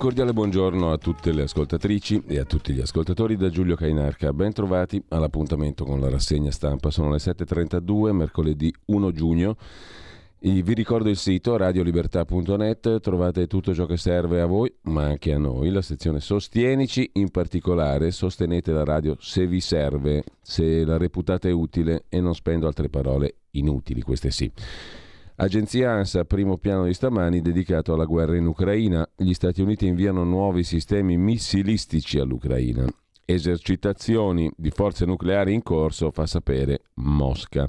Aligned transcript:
Cordiale 0.00 0.32
buongiorno 0.32 0.92
a 0.92 0.96
tutte 0.96 1.30
le 1.30 1.42
ascoltatrici 1.42 2.22
e 2.26 2.38
a 2.38 2.44
tutti 2.46 2.72
gli 2.72 2.80
ascoltatori 2.80 3.36
da 3.36 3.50
Giulio 3.50 3.76
Cainarca. 3.76 4.32
Ben 4.32 4.50
trovati 4.50 5.04
all'appuntamento 5.08 5.84
con 5.84 6.00
la 6.00 6.08
rassegna 6.08 6.50
stampa. 6.50 6.88
Sono 6.90 7.10
le 7.10 7.18
7.32, 7.18 8.10
mercoledì 8.12 8.72
1 8.86 9.12
giugno. 9.12 9.56
E 10.38 10.62
vi 10.62 10.72
ricordo 10.72 11.10
il 11.10 11.18
sito 11.18 11.58
radiolibertà.net, 11.58 13.00
trovate 13.00 13.46
tutto 13.46 13.74
ciò 13.74 13.84
che 13.84 13.98
serve 13.98 14.40
a 14.40 14.46
voi, 14.46 14.72
ma 14.84 15.04
anche 15.04 15.34
a 15.34 15.38
noi, 15.38 15.68
la 15.68 15.82
sezione 15.82 16.20
Sostienici, 16.20 17.10
in 17.14 17.28
particolare 17.28 18.10
sostenete 18.10 18.72
la 18.72 18.84
radio 18.84 19.18
se 19.20 19.46
vi 19.46 19.60
serve, 19.60 20.24
se 20.40 20.82
la 20.82 20.96
reputate 20.96 21.50
utile 21.50 22.04
e 22.08 22.22
non 22.22 22.34
spendo 22.34 22.66
altre 22.66 22.88
parole 22.88 23.34
inutili, 23.50 24.00
queste 24.00 24.30
sì. 24.30 24.50
Agenzia 25.42 25.92
ANSA, 25.92 26.26
primo 26.26 26.58
piano 26.58 26.84
di 26.84 26.92
stamani 26.92 27.40
dedicato 27.40 27.94
alla 27.94 28.04
guerra 28.04 28.36
in 28.36 28.44
Ucraina. 28.44 29.08
Gli 29.16 29.32
Stati 29.32 29.62
Uniti 29.62 29.86
inviano 29.86 30.22
nuovi 30.22 30.62
sistemi 30.64 31.16
missilistici 31.16 32.18
all'Ucraina. 32.18 32.84
Esercitazioni 33.24 34.50
di 34.54 34.68
forze 34.68 35.06
nucleari 35.06 35.54
in 35.54 35.62
corso, 35.62 36.10
fa 36.10 36.26
sapere 36.26 36.82
Mosca. 36.96 37.66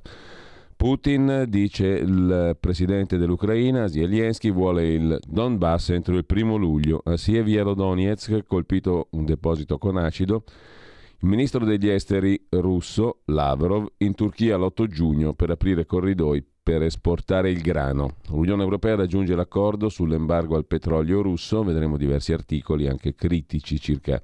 Putin, 0.76 1.46
dice 1.48 1.88
il 1.88 2.58
presidente 2.60 3.16
dell'Ucraina, 3.16 3.88
Zelensky, 3.88 4.52
vuole 4.52 4.90
il 4.90 5.18
Donbass 5.26 5.92
entro 5.92 6.18
il 6.18 6.26
primo 6.26 6.58
luglio. 6.58 7.02
A 7.06 7.16
Sievierodonetsk, 7.16 8.44
colpito 8.48 9.08
un 9.12 9.24
deposito 9.24 9.78
con 9.78 9.96
acido. 9.96 10.44
Il 11.22 11.30
ministro 11.30 11.64
degli 11.64 11.88
esteri 11.88 12.48
russo, 12.50 13.20
Lavrov, 13.28 13.86
in 14.00 14.14
Turchia 14.14 14.58
l'8 14.58 14.88
giugno 14.88 15.34
per 15.34 15.52
aprire 15.52 15.86
corridoi 15.86 16.44
per 16.64 16.84
esportare 16.84 17.50
il 17.50 17.62
grano. 17.62 18.18
L'Unione 18.28 18.62
Europea 18.62 18.96
raggiunge 18.96 19.36
l'accordo 19.36 19.90
sull'embargo 19.90 20.56
al 20.56 20.68
petrolio 20.68 21.22
russo, 21.22 21.64
vedremo 21.64 21.98
diversi 21.98 22.34
articoli 22.34 22.88
anche 22.88 23.16
critici 23.16 23.80
circa 23.80 24.22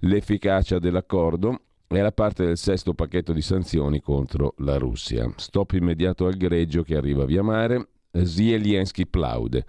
l'efficacia 0.00 0.78
dell'accordo. 0.78 1.60
È 1.86 2.00
la 2.00 2.12
parte 2.12 2.44
del 2.44 2.58
sesto 2.58 2.92
pacchetto 2.92 3.32
di 3.32 3.40
sanzioni 3.40 4.00
contro 4.00 4.54
la 4.58 4.76
Russia. 4.76 5.30
Stop 5.36 5.72
immediato 5.72 6.26
al 6.26 6.36
greggio 6.36 6.82
che 6.82 6.96
arriva 6.96 7.24
via 7.24 7.42
mare. 7.42 7.88
Zelensky 8.10 9.06
plaude. 9.06 9.64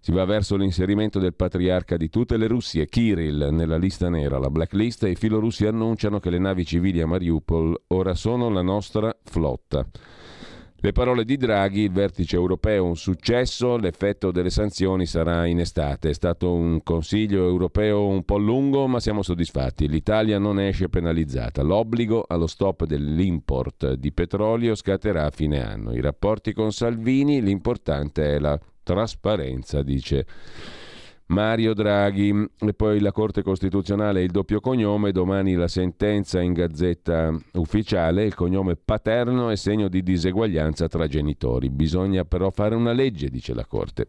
Si 0.00 0.12
va 0.12 0.24
verso 0.24 0.56
l'inserimento 0.56 1.18
del 1.18 1.34
patriarca 1.34 1.96
di 1.96 2.08
tutte 2.08 2.38
le 2.38 2.46
Russie, 2.46 2.86
Kirill, 2.86 3.50
nella 3.50 3.76
lista 3.76 4.08
nera, 4.08 4.38
la 4.38 4.48
blacklist, 4.48 5.04
e 5.04 5.10
i 5.10 5.14
filorussi 5.14 5.66
annunciano 5.66 6.18
che 6.18 6.30
le 6.30 6.38
navi 6.38 6.64
civili 6.64 7.02
a 7.02 7.06
Mariupol 7.06 7.82
ora 7.88 8.14
sono 8.14 8.48
la 8.48 8.62
nostra 8.62 9.14
flotta. 9.22 9.86
Le 10.82 10.92
parole 10.92 11.26
di 11.26 11.36
Draghi, 11.36 11.82
il 11.82 11.92
vertice 11.92 12.36
europeo 12.36 12.86
un 12.86 12.96
successo, 12.96 13.76
l'effetto 13.76 14.30
delle 14.30 14.48
sanzioni 14.48 15.04
sarà 15.04 15.44
in 15.44 15.60
estate. 15.60 16.08
È 16.08 16.14
stato 16.14 16.54
un 16.54 16.82
consiglio 16.82 17.46
europeo 17.46 18.06
un 18.06 18.24
po' 18.24 18.38
lungo, 18.38 18.86
ma 18.86 18.98
siamo 18.98 19.20
soddisfatti. 19.20 19.86
L'Italia 19.86 20.38
non 20.38 20.58
esce 20.58 20.88
penalizzata. 20.88 21.60
L'obbligo 21.60 22.24
allo 22.26 22.46
stop 22.46 22.86
dell'import 22.86 23.92
di 23.92 24.10
petrolio 24.10 24.74
scatterà 24.74 25.26
a 25.26 25.30
fine 25.30 25.62
anno. 25.62 25.92
I 25.92 26.00
rapporti 26.00 26.54
con 26.54 26.72
Salvini, 26.72 27.42
l'importante 27.42 28.36
è 28.36 28.38
la 28.38 28.58
trasparenza, 28.82 29.82
dice 29.82 30.24
Mario 31.30 31.74
Draghi 31.74 32.48
e 32.58 32.74
poi 32.74 32.98
la 32.98 33.12
Corte 33.12 33.42
Costituzionale 33.42 34.22
il 34.22 34.32
doppio 34.32 34.58
cognome, 34.58 35.12
domani 35.12 35.54
la 35.54 35.68
sentenza 35.68 36.40
in 36.40 36.52
gazzetta 36.52 37.32
ufficiale, 37.52 38.24
il 38.24 38.34
cognome 38.34 38.74
paterno 38.74 39.48
è 39.48 39.54
segno 39.54 39.86
di 39.86 40.02
diseguaglianza 40.02 40.88
tra 40.88 41.06
genitori. 41.06 41.70
Bisogna 41.70 42.24
però 42.24 42.50
fare 42.50 42.74
una 42.74 42.90
legge, 42.90 43.28
dice 43.28 43.54
la 43.54 43.64
Corte. 43.64 44.06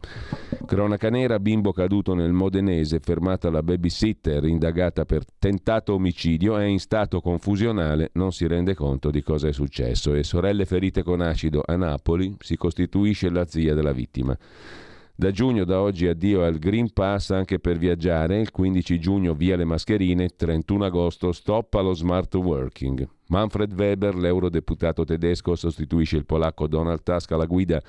Cronaca 0.65 1.11
nera, 1.11 1.39
bimbo 1.39 1.71
caduto 1.73 2.15
nel 2.15 2.31
Modenese, 2.31 2.99
fermata 2.99 3.51
la 3.51 3.61
babysitter 3.61 4.43
indagata 4.45 5.05
per 5.05 5.23
tentato 5.37 5.93
omicidio, 5.93 6.57
è 6.57 6.63
in 6.63 6.79
stato 6.79 7.21
confusionale, 7.21 8.09
non 8.13 8.31
si 8.31 8.47
rende 8.47 8.73
conto 8.73 9.11
di 9.11 9.21
cosa 9.21 9.47
è 9.47 9.53
successo 9.53 10.15
e 10.15 10.23
sorelle 10.23 10.65
ferite 10.65 11.03
con 11.03 11.21
acido 11.21 11.61
a 11.63 11.75
Napoli 11.75 12.35
si 12.39 12.57
costituisce 12.57 13.29
la 13.29 13.45
zia 13.45 13.75
della 13.75 13.91
vittima. 13.91 14.35
Da 15.21 15.29
giugno, 15.29 15.65
da 15.65 15.79
oggi, 15.79 16.07
addio 16.07 16.43
al 16.43 16.57
Green 16.57 16.91
Pass 16.91 17.29
anche 17.29 17.59
per 17.59 17.77
viaggiare. 17.77 18.39
Il 18.39 18.49
15 18.49 18.99
giugno 18.99 19.35
via 19.35 19.55
le 19.55 19.65
mascherine, 19.65 20.29
31 20.29 20.85
agosto 20.85 21.31
stop 21.31 21.75
allo 21.75 21.93
smart 21.93 22.33
working. 22.33 23.07
Manfred 23.27 23.71
Weber, 23.71 24.15
l'eurodeputato 24.15 25.03
tedesco, 25.03 25.53
sostituisce 25.53 26.17
il 26.17 26.25
polacco 26.25 26.65
Donald 26.65 27.03
Tusk 27.03 27.33
alla 27.33 27.45
guida 27.45 27.79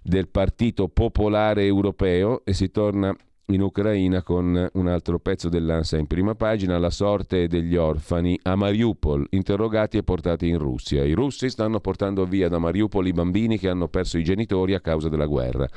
del 0.00 0.28
Partito 0.28 0.86
Popolare 0.86 1.64
Europeo 1.64 2.44
e 2.44 2.52
si 2.52 2.70
torna 2.70 3.12
in 3.46 3.60
Ucraina 3.60 4.22
con 4.22 4.68
un 4.72 4.86
altro 4.86 5.18
pezzo 5.18 5.48
dell'ANSA 5.48 5.96
in 5.96 6.06
prima 6.06 6.36
pagina, 6.36 6.78
la 6.78 6.90
sorte 6.90 7.48
degli 7.48 7.74
orfani 7.74 8.38
a 8.44 8.54
Mariupol, 8.54 9.26
interrogati 9.30 9.96
e 9.96 10.04
portati 10.04 10.46
in 10.46 10.58
Russia. 10.58 11.02
I 11.02 11.12
russi 11.12 11.50
stanno 11.50 11.80
portando 11.80 12.24
via 12.24 12.48
da 12.48 12.60
Mariupol 12.60 13.08
i 13.08 13.12
bambini 13.12 13.58
che 13.58 13.68
hanno 13.68 13.88
perso 13.88 14.16
i 14.16 14.22
genitori 14.22 14.74
a 14.74 14.80
causa 14.80 15.08
della 15.08 15.26
guerra. 15.26 15.68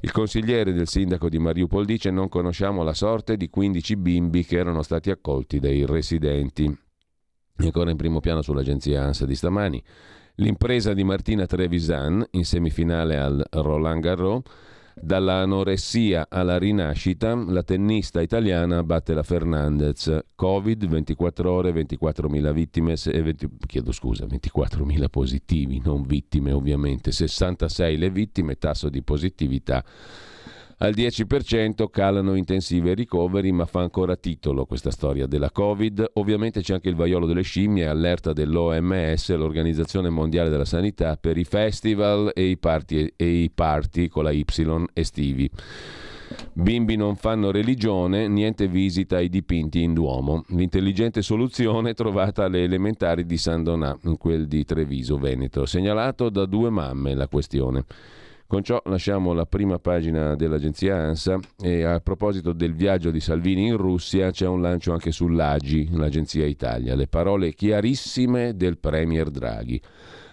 Il 0.00 0.12
consigliere 0.12 0.72
del 0.72 0.86
sindaco 0.88 1.28
di 1.28 1.38
Mariupol 1.38 1.84
dice 1.84 2.10
non 2.10 2.28
conosciamo 2.28 2.82
la 2.82 2.94
sorte 2.94 3.36
di 3.36 3.50
15 3.50 3.96
bimbi 3.96 4.44
che 4.44 4.56
erano 4.56 4.82
stati 4.82 5.10
accolti 5.10 5.58
dai 5.58 5.84
residenti. 5.84 6.64
E 6.64 7.64
ancora 7.64 7.90
in 7.90 7.96
primo 7.96 8.20
piano 8.20 8.40
sull'agenzia 8.40 9.02
ANSA 9.02 9.26
di 9.26 9.34
stamani. 9.34 9.82
L'impresa 10.36 10.94
di 10.94 11.04
Martina 11.04 11.44
Trevisan 11.44 12.24
in 12.30 12.44
semifinale 12.44 13.18
al 13.18 13.44
Roland 13.50 14.00
Garros 14.00 14.42
Dall'anoressia 15.02 16.26
alla 16.28 16.58
rinascita, 16.58 17.34
la 17.34 17.62
tennista 17.62 18.20
italiana 18.20 18.82
batte 18.82 19.14
la 19.14 19.22
Fernandez. 19.22 20.18
Covid, 20.34 20.86
24 20.86 21.50
ore, 21.50 21.72
24.000 21.72 22.52
vittime, 22.52 22.94
20, 22.94 23.48
chiedo 23.66 23.92
scusa, 23.92 24.26
24.000 24.26 25.08
positivi, 25.08 25.80
non 25.82 26.02
vittime 26.02 26.52
ovviamente, 26.52 27.12
66 27.12 27.96
le 27.96 28.10
vittime, 28.10 28.56
tasso 28.56 28.88
di 28.88 29.02
positività 29.02 29.82
al 30.82 30.94
10%, 30.94 31.90
calano 31.90 32.34
intensive 32.36 32.94
ricoveri, 32.94 33.52
ma 33.52 33.66
fa 33.66 33.80
ancora 33.80 34.16
titolo 34.16 34.64
questa 34.64 34.90
storia 34.90 35.26
della 35.26 35.50
Covid. 35.50 36.12
Ovviamente 36.14 36.62
c'è 36.62 36.72
anche 36.72 36.88
il 36.88 36.94
vaiolo 36.94 37.26
delle 37.26 37.42
scimmie, 37.42 37.86
allerta 37.86 38.32
dell'OMS, 38.32 39.34
l'Organizzazione 39.36 40.08
Mondiale 40.08 40.48
della 40.48 40.64
Sanità, 40.64 41.18
per 41.20 41.36
i 41.36 41.44
festival 41.44 42.30
e 42.34 42.44
i 42.44 42.56
party, 42.56 43.12
e 43.14 43.26
i 43.26 43.50
party 43.50 44.08
con 44.08 44.24
la 44.24 44.30
Y 44.30 44.44
estivi. 44.94 45.50
Bimbi 46.54 46.96
non 46.96 47.16
fanno 47.16 47.50
religione, 47.50 48.26
niente 48.26 48.66
visita 48.66 49.16
ai 49.16 49.28
dipinti 49.28 49.82
in 49.82 49.92
Duomo. 49.92 50.44
L'intelligente 50.48 51.20
soluzione 51.20 51.92
trovata 51.94 52.44
alle 52.44 52.62
elementari 52.62 53.26
di 53.26 53.36
San 53.36 53.62
Donà, 53.62 53.94
in 54.04 54.16
quel 54.16 54.46
di 54.46 54.64
Treviso, 54.64 55.18
Veneto. 55.18 55.66
Segnalato 55.66 56.30
da 56.30 56.46
due 56.46 56.70
mamme 56.70 57.14
la 57.14 57.28
questione. 57.28 57.84
Con 58.50 58.64
ciò 58.64 58.82
lasciamo 58.86 59.32
la 59.32 59.46
prima 59.46 59.78
pagina 59.78 60.34
dell'agenzia 60.34 60.96
ANSA 60.96 61.38
e 61.62 61.84
a 61.84 62.00
proposito 62.00 62.52
del 62.52 62.74
viaggio 62.74 63.12
di 63.12 63.20
Salvini 63.20 63.68
in 63.68 63.76
Russia 63.76 64.32
c'è 64.32 64.48
un 64.48 64.60
lancio 64.60 64.90
anche 64.90 65.12
sull'AGI, 65.12 65.90
l'agenzia 65.92 66.46
Italia. 66.46 66.96
Le 66.96 67.06
parole 67.06 67.54
chiarissime 67.54 68.56
del 68.56 68.78
Premier 68.78 69.30
Draghi. 69.30 69.80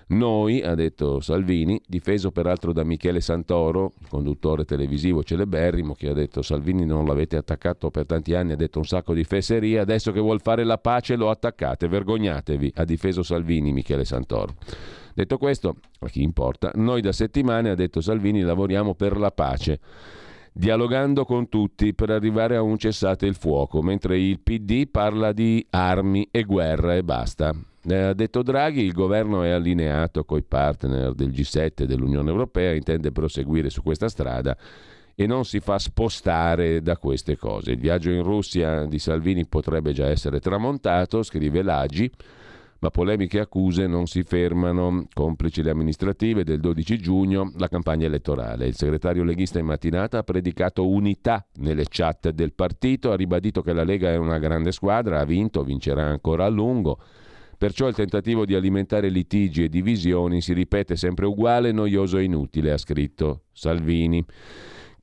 Noi, 0.07 0.63
ha 0.63 0.73
detto 0.73 1.19
Salvini, 1.19 1.79
difeso 1.85 2.31
peraltro 2.31 2.73
da 2.73 2.83
Michele 2.83 3.21
Santoro, 3.21 3.93
conduttore 4.09 4.65
televisivo 4.65 5.21
celeberrimo, 5.21 5.93
che 5.93 6.09
ha 6.09 6.13
detto 6.13 6.41
Salvini 6.41 6.87
non 6.87 7.05
l'avete 7.05 7.37
attaccato 7.37 7.91
per 7.91 8.07
tanti 8.07 8.33
anni, 8.33 8.53
ha 8.53 8.55
detto 8.55 8.79
un 8.79 8.85
sacco 8.85 9.13
di 9.13 9.25
fesserie, 9.25 9.77
adesso 9.77 10.11
che 10.11 10.19
vuol 10.19 10.41
fare 10.41 10.63
la 10.63 10.79
pace 10.79 11.15
lo 11.15 11.29
attaccate, 11.29 11.87
vergognatevi, 11.87 12.73
ha 12.77 12.83
difeso 12.83 13.21
Salvini 13.21 13.71
Michele 13.71 14.05
Santoro. 14.05 14.55
Detto 15.17 15.39
questo, 15.39 15.77
a 16.01 16.09
chi 16.09 16.21
importa, 16.21 16.69
noi 16.75 17.01
da 17.01 17.11
settimane, 17.11 17.71
ha 17.71 17.73
detto 17.73 18.01
Salvini, 18.01 18.41
lavoriamo 18.41 18.93
per 18.93 19.17
la 19.17 19.31
pace 19.31 19.79
dialogando 20.53 21.25
con 21.25 21.49
tutti 21.49 21.95
per 21.95 22.11
arrivare 22.11 22.55
a 22.55 22.61
un 22.61 22.77
cessate 22.77 23.25
il 23.25 23.33
fuoco, 23.33 23.81
mentre 23.81 24.19
il 24.19 24.39
PD 24.39 24.87
parla 24.87 25.31
di 25.31 25.65
armi 25.71 26.27
e 26.29 26.43
guerra 26.43 26.93
e 26.93 27.03
basta. 27.03 27.51
Eh, 27.83 27.95
ha 27.95 28.13
detto 28.13 28.43
Draghi, 28.43 28.83
il 28.83 28.93
governo 28.93 29.41
è 29.41 29.49
allineato 29.49 30.23
coi 30.23 30.43
partner 30.43 31.15
del 31.15 31.29
G7 31.29 31.71
e 31.77 31.85
dell'Unione 31.87 32.29
Europea, 32.29 32.73
intende 32.73 33.11
proseguire 33.11 33.71
su 33.71 33.81
questa 33.81 34.09
strada 34.09 34.55
e 35.15 35.25
non 35.25 35.45
si 35.45 35.59
fa 35.59 35.79
spostare 35.79 36.83
da 36.83 36.95
queste 36.97 37.37
cose. 37.37 37.71
Il 37.71 37.79
viaggio 37.79 38.11
in 38.11 38.21
Russia 38.21 38.85
di 38.85 38.99
Salvini 38.99 39.47
potrebbe 39.47 39.93
già 39.93 40.05
essere 40.05 40.39
tramontato, 40.39 41.23
scrive 41.23 41.63
l'Agi, 41.63 42.07
ma 42.79 42.89
polemiche 42.89 43.38
e 43.38 43.41
accuse 43.41 43.88
non 43.88 44.07
si 44.07 44.24
fermano. 44.24 45.07
Complici 45.13 45.62
le 45.62 45.71
amministrative 45.71 46.44
del 46.44 46.59
12 46.59 46.97
giugno, 46.97 47.51
la 47.57 47.68
campagna 47.68 48.06
elettorale. 48.06 48.68
Il 48.68 48.75
segretario 48.75 49.24
leghista 49.24 49.59
in 49.59 49.65
mattinata 49.65 50.19
ha 50.19 50.24
predicato 50.24 50.88
unità 50.88 51.45
nelle 51.56 51.85
chat 51.89 52.29
del 52.29 52.53
partito, 52.53 53.12
ha 53.12 53.15
ribadito 53.15 53.62
che 53.62 53.74
la 53.74 53.83
Lega 53.83 54.09
è 54.09 54.18
una 54.18 54.39
grande 54.39 54.71
squadra, 54.71 55.19
ha 55.19 55.25
vinto, 55.25 55.63
vincerà 55.63 56.06
ancora 56.06 56.45
a 56.45 56.50
lungo. 56.50 57.00
Perciò 57.57 57.88
il 57.88 57.95
tentativo 57.95 58.45
di 58.45 58.53
alimentare 58.53 59.09
litigi 59.09 59.63
e 59.63 59.69
divisioni 59.69 60.41
si 60.41 60.53
ripete 60.53 60.95
sempre 60.95 61.25
uguale, 61.25 61.71
noioso 61.71 62.19
e 62.19 62.24
inutile, 62.24 62.71
ha 62.71 62.77
scritto 62.77 63.45
Salvini. 63.51 64.24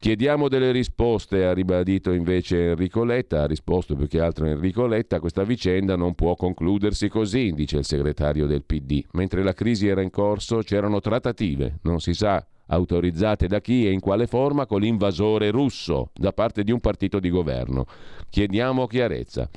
Chiediamo 0.05 0.49
delle 0.49 0.71
risposte, 0.71 1.47
ha 1.47 1.55
ribadito 1.55 2.12
invece 2.12 2.73
Enrico 2.73 3.05
Letta, 3.05 3.41
ha 3.41 3.47
risposto 3.47 3.97
più 3.97 4.06
che 4.06 4.21
altro 4.21 4.45
Enrico 4.45 4.87
Letta, 4.87 5.19
questa 5.19 5.45
vicenda 5.45 5.97
non 5.97 6.15
può 6.15 6.37
concludersi 6.37 7.09
così, 7.09 7.53
dice 7.53 7.79
il 7.79 7.87
segretario 7.87 8.47
del 8.47 8.65
PD. 8.67 9.03
Mentre 9.12 9.43
la 9.43 9.55
crisi 9.55 9.89
era 9.89 10.03
in 10.03 10.11
corso 10.11 10.59
c'erano 10.59 11.01
trattative, 11.01 11.79
non 11.85 12.01
si 12.01 12.12
sa 12.12 12.47
autorizzate 12.67 13.47
da 13.47 13.62
chi 13.62 13.87
e 13.87 13.93
in 13.93 14.01
quale 14.01 14.27
forma 14.27 14.67
con 14.67 14.83
l'invasore 14.83 15.51
russo 15.51 16.11
da 16.12 16.35
parte 16.35 16.65
di 16.65 16.71
un 16.71 16.81
partito 16.81 17.19
di 17.19 17.31
governo. 17.31 17.87
Chiediamo 18.29 18.87
chiarezza. 18.87 19.49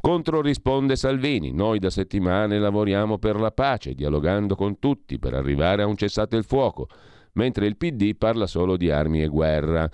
Contro 0.00 0.40
risponde 0.40 0.94
Salvini, 0.94 1.50
noi 1.50 1.80
da 1.80 1.90
settimane 1.90 2.60
lavoriamo 2.60 3.18
per 3.18 3.40
la 3.40 3.50
pace, 3.50 3.94
dialogando 3.94 4.54
con 4.54 4.78
tutti 4.78 5.18
per 5.18 5.34
arrivare 5.34 5.82
a 5.82 5.86
un 5.86 5.96
cessate 5.96 6.36
il 6.36 6.44
fuoco, 6.44 6.86
mentre 7.32 7.66
il 7.66 7.76
PD 7.76 8.14
parla 8.16 8.46
solo 8.46 8.76
di 8.76 8.90
armi 8.90 9.22
e 9.22 9.28
guerra. 9.28 9.88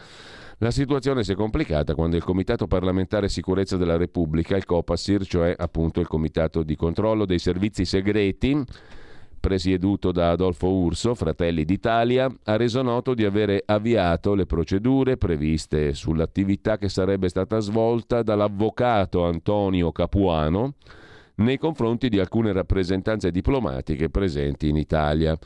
La 0.59 0.71
situazione 0.71 1.23
si 1.23 1.33
è 1.33 1.35
complicata 1.35 1.95
quando 1.95 2.17
il 2.17 2.25
Comitato 2.25 2.67
parlamentare 2.67 3.29
sicurezza 3.29 3.77
della 3.77 3.99
Repubblica, 3.99 4.57
il 4.57 4.65
COPASIR, 4.65 5.27
cioè 5.27 5.55
appunto 5.57 6.01
il 6.01 6.07
Comitato 6.07 6.63
di 6.63 6.77
controllo 6.77 7.27
dei 7.27 7.39
servizi 7.39 7.85
segreti, 7.85 8.65
presieduto 9.39 10.13
da 10.13 10.31
Adolfo 10.31 10.73
Urso, 10.73 11.15
Fratelli 11.15 11.65
d'Italia, 11.65 12.35
ha 12.45 12.57
reso 12.57 12.81
noto 12.81 13.13
di 13.13 13.25
avere 13.25 13.63
avviato 13.67 14.35
le 14.35 14.47
procedure 14.47 15.19
previste 15.19 15.93
sull'attività 15.93 16.79
che 16.79 16.89
sarebbe 16.89 17.29
stata 17.29 17.59
svolta 17.59 18.23
dall'avvocato 18.23 19.25
Antonio 19.25 19.93
Capuano 19.93 20.75
nei 21.37 21.59
confronti 21.59 22.09
di 22.09 22.19
alcune 22.19 22.53
rappresentanze 22.53 23.31
diplomatiche 23.31 24.09
presenti 24.09 24.69
in 24.69 24.77
Italia. 24.77 25.39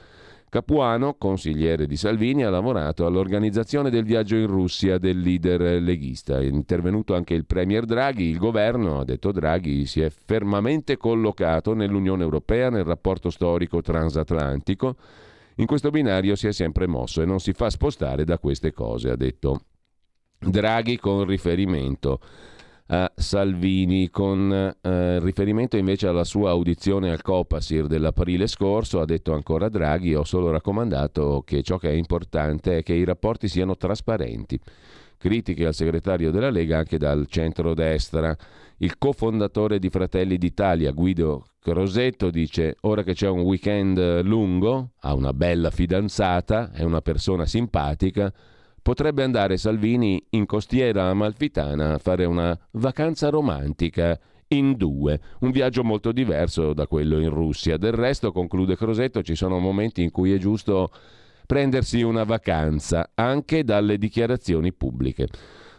Capuano, 0.51 1.15
consigliere 1.15 1.87
di 1.87 1.97
Salvini, 1.97 2.43
ha 2.43 2.51
lavorato 2.51 3.07
all'organizzazione 3.07 3.89
del 3.89 4.03
viaggio 4.03 4.35
in 4.35 4.49
Russia 4.49 4.99
del 4.99 5.21
leader 5.21 5.81
leghista. 5.81 6.41
È 6.41 6.43
intervenuto 6.43 7.15
anche 7.15 7.35
il 7.35 7.47
Premier 7.47 7.85
Draghi. 7.85 8.25
Il 8.25 8.39
governo, 8.39 8.99
ha 8.99 9.05
detto 9.05 9.31
Draghi, 9.31 9.87
si 9.87 10.01
è 10.01 10.11
fermamente 10.11 10.97
collocato 10.97 11.73
nell'Unione 11.73 12.25
Europea, 12.25 12.69
nel 12.69 12.83
rapporto 12.83 13.31
storico 13.31 13.81
transatlantico. 13.81 14.97
In 15.55 15.67
questo 15.67 15.91
binario 15.91 16.35
si 16.35 16.49
è 16.49 16.53
sempre 16.53 16.89
mosso 16.89 17.23
e 17.23 17.27
non 17.27 17.39
si 17.39 17.53
fa 17.53 17.71
spostare 17.71 18.25
da 18.25 18.41
queste 18.41 18.73
cose, 18.73 19.11
ha 19.11 19.17
detto 19.17 19.61
Draghi 20.37 20.99
con 20.99 21.27
riferimento 21.27 22.19
a 22.91 23.11
Salvini. 23.15 24.11
Con 24.11 24.53
eh, 24.53 25.21
riferimento 25.21 25.77
invece 25.77 26.07
alla 26.07 26.25
sua 26.25 26.51
audizione 26.51 27.11
al 27.11 27.23
Copasir 27.23 27.87
dell'aprile 27.87 28.47
scorso, 28.47 29.01
ha 29.01 29.05
detto 29.05 29.33
ancora 29.33 29.69
Draghi, 29.69 30.15
ho 30.15 30.25
solo 30.25 30.51
raccomandato 30.51 31.43
che 31.45 31.63
ciò 31.63 31.79
che 31.79 31.91
è 31.91 31.95
importante 31.95 32.79
è 32.79 32.83
che 32.83 32.95
i 32.95 33.05
rapporti 33.05 33.49
siano 33.49 33.77
trasparenti. 33.77 34.59
Critiche 35.17 35.67
al 35.67 35.75
segretario 35.75 36.31
della 36.31 36.51
Lega 36.51 36.79
anche 36.79 36.97
dal 36.97 37.27
centro-destra. 37.29 38.35
Il 38.79 38.97
cofondatore 38.97 39.79
di 39.79 39.91
Fratelli 39.91 40.39
d'Italia, 40.39 40.93
Guido 40.93 41.45
Crosetto, 41.61 42.31
dice: 42.31 42.77
Ora 42.83 43.03
che 43.03 43.13
c'è 43.13 43.29
un 43.29 43.41
weekend 43.41 44.23
lungo, 44.23 44.93
ha 45.01 45.13
una 45.13 45.35
bella 45.35 45.71
fidanzata, 45.71 46.73
è 46.73 46.83
una 46.85 47.03
persona 47.03 47.45
simpatica, 47.45 48.33
potrebbe 48.83 49.23
andare 49.23 49.57
Salvini 49.57 50.23
in 50.31 50.47
costiera 50.47 51.09
amalfitana 51.09 51.95
a 51.95 51.99
fare 51.99 52.25
una 52.25 52.59
vacanza 52.73 53.29
romantica 53.29 54.19
in 54.49 54.75
due, 54.77 55.21
un 55.41 55.51
viaggio 55.51 55.85
molto 55.85 56.13
diverso 56.13 56.73
da 56.73 56.87
quello 56.87 57.21
in 57.21 57.31
Russia. 57.31 57.77
Del 57.77 57.93
resto, 57.93 58.33
conclude 58.33 58.77
Crosetto, 58.77 59.23
ci 59.23 59.35
sono 59.35 59.59
momenti 59.59 60.03
in 60.03 60.11
cui 60.11 60.33
è 60.33 60.39
giusto 60.39 60.91
prendersi 61.47 62.03
una 62.03 62.25
vacanza, 62.25 63.11
anche 63.15 63.65
dalle 63.65 63.99
dichiarazioni 63.99 64.73
pubbliche. 64.73 65.29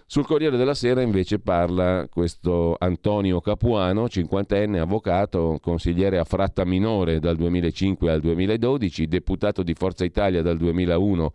Sul 0.05 0.25
Corriere 0.25 0.57
della 0.57 0.73
Sera 0.73 1.01
invece 1.01 1.39
parla 1.39 2.05
questo 2.09 2.75
Antonio 2.77 3.39
Capuano, 3.39 4.09
cinquantenne 4.09 4.79
avvocato, 4.79 5.57
consigliere 5.61 6.17
a 6.17 6.25
Fratta 6.25 6.65
Minore 6.65 7.19
dal 7.19 7.37
2005 7.37 8.11
al 8.11 8.19
2012, 8.19 9.07
deputato 9.07 9.63
di 9.63 9.73
Forza 9.73 10.03
Italia 10.03 10.41
dal 10.41 10.57
2001 10.57 11.33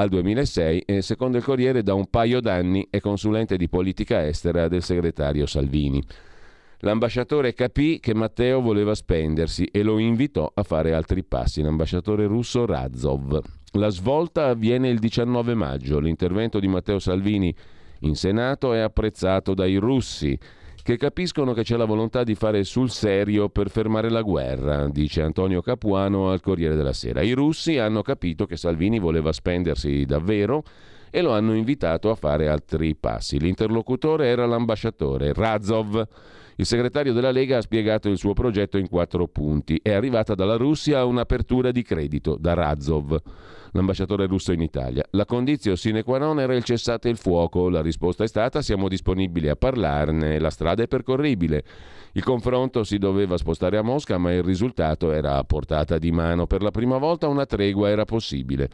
al 0.00 0.08
2006 0.08 0.84
e 0.86 1.02
secondo 1.02 1.36
il 1.36 1.44
Corriere 1.44 1.82
da 1.82 1.92
un 1.92 2.06
paio 2.08 2.40
d'anni 2.40 2.86
è 2.88 3.00
consulente 3.00 3.58
di 3.58 3.68
politica 3.68 4.26
estera 4.26 4.66
del 4.66 4.82
segretario 4.82 5.44
Salvini. 5.44 6.02
L'ambasciatore 6.78 7.52
capì 7.52 8.00
che 8.00 8.14
Matteo 8.14 8.62
voleva 8.62 8.94
spendersi 8.94 9.66
e 9.66 9.82
lo 9.82 9.98
invitò 9.98 10.50
a 10.54 10.62
fare 10.62 10.94
altri 10.94 11.22
passi, 11.22 11.60
l'ambasciatore 11.60 12.26
russo 12.26 12.64
Razov. 12.64 13.38
La 13.72 13.90
svolta 13.90 14.46
avviene 14.46 14.88
il 14.88 14.98
19 14.98 15.54
maggio. 15.54 15.98
L'intervento 15.98 16.58
di 16.58 16.66
Matteo 16.66 16.98
Salvini 16.98 17.54
in 18.00 18.16
Senato 18.16 18.72
è 18.72 18.78
apprezzato 18.78 19.52
dai 19.52 19.76
russi 19.76 20.38
che 20.90 20.96
capiscono 20.96 21.52
che 21.52 21.62
c'è 21.62 21.76
la 21.76 21.84
volontà 21.84 22.24
di 22.24 22.34
fare 22.34 22.64
sul 22.64 22.90
serio 22.90 23.48
per 23.48 23.70
fermare 23.70 24.10
la 24.10 24.22
guerra, 24.22 24.88
dice 24.88 25.22
Antonio 25.22 25.62
Capuano 25.62 26.32
al 26.32 26.40
Corriere 26.40 26.74
della 26.74 26.92
Sera. 26.92 27.22
I 27.22 27.30
russi 27.30 27.78
hanno 27.78 28.02
capito 28.02 28.44
che 28.44 28.56
Salvini 28.56 28.98
voleva 28.98 29.30
spendersi 29.30 30.04
davvero 30.04 30.64
e 31.08 31.22
lo 31.22 31.32
hanno 31.32 31.54
invitato 31.54 32.10
a 32.10 32.16
fare 32.16 32.48
altri 32.48 32.96
passi. 32.96 33.38
L'interlocutore 33.38 34.26
era 34.26 34.46
l'ambasciatore 34.46 35.32
Razov. 35.32 36.08
Il 36.60 36.66
segretario 36.66 37.14
della 37.14 37.30
Lega 37.30 37.56
ha 37.56 37.62
spiegato 37.62 38.10
il 38.10 38.18
suo 38.18 38.34
progetto 38.34 38.76
in 38.76 38.86
quattro 38.86 39.26
punti. 39.26 39.80
È 39.82 39.94
arrivata 39.94 40.34
dalla 40.34 40.56
Russia 40.56 41.06
un'apertura 41.06 41.70
di 41.70 41.82
credito 41.82 42.36
da 42.38 42.52
Razov 42.52 43.18
l'ambasciatore 43.72 44.26
russo 44.26 44.52
in 44.52 44.60
Italia. 44.60 45.02
La 45.12 45.24
condizione 45.24 45.78
sine 45.78 46.02
qua 46.02 46.18
non 46.18 46.38
era 46.38 46.54
il 46.54 46.62
cessate 46.62 47.08
il 47.08 47.16
fuoco. 47.16 47.70
La 47.70 47.80
risposta 47.80 48.24
è 48.24 48.28
stata 48.28 48.60
siamo 48.60 48.88
disponibili 48.88 49.48
a 49.48 49.56
parlarne, 49.56 50.38
la 50.38 50.50
strada 50.50 50.82
è 50.82 50.86
percorribile. 50.86 51.64
Il 52.12 52.24
confronto 52.24 52.84
si 52.84 52.98
doveva 52.98 53.38
spostare 53.38 53.78
a 53.78 53.82
Mosca, 53.82 54.18
ma 54.18 54.30
il 54.30 54.42
risultato 54.42 55.12
era 55.12 55.36
a 55.36 55.44
portata 55.44 55.96
di 55.96 56.10
mano. 56.10 56.46
Per 56.46 56.60
la 56.60 56.70
prima 56.70 56.98
volta 56.98 57.26
una 57.26 57.46
tregua 57.46 57.88
era 57.88 58.04
possibile. 58.04 58.68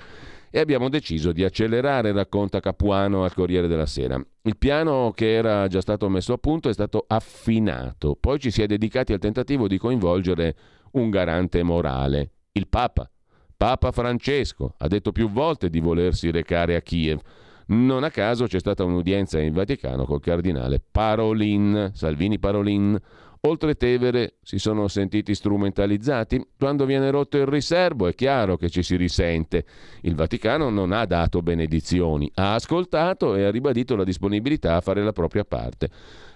E 0.57 0.61
abbiamo 0.61 0.89
deciso 0.89 1.33
di 1.33 1.45
accelerare, 1.45 2.13
racconta 2.13 2.61
Capuano 2.61 3.25
al 3.25 3.35
Corriere 3.35 3.67
della 3.67 3.85
Sera. 3.85 4.19
Il 4.41 4.57
piano 4.57 5.13
che 5.15 5.35
era 5.35 5.67
già 5.67 5.83
stato 5.83 6.09
messo 6.09 6.33
a 6.33 6.39
punto 6.39 6.71
è 6.71 6.73
stato 6.73 7.05
affinato. 7.07 8.17
Poi 8.19 8.39
ci 8.39 8.51
si 8.51 8.63
è 8.63 8.67
dedicati 8.67 9.13
al 9.13 9.19
tentativo 9.19 9.69
di 9.69 9.77
coinvolgere 9.77 10.57
un 10.93 11.11
garante 11.11 11.63
morale, 11.63 12.31
il 12.53 12.69
Papa. 12.69 13.07
Papa 13.55 13.93
Francesco 13.93 14.73
ha 14.79 14.89
detto 14.89 15.13
più 15.13 15.29
volte 15.29 15.69
di 15.69 15.79
volersi 15.79 16.31
recare 16.31 16.75
a 16.75 16.81
Kiev. 16.81 17.21
Non 17.67 18.03
a 18.03 18.11
caso 18.11 18.47
c'è 18.47 18.59
stata 18.59 18.83
un'udienza 18.83 19.39
in 19.39 19.53
Vaticano 19.53 20.07
col 20.07 20.21
cardinale 20.21 20.83
Parolin, 20.91 21.91
Salvini 21.93 22.39
Parolin. 22.39 22.99
Oltre 23.47 23.77
Tevere 23.77 24.39
si 24.43 24.59
sono 24.59 24.89
sentiti 24.89 25.33
strumentalizzati. 25.33 26.45
Quando 26.59 26.85
viene 26.85 27.11
rotto 27.11 27.37
il 27.37 27.47
riservo 27.47 28.09
è 28.09 28.15
chiaro 28.15 28.57
che 28.57 28.69
ci 28.69 28.83
si 28.83 28.97
risente. 28.97 29.65
Il 30.01 30.17
Vaticano 30.17 30.69
non 30.69 30.91
ha 30.91 31.05
dato 31.05 31.43
benedizioni, 31.43 32.29
ha 32.35 32.55
ascoltato 32.55 33.37
e 33.37 33.45
ha 33.45 33.51
ribadito 33.53 33.95
la 33.95 34.03
disponibilità 34.03 34.75
a 34.75 34.81
fare 34.81 35.05
la 35.05 35.13
propria 35.13 35.45
parte. 35.45 35.89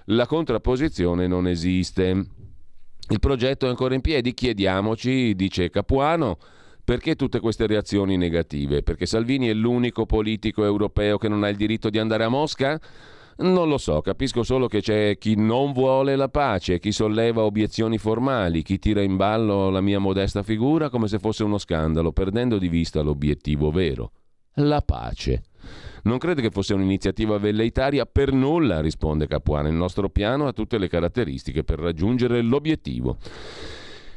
La 0.06 0.26
contrapposizione 0.26 1.26
non 1.26 1.48
esiste. 1.48 2.26
Il 3.08 3.18
progetto 3.18 3.66
è 3.66 3.68
ancora 3.68 3.94
in 3.94 4.02
piedi, 4.02 4.32
chiediamoci, 4.32 5.34
dice 5.34 5.68
Capuano, 5.68 6.38
perché 6.84 7.16
tutte 7.16 7.40
queste 7.40 7.66
reazioni 7.66 8.16
negative? 8.16 8.84
Perché 8.84 9.06
Salvini 9.06 9.48
è 9.48 9.52
l'unico 9.52 10.06
politico 10.06 10.64
europeo 10.64 11.18
che 11.18 11.26
non 11.26 11.42
ha 11.42 11.48
il 11.48 11.56
diritto 11.56 11.90
di 11.90 11.98
andare 11.98 12.22
a 12.22 12.28
Mosca? 12.28 12.80
Non 13.40 13.68
lo 13.68 13.78
so, 13.78 14.02
capisco 14.02 14.42
solo 14.42 14.66
che 14.66 14.82
c'è 14.82 15.16
chi 15.16 15.34
non 15.34 15.72
vuole 15.72 16.14
la 16.14 16.28
pace, 16.28 16.78
chi 16.78 16.92
solleva 16.92 17.42
obiezioni 17.42 17.96
formali, 17.96 18.62
chi 18.62 18.78
tira 18.78 19.00
in 19.00 19.16
ballo 19.16 19.70
la 19.70 19.80
mia 19.80 19.98
modesta 19.98 20.42
figura 20.42 20.90
come 20.90 21.08
se 21.08 21.18
fosse 21.18 21.42
uno 21.42 21.56
scandalo, 21.56 22.12
perdendo 22.12 22.58
di 22.58 22.68
vista 22.68 23.00
l'obiettivo 23.00 23.70
vero, 23.70 24.12
la 24.56 24.82
pace. 24.82 25.44
Non 26.02 26.18
crede 26.18 26.42
che 26.42 26.50
fosse 26.50 26.74
un'iniziativa 26.74 27.38
velleitaria? 27.38 28.04
Per 28.04 28.32
nulla, 28.32 28.80
risponde 28.80 29.26
Capuano. 29.26 29.68
Il 29.68 29.74
nostro 29.74 30.10
piano 30.10 30.46
ha 30.46 30.52
tutte 30.52 30.76
le 30.76 30.88
caratteristiche 30.88 31.64
per 31.64 31.78
raggiungere 31.78 32.42
l'obiettivo. 32.42 33.16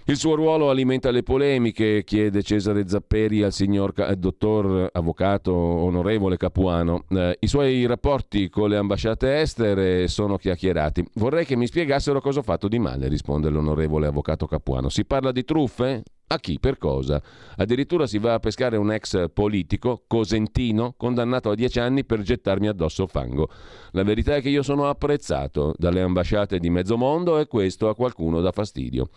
Il 0.05 0.17
suo 0.17 0.36
ruolo 0.36 0.69
alimenta 0.69 1.12
le 1.12 1.24
polemiche, 1.24 2.03
chiede 2.03 2.43
Cesare 2.43 2.86
Zapperi 2.89 3.41
al 3.41 3.53
signor 3.53 3.93
ca- 3.93 4.13
dottor 4.15 4.89
avvocato 4.91 5.53
onorevole 5.53 6.36
Capuano. 6.36 7.05
Eh, 7.07 7.38
I 7.39 7.48
suoi 7.48 7.86
rapporti 7.86 8.50
con 8.50 8.67
le 8.67 8.75
ambasciate 8.75 9.39
estere 9.39 10.10
sono 10.10 10.36
chiacchierati. 10.36 11.05
Vorrei 11.13 11.45
che 11.45 11.55
mi 11.55 11.67
spiegassero 11.67 12.19
cosa 12.19 12.39
ho 12.39 12.43
fatto 12.43 12.67
di 12.67 12.79
male, 12.79 13.07
risponde 13.07 13.48
l'onorevole 13.48 14.07
avvocato 14.07 14.45
Capuano. 14.45 14.89
Si 14.89 15.05
parla 15.05 15.31
di 15.31 15.45
truffe? 15.45 16.03
A 16.34 16.40
chi? 16.40 16.58
Per 16.60 16.80
cosa? 16.80 17.22
Addirittura 17.58 18.08
si 18.08 18.18
va 18.18 18.34
a 18.34 18.40
pescare 18.40 18.75
un 18.75 18.92
ex 18.92 19.25
politico, 19.32 20.02
Cosentino, 20.08 20.96
condannato 20.98 21.52
a 21.52 21.56
dieci 21.56 21.80
anni 21.80 22.06
per 22.06 22.24
gettarmi 22.24 22.68
addosso 22.68 23.06
fango. 23.06 23.50
La 23.92 24.02
verità 24.02 24.36
è 24.36 24.42
che 24.42 24.50
io 24.50 24.63
sono 24.63 24.90
apprezzato 24.90 25.75
dalle 25.78 26.02
ambasciate 26.02 26.58
di 26.58 26.72
mezzo 26.72 26.98
mondo 26.98 27.38
e 27.38 27.46
questo 27.46 27.88
a 27.88 27.94
qualcuno 27.94 28.42
dà 28.42 28.52
fastidio. 28.52 29.10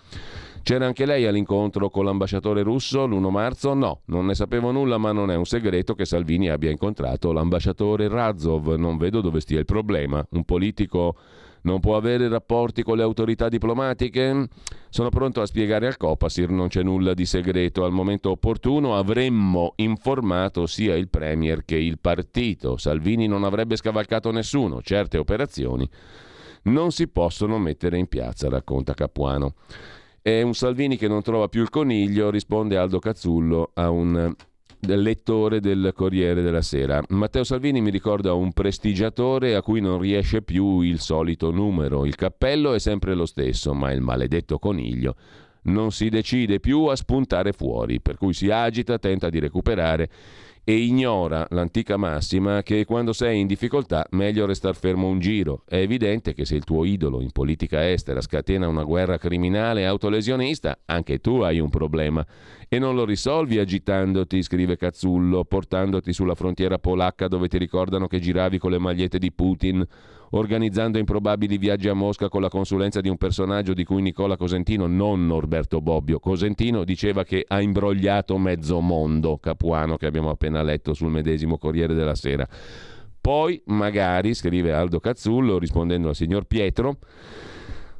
C'era 0.62 0.84
anche 0.84 1.06
lei 1.06 1.24
all'incontro 1.24 1.88
con 1.88 2.04
l'ambasciatore 2.04 2.62
russo 2.62 3.06
l'1 3.06 3.30
marzo? 3.30 3.72
No, 3.72 4.02
non 4.06 4.26
ne 4.26 4.34
sapevo 4.34 4.70
nulla, 4.70 4.98
ma 4.98 5.12
non 5.12 5.30
è 5.30 5.36
un 5.36 5.46
segreto 5.46 5.94
che 5.94 6.04
Salvini 6.04 6.50
abbia 6.50 6.70
incontrato 6.70 7.32
l'ambasciatore 7.32 8.08
Razov. 8.08 8.74
Non 8.74 8.98
vedo 8.98 9.22
dove 9.22 9.40
stia 9.40 9.58
il 9.58 9.64
problema. 9.64 10.22
Un 10.32 10.44
politico 10.44 11.16
non 11.66 11.80
può 11.80 11.96
avere 11.96 12.28
rapporti 12.28 12.82
con 12.82 12.96
le 12.96 13.02
autorità 13.02 13.48
diplomatiche? 13.48 14.48
Sono 14.88 15.08
pronto 15.08 15.40
a 15.40 15.46
spiegare 15.46 15.88
al 15.88 15.96
Copasir, 15.96 16.48
non 16.48 16.68
c'è 16.68 16.84
nulla 16.84 17.12
di 17.12 17.26
segreto. 17.26 17.84
Al 17.84 17.90
momento 17.90 18.30
opportuno 18.30 18.96
avremmo 18.96 19.72
informato 19.76 20.66
sia 20.66 20.94
il 20.94 21.08
Premier 21.08 21.64
che 21.64 21.76
il 21.76 21.98
partito. 21.98 22.76
Salvini 22.76 23.26
non 23.26 23.42
avrebbe 23.42 23.74
scavalcato 23.74 24.30
nessuno. 24.30 24.80
Certe 24.80 25.18
operazioni 25.18 25.88
non 26.62 26.92
si 26.92 27.08
possono 27.08 27.58
mettere 27.58 27.98
in 27.98 28.06
piazza, 28.06 28.48
racconta 28.48 28.94
Capuano. 28.94 29.54
È 30.22 30.42
un 30.42 30.54
Salvini 30.54 30.96
che 30.96 31.08
non 31.08 31.22
trova 31.22 31.48
più 31.48 31.62
il 31.62 31.70
coniglio, 31.70 32.30
risponde 32.30 32.76
Aldo 32.76 33.00
Cazzullo 33.00 33.72
a 33.74 33.90
un 33.90 34.34
lettore 34.80 35.60
del 35.60 35.92
Corriere 35.94 36.42
della 36.42 36.62
Sera. 36.62 37.02
Matteo 37.08 37.44
Salvini 37.44 37.80
mi 37.80 37.90
ricorda 37.90 38.32
un 38.32 38.52
prestigiatore 38.52 39.54
a 39.54 39.62
cui 39.62 39.80
non 39.80 39.98
riesce 39.98 40.42
più 40.42 40.80
il 40.80 41.00
solito 41.00 41.50
numero. 41.50 42.04
Il 42.04 42.14
cappello 42.14 42.74
è 42.74 42.78
sempre 42.78 43.14
lo 43.14 43.26
stesso, 43.26 43.74
ma 43.74 43.92
il 43.92 44.00
maledetto 44.00 44.58
coniglio 44.58 45.14
non 45.66 45.92
si 45.92 46.08
decide 46.08 46.60
più 46.60 46.84
a 46.84 46.96
spuntare 46.96 47.52
fuori, 47.52 48.00
per 48.00 48.16
cui 48.16 48.32
si 48.32 48.50
agita, 48.50 48.98
tenta 48.98 49.30
di 49.30 49.38
recuperare 49.38 50.08
e 50.68 50.74
ignora 50.74 51.46
l'antica 51.50 51.96
massima 51.96 52.64
che 52.64 52.84
quando 52.84 53.12
sei 53.12 53.38
in 53.38 53.46
difficoltà 53.46 54.04
meglio 54.10 54.46
restar 54.46 54.74
fermo 54.74 55.06
un 55.06 55.20
giro. 55.20 55.62
È 55.64 55.76
evidente 55.76 56.34
che 56.34 56.44
se 56.44 56.56
il 56.56 56.64
tuo 56.64 56.84
idolo 56.84 57.20
in 57.20 57.30
politica 57.30 57.88
estera 57.88 58.20
scatena 58.20 58.66
una 58.66 58.82
guerra 58.82 59.16
criminale 59.16 59.82
e 59.82 59.84
autolesionista, 59.84 60.80
anche 60.86 61.20
tu 61.20 61.42
hai 61.42 61.60
un 61.60 61.70
problema 61.70 62.26
e 62.68 62.80
non 62.80 62.96
lo 62.96 63.04
risolvi 63.04 63.60
agitandoti, 63.60 64.42
scrive 64.42 64.76
Cazzullo, 64.76 65.44
portandoti 65.44 66.12
sulla 66.12 66.34
frontiera 66.34 66.78
polacca 66.78 67.28
dove 67.28 67.46
ti 67.46 67.58
ricordano 67.58 68.08
che 68.08 68.18
giravi 68.18 68.58
con 68.58 68.72
le 68.72 68.78
magliette 68.78 69.20
di 69.20 69.30
Putin 69.30 69.86
organizzando 70.30 70.98
improbabili 70.98 71.58
viaggi 71.58 71.88
a 71.88 71.94
Mosca 71.94 72.28
con 72.28 72.40
la 72.40 72.48
consulenza 72.48 73.00
di 73.00 73.08
un 73.08 73.16
personaggio 73.16 73.74
di 73.74 73.84
cui 73.84 74.02
Nicola 74.02 74.36
Cosentino, 74.36 74.86
non 74.86 75.26
Norberto 75.26 75.80
Bobbio, 75.80 76.18
Cosentino 76.18 76.84
diceva 76.84 77.24
che 77.24 77.44
ha 77.46 77.60
imbrogliato 77.60 78.38
mezzo 78.38 78.80
mondo, 78.80 79.38
Capuano 79.38 79.96
che 79.96 80.06
abbiamo 80.06 80.30
appena 80.30 80.62
letto 80.62 80.94
sul 80.94 81.10
medesimo 81.10 81.58
Corriere 81.58 81.94
della 81.94 82.14
Sera. 82.14 82.46
Poi, 83.20 83.60
magari, 83.66 84.34
scrive 84.34 84.72
Aldo 84.72 85.00
Cazzullo 85.00 85.58
rispondendo 85.58 86.08
al 86.08 86.14
signor 86.14 86.44
Pietro, 86.44 86.98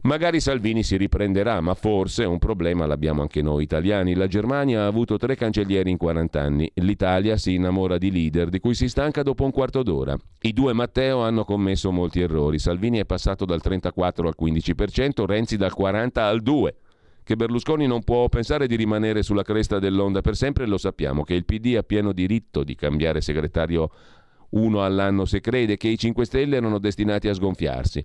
Magari 0.06 0.38
Salvini 0.38 0.84
si 0.84 0.96
riprenderà, 0.96 1.60
ma 1.60 1.74
forse 1.74 2.24
un 2.24 2.38
problema 2.38 2.86
l'abbiamo 2.86 3.22
anche 3.22 3.42
noi 3.42 3.64
italiani. 3.64 4.14
La 4.14 4.28
Germania 4.28 4.82
ha 4.82 4.86
avuto 4.86 5.16
tre 5.16 5.34
cancellieri 5.34 5.90
in 5.90 5.96
40 5.96 6.40
anni. 6.40 6.70
L'Italia 6.74 7.36
si 7.36 7.54
innamora 7.54 7.98
di 7.98 8.12
leader 8.12 8.48
di 8.48 8.60
cui 8.60 8.74
si 8.74 8.88
stanca 8.88 9.24
dopo 9.24 9.42
un 9.42 9.50
quarto 9.50 9.82
d'ora. 9.82 10.16
I 10.42 10.52
due 10.52 10.72
Matteo 10.74 11.22
hanno 11.22 11.42
commesso 11.42 11.90
molti 11.90 12.20
errori. 12.20 12.60
Salvini 12.60 12.98
è 12.98 13.04
passato 13.04 13.44
dal 13.44 13.60
34 13.60 14.28
al 14.28 14.36
15%, 14.40 15.24
Renzi 15.24 15.56
dal 15.56 15.74
40 15.74 16.24
al 16.24 16.40
2%. 16.40 16.68
Che 17.24 17.34
Berlusconi 17.34 17.88
non 17.88 18.04
può 18.04 18.28
pensare 18.28 18.68
di 18.68 18.76
rimanere 18.76 19.24
sulla 19.24 19.42
cresta 19.42 19.80
dell'onda 19.80 20.20
per 20.20 20.36
sempre 20.36 20.66
lo 20.66 20.78
sappiamo, 20.78 21.24
che 21.24 21.34
il 21.34 21.44
PD 21.44 21.74
ha 21.76 21.82
pieno 21.82 22.12
diritto 22.12 22.62
di 22.62 22.76
cambiare 22.76 23.20
segretario 23.20 23.90
uno 24.50 24.84
all'anno 24.84 25.24
se 25.24 25.40
crede, 25.40 25.76
che 25.76 25.88
i 25.88 25.98
5 25.98 26.24
Stelle 26.24 26.54
erano 26.54 26.78
destinati 26.78 27.26
a 27.26 27.34
sgonfiarsi. 27.34 28.04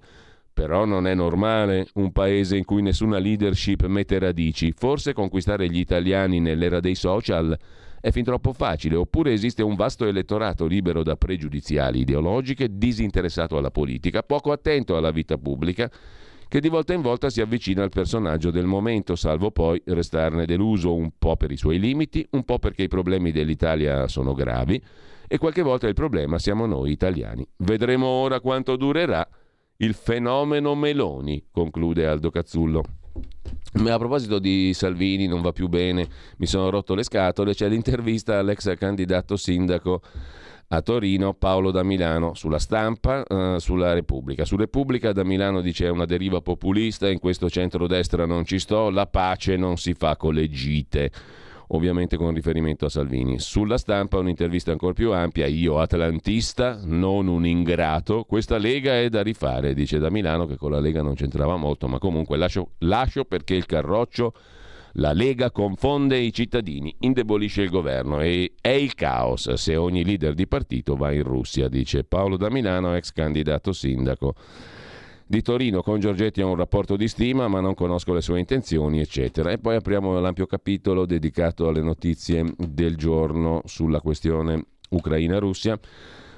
Però 0.54 0.86
non 0.86 1.08
è 1.08 1.14
normale 1.14 1.88
un 1.96 2.12
paese 2.12 2.58
in 2.58 2.66
cui 2.66 2.82
nessuna 2.82 3.18
leadership 3.18 3.86
mette 3.86 4.20
radici. 4.20 4.74
Forse 4.76 5.14
conquistare 5.14 5.70
gli 5.70 5.80
italiani 5.80 6.40
nell'era 6.40 6.80
dei 6.80 6.96
social 6.96 7.58
è 8.02 8.12
fin 8.12 8.24
troppo 8.24 8.52
facile, 8.52 8.96
oppure 8.96 9.32
esiste 9.32 9.62
un 9.62 9.76
vasto 9.76 10.06
elettorato 10.06 10.66
libero 10.66 11.04
da 11.04 11.16
pregiudiziali 11.16 12.00
ideologiche, 12.00 12.68
disinteressato 12.72 13.58
alla 13.58 13.70
politica, 13.70 14.24
poco 14.24 14.52
attento 14.52 14.98
alla 14.98 15.12
vita 15.12 15.38
pubblica, 15.38 15.90
che 16.48 16.60
di 16.60 16.68
volta 16.68 16.94
in 16.94 17.02
volta 17.02 17.30
si 17.30 17.40
avvicina 17.40 17.84
al 17.84 17.90
personaggio 17.90 18.52
del 18.52 18.66
momento, 18.66 19.16
salvo 19.16 19.52
poi 19.52 19.82
restarne 19.86 20.46
deluso 20.46 20.94
un 20.94 21.12
po' 21.18 21.38
per 21.38 21.52
i 21.52 21.58
suoi 21.58 21.80
limiti, 21.80 22.28
un 22.32 22.44
po' 22.44 22.60
perché 22.60 22.84
i 22.84 22.88
problemi 22.90 23.32
dell'Italia 23.32 24.08
sono 24.10 24.34
gravi 24.34 24.84
e 25.28 25.38
qualche 25.38 25.62
volta 25.62 25.88
il 25.88 25.94
problema 25.94 26.40
siamo 26.40 26.66
noi 26.66 26.92
italiani. 26.92 27.48
Vedremo 27.58 28.06
ora 28.06 28.42
quanto 28.42 28.76
durerà 28.76 29.26
il 29.82 29.94
fenomeno 29.96 30.76
Meloni, 30.76 31.44
conclude 31.52 32.06
Aldo 32.06 32.30
Cazzullo. 32.30 32.84
Ma 33.74 33.94
a 33.94 33.98
proposito 33.98 34.38
di 34.38 34.74
Salvini, 34.74 35.28
non 35.28 35.42
va 35.42 35.52
più 35.52 35.68
bene, 35.68 36.08
mi 36.38 36.46
sono 36.46 36.70
rotto 36.70 36.94
le 36.94 37.04
scatole, 37.04 37.54
c'è 37.54 37.68
l'intervista 37.68 38.38
all'ex 38.38 38.76
candidato 38.78 39.36
sindaco 39.38 40.02
a 40.68 40.82
Torino, 40.82 41.34
Paolo 41.34 41.72
da 41.72 41.84
Milano, 41.84 42.34
sulla 42.34 42.60
stampa, 42.60 43.24
uh, 43.28 43.58
sulla 43.58 43.94
Repubblica. 43.94 44.46
Su 44.46 44.56
Repubblica 44.56 45.12
da 45.14 45.24
Milano 45.24 45.62
dice 45.62 45.88
una 45.88 46.06
deriva 46.06 46.42
populista, 46.42 47.10
in 47.10 47.20
questo 47.20 47.50
centrodestra 47.50 48.26
non 48.26 48.46
ci 48.46 48.60
sto, 48.60 48.90
la 48.90 49.08
pace 49.08 49.58
non 49.58 49.78
si 49.78 49.94
fa 49.94 50.16
con 50.16 50.34
le 50.34 50.48
gite 50.50 51.12
ovviamente 51.74 52.18
con 52.18 52.34
riferimento 52.34 52.86
a 52.86 52.90
Salvini. 52.90 53.40
Sulla 53.40 53.78
stampa 53.78 54.18
un'intervista 54.18 54.72
ancora 54.72 54.94
più 54.94 55.12
ampia, 55.12 55.46
io 55.48 55.80
atlantista, 55.80 56.80
non 56.84 57.28
un 57.28 57.46
ingrato, 57.46 58.24
questa 58.24 58.58
Lega 58.58 59.00
è 59.00 59.10
da 59.10 59.22
rifare, 59.22 59.74
dice 59.74 60.00
da 60.00 60.10
Milano 60.10 60.46
che 60.46 60.58
con 60.58 60.72
la 60.72 60.80
Lega 60.80 61.02
non 61.02 61.16
c'entrava 61.16 61.56
molto, 61.58 61.88
ma 61.88 62.00
comunque 62.00 62.38
lascio, 62.38 62.72
lascio 62.80 63.26
perché 63.26 63.56
il 63.56 63.66
carroccio... 63.66 64.34
La 64.96 65.14
Lega 65.14 65.52
confonde 65.52 66.18
i 66.18 66.34
cittadini, 66.34 66.94
indebolisce 67.00 67.62
il 67.62 67.70
governo 67.70 68.20
e 68.20 68.56
è 68.60 68.72
il 68.72 68.94
caos. 68.94 69.54
Se 69.54 69.78
ogni 69.78 70.04
leader 70.04 70.34
di 70.34 70.48
partito 70.48 70.98
va 70.98 71.14
in 71.14 71.24
Russia, 71.24 71.70
dice 71.70 72.04
Paolo 72.04 72.36
da 72.36 72.50
Milano, 72.50 72.94
ex 72.94 73.14
candidato 73.14 73.72
sindaco 73.72 74.36
di 75.32 75.42
Torino 75.42 75.82
con 75.82 76.02
Giorgetti 76.02 76.42
ho 76.42 76.50
un 76.50 76.58
rapporto 76.58 76.98
di 76.98 77.08
stima 77.08 77.48
ma 77.48 77.62
non 77.62 77.74
conosco 77.74 78.12
le 78.12 78.20
sue 78.20 78.40
intenzioni 78.40 79.00
eccetera 79.00 79.50
e 79.50 79.60
poi 79.60 79.76
apriamo 79.78 80.20
l'ampio 80.20 80.46
capitolo 80.46 81.06
dedicato 81.06 81.70
alle 81.70 81.82
notizie 81.82 82.54
del 82.58 82.98
giorno 82.98 83.62
sulla 83.64 84.02
questione 84.02 84.62
Ucraina-Russia 84.90 85.80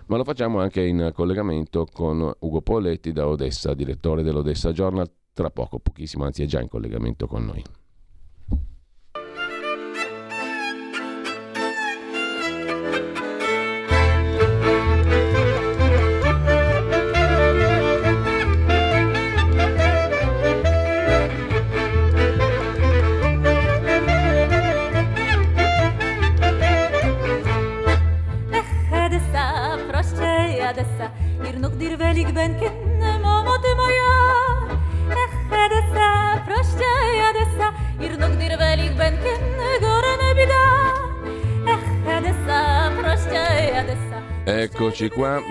ma 0.06 0.18
lo 0.18 0.24
facciamo 0.24 0.60
anche 0.60 0.86
in 0.86 1.10
collegamento 1.12 1.88
con 1.92 2.32
Ugo 2.38 2.62
Poletti 2.62 3.12
da 3.12 3.28
Odessa, 3.28 3.74
direttore 3.74 4.22
dell'Odessa 4.22 4.72
Journal, 4.72 5.10
tra 5.34 5.50
poco, 5.50 5.80
pochissimo, 5.80 6.26
anzi 6.26 6.44
è 6.44 6.46
già 6.46 6.60
in 6.60 6.68
collegamento 6.68 7.26
con 7.26 7.46
noi. 7.46 7.64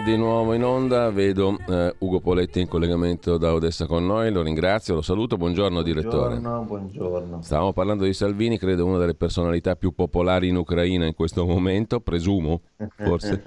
Di 0.05 0.17
nuovo 0.17 0.53
in 0.53 0.65
onda, 0.65 1.11
vedo 1.11 1.57
eh, 1.69 1.95
Ugo 1.99 2.19
Poletti 2.19 2.61
in 2.61 2.67
collegamento 2.67 3.39
da 3.39 3.53
Odessa 3.53 3.87
con 3.87 4.05
noi, 4.05 4.33
lo 4.33 4.43
ringrazio, 4.43 4.95
lo 4.95 5.03
saluto, 5.03 5.37
buongiorno, 5.37 5.81
direttore. 5.83 6.39
Buongiorno, 6.41 6.65
buongiorno. 6.65 7.43
Stavamo 7.43 7.73
parlando 7.73 8.05
di 8.05 8.13
Salvini, 8.13 8.59
credo 8.59 8.85
una 8.85 8.99
delle 8.99 9.15
personalità 9.15 9.77
più 9.77 9.93
popolari 9.93 10.49
in 10.49 10.57
Ucraina 10.57 11.07
in 11.07 11.15
questo 11.15 11.47
momento, 11.47 12.01
presumo, 12.01 12.63
forse. 12.97 13.45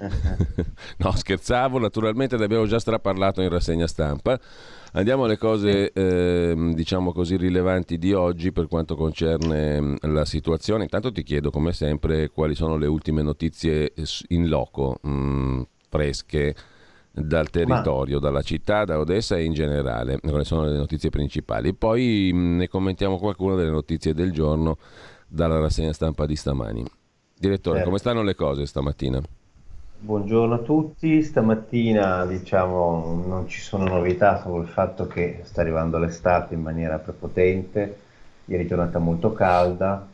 no, 0.98 1.12
scherzavo, 1.14 1.78
naturalmente 1.78 2.38
ne 2.38 2.44
abbiamo 2.44 2.64
già 2.64 2.78
straparlato 2.78 3.42
in 3.42 3.50
rassegna 3.50 3.86
stampa. 3.86 4.40
Andiamo 4.92 5.24
alle 5.24 5.36
cose, 5.36 5.92
eh, 5.92 6.54
diciamo 6.72 7.12
così, 7.12 7.36
rilevanti 7.36 7.98
di 7.98 8.14
oggi 8.14 8.50
per 8.50 8.66
quanto 8.66 8.96
concerne 8.96 9.96
la 10.00 10.24
situazione. 10.24 10.84
Intanto 10.84 11.12
ti 11.12 11.22
chiedo, 11.22 11.50
come 11.50 11.74
sempre, 11.74 12.30
quali 12.30 12.54
sono 12.54 12.78
le 12.78 12.86
ultime 12.86 13.20
notizie 13.20 13.92
in 14.28 14.48
loco, 14.48 14.98
mm, 15.06 15.60
fresche 15.96 16.54
dal 17.10 17.48
territorio, 17.48 18.18
dalla 18.18 18.42
città, 18.42 18.84
da 18.84 18.98
Odessa 18.98 19.36
e 19.36 19.44
in 19.44 19.54
generale. 19.54 20.20
Quali 20.20 20.44
sono 20.44 20.64
le 20.64 20.76
notizie 20.76 21.08
principali? 21.08 21.72
Poi 21.72 22.30
mm, 22.32 22.58
ne 22.58 22.68
commentiamo 22.68 23.16
qualcuna 23.16 23.54
delle 23.54 23.70
notizie 23.70 24.12
del 24.12 24.32
giorno 24.32 24.76
dalla 25.26 25.58
rassegna 25.58 25.92
stampa 25.92 26.26
di 26.26 26.36
stamani. 26.36 26.84
Direttore, 27.38 27.76
certo. 27.76 27.88
come 27.88 27.98
stanno 27.98 28.22
le 28.22 28.34
cose 28.34 28.66
stamattina? 28.66 29.20
Buongiorno 29.98 30.54
a 30.54 30.58
tutti, 30.58 31.22
stamattina 31.22 32.26
diciamo 32.26 33.24
non 33.26 33.48
ci 33.48 33.60
sono 33.60 33.84
novità 33.86 34.40
solo 34.42 34.60
il 34.60 34.68
fatto 34.68 35.06
che 35.06 35.40
sta 35.44 35.62
arrivando 35.62 35.98
l'estate 35.98 36.54
in 36.54 36.60
maniera 36.60 36.98
prepotente, 36.98 37.98
ieri 38.44 38.64
è 38.64 38.68
tornata 38.68 38.98
molto 38.98 39.32
calda, 39.32 40.06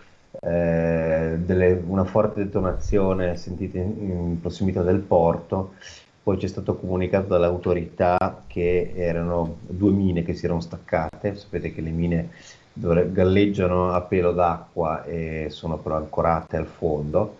eh, 0.44 1.36
delle, 1.38 1.80
una 1.86 2.02
forte 2.04 2.42
detonazione 2.42 3.36
sentita 3.36 3.78
in, 3.78 3.94
in, 4.00 4.40
prossimità 4.40 4.82
del 4.82 4.98
porto, 4.98 5.74
poi 6.20 6.36
c'è 6.36 6.48
stato 6.48 6.76
comunicato 6.76 7.28
dalle 7.28 7.46
autorità 7.46 8.42
che 8.48 8.92
erano 8.96 9.58
due 9.68 9.92
mine 9.92 10.22
che 10.22 10.34
si 10.34 10.44
erano 10.44 10.60
staccate, 10.60 11.36
sapete 11.36 11.72
che 11.72 11.80
le 11.80 11.90
mine 11.90 12.30
galleggiano 12.72 13.92
a 13.92 14.00
pelo 14.00 14.32
d'acqua 14.32 15.04
e 15.04 15.46
sono 15.50 15.78
però 15.78 15.96
ancorate 15.96 16.56
al 16.56 16.66
fondo. 16.66 17.36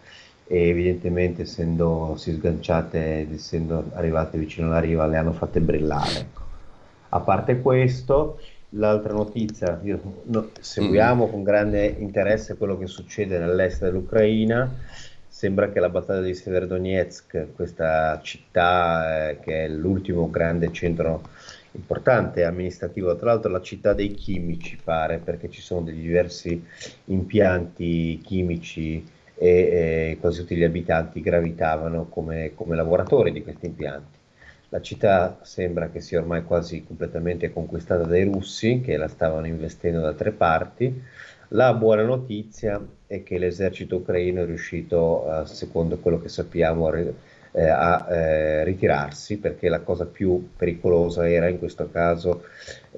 E 0.47 0.69
evidentemente 0.69 1.43
essendosi 1.43 2.33
sganciate 2.35 3.21
ed 3.21 3.33
essendo 3.33 3.85
arrivate 3.95 4.37
vicino 4.39 4.67
alla 4.69 4.81
riva 4.81 5.07
le 5.07 5.17
hanno 5.17 5.33
fatte 5.33 5.61
brillare. 5.61 6.29
A 7.09 7.21
parte 7.21 7.61
questo, 7.61 8.39
l'altra 8.75 9.13
notizia, 9.13 9.81
io, 9.83 10.23
no, 10.25 10.51
seguiamo 10.59 11.29
con 11.29 11.43
grande 11.43 11.87
interesse 11.87 12.57
quello 12.57 12.79
che 12.79 12.87
succede 12.87 13.39
nell'est 13.39 13.83
dell'Ucraina, 13.83 14.71
sembra 15.29 15.71
che 15.71 15.81
la 15.81 15.89
battaglia 15.89 16.23
di 16.23 16.35
Severodonetsk, 16.35 17.55
questa 17.55 18.21
città 18.23 19.31
eh, 19.31 19.41
che 19.41 19.65
è 19.65 19.69
l'ultimo 19.69 20.31
grande 20.31 20.73
centro 20.73 21.23
importante 21.73 22.45
amministrativo, 22.45 23.17
tra 23.17 23.33
l'altro 23.33 23.51
la 23.51 23.63
città 23.63 23.93
dei 23.93 24.13
chimici 24.13 24.79
pare, 24.83 25.19
perché 25.19 25.51
ci 25.51 25.61
sono 25.61 25.83
dei 25.83 25.95
diversi 25.95 26.63
impianti 27.07 28.21
chimici 28.23 29.05
e 29.35 29.49
eh, 29.49 30.17
quasi 30.21 30.41
tutti 30.41 30.55
gli 30.55 30.65
abitanti 30.65 31.21
gravitavano 31.21 32.07
come, 32.09 32.53
come 32.55 32.77
lavoratori 32.77 33.33
di 33.33 33.43
questi 33.43 33.67
impianti. 33.67 34.12
La 34.73 34.81
città 34.81 35.39
sembra 35.43 35.91
che 35.91 36.01
sia 36.01 36.19
ormai 36.19 36.45
quasi 36.45 36.83
completamente 36.83 37.53
conquistata 37.53 38.05
dai 38.05 38.25
russi 38.25 38.81
che 38.81 38.97
la 38.97 39.07
stavano 39.07 39.47
investendo 39.47 40.01
da 40.01 40.15
tre 40.15 40.31
parti. 40.31 41.03
La 41.49 41.75
buona 41.75 42.05
notizia 42.05 42.83
è 43.07 43.23
che 43.23 43.37
l'esercito 43.37 43.97
ucraino 43.97 44.41
è 44.41 44.47
riuscito, 44.47 45.43
eh, 45.43 45.47
secondo 45.47 45.99
quello 45.99 46.19
che 46.23 46.31
sappiamo, 46.31 46.89
a, 46.89 46.97
eh, 46.97 48.15
eh, 48.15 48.65
ritirarsi 48.65 49.37
perché 49.37 49.69
la 49.69 49.81
cosa 49.81 50.07
più 50.07 50.53
pericolosa 50.57 51.29
era 51.29 51.49
in 51.49 51.59
questo 51.59 51.91
caso 51.91 52.45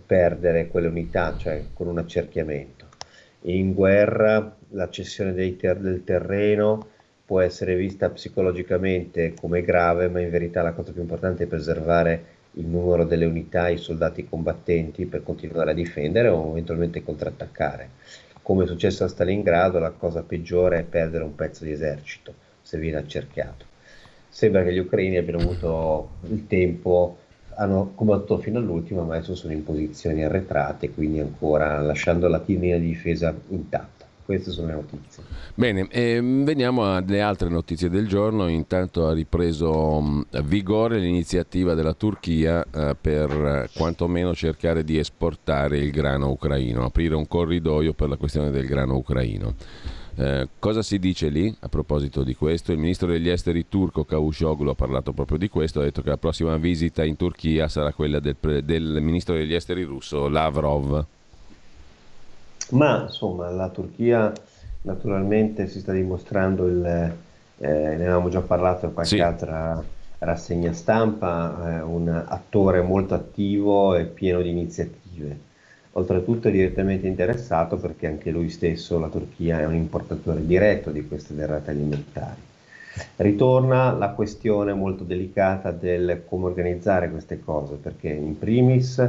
perdere 0.06 0.68
quelle 0.68 0.86
unità, 0.86 1.34
cioè 1.36 1.60
con 1.72 1.88
un 1.88 1.98
accerchiamento. 1.98 2.86
In 3.46 3.74
guerra 3.74 4.54
la 4.68 4.88
cessione 4.90 5.34
ter- 5.56 5.80
del 5.80 6.04
terreno 6.04 6.92
può 7.24 7.40
essere 7.40 7.74
vista 7.76 8.10
psicologicamente 8.10 9.34
come 9.34 9.62
grave, 9.62 10.08
ma 10.08 10.20
in 10.20 10.30
verità 10.30 10.62
la 10.62 10.72
cosa 10.72 10.92
più 10.92 11.00
importante 11.00 11.44
è 11.44 11.46
preservare 11.46 12.32
il 12.52 12.66
numero 12.66 13.04
delle 13.04 13.24
unità, 13.24 13.68
i 13.68 13.78
soldati 13.78 14.28
combattenti 14.28 15.06
per 15.06 15.22
continuare 15.22 15.70
a 15.70 15.74
difendere 15.74 16.28
o 16.28 16.50
eventualmente 16.50 17.02
contrattaccare. 17.02 17.88
Come 18.42 18.64
è 18.64 18.66
successo 18.66 19.04
a 19.04 19.08
Stalingrado, 19.08 19.78
la 19.78 19.90
cosa 19.90 20.22
peggiore 20.22 20.80
è 20.80 20.82
perdere 20.84 21.24
un 21.24 21.34
pezzo 21.34 21.64
di 21.64 21.72
esercito 21.72 22.34
se 22.60 22.78
viene 22.78 22.98
accerchiato. 22.98 23.64
Sembra 24.28 24.62
che 24.62 24.72
gli 24.72 24.78
ucraini 24.78 25.16
abbiano 25.16 25.40
avuto 25.40 26.10
il 26.28 26.46
tempo 26.46 27.18
hanno 27.56 27.92
combattuto 27.94 28.38
fino 28.38 28.58
all'ultimo, 28.58 29.04
ma 29.04 29.14
adesso 29.14 29.34
sono 29.34 29.52
in 29.52 29.64
posizioni 29.64 30.24
arretrate, 30.24 30.90
quindi 30.90 31.20
ancora 31.20 31.80
lasciando 31.80 32.28
la 32.28 32.42
linea 32.44 32.78
di 32.78 32.88
difesa 32.88 33.34
intatta. 33.48 33.93
Queste 34.24 34.52
sono 34.52 34.68
le 34.68 34.74
notizie. 34.74 35.22
Bene, 35.54 35.86
eh, 35.90 36.18
veniamo 36.22 36.94
alle 36.94 37.20
altre 37.20 37.50
notizie 37.50 37.90
del 37.90 38.08
giorno. 38.08 38.48
Intanto 38.48 39.06
ha 39.06 39.12
ripreso 39.12 40.00
mh, 40.00 40.42
vigore 40.44 40.98
l'iniziativa 40.98 41.74
della 41.74 41.92
Turchia 41.92 42.64
eh, 42.64 42.96
per 42.98 43.30
eh, 43.30 43.68
quantomeno 43.74 44.34
cercare 44.34 44.82
di 44.82 44.98
esportare 44.98 45.76
il 45.76 45.90
grano 45.90 46.30
ucraino, 46.30 46.84
aprire 46.84 47.14
un 47.14 47.28
corridoio 47.28 47.92
per 47.92 48.08
la 48.08 48.16
questione 48.16 48.50
del 48.50 48.66
grano 48.66 48.96
ucraino. 48.96 49.54
Eh, 50.16 50.48
cosa 50.58 50.80
si 50.80 50.98
dice 50.98 51.28
lì 51.28 51.54
a 51.60 51.68
proposito 51.68 52.22
di 52.22 52.34
questo? 52.34 52.72
Il 52.72 52.78
ministro 52.78 53.08
degli 53.08 53.28
esteri 53.28 53.66
turco 53.68 54.04
Cavusoglu 54.04 54.70
ha 54.70 54.74
parlato 54.74 55.12
proprio 55.12 55.36
di 55.36 55.48
questo, 55.48 55.80
ha 55.80 55.82
detto 55.82 56.00
che 56.00 56.08
la 56.08 56.16
prossima 56.16 56.56
visita 56.56 57.04
in 57.04 57.16
Turchia 57.16 57.68
sarà 57.68 57.92
quella 57.92 58.20
del, 58.20 58.36
del 58.64 59.02
ministro 59.02 59.34
degli 59.34 59.52
esteri 59.54 59.82
russo 59.82 60.28
Lavrov. 60.28 61.06
Ma 62.70 63.02
insomma 63.02 63.50
la 63.50 63.68
Turchia 63.68 64.32
naturalmente 64.82 65.66
si 65.66 65.80
sta 65.80 65.92
dimostrando 65.92 66.66
il, 66.66 66.84
eh, 66.84 67.68
ne 67.68 67.94
avevamo 67.94 68.28
già 68.28 68.40
parlato 68.40 68.86
in 68.86 68.94
qualche 68.94 69.16
sì. 69.16 69.20
altra 69.20 69.82
rassegna 70.18 70.72
stampa, 70.72 71.78
eh, 71.78 71.82
un 71.82 72.08
attore 72.08 72.80
molto 72.80 73.14
attivo 73.14 73.94
e 73.94 74.04
pieno 74.04 74.40
di 74.40 74.50
iniziative 74.50 75.52
oltretutto 75.96 76.48
è 76.48 76.50
direttamente 76.50 77.06
interessato 77.06 77.76
perché 77.76 78.06
anche 78.06 78.30
lui 78.30 78.48
stesso, 78.48 78.98
la 78.98 79.08
Turchia, 79.08 79.60
è 79.60 79.66
un 79.66 79.74
importatore 79.74 80.44
diretto 80.46 80.90
di 80.90 81.06
queste 81.06 81.34
derrate 81.34 81.70
alimentari. 81.70 82.40
Ritorna 83.16 83.92
la 83.92 84.10
questione 84.10 84.72
molto 84.72 85.02
delicata 85.02 85.72
del 85.72 86.22
come 86.26 86.46
organizzare 86.46 87.10
queste 87.10 87.40
cose, 87.42 87.74
perché 87.74 88.08
in 88.08 88.38
primis 88.38 89.02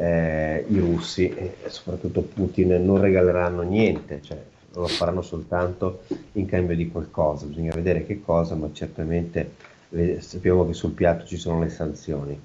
eh, 0.00 0.64
i 0.66 0.78
russi 0.78 1.28
e 1.28 1.56
soprattutto 1.66 2.22
Putin 2.22 2.82
non 2.82 2.98
regaleranno 2.98 3.60
niente, 3.60 4.22
cioè 4.22 4.42
lo 4.72 4.86
faranno 4.86 5.20
soltanto 5.20 6.04
in 6.32 6.46
cambio 6.46 6.74
di 6.74 6.88
qualcosa, 6.90 7.44
bisogna 7.44 7.74
vedere 7.74 8.06
che 8.06 8.22
cosa, 8.22 8.54
ma 8.54 8.70
certamente 8.72 9.52
sappiamo 10.20 10.66
che 10.66 10.72
sul 10.72 10.92
piatto 10.92 11.26
ci 11.26 11.36
sono 11.36 11.60
le 11.60 11.68
sanzioni. 11.68 12.40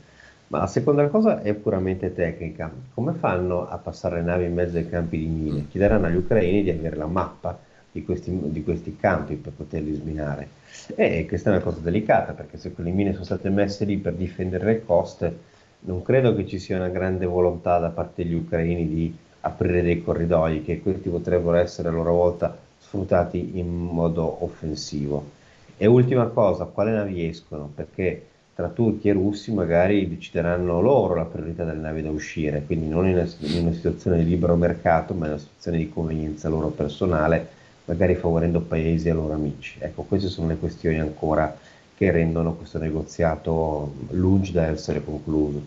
Ma 0.48 0.60
la 0.60 0.68
seconda 0.68 1.08
cosa 1.08 1.42
è 1.42 1.54
puramente 1.54 2.14
tecnica. 2.14 2.72
Come 2.94 3.14
fanno 3.14 3.68
a 3.68 3.78
passare 3.78 4.18
le 4.18 4.24
navi 4.24 4.46
in 4.46 4.54
mezzo 4.54 4.78
ai 4.78 4.90
campi 4.90 5.18
di 5.18 5.26
mine? 5.26 5.68
Chiederanno 5.70 6.08
agli 6.08 6.18
ucraini 6.18 6.62
di 6.62 6.70
avere 6.70 6.98
la 6.98 7.08
mappa 7.08 7.58
di 7.92 8.04
questi, 8.04 8.38
di 8.52 8.64
questi 8.64 8.98
campi 8.98 9.36
per 9.36 9.54
poterli 9.54 9.94
sminare. 9.94 10.50
E 10.96 11.26
questa 11.26 11.50
è 11.50 11.54
una 11.54 11.64
cosa 11.64 11.80
delicata 11.80 12.34
perché 12.34 12.58
se 12.58 12.74
quelle 12.74 12.92
mine 12.92 13.14
sono 13.14 13.24
state 13.24 13.50
messe 13.50 13.86
lì 13.86 13.98
per 13.98 14.14
difendere 14.14 14.66
le 14.66 14.86
coste, 14.86 15.54
non 15.86 16.02
credo 16.02 16.36
che 16.36 16.48
ci 16.48 16.60
sia 16.60 16.78
una 16.78 16.90
grande 16.90 17.26
volontà 17.26 17.78
da 17.78 17.90
parte 17.90 18.24
degli 18.24 18.34
ucraini 18.34 18.88
di 18.88 19.16
aprire 19.42 19.82
dei 19.82 20.04
corridoi 20.04 20.64
che 20.64 20.82
questi 20.82 21.10
potrebbero 21.10 21.58
essere 21.58 21.90
a 21.90 21.92
loro 21.92 22.14
volta 22.14 22.58
sfruttati 22.80 23.58
in 23.60 23.68
modo 23.68 24.44
offensivo. 24.44 25.32
E 25.78 25.86
ultima 25.86 26.26
cosa, 26.28 26.66
quale 26.66 26.92
navi 26.92 27.28
escono? 27.28 27.70
Perché 27.74 28.28
tra 28.56 28.70
turchi 28.70 29.10
e 29.10 29.14
russi 29.14 29.52
magari 29.52 30.08
decideranno 30.08 30.82
loro 30.82 31.16
la 31.16 31.26
priorità 31.26 31.66
delle 31.66 31.82
navi 31.82 32.02
da 32.02 32.10
uscire, 32.10 32.64
quindi 32.66 32.88
non 32.88 33.08
in 33.08 33.16
una, 33.16 33.30
in 33.40 33.64
una 33.66 33.74
situazione 33.74 34.18
di 34.18 34.30
libero 34.30 34.56
mercato, 34.56 35.14
ma 35.14 35.26
in 35.26 35.32
una 35.34 35.42
situazione 35.42 35.78
di 35.78 35.90
convenienza 35.90 36.48
loro 36.50 36.70
personale, 36.70 37.48
magari 37.86 38.16
favorendo 38.16 38.62
paesi 38.62 39.10
e 39.10 39.14
loro 39.14 39.34
amici. 39.34 39.78
Ecco, 39.80 40.04
queste 40.04 40.30
sono 40.30 40.48
le 40.48 40.58
questioni 40.58 41.00
ancora 41.00 41.56
che 41.98 42.12
rendono 42.12 42.54
questo 42.54 42.78
negoziato 42.78 43.94
lungi 44.10 44.52
da 44.52 44.68
essere 44.68 45.04
concluso. 45.04 45.62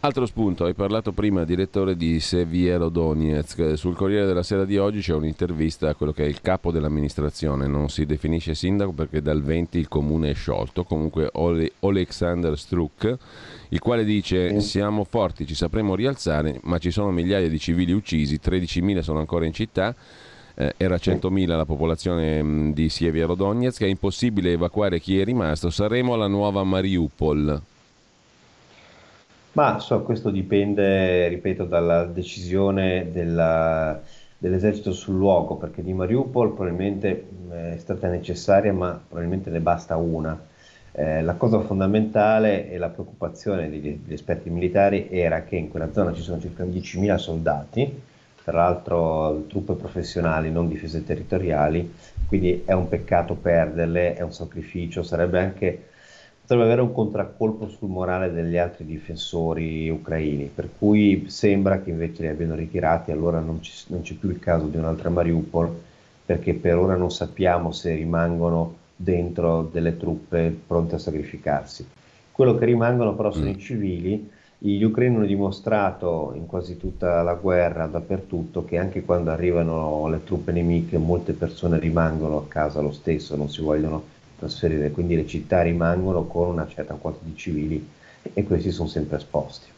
Altro 0.00 0.26
spunto, 0.26 0.64
hai 0.64 0.74
parlato 0.74 1.10
prima, 1.10 1.44
direttore 1.44 1.96
di 1.96 2.20
Seviero 2.20 2.90
Donetsk. 2.90 3.76
Sul 3.76 3.96
Corriere 3.96 4.26
della 4.26 4.44
Sera 4.44 4.64
di 4.64 4.78
oggi 4.78 5.00
c'è 5.00 5.14
un'intervista 5.14 5.88
a 5.88 5.94
quello 5.94 6.12
che 6.12 6.22
è 6.22 6.28
il 6.28 6.40
capo 6.42 6.70
dell'amministrazione, 6.70 7.66
non 7.66 7.88
si 7.88 8.06
definisce 8.06 8.54
sindaco 8.54 8.92
perché 8.92 9.20
dal 9.20 9.42
20 9.42 9.78
il 9.78 9.88
comune 9.88 10.30
è 10.30 10.34
sciolto, 10.34 10.84
comunque 10.84 11.28
Ole- 11.32 11.72
Alexander 11.80 12.56
Struk, 12.56 13.16
il 13.70 13.80
quale 13.80 14.04
dice 14.04 14.60
siamo 14.60 15.02
forti, 15.02 15.44
ci 15.44 15.56
sapremo 15.56 15.96
rialzare, 15.96 16.60
ma 16.64 16.78
ci 16.78 16.92
sono 16.92 17.10
migliaia 17.10 17.48
di 17.48 17.58
civili 17.58 17.90
uccisi, 17.90 18.38
13.000 18.40 19.00
sono 19.00 19.18
ancora 19.18 19.44
in 19.44 19.54
città. 19.54 19.92
Eh, 20.58 20.72
era 20.78 20.96
100.000 20.96 21.46
la 21.48 21.66
popolazione 21.66 22.42
mh, 22.42 22.72
di 22.72 22.88
Sievero 22.88 23.34
Donetsk, 23.34 23.82
è 23.82 23.86
impossibile 23.86 24.52
evacuare 24.52 24.98
chi 24.98 25.20
è 25.20 25.24
rimasto, 25.24 25.68
saremo 25.68 26.16
la 26.16 26.28
nuova 26.28 26.64
Mariupol. 26.64 27.60
Ma 29.52 29.78
so, 29.78 30.00
questo 30.02 30.30
dipende, 30.30 31.28
ripeto, 31.28 31.64
dalla 31.64 32.04
decisione 32.04 33.10
della, 33.12 34.00
dell'esercito 34.38 34.92
sul 34.92 35.16
luogo, 35.16 35.56
perché 35.56 35.82
di 35.82 35.92
Mariupol 35.92 36.52
probabilmente 36.52 37.26
è 37.50 37.76
stata 37.78 38.08
necessaria, 38.08 38.72
ma 38.72 38.98
probabilmente 39.06 39.50
ne 39.50 39.60
basta 39.60 39.96
una. 39.96 40.38
Eh, 40.92 41.22
la 41.22 41.34
cosa 41.34 41.60
fondamentale 41.60 42.70
e 42.70 42.78
la 42.78 42.88
preoccupazione 42.88 43.68
degli, 43.68 43.98
degli, 44.02 44.14
esperti 44.14 44.48
militari 44.48 45.08
era 45.10 45.42
che 45.44 45.56
in 45.56 45.68
quella 45.68 45.92
zona 45.92 46.14
ci 46.14 46.22
sono 46.22 46.40
circa 46.40 46.64
10.000 46.64 47.16
soldati, 47.16 48.00
tra 48.46 48.58
l'altro 48.58 49.42
truppe 49.48 49.72
professionali, 49.72 50.52
non 50.52 50.68
difese 50.68 51.02
territoriali, 51.02 51.92
quindi 52.28 52.62
è 52.64 52.74
un 52.74 52.86
peccato 52.86 53.34
perderle, 53.34 54.14
è 54.14 54.22
un 54.22 54.32
sacrificio, 54.32 55.02
sarebbe 55.02 55.40
anche 55.40 55.82
potrebbe 56.42 56.62
avere 56.62 56.80
un 56.80 56.92
contraccolpo 56.92 57.66
sul 57.66 57.88
morale 57.88 58.32
degli 58.32 58.56
altri 58.56 58.84
difensori 58.84 59.90
ucraini, 59.90 60.48
per 60.54 60.68
cui 60.78 61.24
sembra 61.26 61.80
che 61.80 61.90
invece 61.90 62.22
li 62.22 62.28
abbiano 62.28 62.54
ritirati, 62.54 63.10
allora 63.10 63.40
non, 63.40 63.60
ci, 63.60 63.72
non 63.88 64.02
c'è 64.02 64.14
più 64.14 64.30
il 64.30 64.38
caso 64.38 64.66
di 64.66 64.76
un'altra 64.76 65.10
Mariupol, 65.10 65.82
perché 66.24 66.54
per 66.54 66.76
ora 66.76 66.94
non 66.94 67.10
sappiamo 67.10 67.72
se 67.72 67.96
rimangono 67.96 68.76
dentro 68.94 69.68
delle 69.72 69.96
truppe 69.96 70.56
pronte 70.64 70.94
a 70.94 70.98
sacrificarsi. 70.98 71.84
Quello 72.30 72.56
che 72.56 72.64
rimangono 72.64 73.16
però 73.16 73.32
sono 73.32 73.46
mm. 73.46 73.48
i 73.48 73.58
civili, 73.58 74.30
gli 74.58 74.82
ucraini 74.82 75.16
hanno 75.16 75.26
dimostrato 75.26 76.32
in 76.34 76.46
quasi 76.46 76.78
tutta 76.78 77.22
la 77.22 77.34
guerra, 77.34 77.86
dappertutto, 77.86 78.64
che 78.64 78.78
anche 78.78 79.04
quando 79.04 79.30
arrivano 79.30 80.08
le 80.08 80.24
truppe 80.24 80.52
nemiche 80.52 80.96
molte 80.96 81.34
persone 81.34 81.78
rimangono 81.78 82.38
a 82.38 82.44
casa 82.48 82.80
lo 82.80 82.92
stesso, 82.92 83.36
non 83.36 83.50
si 83.50 83.60
vogliono 83.60 84.02
trasferire, 84.38 84.90
quindi 84.90 85.14
le 85.16 85.26
città 85.26 85.62
rimangono 85.62 86.24
con 86.24 86.48
una 86.48 86.66
certa 86.66 86.94
quantità 86.94 87.26
di 87.26 87.36
civili 87.36 87.88
e 88.32 88.44
questi 88.44 88.70
sono 88.70 88.88
sempre 88.88 89.18
esposti. 89.18 89.68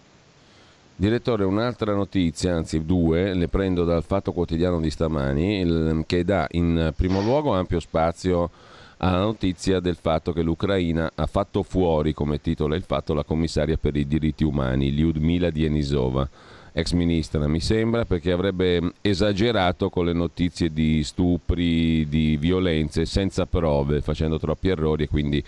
Direttore, 0.95 1.45
un'altra 1.45 1.95
notizia, 1.95 2.57
anzi 2.57 2.85
due, 2.85 3.33
le 3.33 3.47
prendo 3.47 3.85
dal 3.85 4.03
Fatto 4.03 4.33
Quotidiano 4.33 4.81
di 4.81 4.91
stamani, 4.91 6.05
che 6.07 6.25
dà 6.25 6.47
in 6.53 6.93
primo 6.97 7.21
luogo 7.21 7.53
ampio 7.53 7.79
spazio 7.79 8.51
alla 8.99 9.21
notizia 9.21 9.81
del 9.81 9.97
fatto 10.01 10.33
che 10.33 10.43
l'Ucraina 10.43 11.11
ha 11.15 11.27
fatto 11.27 11.63
fuori, 11.63 12.13
come 12.13 12.41
titola 12.41 12.77
il 12.77 12.83
fatto, 12.83 13.15
la 13.15 13.25
commissaria 13.25 13.77
per 13.77 13.97
i 13.97 14.07
diritti 14.07 14.45
umani, 14.45 14.93
Lyudmila 14.93 15.51
Dienisova 15.51 16.29
ex 16.73 16.93
ministra, 16.93 17.47
mi 17.49 17.61
sembra, 17.61 18.05
perché 18.05 18.31
avrebbe 18.31 18.93
esagerato 19.01 19.91
con 19.91 20.05
le 20.05 20.13
notizie 20.13 20.73
di 20.73 21.03
stupri, 21.03 22.09
di 22.09 22.37
violenze 22.37 23.05
senza 23.05 23.47
prove, 23.47 24.01
facendo 24.01 24.39
troppi 24.39 24.69
errori 24.69 25.05
e 25.05 25.09
quindi 25.09 25.43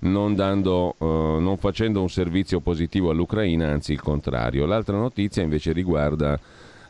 non, 0.00 0.36
dando, 0.36 0.94
uh, 0.98 1.40
non 1.40 1.56
facendo 1.58 2.00
un 2.00 2.08
servizio 2.08 2.60
positivo 2.60 3.10
all'Ucraina, 3.10 3.68
anzi 3.68 3.92
il 3.92 4.00
contrario. 4.00 4.66
L'altra 4.66 4.96
notizia 4.96 5.42
invece 5.42 5.72
riguarda 5.72 6.38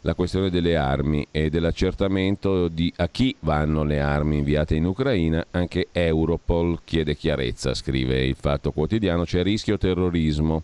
la 0.02 0.14
questione 0.14 0.50
delle 0.50 0.76
armi 0.76 1.26
e 1.30 1.50
dell'accertamento 1.50 2.68
di 2.68 2.92
a 2.96 3.08
chi 3.08 3.34
vanno 3.40 3.82
le 3.82 4.00
armi 4.00 4.38
inviate 4.38 4.74
in 4.74 4.84
Ucraina. 4.84 5.46
Anche 5.50 5.88
Europol 5.92 6.80
chiede 6.84 7.16
chiarezza, 7.16 7.74
scrive 7.74 8.24
il 8.24 8.36
Fatto 8.36 8.70
Quotidiano, 8.72 9.24
c'è 9.24 9.42
rischio 9.42 9.78
terrorismo. 9.78 10.62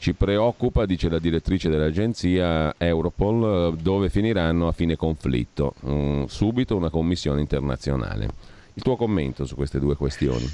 Ci 0.00 0.14
preoccupa, 0.14 0.86
dice 0.86 1.08
la 1.08 1.18
direttrice 1.18 1.68
dell'agenzia 1.68 2.72
Europol, 2.78 3.76
dove 3.76 4.08
finiranno 4.10 4.68
a 4.68 4.72
fine 4.72 4.94
conflitto. 4.94 5.74
Mm, 5.86 6.24
subito 6.24 6.76
una 6.76 6.90
commissione 6.90 7.40
internazionale. 7.40 8.28
Il 8.74 8.82
tuo 8.84 8.94
commento 8.94 9.44
su 9.44 9.56
queste 9.56 9.80
due 9.80 9.96
questioni? 9.96 10.46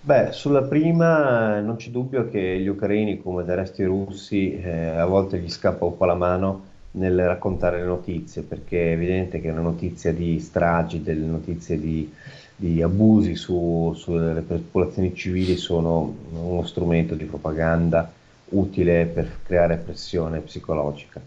Beh, 0.00 0.32
sulla 0.32 0.62
prima 0.62 1.60
non 1.60 1.76
c'è 1.76 1.90
dubbio 1.90 2.28
che 2.28 2.58
gli 2.58 2.66
ucraini, 2.66 3.22
come 3.22 3.44
del 3.44 3.56
resto 3.56 3.82
i 3.82 3.84
russi, 3.84 4.60
eh, 4.60 4.88
a 4.88 5.04
volte 5.04 5.38
gli 5.38 5.50
scappa 5.50 5.84
un 5.84 5.96
po' 5.96 6.04
la 6.04 6.14
mano 6.14 6.67
nel 6.92 7.26
raccontare 7.26 7.80
le 7.80 7.86
notizie, 7.86 8.42
perché 8.42 8.90
è 8.90 8.92
evidente 8.92 9.40
che 9.40 9.50
una 9.50 9.60
notizia 9.60 10.12
di 10.12 10.38
stragi, 10.40 11.02
delle 11.02 11.26
notizie 11.26 11.78
di, 11.78 12.12
di 12.56 12.82
abusi 12.82 13.34
su, 13.34 13.92
sulle 13.96 14.40
popolazioni 14.40 15.14
civili 15.14 15.56
sono 15.56 16.14
uno 16.32 16.64
strumento 16.64 17.14
di 17.14 17.24
propaganda 17.24 18.10
utile 18.50 19.06
per 19.06 19.40
creare 19.44 19.76
pressione 19.76 20.40
psicologica. 20.40 21.20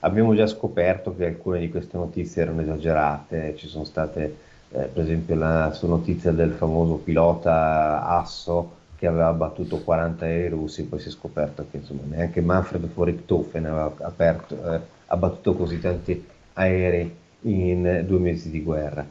Abbiamo 0.00 0.34
già 0.34 0.46
scoperto 0.46 1.14
che 1.16 1.26
alcune 1.26 1.60
di 1.60 1.70
queste 1.70 1.96
notizie 1.96 2.42
erano 2.42 2.60
esagerate, 2.60 3.54
ci 3.56 3.68
sono 3.68 3.84
state 3.84 4.36
eh, 4.70 4.84
per 4.92 5.04
esempio 5.04 5.36
la 5.36 5.76
notizia 5.82 6.32
del 6.32 6.50
famoso 6.50 6.94
pilota 6.94 8.04
Asso 8.04 8.82
che 8.96 9.06
aveva 9.06 9.32
battuto 9.32 9.78
40 9.78 10.24
aerei 10.24 10.48
russi, 10.48 10.84
poi 10.84 10.98
si 10.98 11.08
è 11.08 11.10
scoperto 11.10 11.66
che 11.70 11.78
insomma, 11.78 12.02
neanche 12.08 12.40
Manfred 12.40 12.86
Voriktofen 12.92 13.66
aveva 13.66 13.92
aperto, 14.00 14.72
eh, 14.72 14.80
abbattuto 15.14 15.54
così 15.54 15.80
tanti 15.80 16.24
aerei 16.54 17.22
in 17.42 18.04
due 18.06 18.18
mesi 18.18 18.50
di 18.50 18.62
guerra. 18.62 19.06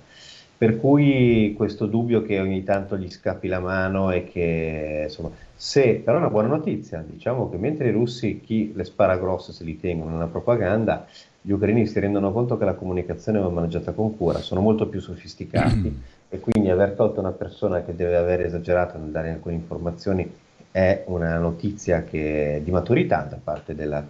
Per 0.55 0.79
cui 0.79 1.53
questo 1.57 1.87
dubbio 1.87 2.21
che 2.21 2.39
ogni 2.39 2.63
tanto 2.63 2.97
gli 2.97 3.09
scappi 3.09 3.47
la 3.47 3.59
mano 3.59 4.11
e 4.11 4.23
che 4.23 5.01
insomma, 5.03 5.31
se 5.53 6.01
però 6.03 6.17
è 6.17 6.19
una 6.21 6.29
buona 6.29 6.47
notizia, 6.47 7.03
diciamo 7.05 7.49
che 7.49 7.57
mentre 7.57 7.89
i 7.89 7.91
russi 7.91 8.39
chi 8.39 8.71
le 8.73 8.85
spara 8.85 9.17
grosse 9.17 9.51
se 9.51 9.65
li 9.65 9.77
tengono 9.77 10.11
nella 10.11 10.27
propaganda, 10.27 11.05
gli 11.41 11.51
ucraini 11.51 11.85
si 11.85 11.99
rendono 11.99 12.31
conto 12.31 12.57
che 12.57 12.63
la 12.63 12.75
comunicazione 12.75 13.39
va 13.39 13.49
maneggiata 13.49 13.91
con 13.91 14.15
cura, 14.15 14.39
sono 14.39 14.61
molto 14.61 14.87
più 14.87 15.01
sofisticati 15.01 15.99
e 16.29 16.39
quindi 16.39 16.69
aver 16.69 16.91
tolto 16.91 17.19
una 17.19 17.31
persona 17.31 17.83
che 17.83 17.93
deve 17.93 18.15
aver 18.15 18.41
esagerato 18.41 18.97
nel 18.97 19.09
dare 19.09 19.31
alcune 19.31 19.55
informazioni 19.55 20.31
è 20.71 21.03
una 21.07 21.37
notizia 21.37 22.03
che, 22.03 22.61
di 22.63 22.71
maturità 22.71 23.27
da 23.29 23.37
parte 23.43 23.75
della, 23.75 24.03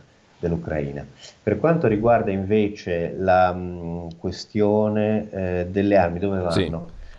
dell'Ucraina. 0.43 1.05
Per 1.41 1.57
quanto 1.57 1.87
riguarda 1.87 2.29
invece 2.31 3.15
la 3.17 3.51
mh, 3.53 4.17
questione 4.17 5.29
eh, 5.31 5.67
delle 5.69 5.97
armi, 5.97 6.19
dove 6.19 6.39
vanno? 6.39 6.51
Sì. 6.51 6.71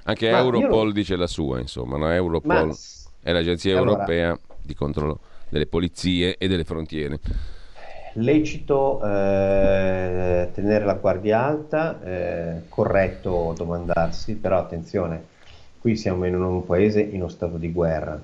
Anche 0.05 0.31
Ma 0.31 0.39
Europol 0.39 0.89
lo... 0.89 0.93
dice 0.93 1.17
la 1.17 1.27
sua, 1.27 1.59
insomma, 1.59 1.97
no? 1.97 2.13
Europol 2.13 2.67
Ma... 2.67 2.75
è 3.23 3.33
l'agenzia 3.33 3.79
allora... 3.79 3.93
europea 3.93 4.39
di 4.61 4.75
controllo 4.75 5.19
delle 5.49 5.67
polizie 5.67 6.37
e 6.37 6.47
delle 6.47 6.65
frontiere. 6.65 7.19
Lecito 8.17 9.01
eh, 9.03 10.51
tenere 10.53 10.85
la 10.85 10.95
guardia 10.95 11.45
alta, 11.45 12.01
eh, 12.05 12.63
corretto 12.69 13.55
domandarsi, 13.57 14.37
però 14.37 14.59
attenzione, 14.59 15.25
qui 15.81 15.97
siamo 15.97 16.25
in 16.27 16.41
un 16.41 16.65
paese 16.65 17.01
in 17.01 17.17
uno 17.17 17.29
stato 17.29 17.57
di 17.57 17.73
guerra 17.73 18.21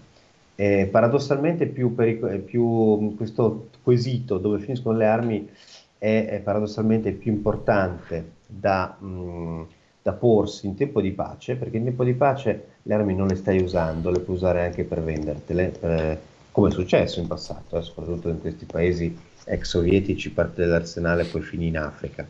eh, 0.61 0.89
paradossalmente 0.91 1.65
più, 1.65 1.95
perico- 1.95 2.29
più, 2.41 3.15
questo 3.17 3.71
quesito 3.83 4.37
dove 4.37 4.59
finiscono 4.59 4.99
le 4.99 5.07
armi 5.07 5.49
è, 5.97 6.27
è 6.29 6.41
paradossalmente 6.41 7.13
più 7.13 7.33
importante 7.33 8.33
da, 8.47 8.95
mh, 9.01 9.67
da, 10.03 10.13
porsi 10.13 10.67
in 10.67 10.77
tempo 10.77 11.01
di 11.01 11.13
pace, 11.13 11.57
perché 11.57 11.79
in 11.79 11.85
tempo 11.85 12.05
di 12.05 12.13
pace 12.13 12.65
le 12.83 12.93
armi 12.93 13.15
non 13.15 13.29
le 13.29 13.37
stai 13.37 13.63
usando, 13.63 14.11
le 14.11 14.21
puoi 14.21 14.37
usare 14.37 14.63
anche 14.63 14.85
per 14.85 15.03
vendertele, 15.03 15.81
eh, 15.81 16.19
come 16.53 16.69
è 16.69 16.73
successo 16.73 17.21
in 17.21 17.27
passato, 17.27 17.79
eh, 17.79 17.83
soprattutto 17.83 18.29
in 18.29 18.39
questi 18.39 18.67
paesi 18.67 19.17
ex 19.47 19.67
sovietici, 19.67 20.31
parte 20.31 20.61
dell'arsenale 20.61 21.25
poi 21.25 21.41
finì 21.41 21.69
in 21.69 21.79
Africa. 21.79 22.27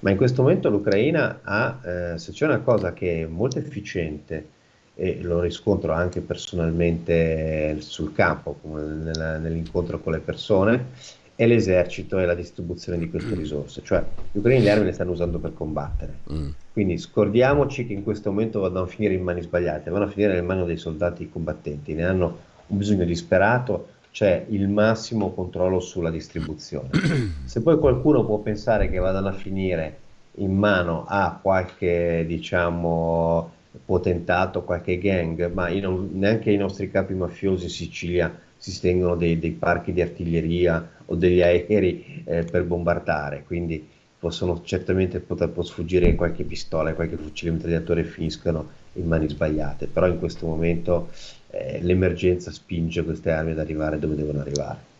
Ma 0.00 0.10
in 0.10 0.18
questo 0.18 0.42
momento 0.42 0.68
l'Ucraina 0.68 1.40
ha, 1.42 1.80
eh, 1.82 2.18
se 2.18 2.32
c'è 2.32 2.44
una 2.44 2.58
cosa 2.58 2.92
che 2.92 3.22
è 3.22 3.26
molto 3.26 3.58
efficiente, 3.58 4.51
e 4.94 5.20
lo 5.22 5.40
riscontro 5.40 5.92
anche 5.92 6.20
personalmente 6.20 7.76
sul 7.80 8.12
campo, 8.12 8.56
nell'incontro 8.62 10.00
con 10.00 10.12
le 10.12 10.20
persone, 10.20 10.86
è 11.34 11.46
l'esercito 11.46 12.18
e 12.18 12.26
la 12.26 12.34
distribuzione 12.34 12.98
di 12.98 13.08
queste 13.08 13.34
risorse, 13.34 13.82
cioè 13.82 14.04
gli 14.30 14.38
ucraini 14.38 14.62
le 14.62 14.70
armi 14.70 14.84
le 14.84 14.92
stanno 14.92 15.12
usando 15.12 15.38
per 15.38 15.54
combattere. 15.54 16.18
Mm. 16.30 16.48
Quindi 16.72 16.98
scordiamoci 16.98 17.86
che 17.86 17.94
in 17.94 18.02
questo 18.02 18.30
momento 18.30 18.60
vadano 18.60 18.84
a 18.84 18.88
finire 18.88 19.14
in 19.14 19.22
mani 19.22 19.42
sbagliate, 19.42 19.90
vanno 19.90 20.04
a 20.04 20.08
finire 20.08 20.34
nelle 20.34 20.46
mani 20.46 20.64
dei 20.66 20.76
soldati 20.76 21.28
combattenti, 21.30 21.94
ne 21.94 22.04
hanno 22.04 22.38
un 22.66 22.76
bisogno 22.78 23.04
disperato, 23.04 23.88
c'è 24.12 24.44
il 24.50 24.68
massimo 24.68 25.32
controllo 25.32 25.80
sulla 25.80 26.10
distribuzione. 26.10 26.90
Se 27.44 27.62
poi 27.62 27.78
qualcuno 27.78 28.24
può 28.24 28.38
pensare 28.38 28.90
che 28.90 28.98
vadano 28.98 29.28
a 29.28 29.32
finire 29.32 29.98
in 30.36 30.54
mano 30.54 31.04
a 31.08 31.38
qualche, 31.40 32.24
diciamo, 32.26 33.50
potentato, 33.84 34.62
qualche 34.62 34.98
gang, 34.98 35.50
ma 35.52 35.68
non, 35.68 36.10
neanche 36.12 36.50
i 36.50 36.56
nostri 36.56 36.90
capi 36.90 37.14
mafiosi 37.14 37.64
in 37.64 37.70
Sicilia 37.70 38.38
si 38.56 38.70
stengono 38.70 39.16
dei, 39.16 39.38
dei 39.38 39.52
parchi 39.52 39.92
di 39.92 40.02
artiglieria 40.02 40.88
o 41.06 41.14
degli 41.14 41.42
aerei 41.42 42.22
eh, 42.24 42.44
per 42.44 42.64
bombardare, 42.64 43.42
quindi 43.44 43.88
possono 44.18 44.62
certamente 44.62 45.18
poter 45.18 45.50
sfuggire 45.62 46.14
qualche 46.14 46.44
pistola, 46.44 46.94
qualche 46.94 47.16
fucile 47.16 47.50
mitragliatore 47.50 48.02
e 48.02 48.04
finiscono 48.04 48.68
in 48.94 49.06
mani 49.08 49.28
sbagliate, 49.28 49.88
però 49.88 50.06
in 50.06 50.18
questo 50.18 50.46
momento 50.46 51.10
eh, 51.50 51.80
l'emergenza 51.82 52.52
spinge 52.52 53.02
queste 53.02 53.32
armi 53.32 53.50
ad 53.50 53.58
arrivare 53.58 53.98
dove 53.98 54.14
devono 54.14 54.40
arrivare. 54.40 54.91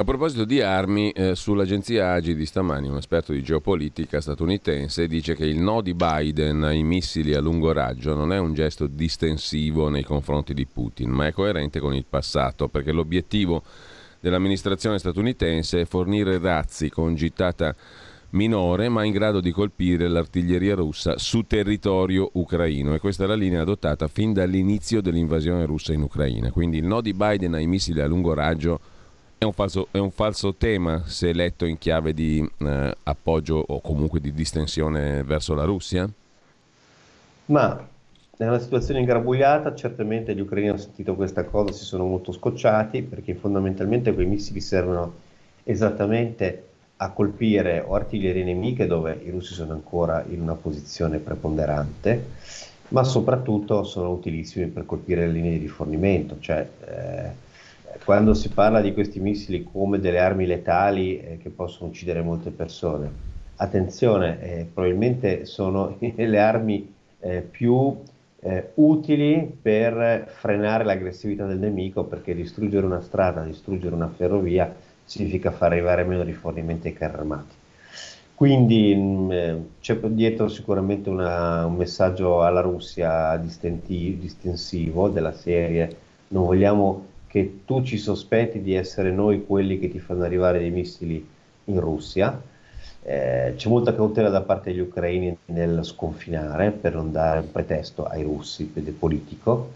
A 0.00 0.04
proposito 0.04 0.44
di 0.44 0.60
armi, 0.60 1.10
eh, 1.10 1.34
sull'agenzia 1.34 2.12
AGI 2.12 2.36
di 2.36 2.46
stamani 2.46 2.86
un 2.86 2.98
esperto 2.98 3.32
di 3.32 3.42
geopolitica 3.42 4.20
statunitense 4.20 5.08
dice 5.08 5.34
che 5.34 5.44
il 5.44 5.58
no 5.58 5.80
di 5.80 5.92
Biden 5.92 6.62
ai 6.62 6.84
missili 6.84 7.34
a 7.34 7.40
lungo 7.40 7.72
raggio 7.72 8.14
non 8.14 8.32
è 8.32 8.38
un 8.38 8.54
gesto 8.54 8.86
distensivo 8.86 9.88
nei 9.88 10.04
confronti 10.04 10.54
di 10.54 10.66
Putin, 10.66 11.10
ma 11.10 11.26
è 11.26 11.32
coerente 11.32 11.80
con 11.80 11.94
il 11.94 12.04
passato, 12.08 12.68
perché 12.68 12.92
l'obiettivo 12.92 13.64
dell'amministrazione 14.20 15.00
statunitense 15.00 15.80
è 15.80 15.84
fornire 15.84 16.38
razzi 16.38 16.90
con 16.90 17.16
gittata 17.16 17.74
minore 18.30 18.88
ma 18.88 19.02
in 19.02 19.10
grado 19.10 19.40
di 19.40 19.50
colpire 19.50 20.06
l'artiglieria 20.06 20.76
russa 20.76 21.18
su 21.18 21.42
territorio 21.42 22.30
ucraino 22.34 22.94
e 22.94 23.00
questa 23.00 23.24
è 23.24 23.26
la 23.26 23.34
linea 23.34 23.62
adottata 23.62 24.06
fin 24.06 24.32
dall'inizio 24.32 25.00
dell'invasione 25.00 25.66
russa 25.66 25.92
in 25.92 26.02
Ucraina. 26.02 26.52
Quindi 26.52 26.78
il 26.78 26.84
no 26.84 27.00
di 27.00 27.14
Biden 27.14 27.54
ai 27.54 27.66
missili 27.66 28.00
a 28.00 28.06
lungo 28.06 28.32
raggio 28.32 28.94
è 29.38 29.44
un, 29.44 29.52
falso, 29.52 29.86
è 29.92 29.98
un 29.98 30.10
falso, 30.10 30.54
tema 30.54 31.04
se 31.06 31.32
letto 31.32 31.64
in 31.64 31.78
chiave 31.78 32.12
di 32.12 32.46
eh, 32.58 32.96
appoggio 33.04 33.64
o 33.64 33.80
comunque 33.80 34.20
di 34.20 34.32
distensione 34.32 35.22
verso 35.22 35.54
la 35.54 35.64
Russia? 35.64 36.10
Ma 37.46 37.88
è 38.36 38.46
una 38.46 38.58
situazione 38.58 39.00
ingarbugliata, 39.00 39.74
certamente 39.76 40.34
gli 40.34 40.40
ucraini 40.40 40.70
hanno 40.70 40.78
sentito 40.78 41.14
questa 41.14 41.44
cosa, 41.44 41.72
si 41.72 41.84
sono 41.84 42.04
molto 42.04 42.32
scocciati 42.32 43.02
perché 43.02 43.34
fondamentalmente 43.34 44.12
quei 44.12 44.26
missili 44.26 44.60
servono 44.60 45.14
esattamente 45.62 46.64
a 46.96 47.10
colpire 47.12 47.80
o 47.86 47.94
artiglierie 47.94 48.42
nemiche 48.42 48.86
dove 48.86 49.20
i 49.24 49.30
russi 49.30 49.54
sono 49.54 49.72
ancora 49.72 50.24
in 50.28 50.40
una 50.40 50.54
posizione 50.54 51.18
preponderante, 51.18 52.26
ma 52.88 53.04
soprattutto 53.04 53.84
sono 53.84 54.10
utilissimi 54.10 54.66
per 54.66 54.84
colpire 54.84 55.26
le 55.26 55.32
linee 55.32 55.52
di 55.52 55.58
rifornimento, 55.58 56.38
cioè 56.40 56.68
eh, 56.84 57.46
quando 58.04 58.34
si 58.34 58.48
parla 58.50 58.80
di 58.80 58.92
questi 58.92 59.20
missili 59.20 59.64
come 59.64 59.98
delle 59.98 60.18
armi 60.18 60.46
letali 60.46 61.20
eh, 61.20 61.38
che 61.38 61.50
possono 61.50 61.90
uccidere 61.90 62.22
molte 62.22 62.50
persone, 62.50 63.10
attenzione, 63.56 64.40
eh, 64.40 64.66
probabilmente 64.72 65.44
sono 65.44 65.96
le 66.00 66.38
armi 66.38 66.94
eh, 67.20 67.40
più 67.40 67.96
eh, 68.40 68.70
utili 68.74 69.58
per 69.60 70.32
frenare 70.38 70.84
l'aggressività 70.84 71.46
del 71.46 71.58
nemico 71.58 72.04
perché 72.04 72.34
distruggere 72.34 72.86
una 72.86 73.00
strada, 73.00 73.42
distruggere 73.42 73.94
una 73.94 74.08
ferrovia 74.08 74.72
significa 75.04 75.50
far 75.50 75.72
arrivare 75.72 76.04
meno 76.04 76.22
rifornimenti 76.22 76.88
ai 76.88 76.92
carri 76.92 77.16
armati. 77.16 77.54
Quindi 78.34 78.94
mh, 78.94 79.00
mm, 79.00 79.30
eh, 79.32 79.66
c'è 79.80 79.96
dietro 79.96 80.48
sicuramente 80.48 81.08
una, 81.08 81.66
un 81.66 81.74
messaggio 81.74 82.42
alla 82.44 82.60
Russia 82.60 83.36
distensivo 83.36 85.08
della 85.08 85.32
serie 85.32 86.06
non 86.28 86.44
vogliamo 86.44 87.06
che 87.38 87.60
tu 87.64 87.82
ci 87.84 87.98
sospetti 87.98 88.60
di 88.60 88.74
essere 88.74 89.12
noi 89.12 89.46
quelli 89.46 89.78
che 89.78 89.88
ti 89.88 90.00
fanno 90.00 90.24
arrivare 90.24 90.58
dei 90.58 90.70
missili 90.70 91.24
in 91.66 91.80
Russia. 91.80 92.40
Eh, 93.02 93.54
c'è 93.56 93.68
molta 93.68 93.94
cautela 93.94 94.28
da 94.28 94.40
parte 94.40 94.70
degli 94.70 94.80
ucraini 94.80 95.36
nel 95.46 95.84
sconfinare 95.84 96.72
per 96.72 96.94
non 96.94 97.12
dare 97.12 97.38
un 97.38 97.52
pretesto 97.52 98.04
ai 98.04 98.24
russi 98.24 98.64
politico. 98.64 99.72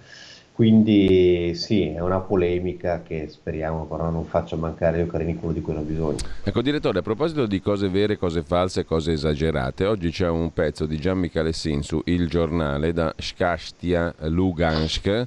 Quindi 0.55 1.55
sì, 1.55 1.88
è 1.88 2.01
una 2.01 2.18
polemica 2.18 3.03
che 3.03 3.29
speriamo 3.31 3.87
però 3.87 4.11
non 4.11 4.27
faccia 4.27 4.55
mancare 4.57 4.98
agli 4.98 5.07
ucraini 5.07 5.37
quello 5.37 5.55
di 5.55 5.61
cui 5.62 5.72
hanno 5.72 5.83
bisogno. 5.83 6.18
Ecco 6.42 6.61
direttore, 6.61 6.98
a 6.98 7.03
proposito 7.03 7.46
di 7.46 7.61
cose 7.61 7.88
vere, 7.88 8.18
cose 8.18 8.42
false, 8.42 8.85
cose 8.85 9.12
esagerate, 9.12 9.87
oggi 9.87 10.11
c'è 10.11 10.29
un 10.29 10.53
pezzo 10.53 10.85
di 10.85 10.98
Gian 10.98 11.18
Michele 11.18 11.53
Sin 11.53 11.83
su 11.83 12.03
Il 12.05 12.29
Giornale 12.29 12.92
da 12.92 13.14
Shkastia 13.16 14.14
Lugansk 14.18 15.27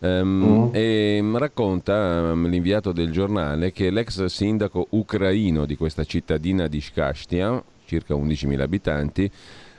Um, 0.00 0.70
mm. 0.70 0.74
E 0.74 1.22
racconta 1.34 2.32
um, 2.32 2.48
l'inviato 2.48 2.92
del 2.92 3.10
giornale 3.10 3.70
che 3.70 3.90
l'ex 3.90 4.24
sindaco 4.24 4.86
ucraino 4.90 5.66
di 5.66 5.76
questa 5.76 6.04
cittadina 6.04 6.68
di 6.68 6.80
Shkastia, 6.80 7.62
circa 7.84 8.14
11.000 8.14 8.60
abitanti, 8.60 9.30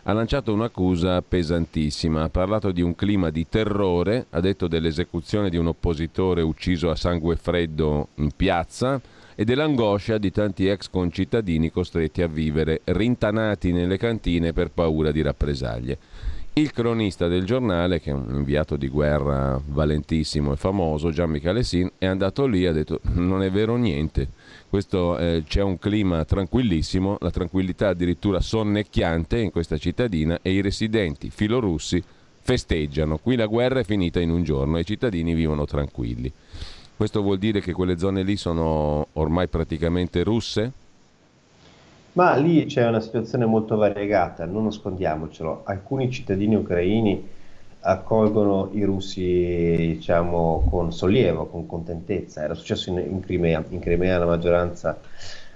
ha 0.03 0.13
lanciato 0.13 0.53
un'accusa 0.53 1.21
pesantissima. 1.21 2.23
Ha 2.23 2.29
parlato 2.29 2.71
di 2.71 2.81
un 2.81 2.95
clima 2.95 3.29
di 3.29 3.47
terrore, 3.49 4.27
ha 4.29 4.39
detto 4.39 4.67
dell'esecuzione 4.67 5.49
di 5.49 5.57
un 5.57 5.67
oppositore 5.67 6.41
ucciso 6.41 6.89
a 6.89 6.95
sangue 6.95 7.35
freddo 7.35 8.09
in 8.15 8.29
piazza 8.35 9.01
e 9.35 9.43
dell'angoscia 9.43 10.17
di 10.17 10.31
tanti 10.31 10.67
ex 10.67 10.89
concittadini 10.89 11.71
costretti 11.71 12.21
a 12.21 12.27
vivere 12.27 12.81
rintanati 12.83 13.71
nelle 13.71 13.97
cantine 13.97 14.53
per 14.53 14.69
paura 14.71 15.11
di 15.11 15.21
rappresaglie. 15.21 15.97
Il 16.53 16.73
cronista 16.73 17.29
del 17.29 17.45
giornale, 17.45 18.01
che 18.01 18.11
è 18.11 18.13
un 18.13 18.35
inviato 18.35 18.75
di 18.75 18.89
guerra 18.89 19.57
valentissimo 19.65 20.51
e 20.51 20.57
famoso, 20.57 21.09
Gian 21.09 21.29
Michele 21.29 21.63
Sin, 21.63 21.89
è 21.97 22.05
andato 22.05 22.45
lì 22.45 22.65
e 22.65 22.67
ha 22.67 22.73
detto 22.73 22.99
non 23.13 23.41
è 23.41 23.49
vero 23.49 23.77
niente. 23.77 24.27
Questo, 24.69 25.17
eh, 25.17 25.43
c'è 25.47 25.61
un 25.61 25.79
clima 25.79 26.25
tranquillissimo, 26.25 27.15
la 27.21 27.31
tranquillità 27.31 27.87
addirittura 27.87 28.41
sonnecchiante 28.41 29.39
in 29.39 29.49
questa 29.49 29.77
cittadina 29.77 30.39
e 30.41 30.51
i 30.51 30.59
residenti 30.59 31.29
filorussi 31.29 32.03
festeggiano. 32.41 33.17
Qui 33.17 33.37
la 33.37 33.45
guerra 33.45 33.79
è 33.79 33.85
finita 33.85 34.19
in 34.19 34.29
un 34.29 34.43
giorno 34.43 34.75
e 34.75 34.81
i 34.81 34.85
cittadini 34.85 35.33
vivono 35.33 35.65
tranquilli. 35.65 36.29
Questo 36.97 37.21
vuol 37.21 37.37
dire 37.37 37.61
che 37.61 37.71
quelle 37.71 37.97
zone 37.97 38.23
lì 38.23 38.35
sono 38.35 39.07
ormai 39.13 39.47
praticamente 39.47 40.21
russe? 40.21 40.73
Ma 42.13 42.35
lì 42.35 42.65
c'è 42.65 42.85
una 42.85 42.99
situazione 42.99 43.45
molto 43.45 43.77
variegata, 43.77 44.45
non 44.45 44.65
nascondiamocelo. 44.65 45.61
Alcuni 45.63 46.11
cittadini 46.11 46.55
ucraini 46.55 47.25
accolgono 47.81 48.69
i 48.73 48.83
russi 48.83 49.95
diciamo, 49.95 50.67
con 50.69 50.91
sollievo, 50.91 51.45
con 51.45 51.65
contentezza. 51.65 52.43
Era 52.43 52.53
successo 52.53 52.89
in, 52.89 52.97
in 52.97 53.21
Crimea. 53.21 53.63
In 53.69 53.79
Crimea 53.79 54.17
la 54.17 54.25
maggioranza 54.25 54.99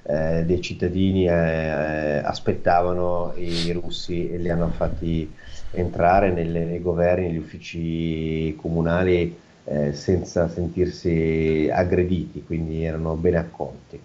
eh, 0.03 0.45
dei 0.45 0.61
cittadini 0.61 1.27
eh, 1.27 2.21
aspettavano 2.23 3.33
i 3.35 3.71
russi 3.73 4.31
e 4.31 4.37
li 4.37 4.49
hanno 4.49 4.69
fatti 4.69 5.29
entrare 5.71 6.31
nelle, 6.31 6.63
nei 6.63 6.81
governi, 6.81 7.27
negli 7.27 7.37
uffici 7.37 8.55
comunali 8.55 9.37
eh, 9.65 9.91
senza 9.91 10.47
sentirsi 10.47 11.69
aggrediti, 11.69 12.43
quindi 12.45 12.85
erano 12.85 13.15
ben 13.15 13.35
accolti. 13.35 13.99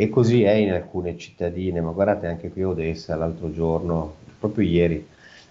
E 0.00 0.08
così 0.10 0.44
è 0.44 0.52
in 0.52 0.70
alcune 0.70 1.18
cittadine, 1.18 1.80
ma 1.80 1.90
guardate 1.90 2.28
anche 2.28 2.50
qui 2.50 2.62
a 2.62 2.68
Odessa 2.68 3.16
l'altro 3.16 3.50
giorno, 3.50 4.14
proprio 4.38 4.64
ieri, 4.64 5.04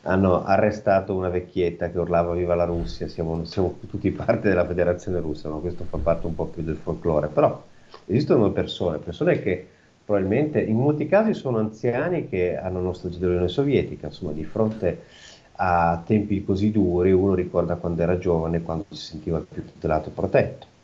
hanno 0.03 0.45
arrestato 0.45 1.13
una 1.13 1.27
vecchietta 1.27 1.91
che 1.91 1.99
urlava 1.99 2.33
viva 2.33 2.55
la 2.55 2.63
Russia, 2.63 3.10
siamo, 3.10 3.43
siamo 3.43 3.77
tutti 3.89 4.10
parte 4.10 4.47
della 4.47 4.65
federazione 4.65 5.19
russa, 5.19 5.49
ma 5.49 5.57
questo 5.57 5.83
fa 5.83 5.97
parte 5.97 6.27
un 6.27 6.36
po' 6.36 6.45
più 6.45 6.63
del 6.63 6.77
folklore, 6.77 7.27
però 7.27 7.62
esistono 8.05 8.49
persone, 8.51 8.99
persone 8.99 9.41
che 9.41 9.67
probabilmente 10.05 10.62
in 10.62 10.77
molti 10.77 11.07
casi 11.07 11.33
sono 11.33 11.57
anziani 11.57 12.29
che 12.29 12.55
hanno 12.55 12.79
nostalgia 12.79 13.17
dell'Unione 13.17 13.49
Sovietica, 13.49 14.05
insomma 14.05 14.31
di 14.31 14.45
fronte 14.45 15.01
a 15.57 16.01
tempi 16.05 16.45
così 16.45 16.71
duri 16.71 17.12
uno 17.12 17.33
ricorda 17.33 17.75
quando 17.75 18.01
era 18.01 18.17
giovane, 18.17 18.62
quando 18.62 18.86
si 18.91 19.07
sentiva 19.07 19.39
più 19.45 19.65
tutelato 19.65 20.07
e 20.07 20.12
protetto 20.13 20.75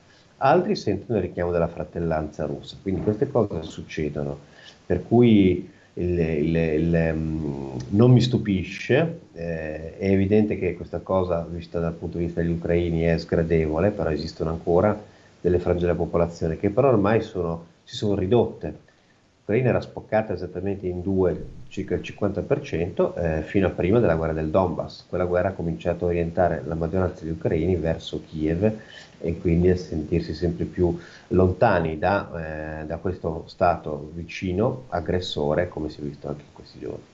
altri 0.44 0.76
sentono 0.76 1.18
il 1.18 1.26
richiamo 1.26 1.52
della 1.52 1.68
fratellanza 1.68 2.46
russa. 2.46 2.78
Quindi 2.82 3.02
queste 3.02 3.30
cose 3.30 3.64
succedono, 3.64 4.38
per 4.86 5.04
cui 5.08 5.70
il, 5.94 6.20
il, 6.20 6.56
il, 6.56 7.14
mm, 7.14 7.78
non 7.90 8.12
mi 8.12 8.22
stupisce, 8.22 9.20
eh, 9.34 9.98
è 9.98 10.10
evidente 10.10 10.58
che 10.58 10.76
questa 10.76 11.00
cosa, 11.00 11.46
vista 11.50 11.80
dal 11.80 11.94
punto 11.94 12.18
di 12.18 12.26
vista 12.26 12.42
degli 12.42 12.52
ucraini, 12.52 13.04
è 13.04 13.18
sgradevole, 13.18 13.92
però 13.92 14.10
esistono 14.12 14.50
ancora 14.50 15.00
delle 15.40 15.60
frange 15.60 15.82
della 15.82 15.96
popolazione 15.96 16.58
che 16.58 16.70
però 16.70 16.90
ormai 16.90 17.22
sono, 17.22 17.66
si 17.84 17.96
sono 17.96 18.16
ridotte. 18.16 18.92
L'Ucraina 19.40 19.70
era 19.70 19.82
spoccata 19.82 20.32
esattamente 20.32 20.88
in 20.88 21.02
due, 21.02 21.46
circa 21.68 21.96
il 21.96 22.02
50%, 22.02 23.14
eh, 23.18 23.42
fino 23.42 23.68
a 23.68 23.72
prima 23.72 24.00
della 24.00 24.16
guerra 24.16 24.32
del 24.32 24.50
Donbass. 24.50 25.06
Quella 25.08 25.26
guerra 25.26 25.50
ha 25.50 25.54
cominciato 25.54 26.06
a 26.06 26.08
orientare 26.08 26.64
la 26.66 26.76
maggioranza 26.76 27.24
degli 27.24 27.34
ucraini 27.34 27.76
verso 27.76 28.22
Kiev 28.26 28.74
e 29.24 29.40
quindi 29.40 29.70
a 29.70 29.78
sentirsi 29.78 30.34
sempre 30.34 30.66
più 30.66 31.00
lontani 31.30 31.98
da, 31.98 32.82
eh, 32.82 32.86
da 32.86 32.98
questo 32.98 33.46
Stato 33.48 34.12
vicino, 34.14 34.84
aggressore, 34.90 35.70
come 35.70 35.90
si 35.90 36.02
è 36.02 36.04
visto 36.04 36.28
anche 36.28 36.42
in 36.42 36.54
questi 36.54 36.80
giorni. 36.80 37.12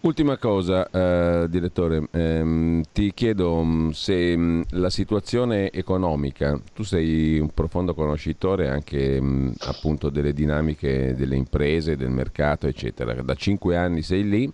Ultima 0.00 0.36
cosa, 0.36 0.88
eh, 0.88 1.48
direttore, 1.48 2.06
ehm, 2.12 2.82
ti 2.92 3.12
chiedo 3.12 3.60
mm, 3.64 3.88
se 3.90 4.36
mh, 4.36 4.40
mm, 4.40 4.62
la 4.78 4.90
situazione 4.90 5.72
economica, 5.72 6.56
tu 6.72 6.84
sei 6.84 7.40
un 7.40 7.50
profondo 7.52 7.92
conoscitore 7.92 8.68
anche 8.68 9.20
mh, 9.20 9.26
mm, 9.26 9.52
appunto 9.62 10.08
delle 10.08 10.32
dinamiche 10.32 11.16
delle 11.16 11.34
imprese, 11.34 11.96
del 11.96 12.10
mercato, 12.10 12.68
eccetera. 12.68 13.20
Da 13.20 13.34
cinque 13.34 13.76
anni 13.76 14.02
sei 14.02 14.28
lì, 14.28 14.52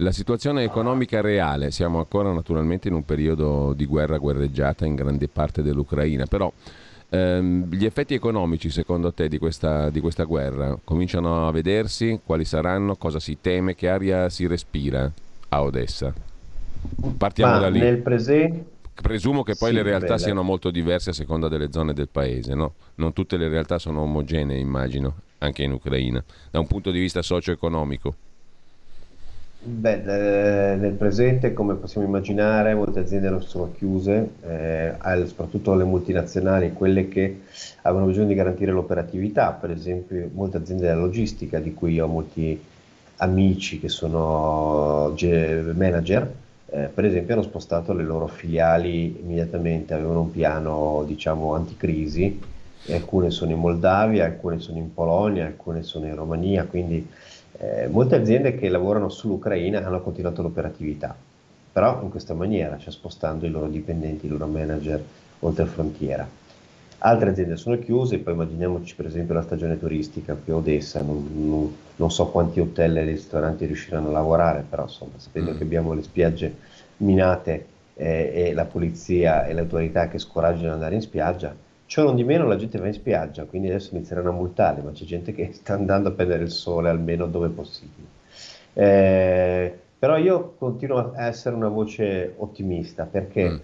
La 0.00 0.12
situazione 0.12 0.62
economica 0.62 1.20
reale, 1.20 1.72
siamo 1.72 1.98
ancora 1.98 2.32
naturalmente 2.32 2.86
in 2.86 2.94
un 2.94 3.04
periodo 3.04 3.72
di 3.72 3.84
guerra 3.84 4.18
guerreggiata 4.18 4.86
in 4.86 4.94
grande 4.94 5.26
parte 5.26 5.60
dell'Ucraina, 5.60 6.24
però 6.26 6.52
ehm, 7.08 7.68
gli 7.68 7.84
effetti 7.84 8.14
economici 8.14 8.70
secondo 8.70 9.12
te 9.12 9.26
di 9.26 9.38
questa, 9.38 9.90
di 9.90 9.98
questa 9.98 10.22
guerra 10.22 10.78
cominciano 10.84 11.48
a 11.48 11.50
vedersi? 11.50 12.20
Quali 12.24 12.44
saranno? 12.44 12.94
Cosa 12.94 13.18
si 13.18 13.38
teme? 13.40 13.74
Che 13.74 13.88
aria 13.88 14.28
si 14.28 14.46
respira 14.46 15.10
a 15.48 15.62
Odessa? 15.64 16.14
Partiamo 17.16 17.54
Ma 17.54 17.58
da 17.58 17.68
lì. 17.68 17.80
Nel 17.80 17.98
presente 17.98 18.76
Presumo 19.02 19.42
che 19.42 19.56
poi 19.56 19.70
Sì, 19.70 19.74
le 19.74 19.82
realtà 19.82 20.06
bella. 20.06 20.18
siano 20.18 20.42
molto 20.44 20.70
diverse 20.70 21.10
a 21.10 21.12
seconda 21.12 21.48
delle 21.48 21.72
zone 21.72 21.92
del 21.92 22.08
paese, 22.08 22.54
no? 22.54 22.74
Non 22.96 23.12
tutte 23.12 23.36
le 23.36 23.48
realtà 23.48 23.78
sono 23.80 24.02
omogenee, 24.02 24.58
immagino, 24.58 25.14
anche 25.38 25.64
in 25.64 25.72
Ucraina, 25.72 26.22
da 26.52 26.60
un 26.60 26.68
punto 26.68 26.92
di 26.92 27.00
vista 27.00 27.20
socio-economico. 27.20 28.14
Beh, 29.60 30.72
eh, 30.72 30.76
nel 30.76 30.94
presente, 30.94 31.52
come 31.52 31.74
possiamo 31.74 32.06
immaginare, 32.06 32.74
molte 32.74 33.00
aziende 33.00 33.28
non 33.28 33.42
sono 33.42 33.72
chiuse, 33.72 34.36
eh, 34.40 34.94
soprattutto 35.26 35.74
le 35.74 35.82
multinazionali, 35.84 36.72
quelle 36.72 37.08
che 37.08 37.42
avevano 37.82 38.06
bisogno 38.06 38.28
di 38.28 38.34
garantire 38.34 38.70
l'operatività, 38.70 39.52
per 39.52 39.70
esempio 39.72 40.30
molte 40.32 40.58
aziende 40.58 40.86
della 40.86 41.00
logistica, 41.00 41.58
di 41.58 41.74
cui 41.74 41.98
ho 41.98 42.06
molti 42.06 42.64
amici 43.16 43.80
che 43.80 43.88
sono 43.88 45.12
ge- 45.16 45.72
manager, 45.74 46.32
eh, 46.66 46.86
per 46.94 47.04
esempio 47.04 47.34
hanno 47.34 47.42
spostato 47.42 47.92
le 47.92 48.04
loro 48.04 48.28
filiali 48.28 49.18
immediatamente, 49.20 49.92
avevano 49.92 50.20
un 50.20 50.30
piano, 50.30 51.02
diciamo, 51.04 51.54
anticrisi, 51.54 52.40
alcune 52.90 53.30
sono 53.30 53.50
in 53.50 53.58
Moldavia, 53.58 54.24
alcune 54.24 54.60
sono 54.60 54.78
in 54.78 54.92
Polonia, 54.94 55.46
alcune 55.46 55.82
sono 55.82 56.06
in 56.06 56.14
Romania, 56.14 56.64
quindi 56.64 57.06
eh, 57.58 57.88
molte 57.88 58.16
aziende 58.16 58.54
che 58.56 58.68
lavorano 58.68 59.08
sull'Ucraina 59.08 59.84
hanno 59.84 60.00
continuato 60.02 60.42
l'operatività, 60.42 61.16
però 61.72 62.02
in 62.02 62.10
questa 62.10 62.34
maniera, 62.34 62.78
cioè 62.78 62.92
spostando 62.92 63.46
i 63.46 63.50
loro 63.50 63.68
dipendenti, 63.68 64.26
i 64.26 64.28
loro 64.28 64.46
manager 64.48 65.04
oltre 65.40 65.66
frontiera. 65.66 66.28
Altre 67.00 67.30
aziende 67.30 67.56
sono 67.56 67.78
chiuse, 67.78 68.18
poi 68.20 68.32
immaginiamoci 68.34 68.94
per 68.96 69.06
esempio 69.06 69.34
la 69.34 69.42
stagione 69.42 69.78
turistica 69.78 70.36
qui 70.36 70.52
a 70.52 70.56
Odessa, 70.56 71.00
non, 71.02 71.28
non- 71.32 71.76
non 71.96 72.10
so 72.10 72.30
quanti 72.30 72.60
hotel 72.60 72.96
e 72.98 73.04
ristoranti 73.04 73.66
riusciranno 73.66 74.08
a 74.08 74.12
lavorare, 74.12 74.64
però 74.68 74.84
insomma, 74.84 75.18
sapendo 75.18 75.52
Mm. 75.52 75.56
che 75.56 75.62
abbiamo 75.62 75.92
le 75.94 76.02
spiagge 76.02 76.58
minate 76.98 77.74
eh, 77.94 78.32
e 78.50 78.52
la 78.54 78.64
polizia 78.66 79.46
e 79.46 79.52
le 79.54 79.60
autorità 79.60 80.08
che 80.08 80.18
scoraggiano 80.18 80.68
ad 80.68 80.74
andare 80.74 80.94
in 80.96 81.00
spiaggia, 81.02 81.56
ciò 81.88 82.04
non 82.04 82.16
di 82.16 82.22
meno 82.22 82.46
la 82.46 82.56
gente 82.56 82.78
va 82.78 82.86
in 82.86 82.92
spiaggia, 82.92 83.44
quindi 83.44 83.68
adesso 83.68 83.94
inizieranno 83.94 84.28
a 84.28 84.32
multare, 84.32 84.82
ma 84.82 84.92
c'è 84.92 85.04
gente 85.06 85.32
che 85.32 85.50
sta 85.54 85.72
andando 85.72 86.10
a 86.10 86.12
prendere 86.12 86.42
il 86.44 86.50
sole 86.50 86.90
almeno 86.90 87.26
dove 87.26 87.48
possibile. 87.48 88.06
Eh, 88.74 89.76
però 89.98 90.16
io 90.18 90.54
continuo 90.58 91.12
a 91.14 91.26
essere 91.26 91.56
una 91.56 91.68
voce 91.68 92.34
ottimista 92.36 93.04
perché, 93.10 93.48
Mm. 93.48 93.56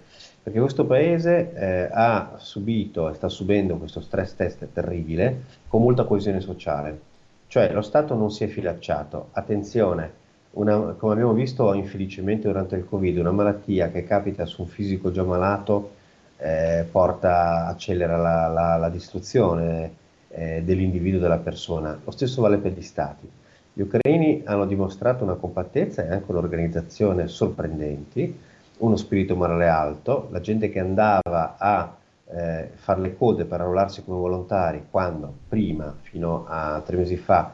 perché 0.43 0.59
questo 0.59 0.85
paese 0.85 1.53
eh, 1.53 1.89
ha 1.91 2.33
subito 2.37 3.09
e 3.09 3.13
sta 3.13 3.29
subendo 3.29 3.77
questo 3.77 4.01
stress 4.01 4.35
test 4.35 4.67
terribile 4.73 5.43
con 5.67 5.81
molta 5.83 6.03
coesione 6.03 6.41
sociale. 6.41 6.99
Cioè 7.47 7.71
lo 7.71 7.81
Stato 7.81 8.15
non 8.15 8.31
si 8.31 8.43
è 8.43 8.47
filacciato. 8.47 9.29
Attenzione, 9.33 10.23
una- 10.53 10.95
come 10.97 11.13
abbiamo 11.13 11.33
visto 11.33 11.73
infelicemente 11.73 12.47
durante 12.47 12.75
il 12.75 12.85
Covid, 12.89 13.17
una 13.19 13.31
malattia 13.31 13.89
che 13.89 14.03
capita 14.03 14.45
su 14.45 14.63
un 14.63 14.67
fisico 14.67 15.11
già 15.11 15.23
malato 15.23 15.91
eh, 16.37 16.85
porta, 16.91 17.67
accelera 17.67 18.17
la, 18.17 18.47
la- 18.47 18.77
la 18.77 18.89
distruzione 18.89 19.93
eh, 20.29 20.61
dell'individuo, 20.63 21.19
della 21.19 21.37
persona. 21.37 21.97
Lo 22.03 22.11
stesso 22.11 22.41
vale 22.41 22.57
per 22.57 22.73
gli 22.73 22.81
stati. 22.81 23.29
Gli 23.73 23.81
ucraini 23.81 24.41
hanno 24.45 24.65
dimostrato 24.65 25.23
una 25.23 25.35
compattezza 25.35 26.05
e 26.05 26.11
anche 26.11 26.31
un'organizzazione 26.31 27.27
sorprendenti, 27.27 28.39
uno 28.77 28.95
spirito 28.95 29.35
morale 29.35 29.67
alto, 29.67 30.27
la 30.31 30.39
gente 30.41 30.69
che 30.69 30.79
andava 30.79 31.55
a 31.57 31.95
eh, 32.27 32.71
fare 32.75 33.01
le 33.01 33.15
code 33.15 33.45
per 33.45 33.61
arruolarsi 33.61 34.03
come 34.03 34.17
volontari 34.17 34.85
quando 34.89 35.33
prima, 35.47 35.93
fino 36.01 36.45
a 36.47 36.81
tre 36.85 36.97
mesi 36.97 37.17
fa, 37.17 37.53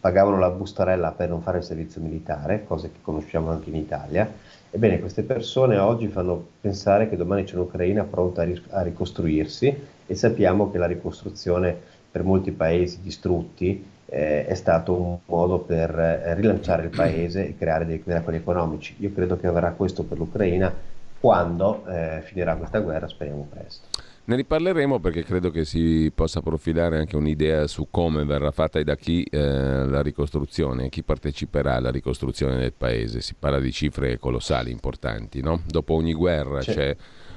pagavano 0.00 0.38
la 0.38 0.50
bustarella 0.50 1.10
per 1.12 1.28
non 1.28 1.42
fare 1.42 1.58
il 1.58 1.64
servizio 1.64 2.00
militare, 2.00 2.64
cose 2.64 2.90
che 2.90 2.98
conosciamo 3.02 3.50
anche 3.50 3.68
in 3.68 3.76
Italia. 3.76 4.30
Ebbene, 4.70 5.00
queste 5.00 5.22
persone 5.22 5.78
oggi 5.78 6.08
fanno 6.08 6.46
pensare 6.60 7.08
che 7.08 7.16
domani 7.16 7.44
c'è 7.44 7.54
un'Ucraina 7.54 8.04
pronta 8.04 8.42
a, 8.42 8.44
ris- 8.44 8.62
a 8.68 8.82
ricostruirsi 8.82 9.74
e 10.06 10.14
sappiamo 10.14 10.70
che 10.70 10.76
la 10.76 10.86
ricostruzione 10.86 11.74
per 12.10 12.22
molti 12.22 12.52
paesi 12.52 13.00
distrutti 13.00 13.82
eh, 14.06 14.46
è 14.46 14.54
stato 14.54 14.94
un 14.94 15.18
modo 15.24 15.58
per 15.60 15.98
eh, 15.98 16.34
rilanciare 16.34 16.84
il 16.84 16.90
paese 16.90 17.48
e 17.48 17.56
creare 17.56 17.86
dei 17.86 18.02
miracoli 18.04 18.36
economici. 18.36 18.94
Io 18.98 19.12
credo 19.12 19.38
che 19.38 19.46
avverrà 19.46 19.72
questo 19.72 20.04
per 20.04 20.18
l'Ucraina 20.18 20.72
quando 21.18 21.84
eh, 21.86 22.20
finirà 22.22 22.54
questa 22.56 22.80
guerra, 22.80 23.08
speriamo 23.08 23.46
presto. 23.50 23.88
Ne 24.28 24.36
riparleremo 24.36 24.98
perché 25.00 25.24
credo 25.24 25.50
che 25.50 25.64
si 25.64 26.12
possa 26.14 26.42
profilare 26.42 26.98
anche 26.98 27.16
un'idea 27.16 27.66
su 27.66 27.88
come 27.90 28.26
verrà 28.26 28.50
fatta 28.50 28.78
e 28.78 28.84
da 28.84 28.94
chi 28.94 29.22
eh, 29.22 29.38
la 29.38 30.02
ricostruzione, 30.02 30.90
chi 30.90 31.02
parteciperà 31.02 31.76
alla 31.76 31.90
ricostruzione 31.90 32.58
del 32.58 32.74
paese. 32.76 33.22
Si 33.22 33.34
parla 33.38 33.58
di 33.58 33.72
cifre 33.72 34.18
colossali, 34.18 34.70
importanti, 34.70 35.40
no? 35.40 35.62
Dopo 35.66 35.94
ogni 35.94 36.12
guerra 36.12 36.60
Sì. 36.60 36.72
c'è 36.72 36.94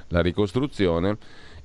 la 0.08 0.20
ricostruzione 0.20 1.16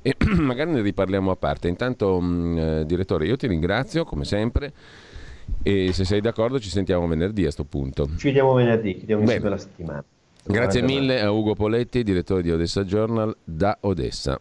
e 0.02 0.16
magari 0.40 0.72
ne 0.72 0.82
riparliamo 0.82 1.30
a 1.30 1.36
parte. 1.36 1.68
Intanto, 1.68 2.22
mh, 2.22 2.58
eh, 2.58 2.86
direttore, 2.86 3.26
io 3.26 3.36
ti 3.36 3.48
ringrazio 3.48 4.06
come 4.06 4.24
sempre 4.24 4.72
e 5.62 5.92
se 5.92 6.06
sei 6.06 6.22
d'accordo 6.22 6.58
ci 6.58 6.70
sentiamo 6.70 7.06
venerdì 7.06 7.46
a 7.46 7.52
sto 7.52 7.66
punto. 7.66 8.08
Ci 8.16 8.28
vediamo 8.28 8.54
venerdì, 8.54 8.96
chiudiamo 8.96 9.24
Bene. 9.24 9.34
insieme 9.34 9.56
la 9.56 9.62
settimana. 9.62 10.04
Grazie 10.46 10.82
mille 10.84 11.20
a 11.20 11.30
Ugo 11.32 11.54
Poletti, 11.54 12.02
direttore 12.04 12.42
di 12.42 12.50
Odessa 12.50 12.86
Journal 12.86 13.36
da 13.44 13.78
Odessa. 13.82 14.40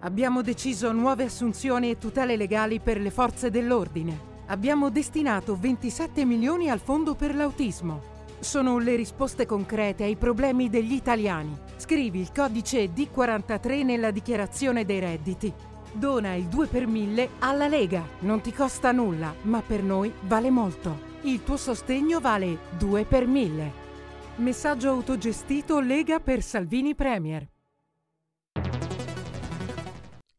Abbiamo 0.00 0.42
deciso 0.42 0.92
nuove 0.92 1.24
assunzioni 1.24 1.90
e 1.90 1.98
tutele 1.98 2.36
legali 2.36 2.80
per 2.80 2.98
le 3.00 3.10
forze 3.10 3.50
dell'ordine. 3.50 4.34
Abbiamo 4.46 4.88
destinato 4.90 5.56
27 5.56 6.24
milioni 6.24 6.70
al 6.70 6.80
fondo 6.80 7.14
per 7.14 7.34
l'autismo. 7.34 8.15
Sono 8.38 8.78
le 8.78 8.96
risposte 8.96 9.46
concrete 9.46 10.04
ai 10.04 10.16
problemi 10.16 10.68
degli 10.68 10.92
italiani. 10.92 11.56
Scrivi 11.76 12.20
il 12.20 12.32
codice 12.32 12.92
D43 12.92 13.84
nella 13.84 14.10
dichiarazione 14.10 14.84
dei 14.84 15.00
redditi. 15.00 15.52
Dona 15.92 16.34
il 16.34 16.44
2 16.44 16.66
per 16.66 16.86
1000 16.86 17.28
alla 17.38 17.66
Lega. 17.66 18.06
Non 18.20 18.42
ti 18.42 18.52
costa 18.52 18.92
nulla, 18.92 19.34
ma 19.42 19.62
per 19.62 19.82
noi 19.82 20.12
vale 20.22 20.50
molto. 20.50 21.14
Il 21.22 21.42
tuo 21.42 21.56
sostegno 21.56 22.20
vale 22.20 22.58
2 22.78 23.04
per 23.04 23.26
1000. 23.26 23.84
Messaggio 24.36 24.90
autogestito 24.90 25.80
Lega 25.80 26.20
per 26.20 26.42
Salvini 26.42 26.94
Premier. 26.94 27.48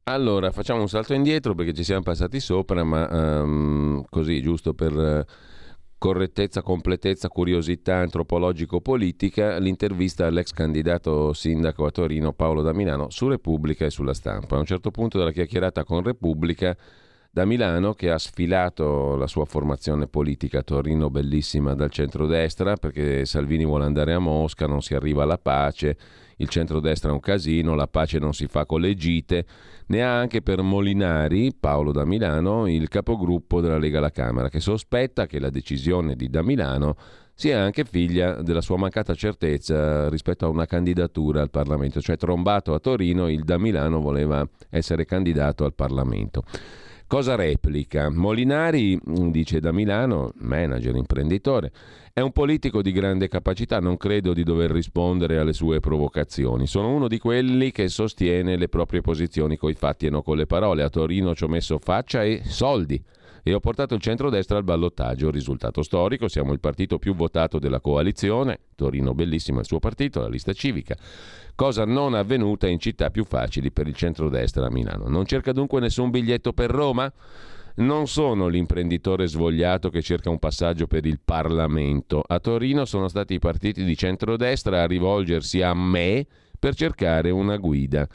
Allora, 0.03 0.51
facciamo 0.51 0.79
un 0.79 0.87
salto 0.87 1.13
indietro 1.13 1.53
perché 1.53 1.73
ci 1.73 1.83
siamo 1.83 2.01
passati 2.01 2.39
sopra, 2.39 2.83
ma 2.83 3.09
ehm, 3.09 4.05
così, 4.09 4.41
giusto 4.41 4.73
per 4.73 4.97
eh, 4.97 5.25
correttezza, 5.97 6.61
completezza, 6.61 7.27
curiosità 7.27 7.97
antropologico-politica, 7.97 9.57
l'intervista 9.57 10.27
all'ex 10.27 10.51
candidato 10.51 11.33
sindaco 11.33 11.85
a 11.85 11.91
Torino 11.91 12.33
Paolo 12.33 12.61
da 12.61 12.73
Milano 12.73 13.09
su 13.09 13.27
Repubblica 13.27 13.85
e 13.85 13.89
sulla 13.89 14.13
stampa. 14.13 14.55
A 14.55 14.59
un 14.59 14.65
certo 14.65 14.91
punto 14.91 15.17
della 15.17 15.31
chiacchierata 15.31 15.83
con 15.83 16.03
Repubblica, 16.03 16.77
da 17.29 17.45
Milano, 17.45 17.93
che 17.93 18.09
ha 18.09 18.17
sfilato 18.17 19.15
la 19.15 19.27
sua 19.27 19.45
formazione 19.45 20.07
politica 20.07 20.59
a 20.59 20.63
Torino, 20.63 21.09
bellissima 21.09 21.75
dal 21.75 21.91
centrodestra, 21.91 22.75
perché 22.77 23.25
Salvini 23.25 23.65
vuole 23.65 23.85
andare 23.85 24.13
a 24.13 24.19
Mosca, 24.19 24.65
non 24.65 24.81
si 24.81 24.95
arriva 24.95 25.23
alla 25.23 25.37
pace, 25.37 25.97
il 26.37 26.49
centrodestra 26.49 27.09
è 27.09 27.13
un 27.13 27.19
casino, 27.19 27.75
la 27.75 27.87
pace 27.87 28.19
non 28.19 28.33
si 28.33 28.47
fa 28.47 28.65
con 28.65 28.81
le 28.81 28.95
gite, 28.95 29.45
ne 29.87 30.03
ha 30.03 30.17
anche 30.17 30.41
per 30.41 30.61
Molinari, 30.61 31.53
Paolo 31.53 31.91
da 31.91 32.05
Milano, 32.05 32.67
il 32.67 32.87
capogruppo 32.87 33.61
della 33.61 33.77
Lega 33.77 33.97
alla 33.97 34.11
Camera, 34.11 34.49
che 34.49 34.59
sospetta 34.59 35.25
che 35.25 35.39
la 35.39 35.49
decisione 35.49 36.15
di 36.15 36.29
da 36.29 36.41
Milano 36.41 36.95
sia 37.33 37.61
anche 37.61 37.85
figlia 37.85 38.41
della 38.41 38.61
sua 38.61 38.77
mancata 38.77 39.13
certezza 39.13 40.09
rispetto 40.09 40.45
a 40.45 40.49
una 40.49 40.65
candidatura 40.65 41.41
al 41.41 41.51
Parlamento, 41.51 42.01
cioè 42.01 42.17
trombato 42.17 42.73
a 42.73 42.79
Torino, 42.79 43.29
il 43.29 43.43
da 43.43 43.59
Milano 43.59 43.99
voleva 43.99 44.47
essere 44.69 45.05
candidato 45.05 45.63
al 45.63 45.75
Parlamento. 45.75 46.43
Cosa 47.07 47.35
replica? 47.35 48.09
Molinari, 48.09 48.97
mm, 48.97 49.29
dice 49.29 49.61
da 49.61 49.71
Milano, 49.71 50.33
manager, 50.39 50.93
imprenditore, 50.93 51.71
è 52.11 52.19
un 52.19 52.33
politico 52.33 52.81
di 52.81 52.91
grande 52.91 53.29
capacità, 53.29 53.79
non 53.79 53.95
credo 53.95 54.33
di 54.33 54.43
dover 54.43 54.69
rispondere 54.71 55.37
alle 55.37 55.53
sue 55.53 55.79
provocazioni. 55.79 56.67
Sono 56.67 56.93
uno 56.93 57.07
di 57.07 57.17
quelli 57.17 57.71
che 57.71 57.87
sostiene 57.87 58.57
le 58.57 58.67
proprie 58.67 58.99
posizioni 58.99 59.55
coi 59.55 59.73
fatti 59.73 60.05
e 60.05 60.09
non 60.09 60.21
con 60.21 60.35
le 60.35 60.47
parole. 60.47 60.83
A 60.83 60.89
Torino 60.89 61.33
ci 61.33 61.45
ho 61.45 61.47
messo 61.47 61.79
faccia 61.79 62.25
e 62.25 62.41
soldi 62.43 63.01
e 63.41 63.53
ho 63.53 63.61
portato 63.61 63.95
il 63.95 64.01
centrodestra 64.01 64.57
al 64.57 64.65
ballottaggio. 64.65 65.31
Risultato 65.31 65.83
storico, 65.83 66.27
siamo 66.27 66.51
il 66.51 66.59
partito 66.59 66.99
più 66.99 67.15
votato 67.15 67.57
della 67.57 67.79
coalizione, 67.79 68.59
Torino 68.75 69.13
bellissimo 69.13 69.59
il 69.59 69.65
suo 69.65 69.79
partito, 69.79 70.19
la 70.19 70.27
lista 70.27 70.51
civica, 70.51 70.97
cosa 71.57 71.85
non 71.85 72.13
avvenuta 72.13 72.67
in 72.67 72.77
città 72.77 73.09
più 73.09 73.25
facili 73.25 73.71
per 73.71 73.87
il 73.87 73.95
centrodestra 73.95 74.67
a 74.67 74.69
Milano. 74.69 75.07
Non 75.07 75.25
cerca 75.25 75.51
dunque 75.51 75.79
nessun 75.79 76.11
biglietto 76.11 76.53
per 76.53 76.69
Roma? 76.69 77.11
Non 77.77 78.07
sono 78.07 78.47
l'imprenditore 78.47 79.27
svogliato 79.27 79.89
che 79.89 80.03
cerca 80.03 80.29
un 80.29 80.37
passaggio 80.37 80.85
per 80.85 81.07
il 81.07 81.19
Parlamento. 81.19 82.23
A 82.25 82.39
Torino 82.39 82.85
sono 82.85 83.07
stati 83.07 83.33
i 83.33 83.39
partiti 83.39 83.83
di 83.83 83.97
centrodestra 83.97 84.83
a 84.83 84.85
rivolgersi 84.85 85.63
a 85.63 85.73
me 85.73 86.27
per 86.59 86.75
cercare 86.75 87.31
una 87.31 87.57
guida. 87.57 88.07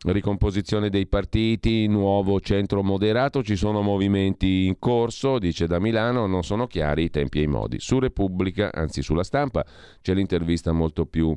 Ricomposizione 0.00 0.88
dei 0.88 1.06
partiti, 1.06 1.88
nuovo 1.88 2.40
centro 2.40 2.82
moderato, 2.82 3.42
ci 3.42 3.56
sono 3.56 3.82
movimenti 3.82 4.64
in 4.64 4.78
corso, 4.78 5.38
dice 5.38 5.66
da 5.66 5.78
Milano, 5.78 6.26
non 6.26 6.42
sono 6.42 6.66
chiari 6.66 7.04
i 7.04 7.10
tempi 7.10 7.40
e 7.40 7.42
i 7.42 7.48
modi. 7.48 7.80
Su 7.80 7.98
Repubblica, 7.98 8.70
anzi 8.72 9.02
sulla 9.02 9.24
stampa, 9.24 9.62
c'è 10.00 10.14
l'intervista 10.14 10.72
molto 10.72 11.04
più 11.04 11.36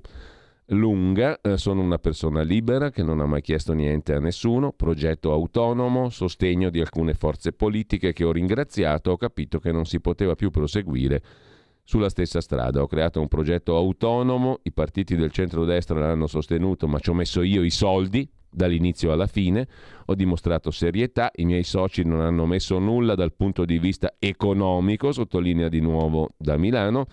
lunga, 0.72 1.39
eh, 1.41 1.57
sono 1.57 1.82
una 1.82 1.97
persona 1.97 2.41
libera 2.41 2.89
che 2.89 3.03
non 3.03 3.19
ha 3.19 3.26
mai 3.26 3.41
chiesto 3.41 3.74
niente 3.74 4.13
a 4.13 4.19
nessuno, 4.19 4.72
progetto 4.72 5.32
autonomo, 5.32 6.09
sostegno 6.09 6.69
di 6.69 6.80
alcune 6.80 7.13
forze 7.13 7.51
politiche 7.51 8.13
che 8.13 8.24
ho 8.24 8.32
ringraziato, 8.32 9.11
ho 9.11 9.17
capito 9.17 9.59
che 9.59 9.72
non 9.72 9.86
si 9.86 9.99
poteva 9.99 10.36
più 10.36 10.49
proseguire 10.49 11.22
sulla 11.84 12.09
stessa 12.09 12.41
strada. 12.41 12.82
Ho 12.82 12.88
creato 12.88 13.19
un 13.19 13.28
progetto 13.28 13.76
autonomo, 13.76 14.59
i 14.63 14.72
partiti 14.72 15.15
del 15.15 15.32
centro-destra 15.32 15.99
l'hanno 15.99 16.28
sostenuto, 16.28 16.88
ma 16.88 16.99
ci 16.99 17.09
ho 17.09 17.13
messo 17.13 17.41
io 17.41 17.63
i 17.63 17.72
soldi 17.72 18.30
dall'inizio 18.52 19.12
alla 19.12 19.28
fine, 19.28 19.68
ho 20.06 20.16
dimostrato 20.16 20.72
serietà, 20.72 21.32
i 21.36 21.45
miei 21.45 21.64
soci 21.64 22.04
non 22.04 22.20
hanno 22.20 22.45
messo 22.45 22.78
nulla 22.80 23.16
dal 23.16 23.34
punto 23.34 23.66
di 23.66 23.80
vista 23.80 24.16
economico, 24.20 25.12
sottolinea 25.12 25.70
di 25.70 25.80
nuovo 25.80 26.30
da 26.38 26.58
Milano, 26.58 27.06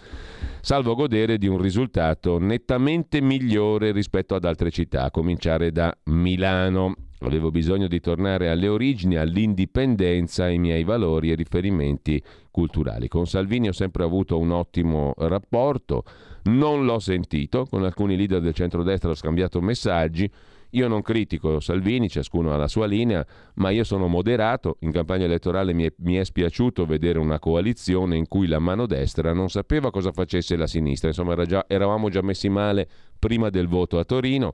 salvo 0.60 0.94
godere 0.94 1.38
di 1.38 1.46
un 1.46 1.58
risultato 1.58 2.38
nettamente 2.38 3.20
migliore 3.20 3.92
rispetto 3.92 4.34
ad 4.34 4.44
altre 4.44 4.70
città, 4.70 5.04
a 5.04 5.10
cominciare 5.10 5.70
da 5.70 5.96
Milano. 6.04 6.94
Avevo 7.20 7.50
bisogno 7.50 7.88
di 7.88 7.98
tornare 7.98 8.48
alle 8.48 8.68
origini, 8.68 9.16
all'indipendenza, 9.16 10.44
ai 10.44 10.58
miei 10.58 10.84
valori 10.84 11.32
e 11.32 11.34
riferimenti 11.34 12.22
culturali. 12.52 13.08
Con 13.08 13.26
Salvini 13.26 13.66
ho 13.66 13.72
sempre 13.72 14.04
avuto 14.04 14.38
un 14.38 14.52
ottimo 14.52 15.14
rapporto, 15.16 16.04
non 16.44 16.84
l'ho 16.84 17.00
sentito, 17.00 17.66
con 17.68 17.82
alcuni 17.82 18.16
leader 18.16 18.40
del 18.40 18.54
centrodestra 18.54 19.10
ho 19.10 19.14
scambiato 19.14 19.60
messaggi, 19.60 20.30
io 20.70 20.88
non 20.88 21.00
critico 21.00 21.60
Salvini, 21.60 22.08
ciascuno 22.08 22.52
ha 22.52 22.56
la 22.56 22.68
sua 22.68 22.86
linea, 22.86 23.24
ma 23.54 23.70
io 23.70 23.84
sono 23.84 24.06
moderato. 24.06 24.76
In 24.80 24.92
campagna 24.92 25.24
elettorale 25.24 25.72
mi 25.72 25.84
è, 25.84 25.92
mi 25.98 26.16
è, 26.16 26.24
spiaciuto 26.24 26.84
vedere 26.84 27.18
una 27.18 27.38
coalizione 27.38 28.16
in 28.16 28.28
cui 28.28 28.46
la 28.46 28.58
mano 28.58 28.86
destra 28.86 29.32
non 29.32 29.48
sapeva 29.48 29.90
cosa 29.90 30.12
facesse 30.12 30.56
la 30.56 30.66
sinistra. 30.66 31.08
Insomma, 31.08 31.32
era 31.32 31.46
già, 31.46 31.64
eravamo 31.66 32.10
già 32.10 32.20
messi 32.20 32.48
male 32.50 32.86
prima 33.18 33.48
del 33.48 33.66
voto 33.66 33.98
a 33.98 34.04
Torino. 34.04 34.52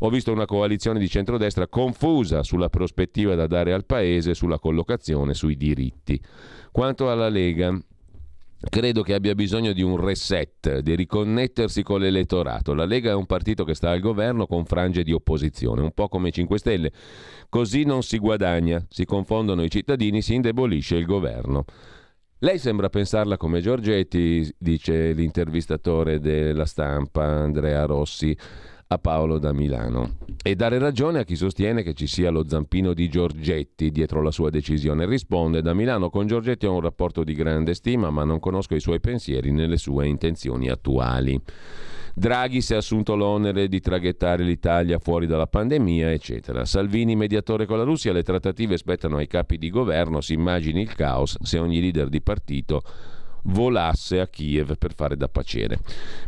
Ho 0.00 0.10
visto 0.10 0.32
una 0.32 0.44
coalizione 0.44 0.98
di 0.98 1.08
centrodestra 1.08 1.66
confusa 1.66 2.42
sulla 2.42 2.68
prospettiva 2.68 3.34
da 3.34 3.46
dare 3.46 3.72
al 3.72 3.86
Paese, 3.86 4.34
sulla 4.34 4.58
collocazione, 4.58 5.32
sui 5.32 5.56
diritti. 5.56 6.20
Quanto 6.70 7.10
alla 7.10 7.28
Lega, 7.28 7.78
Credo 8.68 9.02
che 9.02 9.14
abbia 9.14 9.34
bisogno 9.34 9.72
di 9.72 9.82
un 9.82 9.96
reset, 9.96 10.78
di 10.80 10.94
riconnettersi 10.94 11.82
con 11.82 12.00
l'elettorato. 12.00 12.74
La 12.74 12.84
Lega 12.84 13.10
è 13.10 13.14
un 13.14 13.26
partito 13.26 13.64
che 13.64 13.74
sta 13.74 13.90
al 13.90 14.00
governo 14.00 14.46
con 14.46 14.64
frange 14.64 15.02
di 15.02 15.12
opposizione, 15.12 15.82
un 15.82 15.92
po' 15.92 16.08
come 16.08 16.28
i 16.28 16.32
5 16.32 16.58
Stelle. 16.58 16.92
Così 17.48 17.84
non 17.84 18.02
si 18.02 18.18
guadagna, 18.18 18.84
si 18.88 19.04
confondono 19.04 19.62
i 19.62 19.70
cittadini, 19.70 20.22
si 20.22 20.34
indebolisce 20.34 20.96
il 20.96 21.04
governo. 21.04 21.64
Lei 22.38 22.58
sembra 22.58 22.88
pensarla 22.90 23.36
come 23.36 23.60
Giorgetti, 23.60 24.52
dice 24.58 25.12
l'intervistatore 25.12 26.18
della 26.18 26.66
stampa 26.66 27.24
Andrea 27.24 27.84
Rossi 27.86 28.36
a 28.94 28.98
Paolo 28.98 29.38
da 29.38 29.52
Milano 29.52 30.16
e 30.42 30.54
dare 30.54 30.78
ragione 30.78 31.20
a 31.20 31.24
chi 31.24 31.36
sostiene 31.36 31.82
che 31.82 31.94
ci 31.94 32.06
sia 32.06 32.30
lo 32.30 32.48
zampino 32.48 32.94
di 32.94 33.08
Giorgetti 33.08 33.90
dietro 33.90 34.22
la 34.22 34.30
sua 34.30 34.50
decisione. 34.50 35.06
Risponde 35.06 35.62
da 35.62 35.74
Milano 35.74 36.10
con 36.10 36.26
Giorgetti 36.26 36.66
ho 36.66 36.74
un 36.74 36.80
rapporto 36.80 37.24
di 37.24 37.34
grande 37.34 37.74
stima 37.74 38.10
ma 38.10 38.24
non 38.24 38.40
conosco 38.40 38.74
i 38.74 38.80
suoi 38.80 39.00
pensieri 39.00 39.52
né 39.52 39.66
le 39.66 39.76
sue 39.76 40.06
intenzioni 40.06 40.68
attuali. 40.68 41.40
Draghi 42.16 42.60
si 42.60 42.74
è 42.74 42.76
assunto 42.76 43.16
l'onere 43.16 43.66
di 43.66 43.80
traghettare 43.80 44.44
l'Italia 44.44 45.00
fuori 45.00 45.26
dalla 45.26 45.48
pandemia, 45.48 46.12
eccetera. 46.12 46.64
Salvini 46.64 47.16
mediatore 47.16 47.66
con 47.66 47.76
la 47.76 47.82
Russia, 47.82 48.12
le 48.12 48.22
trattative 48.22 48.76
spettano 48.76 49.16
ai 49.16 49.26
capi 49.26 49.58
di 49.58 49.68
governo, 49.68 50.20
si 50.20 50.34
immagini 50.34 50.82
il 50.82 50.94
caos 50.94 51.36
se 51.42 51.58
ogni 51.58 51.80
leader 51.80 52.08
di 52.08 52.22
partito 52.22 52.82
volasse 53.44 54.20
a 54.20 54.26
Kiev 54.26 54.76
per 54.78 54.94
fare 54.94 55.16
da 55.16 55.28
pacere. 55.28 55.78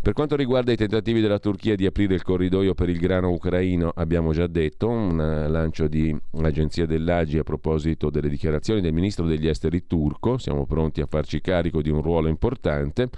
Per 0.03 0.13
quanto 0.13 0.37
riguarda 0.37 0.73
i 0.73 0.77
tentativi 0.77 1.21
della 1.21 1.39
Turchia 1.39 1.77
di 1.77 1.87
aprire 1.87 2.15
il 2.15 2.23
corridoio 2.23 2.75
per 2.75 2.89
il 2.89 2.99
grano 2.99 3.31
ucraino, 3.31 3.93
abbiamo 3.95 4.33
già 4.33 4.47
detto, 4.47 4.89
un 4.89 5.17
lancio 5.49 5.87
di 5.89 6.17
agenzia 6.43 6.87
dell'Agi 6.87 7.39
a 7.39 7.43
proposito 7.43 8.11
delle 8.11 8.29
dichiarazioni 8.29 8.81
del 8.81 8.93
ministro 8.93 9.27
degli 9.27 9.49
esteri 9.49 9.87
turco, 9.87 10.39
siamo 10.39 10.67
pronti 10.67 11.01
a 11.01 11.07
farci 11.07 11.41
carico 11.41 11.83
di 11.83 11.91
un 11.91 12.03
ruolo 12.03 12.29
importante. 12.29 13.09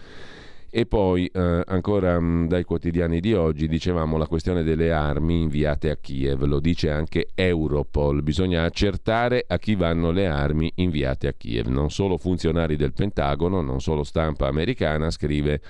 E 0.70 0.84
poi 0.84 1.26
eh, 1.26 1.62
ancora 1.66 2.20
mh, 2.20 2.24
mm, 2.24 2.46
dai 2.46 2.64
quotidiani 2.64 3.20
di 3.20 3.32
oggi 3.32 3.68
dicevamo 3.68 4.18
la 4.18 4.26
questione 4.26 4.62
delle 4.62 4.92
armi 4.92 5.40
inviate 5.40 5.88
a 5.88 5.96
Kiev, 5.96 6.42
lo 6.42 6.60
dice 6.60 6.90
anche 6.90 7.28
Europol, 7.34 8.22
bisogna 8.22 8.64
accertare 8.64 9.44
a 9.48 9.58
chi 9.58 9.74
vanno 9.76 10.10
le 10.10 10.26
armi 10.26 10.70
inviate 10.76 11.26
a 11.26 11.32
Kiev, 11.32 11.68
non 11.68 11.90
solo 11.90 12.18
funzionari 12.18 12.76
del 12.76 12.92
Pentagono, 12.92 13.62
non 13.62 13.80
solo 13.80 14.04
stampa 14.04 14.46
americana, 14.46 15.10
scrive 15.10 15.62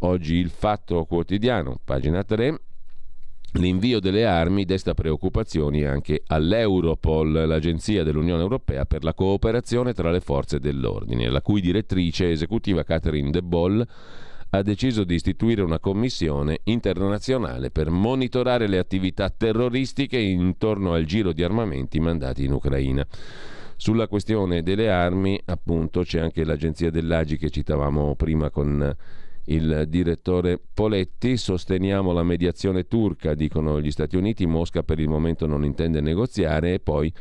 oggi 0.00 0.34
il 0.34 0.50
Fatto 0.50 1.04
Quotidiano, 1.04 1.78
pagina 1.84 2.24
3. 2.24 2.58
L'invio 3.58 4.00
delle 4.00 4.26
armi 4.26 4.64
desta 4.64 4.94
preoccupazioni 4.94 5.84
anche 5.84 6.24
all'Europol, 6.26 7.46
l'agenzia 7.46 8.02
dell'Unione 8.02 8.42
Europea 8.42 8.84
per 8.84 9.04
la 9.04 9.14
cooperazione 9.14 9.92
tra 9.92 10.10
le 10.10 10.18
forze 10.18 10.58
dell'ordine, 10.58 11.28
la 11.28 11.40
cui 11.40 11.60
direttrice 11.60 12.32
esecutiva 12.32 12.82
Catherine 12.82 13.30
De 13.30 13.42
Boll 13.42 13.86
ha 14.56 14.62
deciso 14.62 15.02
di 15.02 15.14
istituire 15.14 15.62
una 15.62 15.80
commissione 15.80 16.60
internazionale 16.64 17.70
per 17.70 17.90
monitorare 17.90 18.68
le 18.68 18.78
attività 18.78 19.28
terroristiche 19.28 20.16
intorno 20.18 20.92
al 20.92 21.04
giro 21.04 21.32
di 21.32 21.42
armamenti 21.42 21.98
mandati 21.98 22.44
in 22.44 22.52
Ucraina. 22.52 23.04
Sulla 23.76 24.06
questione 24.06 24.62
delle 24.62 24.90
armi, 24.90 25.40
appunto, 25.46 26.02
c'è 26.02 26.20
anche 26.20 26.44
l'agenzia 26.44 26.90
dell'Agi 26.90 27.36
che 27.36 27.50
citavamo 27.50 28.14
prima 28.14 28.50
con 28.50 28.94
il 29.46 29.84
direttore 29.88 30.60
Poletti. 30.72 31.36
Sosteniamo 31.36 32.12
la 32.12 32.22
mediazione 32.22 32.86
turca, 32.86 33.34
dicono 33.34 33.80
gli 33.80 33.90
Stati 33.90 34.16
Uniti. 34.16 34.46
Mosca 34.46 34.84
per 34.84 35.00
il 35.00 35.08
momento 35.08 35.46
non 35.46 35.64
intende 35.64 36.00
negoziare 36.00 36.74
e 36.74 36.78
poi 36.78 37.12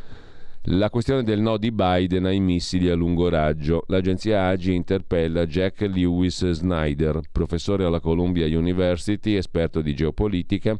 la 0.67 0.89
questione 0.89 1.23
del 1.23 1.41
no 1.41 1.57
di 1.57 1.71
Biden 1.71 2.25
ai 2.25 2.39
missili 2.39 2.89
a 2.89 2.95
lungo 2.95 3.27
raggio. 3.27 3.83
L'agenzia 3.87 4.47
AGI 4.47 4.73
interpella 4.73 5.45
Jack 5.45 5.81
Lewis 5.81 6.49
Snyder, 6.51 7.19
professore 7.31 7.83
alla 7.83 7.99
Columbia 7.99 8.45
University, 8.45 9.33
esperto 9.33 9.81
di 9.81 9.93
geopolitica. 9.93 10.77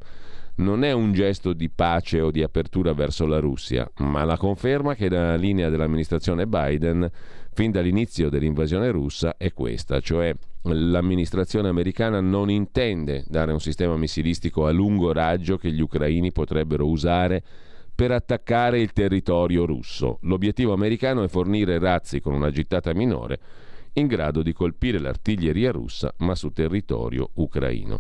Non 0.56 0.84
è 0.84 0.92
un 0.94 1.12
gesto 1.12 1.52
di 1.52 1.70
pace 1.70 2.22
o 2.22 2.32
di 2.32 2.44
apertura 2.44 2.94
verso 2.94 3.26
la 3.26 3.40
Russia, 3.40 3.90
ma 3.98 4.24
la 4.24 4.38
conferma 4.38 4.94
che 4.96 5.10
la 5.10 5.36
linea 5.36 5.70
dell'amministrazione 5.70 6.48
Biden 6.48 7.10
fin 7.52 7.72
dall'inizio 7.72 8.30
dell'invasione 8.30 8.90
russa 8.90 9.36
è 9.36 9.52
questa, 9.52 10.00
cioè 10.00 10.34
l'amministrazione 10.62 11.68
americana 11.68 12.22
non 12.22 12.50
intende 12.50 13.26
dare 13.28 13.52
un 13.52 13.60
sistema 13.60 13.98
missilistico 13.98 14.66
a 14.66 14.72
lungo 14.72 15.12
raggio 15.12 15.58
che 15.58 15.72
gli 15.72 15.82
ucraini 15.82 16.32
potrebbero 16.32 16.88
usare 16.88 17.44
per 17.96 18.12
attaccare 18.12 18.80
il 18.80 18.92
territorio 18.92 19.66
russo. 19.66 20.20
L'obiettivo 20.22 20.74
americano 20.74 21.24
è 21.24 21.28
fornire 21.28 21.80
razzi 21.80 22.20
con 22.20 22.34
una 22.34 22.50
gittata 22.50 22.94
minore 22.94 23.40
in 23.94 24.08
grado 24.08 24.42
di 24.42 24.54
colpire 24.54 25.00
l'artiglieria 25.00 25.72
russa 25.72 26.14
ma 26.20 26.36
su 26.36 26.50
territorio 26.52 27.30
ucraino. 27.36 28.00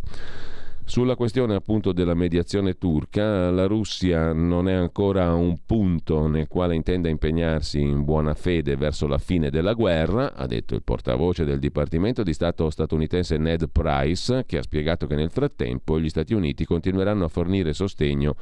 Sulla 0.85 1.15
questione 1.15 1.55
appunto 1.55 1.93
della 1.93 2.13
mediazione 2.13 2.77
turca, 2.77 3.49
la 3.51 3.67
Russia 3.67 4.33
non 4.33 4.67
è 4.67 4.73
ancora 4.73 5.27
a 5.27 5.33
un 5.33 5.59
punto 5.65 6.27
nel 6.27 6.49
quale 6.49 6.75
intenda 6.75 7.07
impegnarsi 7.07 7.79
in 7.79 8.03
buona 8.03 8.33
fede 8.33 8.75
verso 8.75 9.07
la 9.07 9.17
fine 9.17 9.49
della 9.49 9.73
guerra, 9.73 10.33
ha 10.33 10.45
detto 10.45 10.75
il 10.75 10.83
portavoce 10.83 11.45
del 11.45 11.59
Dipartimento 11.59 12.21
di 12.21 12.33
Stato 12.33 12.69
statunitense 12.69 13.37
Ned 13.37 13.69
Price, 13.71 14.43
che 14.45 14.57
ha 14.57 14.61
spiegato 14.61 15.07
che 15.07 15.15
nel 15.15 15.31
frattempo 15.31 15.97
gli 15.97 16.09
Stati 16.09 16.33
Uniti 16.33 16.65
continueranno 16.65 17.23
a 17.23 17.29
fornire 17.29 17.71
sostegno 17.71 18.35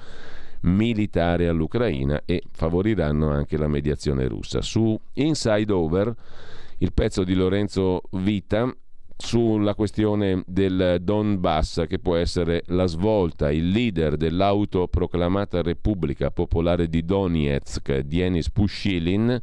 militare 0.61 1.47
all'Ucraina 1.47 2.21
e 2.25 2.43
favoriranno 2.51 3.29
anche 3.29 3.57
la 3.57 3.67
mediazione 3.67 4.27
russa. 4.27 4.61
Su 4.61 4.99
Inside 5.13 5.71
Over, 5.71 6.13
il 6.79 6.93
pezzo 6.93 7.23
di 7.23 7.33
Lorenzo 7.33 8.01
Vita 8.11 8.73
sulla 9.21 9.75
questione 9.75 10.43
del 10.47 10.97
Donbass 11.01 11.85
che 11.87 11.99
può 11.99 12.15
essere 12.15 12.63
la 12.67 12.87
svolta, 12.87 13.51
il 13.51 13.69
leader 13.69 14.17
dell'autoproclamata 14.17 15.61
Repubblica 15.61 16.31
Popolare 16.31 16.87
di 16.87 17.05
Donetsk, 17.05 17.99
Denis 17.99 18.49
Pushilin, 18.49 19.39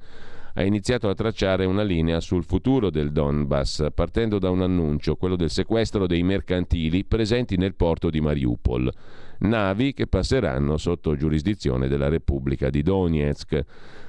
ha 0.54 0.64
iniziato 0.64 1.08
a 1.08 1.14
tracciare 1.14 1.64
una 1.64 1.84
linea 1.84 2.18
sul 2.18 2.42
futuro 2.42 2.90
del 2.90 3.12
Donbass, 3.12 3.86
partendo 3.94 4.40
da 4.40 4.50
un 4.50 4.62
annuncio, 4.62 5.14
quello 5.14 5.36
del 5.36 5.50
sequestro 5.50 6.08
dei 6.08 6.24
mercantili 6.24 7.04
presenti 7.04 7.56
nel 7.56 7.76
porto 7.76 8.10
di 8.10 8.20
Mariupol, 8.20 8.90
navi 9.38 9.92
che 9.92 10.06
passeranno 10.06 10.76
sotto 10.76 11.16
giurisdizione 11.16 11.88
della 11.88 12.08
Repubblica 12.08 12.70
di 12.70 12.82
Donetsk. 12.82 13.64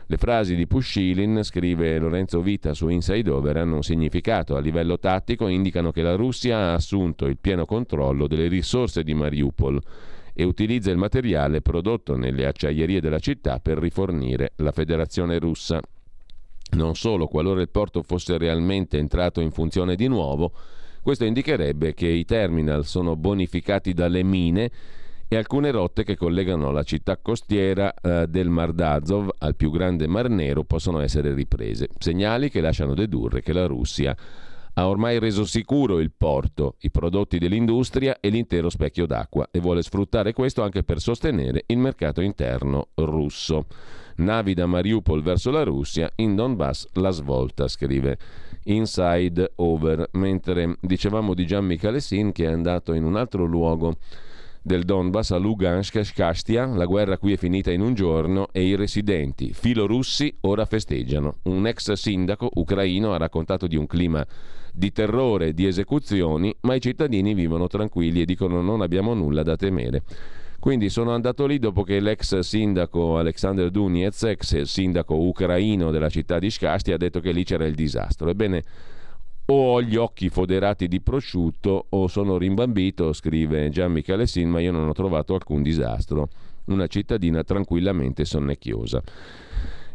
Le 0.05 0.17
frasi 0.17 0.55
di 0.55 0.65
Pushilin, 0.65 1.43
scrive 1.43 1.99
Lorenzo 1.99 2.41
Vita 2.41 2.73
su 2.73 2.88
Inside 2.88 3.30
Over, 3.30 3.57
hanno 3.57 3.75
un 3.75 3.84
significato. 3.84 4.55
A 4.55 4.59
livello 4.59 4.97
tattico 4.97 5.47
indicano 5.47 5.91
che 5.91 6.01
la 6.01 6.15
Russia 6.15 6.57
ha 6.57 6.73
assunto 6.73 7.27
il 7.27 7.38
pieno 7.38 7.65
controllo 7.65 8.25
delle 8.25 8.47
risorse 8.47 9.03
di 9.03 9.13
Mariupol 9.13 9.80
e 10.34 10.43
utilizza 10.43 10.89
il 10.89 10.97
materiale 10.97 11.61
prodotto 11.61 12.15
nelle 12.15 12.47
acciaierie 12.47 13.01
della 13.01 13.19
città 13.19 13.59
per 13.59 13.77
rifornire 13.77 14.53
la 14.55 14.71
Federazione 14.71 15.38
russa. 15.38 15.80
Non 16.71 16.95
solo, 16.95 17.27
qualora 17.27 17.61
il 17.61 17.69
porto 17.69 18.01
fosse 18.01 18.38
realmente 18.38 18.97
entrato 18.97 19.41
in 19.41 19.51
funzione 19.51 19.95
di 19.95 20.07
nuovo, 20.07 20.51
questo 21.01 21.25
indicherebbe 21.25 21.93
che 21.93 22.07
i 22.07 22.25
terminal 22.25 22.86
sono 22.86 23.15
bonificati 23.15 23.93
dalle 23.93 24.23
mine 24.23 24.69
e 25.32 25.38
alcune 25.38 25.69
rotte 25.69 26.03
che 26.03 26.17
collegano 26.17 26.71
la 26.71 26.82
città 26.82 27.17
costiera 27.17 27.93
eh, 27.93 28.25
del 28.27 28.49
Mar 28.49 28.73
d'Azov 28.73 29.30
al 29.38 29.55
più 29.55 29.69
grande 29.69 30.07
Mar 30.07 30.27
Nero 30.27 30.63
possono 30.63 30.99
essere 31.01 31.36
riprese. 31.36 31.88
Segnali 31.99 32.49
che 32.49 32.61
lasciano 32.61 32.95
dedurre 32.95 33.43
che 33.43 33.53
la 33.53 33.67
Russia 33.67 34.17
ha 34.73 34.88
ormai 34.88 35.19
reso 35.19 35.45
sicuro 35.45 35.99
il 35.99 36.11
porto, 36.15 36.75
i 36.80 36.89
prodotti 36.89 37.38
dell'industria 37.38 38.17
e 38.19 38.30
l'intero 38.30 38.69
specchio 38.69 39.05
d'acqua 39.05 39.49
e 39.51 39.59
vuole 39.59 39.84
sfruttare 39.84 40.34
questo 40.34 40.63
anche 40.63 40.84
per 40.84 40.99
sostenere 40.99 41.63
il 41.67 41.77
mercato 41.77 42.21
interno 42.21 42.88
russo. 42.95 43.67
Navi 44.15 44.55
da 44.55 44.65
Mariupol 44.65 45.21
verso 45.21 45.51
la 45.51 45.63
Russia, 45.63 46.11
in 46.15 46.36
Donbass 46.36 46.88
la 46.93 47.11
svolta, 47.11 47.67
scrive 47.67 48.17
Inside 48.63 49.51
Over, 49.57 50.09
mentre 50.13 50.77
dicevamo 50.82 51.36
di 51.36 51.45
Gian 51.45 51.65
Michalessin 51.65 52.32
che 52.32 52.45
è 52.45 52.51
andato 52.51 52.93
in 52.93 53.03
un 53.03 53.15
altro 53.15 53.45
luogo 53.45 53.97
del 54.62 54.84
Donbass 54.84 55.32
a 55.32 55.38
Lugansk 55.38 55.95
e 55.95 56.03
Shkastia, 56.03 56.66
la 56.66 56.86
guerra 56.86 57.18
qui 57.18 57.34
è 57.34 57.38
finita 57.38 57.72
in 57.72 57.82
un 57.82 57.93
giorno 57.93 58.47
e 58.51 58.64
i 58.64 58.76
residenti 58.76 59.53
filorussi 59.53 60.36
ora 60.41 60.66
festeggiano. 60.66 61.38
Un 61.43 61.66
ex 61.68 61.91
sindaco 61.93 62.49
ucraino 62.55 63.14
ha 63.14 63.18
raccontato 63.18 63.68
di 63.68 63.76
un 63.76 63.88
clima 63.88 64.26
di 64.74 64.91
terrore 64.91 65.53
di 65.53 65.66
esecuzioni, 65.66 66.55
ma 66.62 66.76
i 66.76 66.82
cittadini 66.82 67.34
vivono 67.34 67.68
tranquilli 67.68 68.22
e 68.22 68.26
dicono 68.26 68.62
non 68.62 68.82
abbiamo 68.82 69.14
nulla 69.14 69.43
da 69.43 69.55
temere. 69.55 70.03
Quindi 70.60 70.89
sono 70.89 71.14
andato 71.14 71.45
lì 71.45 71.57
dopo 71.57 71.84
che 71.84 72.01
l'ex 72.01 72.39
sindaco 72.39 73.18
Alexander 73.18 73.72
Duniez, 73.72 74.24
ex 74.24 74.62
sindaco 74.62 75.16
ucraino 75.16 75.89
della 75.89 76.10
città 76.10 76.38
di 76.38 76.49
Shkastia, 76.49 76.95
ha 76.95 76.97
detto 76.97 77.22
che 77.22 77.32
lì 77.32 77.45
c'era 77.45 77.66
il 77.66 77.76
disastro. 77.76 78.30
Ebbene, 78.30 78.64
o 79.52 79.74
ho 79.74 79.82
gli 79.82 79.95
occhi 79.95 80.30
foderati 80.30 80.88
di 80.88 81.02
prosciutto 81.02 81.88
o 81.89 82.08
sono 82.08 82.38
rimbambito, 82.38 83.14
scrive 83.14 83.70
Gian 83.70 83.91
Michele 83.91 84.28
Sin, 84.28 84.50
ma 84.50 84.60
io 84.60 84.72
non 84.72 84.88
ho 84.88 84.93
trovato 84.93 85.34
alcun 85.34 85.62
disastro. 85.62 86.30
Una 86.66 86.88
cittadina 86.88 87.43
tranquillamente 87.43 88.26
sonnecchiosa. 88.26 89.02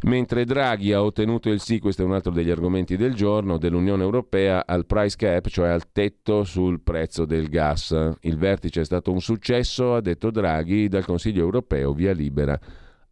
Mentre 0.02 0.44
Draghi 0.44 0.92
ha 0.92 1.02
ottenuto 1.02 1.50
il 1.50 1.60
sì, 1.60 1.78
questo 1.78 2.02
è 2.02 2.04
un 2.04 2.12
altro 2.12 2.32
degli 2.32 2.50
argomenti 2.50 2.96
del 2.96 3.14
giorno, 3.14 3.56
dell'Unione 3.56 4.02
Europea 4.02 4.66
al 4.66 4.84
price 4.84 5.16
cap, 5.16 5.46
cioè 5.48 5.68
al 5.68 5.90
tetto 5.92 6.42
sul 6.44 6.80
prezzo 6.80 7.24
del 7.24 7.48
gas. 7.48 7.96
Il 8.22 8.36
vertice 8.36 8.80
è 8.80 8.84
stato 8.84 9.12
un 9.12 9.20
successo, 9.20 9.94
ha 9.94 10.00
detto 10.00 10.30
Draghi, 10.30 10.88
dal 10.88 11.06
Consiglio 11.06 11.42
Europeo 11.42 11.92
via 11.92 12.12
libera 12.12 12.58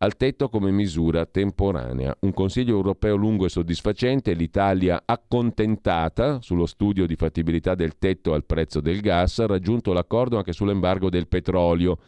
al 0.03 0.17
tetto 0.17 0.49
come 0.49 0.73
misura 0.73 1.27
temporanea. 1.27 2.17
Un 2.21 2.33
Consiglio 2.33 2.75
europeo 2.75 3.15
lungo 3.15 3.47
e 3.47 3.49
soddisfacente, 3.49 4.33
l'Italia 4.33 5.03
accontentata 5.05 6.41
sullo 6.41 6.67
studio 6.67 7.07
di 7.07 7.15
fattibilità 7.15 7.77
del 7.77 7.99
tetto 7.99 8.35
al 8.35 8.45
prezzo 8.45 8.81
del 8.81 9.01
gas, 9.01 9.39
ha 9.39 9.47
raggiunto 9.47 9.93
l'accordo 9.93 10.39
anche 10.39 10.53
sull'embargo 10.53 11.09
del 11.09 11.29
petrolio. 11.29 11.99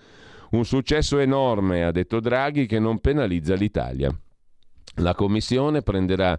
Un 0.50 0.64
successo 0.64 1.18
enorme, 1.18 1.84
ha 1.84 1.92
detto 1.92 2.18
Draghi, 2.18 2.66
che 2.66 2.80
non 2.80 2.98
penalizza 2.98 3.54
l'Italia. 3.54 4.12
La 4.96 5.14
Commissione 5.14 5.82
prenderà 5.82 6.36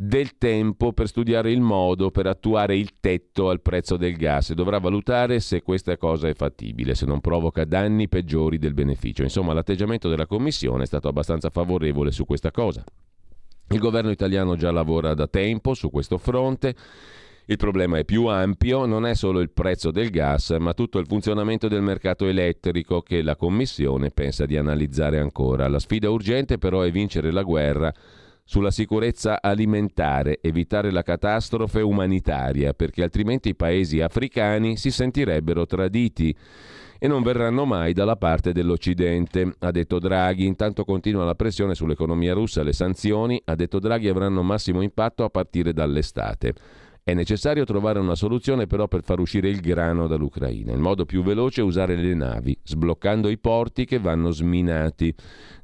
del 0.00 0.38
tempo 0.38 0.92
per 0.92 1.08
studiare 1.08 1.50
il 1.50 1.60
modo 1.60 2.12
per 2.12 2.28
attuare 2.28 2.76
il 2.76 3.00
tetto 3.00 3.50
al 3.50 3.60
prezzo 3.60 3.96
del 3.96 4.16
gas 4.16 4.50
e 4.50 4.54
dovrà 4.54 4.78
valutare 4.78 5.40
se 5.40 5.60
questa 5.60 5.96
cosa 5.96 6.28
è 6.28 6.34
fattibile, 6.34 6.94
se 6.94 7.04
non 7.04 7.20
provoca 7.20 7.64
danni 7.64 8.06
peggiori 8.06 8.58
del 8.58 8.74
beneficio. 8.74 9.24
Insomma, 9.24 9.54
l'atteggiamento 9.54 10.08
della 10.08 10.26
Commissione 10.26 10.84
è 10.84 10.86
stato 10.86 11.08
abbastanza 11.08 11.50
favorevole 11.50 12.12
su 12.12 12.24
questa 12.26 12.52
cosa. 12.52 12.84
Il 13.70 13.80
governo 13.80 14.12
italiano 14.12 14.54
già 14.54 14.70
lavora 14.70 15.14
da 15.14 15.26
tempo 15.26 15.74
su 15.74 15.90
questo 15.90 16.16
fronte. 16.16 16.76
Il 17.46 17.56
problema 17.56 17.98
è 17.98 18.04
più 18.04 18.26
ampio, 18.26 18.86
non 18.86 19.04
è 19.04 19.14
solo 19.14 19.40
il 19.40 19.50
prezzo 19.50 19.90
del 19.90 20.10
gas, 20.10 20.50
ma 20.60 20.74
tutto 20.74 21.00
il 21.00 21.06
funzionamento 21.08 21.66
del 21.66 21.82
mercato 21.82 22.24
elettrico 22.26 23.02
che 23.02 23.20
la 23.20 23.34
Commissione 23.34 24.10
pensa 24.10 24.46
di 24.46 24.56
analizzare 24.56 25.18
ancora. 25.18 25.66
La 25.66 25.80
sfida 25.80 26.08
urgente 26.08 26.56
però 26.56 26.82
è 26.82 26.92
vincere 26.92 27.32
la 27.32 27.42
guerra 27.42 27.92
sulla 28.48 28.70
sicurezza 28.70 29.42
alimentare, 29.42 30.38
evitare 30.40 30.90
la 30.90 31.02
catastrofe 31.02 31.82
umanitaria, 31.82 32.72
perché 32.72 33.02
altrimenti 33.02 33.50
i 33.50 33.54
paesi 33.54 34.00
africani 34.00 34.78
si 34.78 34.90
sentirebbero 34.90 35.66
traditi 35.66 36.34
e 36.98 37.06
non 37.08 37.22
verranno 37.22 37.66
mai 37.66 37.92
dalla 37.92 38.16
parte 38.16 38.52
dell'Occidente, 38.52 39.52
ha 39.58 39.70
detto 39.70 39.98
Draghi. 39.98 40.46
Intanto 40.46 40.86
continua 40.86 41.26
la 41.26 41.34
pressione 41.34 41.74
sull'economia 41.74 42.32
russa, 42.32 42.62
le 42.62 42.72
sanzioni, 42.72 43.38
ha 43.44 43.54
detto 43.54 43.78
Draghi, 43.78 44.08
avranno 44.08 44.42
massimo 44.42 44.80
impatto 44.80 45.24
a 45.24 45.28
partire 45.28 45.74
dall'estate. 45.74 46.54
È 47.02 47.12
necessario 47.12 47.64
trovare 47.64 47.98
una 47.98 48.14
soluzione 48.14 48.66
però 48.66 48.88
per 48.88 49.02
far 49.02 49.20
uscire 49.20 49.50
il 49.50 49.60
grano 49.60 50.06
dall'Ucraina. 50.06 50.72
Il 50.72 50.80
modo 50.80 51.04
più 51.04 51.22
veloce 51.22 51.60
è 51.60 51.64
usare 51.64 51.96
le 51.96 52.14
navi, 52.14 52.58
sbloccando 52.62 53.28
i 53.28 53.36
porti 53.36 53.84
che 53.84 53.98
vanno 53.98 54.30
sminati. 54.30 55.14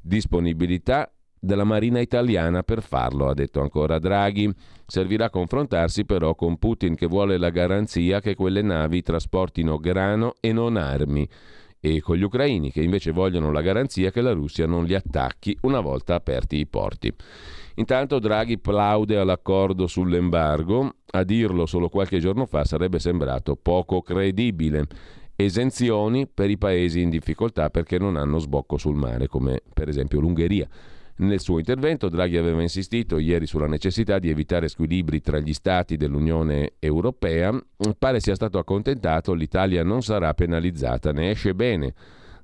Disponibilità 0.03 1.11
della 1.39 1.63
Marina 1.63 1.99
italiana 1.99 2.63
per 2.63 2.81
farlo, 2.81 3.27
ha 3.27 3.33
detto 3.33 3.61
ancora 3.61 3.99
Draghi. 3.99 4.51
Servirà 4.87 5.29
confrontarsi 5.29 6.05
però 6.05 6.35
con 6.35 6.57
Putin 6.57 6.95
che 6.95 7.07
vuole 7.07 7.37
la 7.37 7.49
garanzia 7.49 8.19
che 8.19 8.35
quelle 8.35 8.61
navi 8.61 9.01
trasportino 9.01 9.77
grano 9.77 10.35
e 10.39 10.53
non 10.53 10.77
armi 10.77 11.27
e 11.85 12.01
con 12.01 12.15
gli 12.15 12.23
ucraini 12.23 12.71
che 12.71 12.81
invece 12.81 13.11
vogliono 13.11 13.51
la 13.51 13.61
garanzia 13.61 14.09
che 14.09 14.21
la 14.21 14.31
Russia 14.31 14.65
non 14.65 14.85
li 14.85 14.95
attacchi 14.95 15.55
una 15.61 15.81
volta 15.81 16.15
aperti 16.15 16.57
i 16.57 16.65
porti. 16.65 17.13
Intanto 17.75 18.17
Draghi 18.17 18.57
plaude 18.57 19.17
all'accordo 19.17 19.85
sull'embargo, 19.85 20.95
a 21.11 21.23
dirlo 21.23 21.65
solo 21.67 21.89
qualche 21.89 22.19
giorno 22.19 22.45
fa 22.45 22.63
sarebbe 22.65 22.97
sembrato 22.97 23.55
poco 23.55 24.01
credibile. 24.01 24.87
Esenzioni 25.35 26.27
per 26.27 26.49
i 26.49 26.57
paesi 26.57 27.01
in 27.01 27.09
difficoltà 27.09 27.69
perché 27.69 27.99
non 27.99 28.15
hanno 28.15 28.39
sbocco 28.39 28.77
sul 28.77 28.95
mare, 28.95 29.27
come 29.27 29.61
per 29.71 29.89
esempio 29.89 30.19
l'Ungheria. 30.21 30.67
Nel 31.17 31.39
suo 31.39 31.59
intervento 31.59 32.09
Draghi 32.09 32.35
aveva 32.35 32.61
insistito 32.61 33.19
ieri 33.19 33.45
sulla 33.45 33.67
necessità 33.67 34.19
di 34.19 34.29
evitare 34.29 34.67
squilibri 34.67 35.21
tra 35.21 35.39
gli 35.39 35.53
stati 35.53 35.95
dell'Unione 35.95 36.73
Europea. 36.79 37.57
Pare 37.97 38.19
sia 38.19 38.35
stato 38.35 38.57
accontentato, 38.57 39.33
l'Italia 39.33 39.83
non 39.83 40.01
sarà 40.01 40.33
penalizzata, 40.33 41.13
ne 41.13 41.29
esce 41.29 41.55
bene 41.55 41.93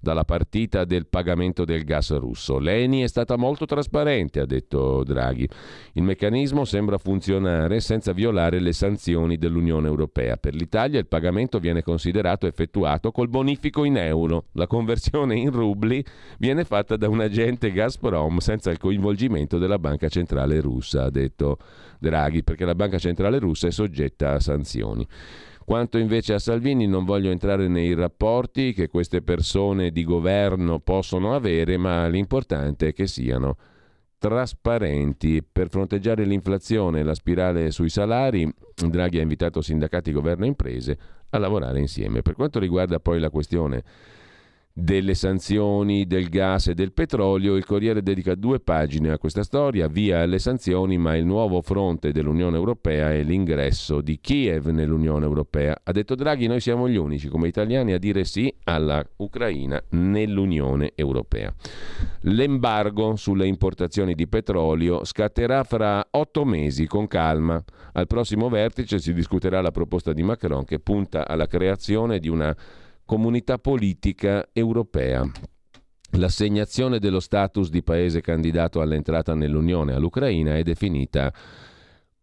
dalla 0.01 0.25
partita 0.25 0.83
del 0.83 1.05
pagamento 1.05 1.63
del 1.63 1.83
gas 1.83 2.17
russo. 2.17 2.57
L'ENI 2.57 3.03
è 3.03 3.07
stata 3.07 3.37
molto 3.37 3.65
trasparente, 3.65 4.39
ha 4.39 4.45
detto 4.45 5.03
Draghi. 5.03 5.47
Il 5.93 6.03
meccanismo 6.03 6.65
sembra 6.65 6.97
funzionare 6.97 7.79
senza 7.79 8.11
violare 8.11 8.59
le 8.59 8.73
sanzioni 8.73 9.37
dell'Unione 9.37 9.87
Europea. 9.87 10.37
Per 10.37 10.55
l'Italia 10.55 10.99
il 10.99 11.07
pagamento 11.07 11.59
viene 11.59 11.83
considerato 11.83 12.47
effettuato 12.47 13.11
col 13.11 13.29
bonifico 13.29 13.83
in 13.83 13.97
euro. 13.97 14.45
La 14.53 14.67
conversione 14.67 15.35
in 15.35 15.51
rubli 15.51 16.03
viene 16.39 16.63
fatta 16.63 16.97
da 16.97 17.07
un 17.07 17.21
agente 17.21 17.71
Gazprom 17.71 18.39
senza 18.39 18.71
il 18.71 18.79
coinvolgimento 18.79 19.59
della 19.59 19.77
Banca 19.77 20.09
Centrale 20.09 20.59
Russa, 20.61 21.03
ha 21.03 21.09
detto 21.11 21.57
Draghi, 21.99 22.43
perché 22.43 22.65
la 22.65 22.73
Banca 22.73 22.97
Centrale 22.97 23.37
Russa 23.37 23.67
è 23.67 23.71
soggetta 23.71 24.31
a 24.31 24.39
sanzioni. 24.39 25.07
Quanto 25.71 25.97
invece 25.97 26.33
a 26.33 26.39
Salvini 26.39 26.85
non 26.85 27.05
voglio 27.05 27.31
entrare 27.31 27.69
nei 27.69 27.93
rapporti 27.93 28.73
che 28.73 28.89
queste 28.89 29.21
persone 29.21 29.91
di 29.91 30.03
governo 30.03 30.79
possono 30.81 31.33
avere, 31.33 31.77
ma 31.77 32.05
l'importante 32.07 32.89
è 32.89 32.93
che 32.93 33.07
siano 33.07 33.55
trasparenti. 34.17 35.41
Per 35.49 35.69
fronteggiare 35.69 36.25
l'inflazione 36.25 36.99
e 36.99 37.03
la 37.03 37.13
spirale 37.13 37.71
sui 37.71 37.87
salari, 37.87 38.53
Draghi 38.85 39.19
ha 39.19 39.21
invitato 39.21 39.61
sindacati, 39.61 40.11
governo 40.11 40.43
e 40.43 40.49
imprese 40.49 40.97
a 41.29 41.37
lavorare 41.37 41.79
insieme. 41.79 42.21
Per 42.21 42.35
quanto 42.35 42.59
riguarda 42.59 42.99
poi 42.99 43.21
la 43.21 43.29
questione 43.29 43.81
delle 44.73 45.15
sanzioni 45.15 46.05
del 46.05 46.29
gas 46.29 46.67
e 46.67 46.73
del 46.73 46.93
petrolio. 46.93 47.55
Il 47.55 47.65
Corriere 47.65 48.01
dedica 48.01 48.35
due 48.35 48.59
pagine 48.59 49.11
a 49.11 49.17
questa 49.17 49.43
storia, 49.43 49.87
via 49.87 50.21
alle 50.21 50.39
sanzioni, 50.39 50.97
ma 50.97 51.15
il 51.15 51.25
nuovo 51.25 51.61
fronte 51.61 52.11
dell'Unione 52.11 52.57
Europea 52.57 53.11
è 53.11 53.23
l'ingresso 53.23 54.01
di 54.01 54.19
Kiev 54.19 54.67
nell'Unione 54.67 55.25
Europea. 55.25 55.77
Ha 55.83 55.91
detto 55.91 56.15
Draghi, 56.15 56.47
noi 56.47 56.59
siamo 56.59 56.87
gli 56.87 56.97
unici 56.97 57.27
come 57.27 57.47
italiani 57.47 57.93
a 57.93 57.97
dire 57.97 58.23
sì 58.23 58.53
alla 58.63 59.05
Ucraina 59.17 59.81
nell'Unione 59.89 60.93
Europea. 60.95 61.53
L'embargo 62.21 63.15
sulle 63.15 63.47
importazioni 63.47 64.13
di 64.13 64.27
petrolio 64.27 65.03
scatterà 65.03 65.63
fra 65.63 66.05
otto 66.11 66.45
mesi 66.45 66.87
con 66.87 67.07
calma. 67.07 67.61
Al 67.93 68.07
prossimo 68.07 68.47
vertice 68.49 68.99
si 68.99 69.13
discuterà 69.13 69.61
la 69.61 69.71
proposta 69.71 70.13
di 70.13 70.23
Macron 70.23 70.63
che 70.63 70.79
punta 70.79 71.27
alla 71.27 71.47
creazione 71.47 72.19
di 72.19 72.29
una 72.29 72.55
comunità 73.11 73.57
politica 73.57 74.47
europea. 74.53 75.29
L'assegnazione 76.11 76.97
dello 76.97 77.19
status 77.19 77.69
di 77.69 77.83
paese 77.83 78.21
candidato 78.21 78.79
all'entrata 78.79 79.35
nell'Unione 79.35 79.91
all'Ucraina 79.91 80.55
è 80.55 80.63
definita 80.63 81.29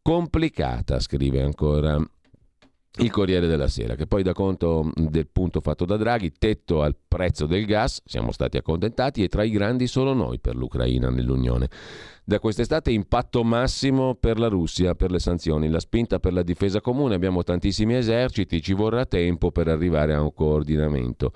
complicata, 0.01 0.99
scrive 0.99 1.43
ancora 1.43 2.03
il 2.99 3.11
Corriere 3.11 3.47
della 3.47 3.69
Sera, 3.69 3.95
che 3.95 4.07
poi 4.07 4.23
dà 4.23 4.33
conto 4.33 4.91
del 4.95 5.29
punto 5.29 5.61
fatto 5.61 5.85
da 5.85 5.97
Draghi, 5.97 6.33
tetto 6.37 6.83
al 6.83 6.97
prezzo 7.07 7.47
del 7.47 7.65
gas, 7.65 8.03
siamo 8.05 8.33
stati 8.33 8.57
accontentati 8.57 9.23
e 9.23 9.29
tra 9.29 9.45
i 9.45 9.51
grandi 9.51 9.87
solo 9.87 10.15
noi 10.15 10.39
per 10.41 10.57
l'Ucraina 10.57 11.09
nell'Unione. 11.09 11.69
Da 12.25 12.41
quest'estate 12.41 12.91
impatto 12.91 13.45
massimo 13.45 14.15
per 14.15 14.39
la 14.39 14.49
Russia, 14.49 14.95
per 14.95 15.11
le 15.11 15.19
sanzioni, 15.19 15.69
la 15.69 15.81
spinta 15.81 16.19
per 16.19 16.33
la 16.33 16.43
difesa 16.43 16.81
comune, 16.81 17.15
abbiamo 17.15 17.43
tantissimi 17.43 17.95
eserciti, 17.95 18.61
ci 18.61 18.73
vorrà 18.73 19.07
tempo 19.07 19.51
per 19.51 19.69
arrivare 19.69 20.15
a 20.15 20.21
un 20.21 20.33
coordinamento. 20.33 21.33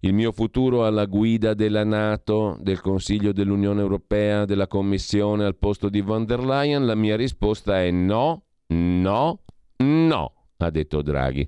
Il 0.00 0.14
mio 0.14 0.32
futuro 0.32 0.86
alla 0.86 1.04
guida 1.06 1.52
della 1.54 1.84
Nato, 1.84 2.56
del 2.60 2.80
Consiglio 2.80 3.32
dell'Unione 3.32 3.80
Europea, 3.80 4.44
della 4.44 4.66
Commissione 4.66 5.44
al 5.44 5.56
posto 5.56 5.88
di 5.88 6.00
von 6.00 6.24
der 6.24 6.40
Leyen, 6.40 6.86
la 6.86 6.94
mia 6.94 7.16
risposta 7.16 7.82
è 7.82 7.90
no, 7.90 8.44
no, 8.68 9.40
no, 9.76 10.32
ha 10.66 10.70
detto 10.70 11.02
Draghi. 11.02 11.46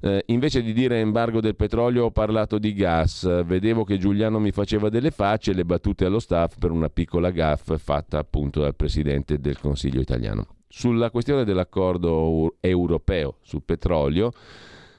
Eh, 0.00 0.22
invece 0.26 0.62
di 0.62 0.72
dire 0.72 1.00
embargo 1.00 1.40
del 1.40 1.56
petrolio 1.56 2.04
ho 2.04 2.10
parlato 2.10 2.58
di 2.58 2.72
gas. 2.72 3.44
Vedevo 3.44 3.84
che 3.84 3.98
Giuliano 3.98 4.38
mi 4.38 4.52
faceva 4.52 4.88
delle 4.88 5.10
facce 5.10 5.50
e 5.50 5.54
le 5.54 5.64
battute 5.64 6.04
allo 6.04 6.20
staff 6.20 6.56
per 6.58 6.70
una 6.70 6.88
piccola 6.88 7.30
gaff 7.30 7.74
fatta 7.76 8.18
appunto 8.18 8.60
dal 8.60 8.76
Presidente 8.76 9.40
del 9.40 9.58
Consiglio 9.58 10.00
italiano. 10.00 10.46
Sulla 10.68 11.10
questione 11.10 11.44
dell'accordo 11.44 12.54
europeo 12.60 13.38
sul 13.40 13.62
petrolio 13.64 14.30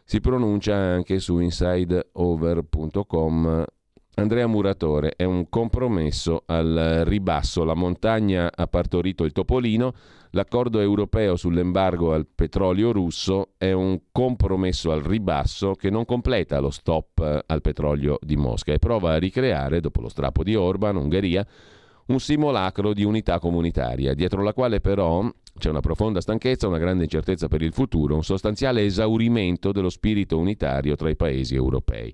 si 0.03 0.19
pronuncia 0.19 0.75
anche 0.75 1.19
su 1.19 1.39
insideover.com 1.39 3.65
Andrea 4.15 4.47
Muratore 4.47 5.13
è 5.15 5.23
un 5.23 5.47
compromesso 5.49 6.43
al 6.45 7.03
ribasso. 7.05 7.63
La 7.63 7.73
montagna 7.73 8.51
ha 8.53 8.67
partorito 8.67 9.23
il 9.23 9.31
topolino. 9.31 9.93
L'accordo 10.33 10.79
europeo 10.79 11.35
sull'embargo 11.35 12.13
al 12.13 12.27
petrolio 12.27 12.91
russo 12.91 13.53
è 13.57 13.71
un 13.71 13.99
compromesso 14.11 14.91
al 14.91 15.01
ribasso 15.01 15.73
che 15.73 15.89
non 15.89 16.05
completa 16.05 16.59
lo 16.59 16.69
stop 16.69 17.19
eh, 17.19 17.43
al 17.47 17.61
petrolio 17.61 18.19
di 18.21 18.35
Mosca 18.35 18.71
e 18.71 18.77
prova 18.77 19.13
a 19.13 19.17
ricreare, 19.17 19.79
dopo 19.79 20.01
lo 20.01 20.07
strappo 20.07 20.43
di 20.43 20.53
Orban, 20.53 20.97
Ungheria, 20.97 21.43
un 22.07 22.19
simulacro 22.19 22.93
di 22.93 23.03
unità 23.03 23.39
comunitaria, 23.39 24.13
dietro 24.13 24.43
la 24.43 24.53
quale 24.53 24.81
però 24.81 25.27
c'è 25.57 25.69
una 25.69 25.79
profonda 25.79 26.21
stanchezza, 26.21 26.67
una 26.67 26.77
grande 26.77 27.03
incertezza 27.03 27.47
per 27.47 27.63
il 27.63 27.73
futuro, 27.73 28.13
un 28.13 28.23
sostanziale 28.23 28.83
esaurimento 28.85 29.71
dello 29.71 29.89
spirito 29.89 30.37
unitario 30.37 30.95
tra 30.95 31.09
i 31.09 31.15
paesi 31.15 31.55
europei. 31.55 32.13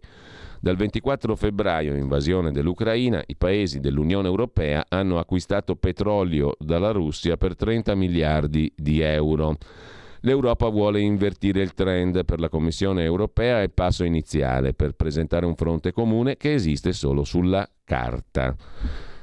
Dal 0.65 0.77
24 0.77 1.35
febbraio, 1.35 1.93
invasione 1.93 2.51
dell'Ucraina, 2.51 3.21
i 3.27 3.35
paesi 3.35 3.79
dell'Unione 3.79 4.27
Europea 4.27 4.83
hanno 4.89 5.19
acquistato 5.19 5.75
petrolio 5.75 6.55
dalla 6.57 6.89
Russia 6.89 7.37
per 7.37 7.55
30 7.55 7.93
miliardi 7.93 8.73
di 8.75 8.99
euro. 8.99 9.57
L'Europa 10.21 10.67
vuole 10.69 11.01
invertire 11.01 11.61
il 11.61 11.75
trend 11.75 12.25
per 12.25 12.39
la 12.39 12.49
Commissione 12.49 13.03
europea 13.03 13.61
è 13.61 13.69
passo 13.69 14.05
iniziale 14.05 14.73
per 14.73 14.93
presentare 14.93 15.45
un 15.45 15.53
fronte 15.53 15.91
comune 15.91 16.35
che 16.35 16.55
esiste 16.55 16.93
solo 16.93 17.23
sulla 17.23 17.69
carta 17.83 18.55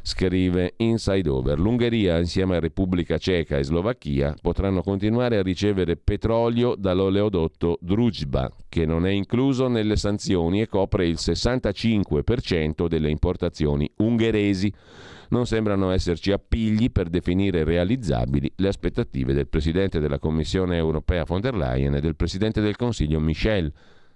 scrive 0.02 0.74
Inside 0.76 1.28
Over. 1.28 1.58
L'Ungheria, 1.58 2.18
insieme 2.18 2.56
a 2.56 2.60
Repubblica 2.60 3.18
Ceca 3.18 3.56
e 3.56 3.64
Slovacchia, 3.64 4.34
potranno 4.40 4.82
continuare 4.82 5.38
a 5.38 5.42
ricevere 5.42 5.96
petrolio 5.96 6.74
dall'oleodotto 6.74 7.78
Druzhba, 7.80 8.50
che 8.68 8.84
non 8.84 9.06
è 9.06 9.10
incluso 9.10 9.68
nelle 9.68 9.96
sanzioni 9.96 10.60
e 10.60 10.66
copre 10.66 11.06
il 11.06 11.16
65% 11.18 12.88
delle 12.88 13.10
importazioni 13.10 13.90
ungheresi. 13.98 14.72
Non 15.30 15.46
sembrano 15.46 15.90
esserci 15.90 16.30
appigli 16.30 16.90
per 16.90 17.08
definire 17.08 17.64
realizzabili 17.64 18.52
le 18.56 18.68
aspettative 18.68 19.32
del 19.32 19.48
Presidente 19.48 19.98
della 19.98 20.18
Commissione 20.18 20.76
europea 20.76 21.24
von 21.24 21.40
der 21.40 21.54
Leyen 21.54 21.94
e 21.94 22.00
del 22.00 22.16
Presidente 22.16 22.60
del 22.60 22.76
Consiglio 22.76 23.18
Michel 23.18 23.72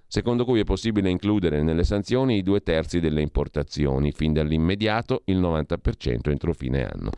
secondo 0.07 0.44
cui 0.44 0.61
è 0.61 0.64
possibile 0.64 1.11
includere 1.11 1.62
nelle 1.62 1.84
sanzioni 1.84 2.36
i 2.36 2.42
due 2.42 2.61
terzi 2.61 3.00
delle 3.00 3.22
importazioni, 3.22 4.12
fin 4.12 4.32
dall'immediato 4.32 5.22
il 5.26 5.38
90% 5.38 6.30
entro 6.30 6.52
fine 6.52 6.84
anno. 6.84 7.11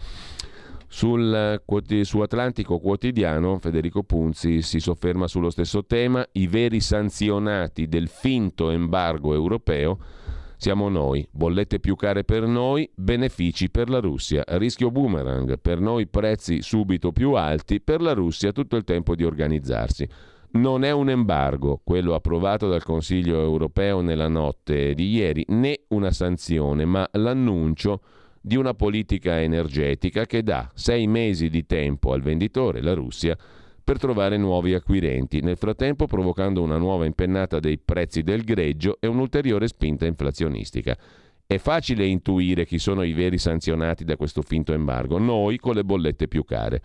Sul, 0.90 1.62
su 2.02 2.20
Atlantico 2.20 2.78
Quotidiano 2.78 3.58
Federico 3.58 4.02
Punzi 4.02 4.62
si 4.62 4.80
sofferma 4.80 5.28
sullo 5.28 5.50
stesso 5.50 5.84
tema, 5.84 6.26
i 6.32 6.46
veri 6.46 6.80
sanzionati 6.80 7.88
del 7.88 8.08
finto 8.08 8.70
embargo 8.70 9.34
europeo 9.34 9.98
siamo 10.60 10.88
noi, 10.88 11.24
bollette 11.30 11.78
più 11.78 11.94
care 11.94 12.24
per 12.24 12.44
noi, 12.44 12.90
benefici 12.92 13.70
per 13.70 13.88
la 13.88 14.00
Russia, 14.00 14.42
rischio 14.44 14.90
boomerang, 14.90 15.56
per 15.60 15.78
noi 15.78 16.08
prezzi 16.08 16.62
subito 16.62 17.12
più 17.12 17.34
alti, 17.34 17.80
per 17.80 18.00
la 18.00 18.12
Russia 18.12 18.50
tutto 18.50 18.74
il 18.74 18.82
tempo 18.82 19.14
di 19.14 19.22
organizzarsi. 19.22 20.08
Non 20.50 20.82
è 20.82 20.90
un 20.90 21.10
embargo, 21.10 21.80
quello 21.84 22.14
approvato 22.14 22.68
dal 22.68 22.82
Consiglio 22.82 23.40
europeo 23.42 24.00
nella 24.00 24.28
notte 24.28 24.94
di 24.94 25.10
ieri, 25.10 25.44
né 25.48 25.80
una 25.88 26.10
sanzione, 26.10 26.86
ma 26.86 27.06
l'annuncio 27.12 28.00
di 28.40 28.56
una 28.56 28.72
politica 28.72 29.42
energetica 29.42 30.24
che 30.24 30.42
dà 30.42 30.70
sei 30.72 31.06
mesi 31.06 31.50
di 31.50 31.66
tempo 31.66 32.12
al 32.12 32.22
venditore, 32.22 32.80
la 32.80 32.94
Russia, 32.94 33.36
per 33.84 33.98
trovare 33.98 34.38
nuovi 34.38 34.72
acquirenti, 34.72 35.40
nel 35.40 35.58
frattempo 35.58 36.06
provocando 36.06 36.62
una 36.62 36.78
nuova 36.78 37.04
impennata 37.04 37.58
dei 37.58 37.78
prezzi 37.78 38.22
del 38.22 38.42
greggio 38.42 38.96
e 39.00 39.06
un'ulteriore 39.06 39.68
spinta 39.68 40.06
inflazionistica. 40.06 40.96
È 41.50 41.56
facile 41.56 42.04
intuire 42.04 42.66
chi 42.66 42.78
sono 42.78 43.02
i 43.02 43.14
veri 43.14 43.38
sanzionati 43.38 44.04
da 44.04 44.18
questo 44.18 44.42
finto 44.42 44.74
embargo, 44.74 45.16
noi 45.16 45.56
con 45.56 45.72
le 45.72 45.82
bollette 45.82 46.28
più 46.28 46.44
care. 46.44 46.82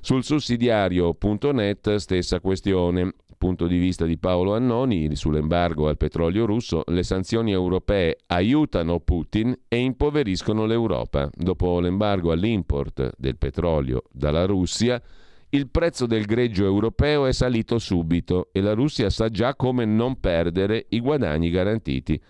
Sul 0.00 0.22
sussidiario.net 0.22 1.94
stessa 1.94 2.38
questione. 2.40 3.14
Punto 3.38 3.66
di 3.66 3.78
vista 3.78 4.04
di 4.04 4.18
Paolo 4.18 4.54
Annoni 4.54 5.16
sull'embargo 5.16 5.88
al 5.88 5.96
petrolio 5.96 6.44
russo, 6.44 6.82
le 6.88 7.02
sanzioni 7.02 7.52
europee 7.52 8.18
aiutano 8.26 9.00
Putin 9.00 9.58
e 9.66 9.78
impoveriscono 9.78 10.66
l'Europa. 10.66 11.30
Dopo 11.32 11.80
l'embargo 11.80 12.30
all'import 12.30 13.12
del 13.16 13.38
petrolio 13.38 14.02
dalla 14.12 14.44
Russia, 14.44 15.00
il 15.48 15.66
prezzo 15.70 16.04
del 16.04 16.26
greggio 16.26 16.66
europeo 16.66 17.24
è 17.24 17.32
salito 17.32 17.78
subito 17.78 18.50
e 18.52 18.60
la 18.60 18.74
Russia 18.74 19.08
sa 19.08 19.30
già 19.30 19.54
come 19.54 19.86
non 19.86 20.20
perdere 20.20 20.84
i 20.90 21.00
guadagni 21.00 21.48
garantiti 21.48 22.20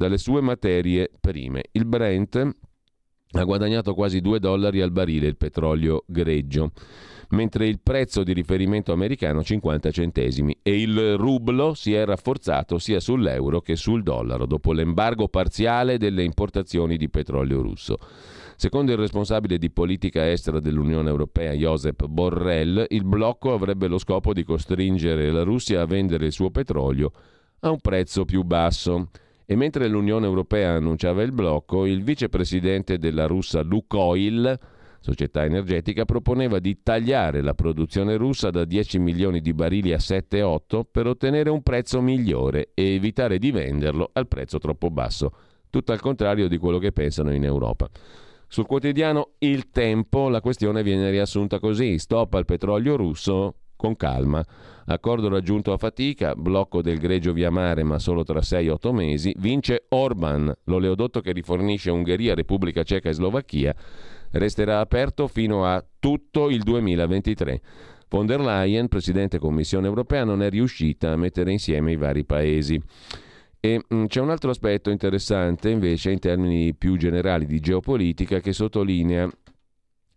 dalle 0.00 0.16
sue 0.16 0.40
materie 0.40 1.10
prime. 1.20 1.64
Il 1.72 1.84
Brent 1.84 2.56
ha 3.32 3.44
guadagnato 3.44 3.92
quasi 3.92 4.22
2 4.22 4.40
dollari 4.40 4.80
al 4.80 4.92
barile 4.92 5.26
il 5.26 5.36
petrolio 5.36 6.04
greggio, 6.06 6.72
mentre 7.30 7.66
il 7.66 7.80
prezzo 7.82 8.22
di 8.22 8.32
riferimento 8.32 8.92
americano 8.92 9.42
50 9.42 9.90
centesimi 9.90 10.56
e 10.62 10.80
il 10.80 11.18
rublo 11.18 11.74
si 11.74 11.92
è 11.92 12.02
rafforzato 12.06 12.78
sia 12.78 12.98
sull'euro 12.98 13.60
che 13.60 13.76
sul 13.76 14.02
dollaro 14.02 14.46
dopo 14.46 14.72
l'embargo 14.72 15.28
parziale 15.28 15.98
delle 15.98 16.22
importazioni 16.22 16.96
di 16.96 17.10
petrolio 17.10 17.60
russo. 17.60 17.98
Secondo 18.56 18.92
il 18.92 18.98
responsabile 18.98 19.58
di 19.58 19.70
politica 19.70 20.30
estera 20.30 20.60
dell'Unione 20.60 21.10
Europea, 21.10 21.52
Josep 21.52 22.06
Borrell, 22.06 22.86
il 22.88 23.04
blocco 23.04 23.52
avrebbe 23.52 23.86
lo 23.86 23.98
scopo 23.98 24.32
di 24.32 24.44
costringere 24.44 25.30
la 25.30 25.42
Russia 25.42 25.82
a 25.82 25.86
vendere 25.86 26.24
il 26.24 26.32
suo 26.32 26.50
petrolio 26.50 27.12
a 27.60 27.70
un 27.70 27.80
prezzo 27.80 28.24
più 28.24 28.44
basso. 28.44 29.10
E 29.50 29.56
mentre 29.56 29.88
l'Unione 29.88 30.26
Europea 30.26 30.74
annunciava 30.74 31.24
il 31.24 31.32
blocco, 31.32 31.84
il 31.84 32.04
vicepresidente 32.04 32.98
della 32.98 33.26
russa 33.26 33.62
Lukoil, 33.62 34.56
società 35.00 35.42
energetica, 35.42 36.04
proponeva 36.04 36.60
di 36.60 36.84
tagliare 36.84 37.40
la 37.40 37.54
produzione 37.54 38.14
russa 38.14 38.50
da 38.50 38.64
10 38.64 39.00
milioni 39.00 39.40
di 39.40 39.52
barili 39.52 39.92
a 39.92 39.96
7-8 39.96 40.82
per 40.88 41.08
ottenere 41.08 41.50
un 41.50 41.64
prezzo 41.64 42.00
migliore 42.00 42.70
e 42.74 42.94
evitare 42.94 43.40
di 43.40 43.50
venderlo 43.50 44.10
al 44.12 44.28
prezzo 44.28 44.60
troppo 44.60 44.88
basso, 44.88 45.32
tutto 45.68 45.90
al 45.90 46.00
contrario 46.00 46.46
di 46.46 46.56
quello 46.56 46.78
che 46.78 46.92
pensano 46.92 47.34
in 47.34 47.42
Europa. 47.42 47.88
Sul 48.46 48.66
quotidiano 48.66 49.30
Il 49.38 49.70
Tempo 49.70 50.28
la 50.28 50.40
questione 50.40 50.84
viene 50.84 51.10
riassunta 51.10 51.58
così: 51.58 51.98
stop 51.98 52.34
al 52.34 52.44
petrolio 52.44 52.94
russo, 52.94 53.56
con 53.80 53.96
calma. 53.96 54.44
Accordo 54.84 55.30
raggiunto 55.30 55.72
a 55.72 55.78
fatica, 55.78 56.34
blocco 56.34 56.82
del 56.82 56.98
greggio 56.98 57.32
via 57.32 57.50
mare 57.50 57.82
ma 57.82 57.98
solo 57.98 58.24
tra 58.24 58.40
6-8 58.40 58.92
mesi, 58.92 59.34
vince 59.38 59.86
Orban, 59.88 60.52
l'oleodotto 60.64 61.22
che 61.22 61.32
rifornisce 61.32 61.90
Ungheria, 61.90 62.34
Repubblica 62.34 62.82
Ceca 62.82 63.08
e 63.08 63.14
Slovacchia, 63.14 63.74
resterà 64.32 64.80
aperto 64.80 65.28
fino 65.28 65.64
a 65.64 65.82
tutto 65.98 66.50
il 66.50 66.60
2023. 66.62 67.60
Von 68.10 68.26
der 68.26 68.40
Leyen, 68.40 68.88
Presidente 68.88 69.38
Commissione 69.38 69.86
europea, 69.86 70.24
non 70.24 70.42
è 70.42 70.50
riuscita 70.50 71.12
a 71.12 71.16
mettere 71.16 71.50
insieme 71.50 71.92
i 71.92 71.96
vari 71.96 72.24
paesi. 72.24 72.78
E 73.60 73.80
mm, 73.94 74.06
c'è 74.06 74.20
un 74.20 74.30
altro 74.30 74.50
aspetto 74.50 74.90
interessante 74.90 75.70
invece 75.70 76.10
in 76.10 76.18
termini 76.18 76.74
più 76.74 76.96
generali 76.96 77.46
di 77.46 77.60
geopolitica 77.60 78.40
che 78.40 78.52
sottolinea 78.52 79.30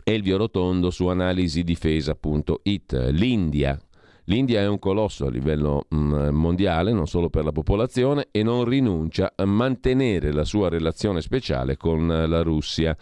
Elvio 0.04 0.38
Rotondo 0.38 0.89
su 0.89 1.08
analisidifesa.it. 1.08 3.10
L'India. 3.12 3.80
L'India 4.26 4.62
è 4.62 4.68
un 4.68 4.80
colosso 4.80 5.26
a 5.26 5.30
livello 5.30 5.86
mm, 5.93 6.30
mondiale, 6.30 6.93
non 6.93 7.08
solo 7.08 7.30
per 7.30 7.43
la 7.43 7.51
popolazione, 7.51 8.28
e 8.32 8.41
non 8.41 8.64
rinuncia 8.64 9.34
a 9.36 9.45
mantenere 9.45 10.32
la 10.32 10.45
sua 10.45 10.70
relazione 10.70 11.22
speciale 11.22 11.76
con 11.76 12.08
la 12.08 12.41
Russia. 12.41 12.95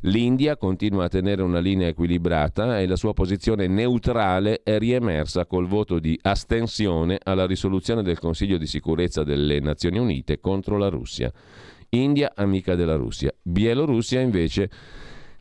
L'India 0.00 0.56
continua 0.56 1.04
a 1.04 1.08
tenere 1.08 1.42
una 1.42 1.60
linea 1.60 1.88
equilibrata 1.88 2.78
e 2.78 2.86
la 2.86 2.96
sua 2.96 3.14
posizione 3.14 3.66
neutrale 3.66 4.60
è 4.62 4.78
riemersa 4.78 5.46
col 5.46 5.66
voto 5.66 5.98
di 5.98 6.18
astensione 6.22 7.18
alla 7.22 7.46
risoluzione 7.46 8.02
del 8.02 8.18
Consiglio 8.18 8.58
di 8.58 8.66
sicurezza 8.66 9.24
delle 9.24 9.58
Nazioni 9.60 9.98
Unite 9.98 10.40
contro 10.40 10.76
la 10.76 10.88
Russia. 10.88 11.32
India 11.90 12.32
amica 12.34 12.74
della 12.74 12.96
Russia. 12.96 13.32
Bielorussia 13.40 14.20
invece 14.20 14.68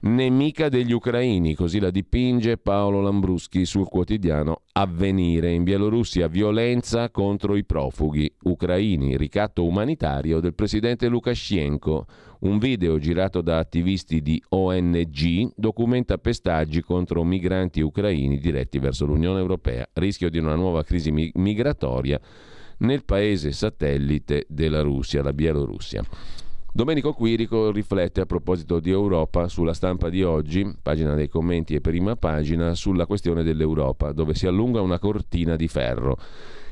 nemica 0.06 0.70
degli 0.70 0.92
ucraini, 0.92 1.56
così 1.56 1.80
la 1.80 1.90
dipinge 1.90 2.58
Paolo 2.58 3.02
Lambruschi 3.02 3.66
sul 3.66 3.88
quotidiano 3.88 4.62
Avvenire. 4.74 5.52
In 5.52 5.64
Bielorussia 5.64 6.28
violenza 6.28 7.10
contro 7.10 7.56
i 7.56 7.64
profughi 7.64 8.32
ucraini, 8.44 9.18
ricatto 9.18 9.66
umanitario 9.66 10.40
del 10.40 10.54
presidente 10.54 11.08
Lukashenko. 11.08 12.06
Un 12.42 12.60
video 12.60 13.00
girato 13.00 13.42
da 13.42 13.58
attivisti 13.58 14.22
di 14.22 14.42
ONG 14.50 15.52
documenta 15.56 16.18
pestaggi 16.20 16.82
contro 16.82 17.24
migranti 17.24 17.82
ucraini 17.82 18.38
diretti 18.38 18.78
verso 18.78 19.06
l'Unione 19.06 19.40
Europea. 19.40 19.88
Rischio 19.94 20.30
di 20.30 20.38
una 20.38 20.56
nuova 20.56 20.84
crisi 20.84 21.12
migratoria 21.34 22.20
nel 22.80 23.04
paese 23.06 23.52
satellite 23.52 24.46
della 24.50 24.82
Russia, 24.82 25.24
la 25.24 25.34
Bielorussia. 25.34 26.04
Domenico 26.76 27.14
Quirico 27.14 27.72
riflette 27.72 28.20
a 28.20 28.26
proposito 28.26 28.82
di 28.82 28.90
Europa 28.90 29.48
sulla 29.48 29.74
stampa 29.74 30.10
di 30.10 30.24
oggi, 30.24 30.70
pagina 30.82 31.14
dei 31.16 31.30
commenti 31.30 31.74
e 31.74 31.80
prima 31.80 32.18
pagina, 32.18 32.76
sulla 32.76 33.06
questione 33.06 33.44
dell'Europa, 33.44 34.12
dove 34.12 34.36
si 34.36 34.46
allunga 34.46 34.82
una 34.82 35.00
cortina 35.00 35.56
di 35.56 35.70
ferro 35.70 36.18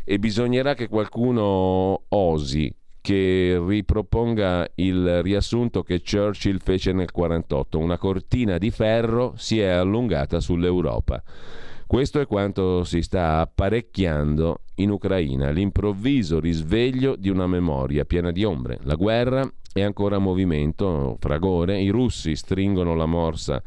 e 0.03 0.19
bisognerà 0.19 0.73
che 0.73 0.89
qualcuno 0.89 2.03
osi 2.09 2.75
che 2.99 3.63
riproponga 3.65 4.71
il 4.75 5.23
riassunto 5.23 5.83
che 5.83 6.01
Churchill 6.01 6.57
fece 6.57 6.91
nel 6.91 7.07
1948. 7.15 7.79
Una 7.79 7.97
cortina 7.97 8.57
di 8.57 8.71
ferro 8.71 9.35
si 9.37 9.61
è 9.61 9.67
allungata 9.67 10.41
sull'Europa. 10.41 11.23
Questo 11.85 12.19
è 12.19 12.25
quanto 12.25 12.83
si 12.83 13.01
sta 13.01 13.39
apparecchiando 13.39 14.61
in 14.75 14.89
Ucraina, 14.89 15.49
l'improvviso 15.51 16.39
risveglio 16.39 17.15
di 17.15 17.29
una 17.29 17.47
memoria 17.47 18.05
piena 18.05 18.31
di 18.31 18.43
ombre. 18.43 18.79
La 18.83 18.95
guerra 18.95 19.47
è 19.71 19.81
ancora 19.81 20.17
movimento, 20.17 21.17
fragore, 21.19 21.79
i 21.79 21.89
russi 21.89 22.35
stringono 22.35 22.95
la 22.95 23.05
morsa 23.05 23.61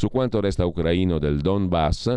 su 0.00 0.08
quanto 0.08 0.40
resta 0.40 0.64
ucraino 0.64 1.18
del 1.18 1.40
Donbass, 1.40 2.14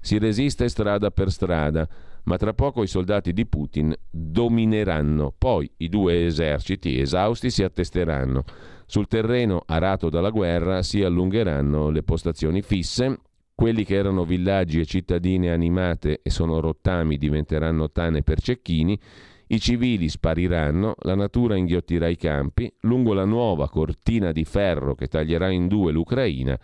si 0.00 0.18
resiste 0.18 0.68
strada 0.68 1.10
per 1.10 1.30
strada, 1.30 1.86
ma 2.24 2.36
tra 2.38 2.54
poco 2.54 2.82
i 2.82 2.86
soldati 2.86 3.32
di 3.32 3.46
Putin 3.46 3.94
domineranno, 4.10 5.34
poi 5.36 5.70
i 5.78 5.88
due 5.88 6.24
eserciti 6.24 6.98
esausti 6.98 7.50
si 7.50 7.62
attesteranno. 7.62 8.44
Sul 8.86 9.06
terreno 9.06 9.62
arato 9.66 10.08
dalla 10.08 10.30
guerra 10.30 10.82
si 10.82 11.02
allungheranno 11.02 11.90
le 11.90 12.02
postazioni 12.02 12.62
fisse, 12.62 13.18
quelli 13.56 13.84
che 13.84 13.94
erano 13.94 14.26
villaggi 14.26 14.80
e 14.80 14.84
cittadine 14.84 15.50
animate 15.50 16.20
e 16.22 16.28
sono 16.28 16.60
rottami 16.60 17.16
diventeranno 17.16 17.90
tane 17.90 18.22
per 18.22 18.38
cecchini, 18.38 19.00
i 19.48 19.58
civili 19.58 20.10
spariranno, 20.10 20.94
la 21.00 21.14
natura 21.14 21.56
inghiottirà 21.56 22.06
i 22.06 22.16
campi, 22.16 22.70
lungo 22.80 23.14
la 23.14 23.24
nuova 23.24 23.70
cortina 23.70 24.30
di 24.30 24.44
ferro 24.44 24.94
che 24.94 25.06
taglierà 25.06 25.48
in 25.48 25.68
due 25.68 25.90
l'Ucraina, 25.90 26.58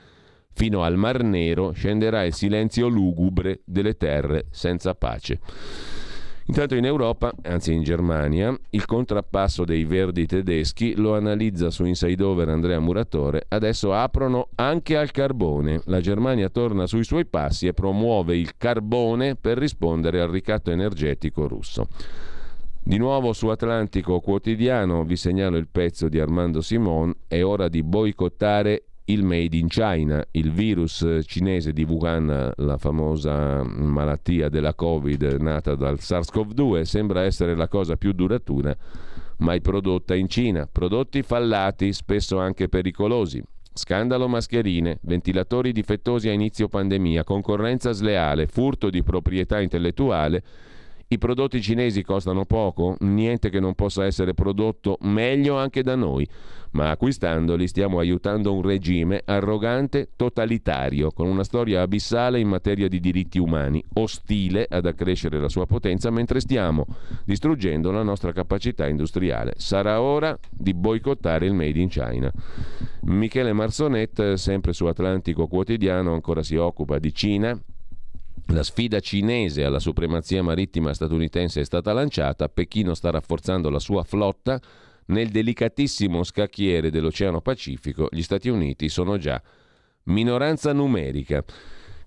fino 0.52 0.82
al 0.82 0.98
Mar 0.98 1.22
Nero 1.22 1.72
scenderà 1.72 2.24
il 2.24 2.34
silenzio 2.34 2.88
lugubre 2.88 3.62
delle 3.64 3.96
terre 3.96 4.46
senza 4.50 4.94
pace. 4.94 5.40
Intanto 6.46 6.74
in 6.74 6.84
Europa, 6.84 7.32
anzi 7.42 7.72
in 7.72 7.82
Germania, 7.82 8.56
il 8.70 8.84
contrappasso 8.84 9.64
dei 9.64 9.84
verdi 9.84 10.26
tedeschi 10.26 10.94
lo 10.96 11.14
analizza 11.14 11.70
su 11.70 11.84
Inside 11.84 12.22
Over 12.22 12.48
Andrea 12.48 12.80
Muratore. 12.80 13.44
Adesso 13.48 13.94
aprono 13.94 14.48
anche 14.56 14.96
al 14.96 15.12
carbone. 15.12 15.82
La 15.84 16.00
Germania 16.00 16.48
torna 16.48 16.86
sui 16.86 17.04
suoi 17.04 17.26
passi 17.26 17.68
e 17.68 17.74
promuove 17.74 18.36
il 18.36 18.56
carbone 18.56 19.36
per 19.36 19.56
rispondere 19.56 20.20
al 20.20 20.30
ricatto 20.30 20.72
energetico 20.72 21.46
russo. 21.46 21.86
Di 22.84 22.98
nuovo 22.98 23.32
su 23.32 23.46
Atlantico 23.46 24.18
Quotidiano 24.18 25.04
vi 25.04 25.14
segnalo 25.14 25.56
il 25.56 25.68
pezzo 25.70 26.08
di 26.08 26.18
Armando 26.18 26.60
Simon, 26.60 27.14
è 27.28 27.40
ora 27.44 27.68
di 27.68 27.84
boicottare 27.84 28.86
il 29.06 29.24
Made 29.24 29.56
in 29.56 29.68
China, 29.68 30.24
il 30.32 30.52
virus 30.52 31.06
cinese 31.24 31.72
di 31.72 31.84
Wuhan, 31.84 32.52
la 32.56 32.76
famosa 32.78 33.62
malattia 33.64 34.48
della 34.48 34.74
Covid 34.74 35.22
nata 35.40 35.74
dal 35.74 35.98
SARS-CoV-2, 35.98 36.82
sembra 36.82 37.22
essere 37.22 37.54
la 37.54 37.68
cosa 37.68 37.96
più 37.96 38.12
duratura 38.12 38.76
mai 39.38 39.60
prodotta 39.60 40.14
in 40.14 40.28
Cina. 40.28 40.68
Prodotti 40.70 41.22
fallati, 41.22 41.92
spesso 41.92 42.38
anche 42.38 42.68
pericolosi. 42.68 43.42
Scandalo 43.74 44.28
mascherine, 44.28 44.98
ventilatori 45.02 45.72
difettosi 45.72 46.28
a 46.28 46.32
inizio 46.32 46.68
pandemia, 46.68 47.24
concorrenza 47.24 47.92
sleale, 47.92 48.46
furto 48.46 48.90
di 48.90 49.02
proprietà 49.02 49.60
intellettuale 49.60 50.42
i 51.12 51.18
prodotti 51.18 51.60
cinesi 51.60 52.02
costano 52.02 52.46
poco, 52.46 52.96
niente 53.00 53.50
che 53.50 53.60
non 53.60 53.74
possa 53.74 54.06
essere 54.06 54.32
prodotto 54.32 54.96
meglio 55.02 55.58
anche 55.58 55.82
da 55.82 55.94
noi, 55.94 56.26
ma 56.70 56.88
acquistandoli 56.88 57.68
stiamo 57.68 57.98
aiutando 57.98 58.54
un 58.54 58.62
regime 58.62 59.20
arrogante, 59.22 60.08
totalitario, 60.16 61.10
con 61.10 61.26
una 61.26 61.44
storia 61.44 61.82
abissale 61.82 62.40
in 62.40 62.48
materia 62.48 62.88
di 62.88 62.98
diritti 62.98 63.38
umani, 63.38 63.84
ostile 63.94 64.66
ad 64.68 64.86
accrescere 64.86 65.38
la 65.38 65.50
sua 65.50 65.66
potenza 65.66 66.10
mentre 66.10 66.40
stiamo 66.40 66.86
distruggendo 67.26 67.90
la 67.90 68.02
nostra 68.02 68.32
capacità 68.32 68.88
industriale. 68.88 69.52
Sarà 69.58 70.00
ora 70.00 70.38
di 70.50 70.72
boicottare 70.72 71.44
il 71.44 71.52
Made 71.52 71.78
in 71.78 71.88
China. 71.88 72.32
Michele 73.02 73.52
Marsonet, 73.52 74.34
sempre 74.34 74.72
su 74.72 74.86
Atlantico 74.86 75.46
Quotidiano, 75.46 76.14
ancora 76.14 76.42
si 76.42 76.56
occupa 76.56 76.98
di 76.98 77.12
Cina 77.12 77.60
la 78.46 78.62
sfida 78.62 79.00
cinese 79.00 79.64
alla 79.64 79.78
supremazia 79.78 80.42
marittima 80.42 80.92
statunitense 80.92 81.60
è 81.60 81.64
stata 81.64 81.92
lanciata, 81.92 82.48
Pechino 82.48 82.94
sta 82.94 83.10
rafforzando 83.10 83.70
la 83.70 83.78
sua 83.78 84.02
flotta 84.04 84.60
nel 85.06 85.28
delicatissimo 85.28 86.22
scacchiere 86.22 86.90
dell'Oceano 86.90 87.40
Pacifico, 87.40 88.08
gli 88.10 88.22
Stati 88.22 88.48
Uniti 88.48 88.88
sono 88.88 89.16
già 89.18 89.40
minoranza 90.04 90.72
numerica. 90.72 91.44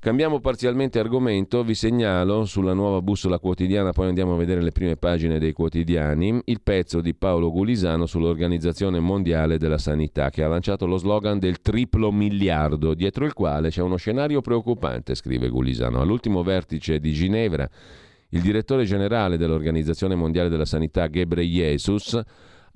Cambiamo 0.05 0.39
parzialmente 0.39 0.99
argomento, 0.99 1.63
vi 1.63 1.73
segnalo 1.73 2.45
sulla 2.45 2.73
nuova 2.73 3.01
bussola 3.01 3.39
quotidiana, 3.39 3.91
poi 3.91 4.07
andiamo 4.07 4.35
a 4.35 4.37
vedere 4.37 4.61
le 4.61 4.71
prime 4.71 4.97
pagine 4.97 5.39
dei 5.39 5.51
quotidiani, 5.51 6.41
il 6.45 6.61
pezzo 6.61 7.01
di 7.01 7.15
Paolo 7.15 7.51
Gulisano 7.51 8.05
sull'Organizzazione 8.05 8.99
Mondiale 8.99 9.57
della 9.57 9.79
Sanità 9.79 10.29
che 10.29 10.43
ha 10.43 10.47
lanciato 10.47 10.85
lo 10.85 10.97
slogan 10.97 11.39
del 11.39 11.59
triplo 11.59 12.11
miliardo, 12.11 12.93
dietro 12.93 13.25
il 13.25 13.33
quale 13.33 13.69
c'è 13.69 13.81
uno 13.81 13.95
scenario 13.95 14.41
preoccupante, 14.41 15.15
scrive 15.15 15.49
Gulisano. 15.49 15.99
All'ultimo 15.99 16.43
vertice 16.43 16.99
di 16.99 17.11
Ginevra, 17.11 17.67
il 18.29 18.41
direttore 18.41 18.83
generale 18.83 19.37
dell'Organizzazione 19.37 20.13
Mondiale 20.13 20.49
della 20.49 20.65
Sanità, 20.65 21.07
Ghebreyesus, 21.07 22.21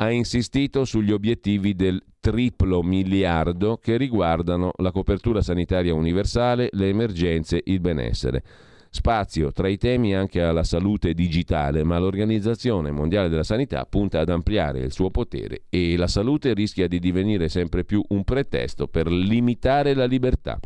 ha 0.01 0.11
insistito 0.11 0.85
sugli 0.85 1.11
obiettivi 1.11 1.75
del 1.75 2.01
triplo 2.19 2.81
miliardo 2.81 3.77
che 3.77 3.97
riguardano 3.97 4.71
la 4.77 4.91
copertura 4.91 5.41
sanitaria 5.41 5.93
universale, 5.93 6.69
le 6.71 6.87
emergenze, 6.87 7.61
il 7.65 7.79
benessere. 7.79 8.43
Spazio 8.91 9.51
tra 9.51 9.67
i 9.67 9.77
temi 9.77 10.15
anche 10.15 10.41
alla 10.41 10.63
salute 10.63 11.13
digitale, 11.13 11.83
ma 11.83 11.99
l'Organizzazione 11.99 12.91
Mondiale 12.91 13.29
della 13.29 13.43
Sanità 13.43 13.85
punta 13.85 14.19
ad 14.19 14.29
ampliare 14.29 14.79
il 14.79 14.91
suo 14.91 15.11
potere 15.11 15.63
e 15.69 15.95
la 15.95 16.07
salute 16.07 16.53
rischia 16.53 16.87
di 16.87 16.99
divenire 16.99 17.49
sempre 17.49 17.83
più 17.83 18.03
un 18.09 18.23
pretesto 18.23 18.87
per 18.87 19.11
limitare 19.11 19.93
la 19.93 20.05
libertà. 20.05 20.59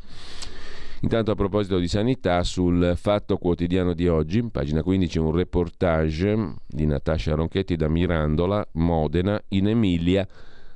Intanto 1.04 1.32
a 1.32 1.36
proposito 1.36 1.80
di 1.80 1.90
sanità, 1.90 2.44
sul 2.44 2.94
Fatto 2.96 3.36
Quotidiano 3.38 3.94
di 3.94 4.08
oggi, 4.08 4.42
pagina 4.50 4.82
15, 4.82 5.20
un 5.20 5.34
reportage 5.34 6.54
di 6.66 6.86
Natascia 6.86 7.36
Ronchetti 7.36 7.76
da 7.76 7.90
Mirandola, 7.90 8.66
Modena, 8.76 9.40
in 9.50 9.68
Emilia, 9.68 10.26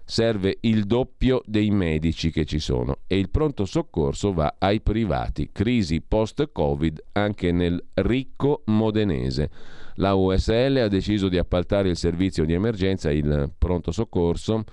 serve 0.03 0.57
il 0.61 0.84
doppio 0.84 1.41
dei 1.45 1.69
medici 1.69 2.30
che 2.30 2.43
ci 2.43 2.59
sono 2.59 2.97
e 3.07 3.17
il 3.17 3.30
pronto 3.30 3.63
soccorso 3.63 4.34
va 4.34 4.55
ai 4.57 4.82
privati. 4.82 5.49
Crisi 5.53 6.01
post-Covid 6.01 7.03
anche 7.13 7.53
nel 7.53 7.82
ricco 7.93 8.63
modenese. 8.65 9.49
La 9.95 10.13
USL 10.13 10.82
ha 10.84 10.89
deciso 10.89 11.30
di 11.30 11.38
appaltare 11.38 11.88
il 11.88 11.97
servizio 11.97 12.43
di 12.43 12.51
emergenza, 12.51 13.09
il 13.11 13.49
pronto 13.57 13.91
soccorso, 13.93 14.65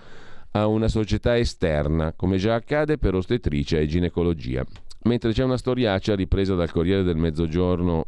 a 0.51 0.67
una 0.67 0.89
società 0.89 1.39
esterna, 1.39 2.13
come 2.13 2.39
già 2.39 2.55
accade 2.55 2.99
per 2.99 3.15
ostetricia 3.15 3.79
e 3.79 3.87
ginecologia. 3.87 4.65
Mentre 5.05 5.33
c'è 5.33 5.45
una 5.45 5.57
storiaccia 5.57 6.15
ripresa 6.15 6.55
dal 6.55 6.71
Corriere 6.71 7.03
del 7.03 7.17
Mezzogiorno 7.17 8.05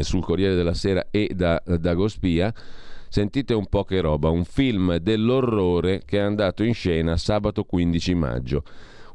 sul 0.00 0.22
Corriere 0.22 0.54
della 0.54 0.74
Sera 0.74 1.06
e 1.10 1.30
da 1.34 1.62
Dagospia, 1.64 2.52
Sentite 3.14 3.54
un 3.54 3.66
po' 3.66 3.84
che 3.84 4.00
roba, 4.00 4.28
un 4.28 4.42
film 4.42 4.96
dell'orrore 4.96 6.02
che 6.04 6.18
è 6.18 6.20
andato 6.20 6.64
in 6.64 6.74
scena 6.74 7.16
sabato 7.16 7.62
15 7.62 8.12
maggio. 8.16 8.64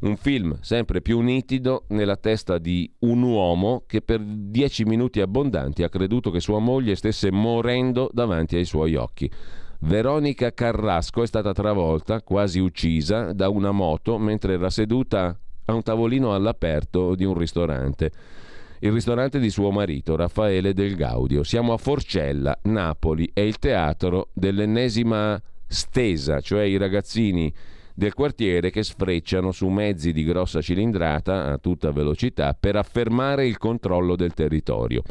Un 0.03 0.15
film 0.15 0.57
sempre 0.61 1.01
più 1.01 1.19
nitido 1.19 1.83
nella 1.89 2.15
testa 2.15 2.59
di 2.59 2.89
un 2.99 3.21
uomo 3.23 3.83
che 3.85 4.01
per 4.01 4.21
dieci 4.21 4.85
minuti 4.85 5.19
abbondanti 5.19 5.83
ha 5.83 5.89
creduto 5.89 6.31
che 6.31 6.39
sua 6.39 6.59
moglie 6.59 6.95
stesse 6.95 7.29
morendo 7.29 8.09
davanti 8.13 8.55
ai 8.55 8.63
suoi 8.63 8.95
occhi. 8.95 9.29
Veronica 9.79 10.53
Carrasco 10.53 11.21
è 11.21 11.27
stata 11.27 11.51
travolta, 11.51 12.21
quasi 12.21 12.59
uccisa, 12.59 13.33
da 13.33 13.49
una 13.49 13.71
moto 13.71 14.17
mentre 14.17 14.53
era 14.53 14.69
seduta 14.69 15.37
a 15.69 15.73
un 15.73 15.83
tavolino 15.83 16.33
all'aperto 16.33 17.15
di 17.15 17.23
un 17.23 17.37
ristorante 17.37 18.11
il 18.81 18.93
ristorante 18.93 19.39
di 19.39 19.49
suo 19.49 19.71
marito, 19.71 20.15
Raffaele 20.15 20.73
Del 20.73 20.95
Gaudio. 20.95 21.43
Siamo 21.43 21.73
a 21.73 21.77
Forcella, 21.77 22.57
Napoli, 22.63 23.29
è 23.33 23.41
il 23.41 23.59
teatro 23.59 24.29
dell'ennesima 24.31 25.37
stesa, 25.67 26.39
cioè 26.39 26.63
i 26.63 26.77
ragazzini 26.77 27.53
del 27.93 28.13
quartiere 28.13 28.69
che 28.69 28.81
sfrecciano 28.81 29.51
su 29.51 29.67
mezzi 29.67 30.13
di 30.13 30.23
grossa 30.23 30.61
cilindrata 30.61 31.51
a 31.51 31.57
tutta 31.57 31.91
velocità 31.91 32.55
per 32.57 32.77
affermare 32.77 33.45
il 33.45 33.57
controllo 33.57 34.15
del 34.15 34.33
territorio. 34.33 35.01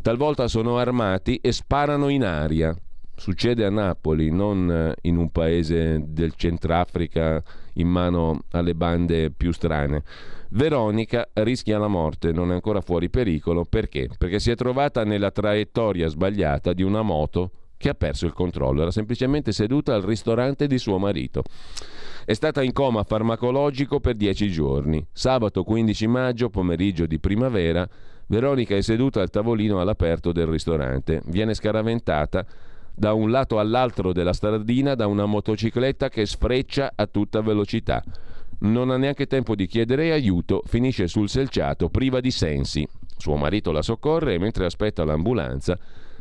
Talvolta 0.00 0.46
sono 0.46 0.78
armati 0.78 1.40
e 1.42 1.50
sparano 1.50 2.08
in 2.10 2.22
aria. 2.22 2.72
Succede 3.16 3.64
a 3.64 3.70
Napoli, 3.70 4.30
non 4.30 4.70
eh, 4.70 4.94
in 5.08 5.16
un 5.16 5.30
paese 5.30 6.00
del 6.06 6.34
Centrafrica 6.36 7.42
in 7.78 7.88
mano 7.88 8.42
alle 8.52 8.74
bande 8.74 9.30
più 9.30 9.52
strane. 9.52 10.02
Veronica 10.50 11.28
rischia 11.34 11.78
la 11.78 11.88
morte, 11.88 12.32
non 12.32 12.50
è 12.50 12.54
ancora 12.54 12.80
fuori 12.80 13.10
pericolo, 13.10 13.64
perché? 13.64 14.08
Perché 14.16 14.38
si 14.38 14.50
è 14.50 14.54
trovata 14.54 15.04
nella 15.04 15.30
traiettoria 15.30 16.08
sbagliata 16.08 16.72
di 16.72 16.82
una 16.82 17.02
moto 17.02 17.50
che 17.76 17.90
ha 17.90 17.94
perso 17.94 18.26
il 18.26 18.32
controllo, 18.32 18.82
era 18.82 18.90
semplicemente 18.90 19.52
seduta 19.52 19.94
al 19.94 20.02
ristorante 20.02 20.66
di 20.66 20.78
suo 20.78 20.98
marito. 20.98 21.42
È 22.24 22.32
stata 22.32 22.62
in 22.62 22.72
coma 22.72 23.04
farmacologico 23.04 24.00
per 24.00 24.14
dieci 24.14 24.50
giorni. 24.50 25.04
Sabato 25.12 25.62
15 25.64 26.06
maggio, 26.08 26.50
pomeriggio 26.50 27.06
di 27.06 27.18
primavera, 27.18 27.88
Veronica 28.26 28.76
è 28.76 28.82
seduta 28.82 29.22
al 29.22 29.30
tavolino 29.30 29.80
all'aperto 29.80 30.32
del 30.32 30.46
ristorante. 30.46 31.22
Viene 31.26 31.54
scaraventata 31.54 32.44
da 32.98 33.12
un 33.12 33.30
lato 33.30 33.60
all'altro 33.60 34.12
della 34.12 34.32
stradina 34.32 34.96
da 34.96 35.06
una 35.06 35.24
motocicletta 35.24 36.08
che 36.08 36.26
sfreccia 36.26 36.92
a 36.96 37.06
tutta 37.06 37.40
velocità. 37.40 38.02
Non 38.60 38.90
ha 38.90 38.96
neanche 38.96 39.26
tempo 39.26 39.54
di 39.54 39.66
chiedere 39.66 40.10
aiuto, 40.10 40.62
finisce 40.66 41.06
sul 41.06 41.28
selciato 41.28 41.90
priva 41.90 42.18
di 42.20 42.32
sensi. 42.32 42.86
Suo 43.16 43.36
marito 43.36 43.70
la 43.70 43.82
soccorre 43.82 44.34
e 44.34 44.38
mentre 44.38 44.64
aspetta 44.64 45.04
l'ambulanza 45.04 45.78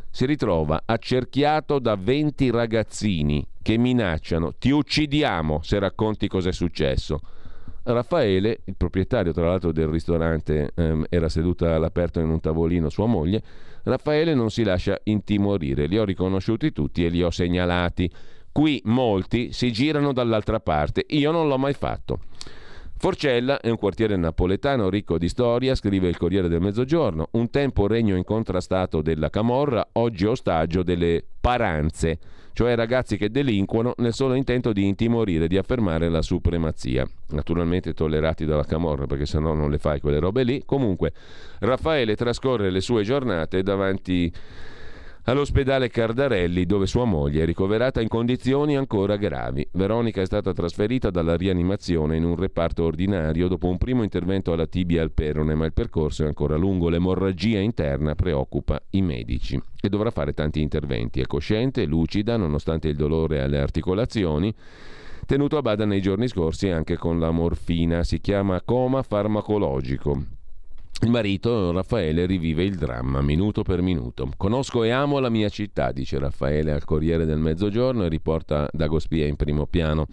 si 0.09 0.25
ritrova 0.25 0.84
accerchiato 0.86 1.80
da 1.80 1.95
20 1.95 2.49
ragazzini 2.51 3.45
che 3.61 3.78
minacciano 3.78 4.53
ti 4.53 4.69
uccidiamo 4.69 5.61
se 5.63 5.80
racconti 5.80 6.28
cos'è 6.28 6.51
successo. 6.51 7.19
Raffaele, 7.84 8.59
il 8.65 8.75
proprietario 8.75 9.32
tra 9.32 9.47
l'altro 9.47 9.71
del 9.71 9.88
ristorante, 9.88 10.71
ehm, 10.75 11.05
era 11.09 11.30
seduta 11.30 11.73
all'aperto 11.73 12.19
in 12.19 12.30
un 12.30 12.39
tavolino 12.39 12.89
sua 12.89 13.05
moglie, 13.05 13.41
Raffaele 13.88 14.34
non 14.34 14.52
si 14.52 14.64
lascia 14.64 15.00
intimorire, 15.04 15.88
li 15.88 15.98
ho 15.98 16.04
riconosciuti 16.04 16.74
tutti 16.74 17.06
e 17.06 17.08
li 17.08 17.24
ho 17.24 17.30
segnalati. 17.30 18.12
Qui 18.52 18.82
molti 18.84 19.54
si 19.54 19.72
girano 19.72 20.12
dall'altra 20.12 20.60
parte, 20.60 21.06
io 21.08 21.32
non 21.32 21.48
l'ho 21.48 21.58
mai 21.58 21.74
fatto. 21.74 22.20
Forcella 22.98 23.62
è 23.62 23.70
un 23.70 23.78
quartiere 23.78 24.18
napoletano 24.18 24.90
ricco 24.90 25.18
di 25.18 25.30
storia, 25.30 25.74
scrive 25.74 26.10
il 26.10 26.18
Corriere 26.18 26.50
del 26.50 26.60
Mezzogiorno, 26.60 27.30
un 27.32 27.50
tempo 27.50 27.88
regno 27.88 28.18
incontrastato 28.18 29.02
della 29.02 29.30
Camorra, 29.30 29.88
oggi 29.94 30.26
ostaggio 30.26 30.84
delle 30.84 31.24
paranze, 31.40 32.20
cioè 32.58 32.74
ragazzi 32.74 33.18
che 33.18 33.30
delinquono 33.30 33.93
nel 33.97 34.16
solo 34.16 34.34
intento 34.34 34.74
di 34.74 34.88
intimorire, 34.88 35.47
di 35.47 35.60
affermare 35.60 36.10
la 36.10 36.24
supremazia. 36.24 37.08
Naturalmente 37.28 37.93
tollerati 37.93 38.45
dalla 38.45 38.64
Camorra 38.64 39.05
perché 39.05 39.28
sennò 39.28 39.53
non 39.53 39.70
le 39.70 39.78
fai 39.78 39.99
quelle 39.99 40.18
robe 40.18 40.41
lì. 40.41 40.64
Comunque 40.66 41.14
Raffaele 41.60 42.16
trascorre 42.16 42.72
le 42.72 42.82
sue 42.82 43.03
giornate 43.03 43.62
davanti 43.62 44.34
all'ospedale 45.30 45.89
Cardarelli 45.89 46.65
dove 46.65 46.86
sua 46.86 47.03
moglie 47.03 47.43
è 47.43 47.45
ricoverata 47.45 47.99
in 47.99 48.07
condizioni 48.07 48.78
ancora 48.78 49.17
gravi. 49.17 49.67
Veronica 49.73 50.21
è 50.21 50.25
stata 50.25 50.53
trasferita 50.53 51.09
dalla 51.09 51.36
rianimazione 51.36 52.15
in 52.15 52.23
un 52.23 52.38
reparto 52.38 52.86
ordinario 52.86 53.49
dopo 53.49 53.67
un 53.67 53.78
primo 53.78 54.03
intervento 54.03 54.53
alla 54.53 54.67
tibia 54.67 55.01
al 55.01 55.11
perone, 55.11 55.53
ma 55.53 55.65
il 55.65 55.73
percorso 55.73 56.23
è 56.23 56.28
ancora 56.28 56.55
lungo. 56.55 56.88
L'emorragia 56.88 57.59
interna 57.59 58.15
preoccupa 58.15 58.82
i 58.91 59.01
medici 59.01 59.61
e 59.82 59.89
dovrà 59.89 60.11
fare 60.11 60.32
tanti 60.32 60.61
interventi. 60.61 61.19
È 61.19 61.25
cosciente, 61.25 61.86
lucida, 61.86 62.38
nonostante 62.38 62.88
il 62.88 62.95
dolore 62.95 63.41
alle 63.41 63.59
articolazioni 63.59 64.53
tenuto 65.25 65.57
a 65.57 65.61
bada 65.61 65.84
nei 65.84 65.99
giorni 65.99 66.30
scorsi 66.30 66.69
anche 66.69 66.95
con 66.95 67.19
la 67.19 67.32
morfina. 67.32 68.03
Si 68.03 68.21
chiama 68.21 68.61
coma 68.61 69.03
farmacologico. 69.03 70.37
Il 71.02 71.12
marito, 71.12 71.72
Raffaele, 71.72 72.26
rivive 72.26 72.64
il 72.64 72.76
dramma 72.76 73.22
minuto 73.22 73.62
per 73.62 73.82
minuto. 73.82 74.32
Conosco 74.36 74.84
e 74.84 74.89
amo 74.89 75.20
la 75.20 75.30
mia 75.30 75.48
città, 75.48 75.91
dice 75.91 76.18
Raffaele 76.18 76.72
al 76.72 76.86
Corriere 76.86 77.26
del 77.26 77.38
Mezzogiorno 77.38 78.04
e 78.04 78.10
riporta 78.10 78.68
Dagospia 78.72 79.28
in 79.28 79.36
primo 79.36 79.68
piano. 79.68 80.08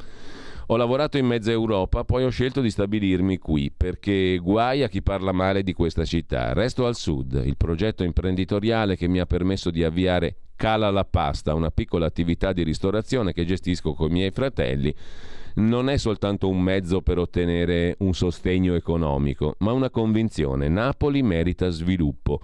Ho 0.67 0.77
lavorato 0.77 1.17
in 1.17 1.27
mezza 1.27 1.51
Europa, 1.51 2.05
poi 2.05 2.25
ho 2.25 2.31
scelto 2.31 2.61
di 2.61 2.71
stabilirmi 2.71 3.39
qui, 3.39 3.73
perché 3.75 4.39
guai 4.39 4.83
a 4.83 4.89
chi 4.89 5.03
parla 5.03 5.33
male 5.33 5.63
di 5.63 5.73
questa 5.73 6.05
città. 6.05 6.53
Resto 6.53 6.87
al 6.87 6.97
sud. 6.97 7.43
Il 7.45 7.57
progetto 7.57 8.05
imprenditoriale 8.05 8.97
che 8.97 9.09
mi 9.09 9.21
ha 9.21 9.27
permesso 9.27 9.71
di 9.71 9.83
avviare 9.85 10.37
Cala 10.55 10.91
la 10.91 11.05
Pasta, 11.05 11.55
una 11.55 11.71
piccola 11.71 12.07
attività 12.07 12.53
di 12.53 12.63
ristorazione 12.63 13.33
che 13.33 13.45
gestisco 13.45 13.95
con 13.95 14.11
i 14.11 14.13
miei 14.13 14.31
fratelli, 14.31 14.95
non 15.55 15.89
è 15.89 15.97
soltanto 15.97 16.49
un 16.49 16.61
mezzo 16.61 17.01
per 17.01 17.19
ottenere 17.19 17.97
un 17.99 18.15
sostegno 18.15 18.75
economico, 18.75 19.55
ma 19.59 19.73
una 19.73 19.91
convinzione. 19.91 20.69
Napoli 20.69 21.23
merita 21.23 21.69
sviluppo. 21.69 22.41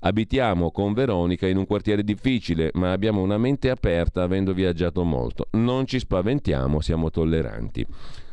Abitiamo 0.00 0.70
con 0.70 0.92
Veronica 0.92 1.46
in 1.46 1.56
un 1.56 1.66
quartiere 1.66 2.02
difficile, 2.02 2.70
ma 2.74 2.92
abbiamo 2.92 3.20
una 3.20 3.38
mente 3.38 3.70
aperta 3.70 4.22
avendo 4.22 4.52
viaggiato 4.52 5.02
molto. 5.04 5.48
Non 5.52 5.86
ci 5.86 5.98
spaventiamo, 5.98 6.80
siamo 6.80 7.10
tolleranti. 7.10 7.86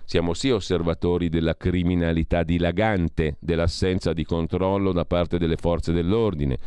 Siamo 0.03 0.35
sì 0.35 0.51
osservatori 0.51 1.29
della 1.29 1.57
criminalità 1.57 2.43
dilagante, 2.43 3.37
dell'assenza 3.39 4.13
di 4.13 4.23
controllo 4.23 4.91
da 4.91 5.05
parte 5.05 5.39
delle 5.39 5.55
forze 5.55 5.91
dell'ordine 5.91 6.57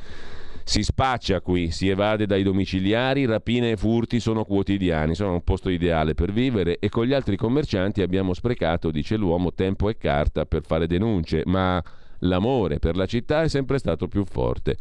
si 0.68 0.82
spaccia 0.82 1.40
qui, 1.40 1.70
si 1.70 1.88
evade 1.88 2.26
dai 2.26 2.42
domiciliari, 2.42 3.24
rapine 3.24 3.70
e 3.70 3.76
furti 3.78 4.20
sono 4.20 4.44
quotidiani, 4.44 5.14
sono 5.14 5.32
un 5.32 5.42
posto 5.42 5.70
ideale 5.70 6.12
per 6.12 6.30
vivere 6.30 6.78
e 6.78 6.90
con 6.90 7.06
gli 7.06 7.14
altri 7.14 7.38
commercianti 7.38 8.02
abbiamo 8.02 8.34
sprecato, 8.34 8.90
dice 8.90 9.16
l'uomo, 9.16 9.54
tempo 9.54 9.88
e 9.88 9.96
carta 9.96 10.44
per 10.44 10.66
fare 10.66 10.86
denunce, 10.86 11.40
ma 11.46 11.82
l'amore 12.18 12.80
per 12.80 12.96
la 12.96 13.06
città 13.06 13.44
è 13.44 13.48
sempre 13.48 13.78
stato 13.78 14.08
più 14.08 14.26
forte, 14.26 14.76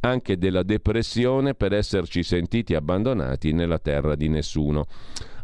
anche 0.00 0.36
della 0.36 0.62
depressione 0.62 1.54
per 1.54 1.72
esserci 1.72 2.22
sentiti 2.22 2.74
abbandonati 2.74 3.54
nella 3.54 3.78
terra 3.78 4.16
di 4.16 4.28
nessuno. 4.28 4.84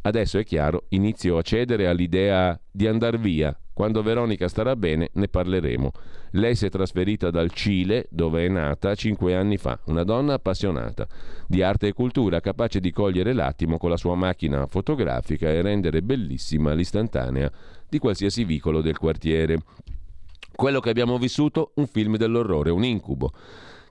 Adesso 0.03 0.37
è 0.37 0.45
chiaro, 0.45 0.85
inizio 0.91 1.39
a 1.39 1.43
cedere 1.43 1.87
all'idea 1.87 2.61
di 2.71 2.87
andar 2.87 3.19
via. 3.19 3.59
Quando 3.77 4.03
Veronica 4.03 4.49
starà 4.49 4.75
bene 4.75 5.11
ne 5.13 5.29
parleremo. 5.29 5.91
Lei 6.31 6.55
si 6.55 6.65
è 6.65 6.71
trasferita 6.71 7.31
dal 7.31 7.51
Cile, 7.53 8.07
dove 8.09 8.47
è 8.47 8.49
nata, 8.49 8.95
cinque 8.95 9.37
anni 9.37 9.59
fa. 9.59 9.79
Una 9.89 10.03
donna 10.03 10.33
appassionata 10.33 11.07
di 11.47 11.61
arte 11.61 11.89
e 11.89 11.93
cultura, 11.93 12.41
capace 12.41 12.81
di 12.81 12.91
cogliere 12.91 13.35
l'attimo 13.35 13.77
con 13.77 13.91
la 13.91 13.99
sua 13.99 14.15
macchina 14.15 14.67
fotografica 14.67 15.51
e 15.51 15.61
rendere 15.61 16.01
bellissima 16.01 16.73
l'istantanea 16.73 17.53
di 17.87 17.99
qualsiasi 17.99 18.45
vicolo 18.45 18.81
del 18.81 18.97
quartiere. 18.97 19.59
Quello 20.55 20.81
che 20.81 20.89
abbiamo 20.89 21.19
vissuto, 21.19 21.73
un 21.75 21.87
film 21.87 22.17
dell'orrore, 22.17 22.71
un 22.71 22.83
incubo. 22.83 23.31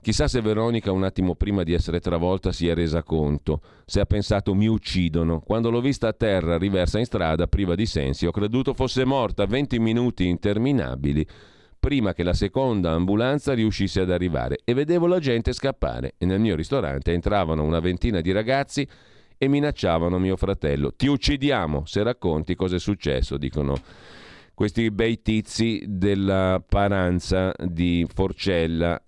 Chissà 0.06 0.28
se 0.28 0.40
Veronica 0.40 0.92
un 0.92 1.02
attimo 1.02 1.34
prima 1.34 1.64
di 1.64 1.72
essere 1.72 1.98
travolta 1.98 2.52
si 2.52 2.68
è 2.68 2.74
resa 2.74 3.02
conto, 3.02 3.60
se 3.84 3.98
ha 3.98 4.04
pensato 4.04 4.54
mi 4.54 4.68
uccidono. 4.68 5.40
Quando 5.40 5.68
l'ho 5.68 5.80
vista 5.80 6.06
a 6.06 6.12
terra, 6.12 6.58
riversa 6.58 7.00
in 7.00 7.06
strada, 7.06 7.48
priva 7.48 7.74
di 7.74 7.86
sensi, 7.86 8.24
ho 8.24 8.30
creduto 8.30 8.72
fosse 8.72 9.04
morta 9.04 9.46
20 9.46 9.80
minuti 9.80 10.28
interminabili 10.28 11.26
prima 11.80 12.12
che 12.12 12.22
la 12.22 12.34
seconda 12.34 12.92
ambulanza 12.92 13.52
riuscisse 13.52 14.02
ad 14.02 14.12
arrivare 14.12 14.60
e 14.62 14.74
vedevo 14.74 15.08
la 15.08 15.18
gente 15.18 15.52
scappare 15.52 16.14
e 16.18 16.24
nel 16.24 16.38
mio 16.38 16.54
ristorante 16.54 17.12
entravano 17.12 17.64
una 17.64 17.80
ventina 17.80 18.20
di 18.20 18.30
ragazzi 18.30 18.86
e 19.36 19.48
minacciavano 19.48 20.20
mio 20.20 20.36
fratello. 20.36 20.92
Ti 20.94 21.08
uccidiamo 21.08 21.84
se 21.84 22.04
racconti 22.04 22.54
cosa 22.54 22.76
è 22.76 22.78
successo, 22.78 23.36
dicono 23.36 23.74
questi 24.54 24.88
bei 24.92 25.20
tizi 25.20 25.82
della 25.84 26.62
Paranza 26.64 27.52
di 27.58 28.06
Forcella 28.08 29.00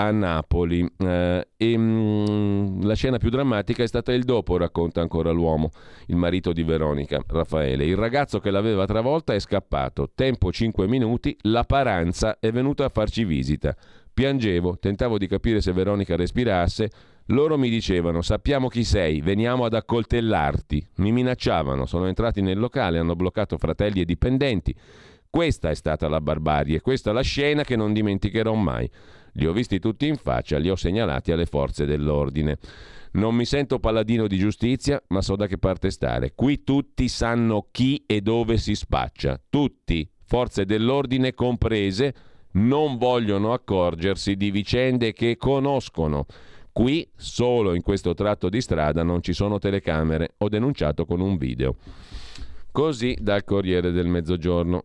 a 0.00 0.10
Napoli. 0.10 0.90
Eh, 0.96 1.48
e, 1.56 1.76
mh, 1.76 2.30
mm, 2.30 2.82
la 2.82 2.94
scena 2.94 3.18
più 3.18 3.28
drammatica 3.28 3.82
è 3.82 3.86
stata 3.86 4.12
il 4.12 4.24
dopo, 4.24 4.56
racconta 4.56 5.02
ancora 5.02 5.30
l'uomo, 5.30 5.70
il 6.06 6.16
marito 6.16 6.52
di 6.52 6.62
Veronica, 6.62 7.22
Raffaele. 7.26 7.84
Il 7.84 7.96
ragazzo 7.96 8.40
che 8.40 8.50
l'aveva 8.50 8.86
travolta 8.86 9.34
è 9.34 9.38
scappato. 9.38 10.10
Tempo 10.14 10.50
5 10.50 10.86
minuti, 10.86 11.36
la 11.42 11.64
Paranza 11.64 12.38
è 12.40 12.50
venuta 12.50 12.86
a 12.86 12.88
farci 12.88 13.24
visita. 13.24 13.76
Piangevo, 14.12 14.78
tentavo 14.78 15.18
di 15.18 15.26
capire 15.26 15.60
se 15.60 15.72
Veronica 15.72 16.16
respirasse. 16.16 16.90
Loro 17.26 17.58
mi 17.58 17.68
dicevano: 17.68 18.22
Sappiamo 18.22 18.68
chi 18.68 18.84
sei, 18.84 19.20
veniamo 19.20 19.64
ad 19.64 19.74
accoltellarti. 19.74 20.86
Mi 20.96 21.12
minacciavano, 21.12 21.84
sono 21.84 22.06
entrati 22.06 22.40
nel 22.40 22.58
locale, 22.58 22.98
hanno 22.98 23.14
bloccato 23.14 23.58
fratelli 23.58 24.00
e 24.00 24.04
dipendenti. 24.04 24.74
Questa 25.30 25.70
è 25.70 25.74
stata 25.74 26.08
la 26.08 26.20
barbarie, 26.20 26.80
questa 26.80 27.10
è 27.10 27.12
la 27.12 27.22
scena 27.22 27.62
che 27.62 27.76
non 27.76 27.92
dimenticherò 27.92 28.52
mai. 28.54 28.90
Li 29.32 29.46
ho 29.46 29.52
visti 29.52 29.78
tutti 29.78 30.06
in 30.06 30.16
faccia, 30.16 30.58
li 30.58 30.70
ho 30.70 30.76
segnalati 30.76 31.32
alle 31.32 31.46
forze 31.46 31.86
dell'ordine. 31.86 32.58
Non 33.12 33.34
mi 33.34 33.44
sento 33.44 33.80
paladino 33.80 34.26
di 34.26 34.38
giustizia, 34.38 35.02
ma 35.08 35.20
so 35.20 35.34
da 35.34 35.46
che 35.46 35.58
parte 35.58 35.90
stare. 35.90 36.32
Qui 36.34 36.62
tutti 36.62 37.08
sanno 37.08 37.66
chi 37.70 38.04
e 38.06 38.20
dove 38.20 38.56
si 38.56 38.74
spaccia. 38.74 39.40
Tutti, 39.48 40.08
forze 40.24 40.64
dell'ordine 40.64 41.34
comprese, 41.34 42.14
non 42.52 42.98
vogliono 42.98 43.52
accorgersi 43.52 44.36
di 44.36 44.50
vicende 44.50 45.12
che 45.12 45.36
conoscono. 45.36 46.26
Qui, 46.72 47.08
solo 47.16 47.74
in 47.74 47.82
questo 47.82 48.14
tratto 48.14 48.48
di 48.48 48.60
strada, 48.60 49.02
non 49.02 49.22
ci 49.22 49.32
sono 49.32 49.58
telecamere. 49.58 50.34
Ho 50.38 50.48
denunciato 50.48 51.04
con 51.04 51.20
un 51.20 51.36
video. 51.36 51.76
Così 52.70 53.16
dal 53.20 53.42
Corriere 53.42 53.90
del 53.90 54.06
Mezzogiorno. 54.06 54.84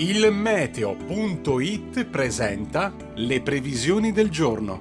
Il 0.00 0.30
meteo.it 0.30 2.04
presenta 2.04 2.94
le 3.14 3.42
previsioni 3.42 4.12
del 4.12 4.30
giorno. 4.30 4.80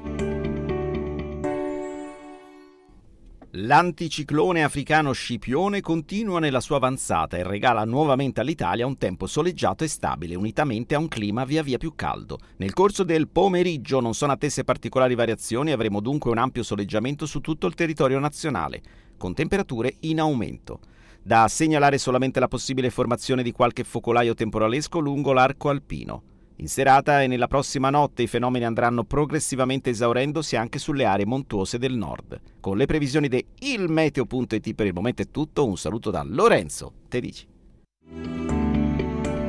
L'anticiclone 3.49 4.63
africano 4.63 5.13
Scipione 5.13 5.81
continua 5.81 6.39
nella 6.39 6.59
sua 6.59 6.75
avanzata 6.75 7.35
e 7.35 7.41
regala 7.41 7.83
nuovamente 7.83 8.41
all'Italia 8.41 8.85
un 8.85 8.99
tempo 8.99 9.25
soleggiato 9.25 9.83
e 9.83 9.87
stabile, 9.87 10.35
unitamente 10.35 10.93
a 10.93 10.99
un 10.99 11.07
clima 11.07 11.45
via 11.45 11.63
via 11.63 11.79
più 11.79 11.95
caldo. 11.95 12.37
Nel 12.57 12.73
corso 12.73 13.03
del 13.03 13.27
pomeriggio 13.27 13.99
non 13.99 14.13
sono 14.13 14.33
attese 14.33 14.63
particolari 14.63 15.15
variazioni 15.15 15.71
avremo 15.71 15.99
dunque 15.99 16.29
un 16.29 16.37
ampio 16.37 16.61
soleggiamento 16.61 17.25
su 17.25 17.41
tutto 17.41 17.65
il 17.65 17.73
territorio 17.73 18.19
nazionale, 18.19 18.83
con 19.17 19.33
temperature 19.33 19.95
in 20.01 20.19
aumento. 20.19 20.79
Da 21.27 21.49
segnalare 21.49 21.97
solamente 21.97 22.39
la 22.39 22.47
possibile 22.47 22.89
formazione 22.89 23.43
di 23.43 23.51
qualche 23.51 23.83
focolaio 23.83 24.33
temporalesco 24.33 24.99
lungo 24.99 25.33
l'arco 25.33 25.67
alpino. 25.67 26.23
In 26.59 26.69
serata 26.69 27.21
e 27.21 27.27
nella 27.27 27.47
prossima 27.47 27.89
notte 27.89 28.21
i 28.21 28.27
fenomeni 28.27 28.63
andranno 28.63 29.03
progressivamente 29.03 29.89
esaurendosi 29.89 30.55
anche 30.55 30.79
sulle 30.79 31.03
aree 31.03 31.25
montuose 31.25 31.77
del 31.77 31.97
nord. 31.97 32.39
Con 32.61 32.77
le 32.77 32.85
previsioni 32.85 33.27
di 33.27 33.45
ilmeteo.it 33.59 34.73
per 34.73 34.85
il 34.85 34.93
momento 34.93 35.21
è 35.21 35.29
tutto, 35.29 35.67
un 35.67 35.75
saluto 35.75 36.11
da 36.11 36.23
Lorenzo 36.23 36.93
Tedici. 37.09 37.45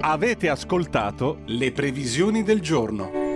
Avete 0.00 0.48
ascoltato 0.48 1.42
le 1.44 1.70
previsioni 1.70 2.42
del 2.42 2.60
giorno. 2.60 3.27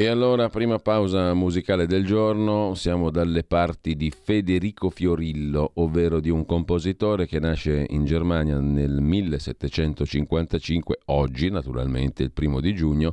E 0.00 0.06
allora, 0.06 0.48
prima 0.48 0.78
pausa 0.78 1.34
musicale 1.34 1.86
del 1.86 2.06
giorno, 2.06 2.72
siamo 2.74 3.10
dalle 3.10 3.44
parti 3.44 3.96
di 3.96 4.10
Federico 4.10 4.88
Fiorillo, 4.88 5.72
ovvero 5.74 6.20
di 6.20 6.30
un 6.30 6.46
compositore 6.46 7.26
che 7.26 7.38
nasce 7.38 7.84
in 7.90 8.06
Germania 8.06 8.58
nel 8.60 9.02
1755, 9.02 11.00
oggi 11.08 11.50
naturalmente 11.50 12.22
il 12.22 12.32
primo 12.32 12.60
di 12.60 12.74
giugno, 12.74 13.12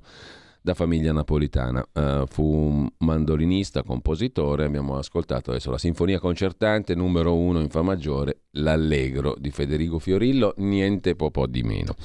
da 0.61 0.73
famiglia 0.73 1.11
napolitana. 1.11 1.85
Uh, 1.91 2.25
fu 2.25 2.43
un 2.43 2.87
mandolinista, 2.99 3.83
compositore, 3.83 4.63
abbiamo 4.63 4.95
ascoltato 4.95 5.49
adesso 5.49 5.69
la 5.69 5.77
sinfonia 5.77 6.19
concertante 6.19 6.95
numero 6.95 7.35
uno 7.35 7.59
in 7.59 7.69
Fa 7.69 7.81
maggiore, 7.81 8.43
l'Allegro 8.51 9.35
di 9.37 9.51
Federico 9.51 9.99
Fiorillo, 9.99 10.53
niente 10.59 11.17
po' 11.17 11.31
po' 11.31 11.47
di 11.47 11.63
meno. 11.63 11.95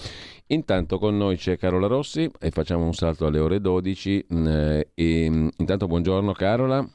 Intanto 0.53 0.99
con 0.99 1.17
noi 1.17 1.37
c'è 1.37 1.57
Carola 1.57 1.87
Rossi 1.87 2.31
e 2.39 2.51
facciamo 2.51 2.85
un 2.85 2.93
salto 2.93 3.25
alle 3.25 3.39
ore 3.39 3.59
12. 3.59 4.27
Eh, 4.29 4.89
e, 4.95 5.31
mm, 5.31 5.49
intanto 5.57 5.87
buongiorno 5.87 6.33
Carola. 6.33 6.87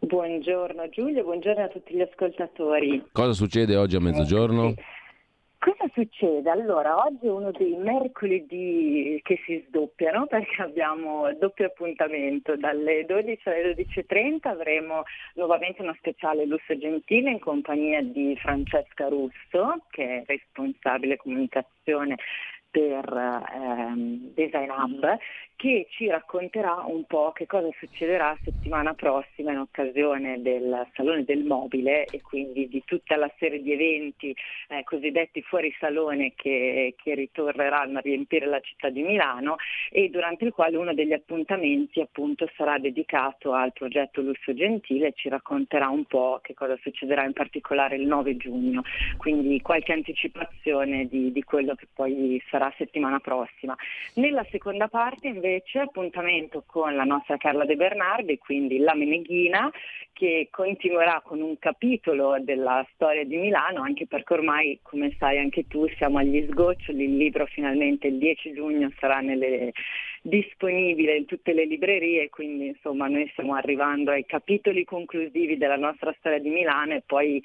Buongiorno 0.00 0.88
Giulio, 0.88 1.22
buongiorno 1.22 1.62
a 1.62 1.68
tutti 1.68 1.94
gli 1.94 2.00
ascoltatori. 2.00 3.10
Cosa 3.12 3.32
succede 3.32 3.76
oggi 3.76 3.94
a 3.94 4.00
mezzogiorno? 4.00 4.70
Eh, 4.70 4.74
Cosa 5.64 5.90
succede? 5.94 6.50
Allora, 6.50 7.06
oggi 7.06 7.24
è 7.24 7.30
uno 7.30 7.50
dei 7.50 7.74
mercoledì 7.74 9.18
che 9.22 9.40
si 9.46 9.64
sdoppiano 9.66 10.26
perché 10.26 10.60
abbiamo 10.60 11.32
doppio 11.40 11.64
appuntamento. 11.64 12.54
Dalle 12.54 13.06
12 13.06 13.48
alle 13.48 13.74
12.30 13.74 14.48
avremo 14.48 15.04
nuovamente 15.36 15.80
uno 15.80 15.94
speciale 15.96 16.44
Lusso 16.44 16.76
Gentile 16.76 17.30
in 17.30 17.38
compagnia 17.38 18.02
di 18.02 18.36
Francesca 18.36 19.08
Russo, 19.08 19.84
che 19.88 20.04
è 20.04 20.24
responsabile 20.26 21.16
comunicazione 21.16 22.16
per 22.74 23.06
ehm, 23.54 24.34
Design 24.34 24.70
Hub 24.74 25.06
che 25.56 25.86
ci 25.90 26.08
racconterà 26.08 26.84
un 26.86 27.04
po' 27.04 27.32
che 27.32 27.46
cosa 27.46 27.68
succederà 27.78 28.36
settimana 28.42 28.94
prossima 28.94 29.52
in 29.52 29.58
occasione 29.58 30.42
del 30.42 30.86
Salone 30.94 31.24
del 31.24 31.44
Mobile 31.44 32.04
e 32.06 32.20
quindi 32.22 32.68
di 32.68 32.82
tutta 32.84 33.16
la 33.16 33.30
serie 33.38 33.62
di 33.62 33.72
eventi 33.72 34.34
eh, 34.68 34.82
cosiddetti 34.84 35.42
fuori 35.42 35.74
salone 35.78 36.32
che, 36.34 36.94
che, 37.02 37.14
ritorneranno 37.14 37.98
a 37.98 38.00
riempire 38.00 38.46
la 38.46 38.60
città 38.60 38.90
di 38.90 39.02
Milano 39.02 39.56
e 39.90 40.08
durante 40.08 40.44
il 40.44 40.52
quale 40.52 40.76
uno 40.76 40.92
degli 40.92 41.12
appuntamenti 41.12 42.00
appunto 42.00 42.50
sarà 42.56 42.78
dedicato 42.78 43.52
al 43.52 43.72
progetto 43.72 44.20
Lusso 44.20 44.52
Gentile 44.54 45.08
e 45.08 45.12
ci 45.14 45.28
racconterà 45.28 45.88
un 45.88 46.04
po' 46.04 46.40
che 46.42 46.54
cosa 46.54 46.76
succederà 46.82 47.24
in 47.24 47.32
particolare 47.32 47.96
il 47.96 48.06
9 48.06 48.36
giugno, 48.36 48.82
quindi 49.16 49.60
qualche 49.60 49.92
anticipazione 49.92 51.06
di, 51.06 51.30
di 51.30 51.42
quello 51.44 51.74
che 51.74 51.86
poi 51.92 52.42
sarà 52.50 52.72
settimana 52.76 53.20
prossima. 53.20 53.76
Nella 54.14 54.44
seconda 54.50 54.88
parte 54.88 55.28
invece 55.28 55.43
appuntamento 55.80 56.64
con 56.66 56.94
la 56.94 57.04
nostra 57.04 57.36
Carla 57.36 57.64
De 57.64 57.76
Bernardi, 57.76 58.38
quindi 58.38 58.78
la 58.78 58.94
Meneghina, 58.94 59.70
che 60.12 60.48
continuerà 60.50 61.20
con 61.24 61.40
un 61.40 61.58
capitolo 61.58 62.36
della 62.40 62.86
storia 62.94 63.24
di 63.24 63.36
Milano, 63.36 63.82
anche 63.82 64.06
perché 64.06 64.34
ormai, 64.34 64.78
come 64.82 65.14
sai 65.18 65.38
anche 65.38 65.66
tu, 65.66 65.86
siamo 65.96 66.18
agli 66.18 66.46
sgoccioli, 66.48 67.04
il 67.04 67.16
libro 67.16 67.46
finalmente 67.46 68.06
il 68.06 68.18
10 68.18 68.52
giugno 68.52 68.90
sarà 68.98 69.20
nelle, 69.20 69.72
disponibile 70.26 71.16
in 71.16 71.26
tutte 71.26 71.52
le 71.52 71.66
librerie, 71.66 72.30
quindi 72.30 72.68
insomma 72.68 73.08
noi 73.08 73.28
stiamo 73.32 73.54
arrivando 73.54 74.10
ai 74.10 74.24
capitoli 74.24 74.82
conclusivi 74.84 75.58
della 75.58 75.76
nostra 75.76 76.14
storia 76.18 76.38
di 76.38 76.48
Milano 76.48 76.94
e 76.94 77.02
poi 77.04 77.42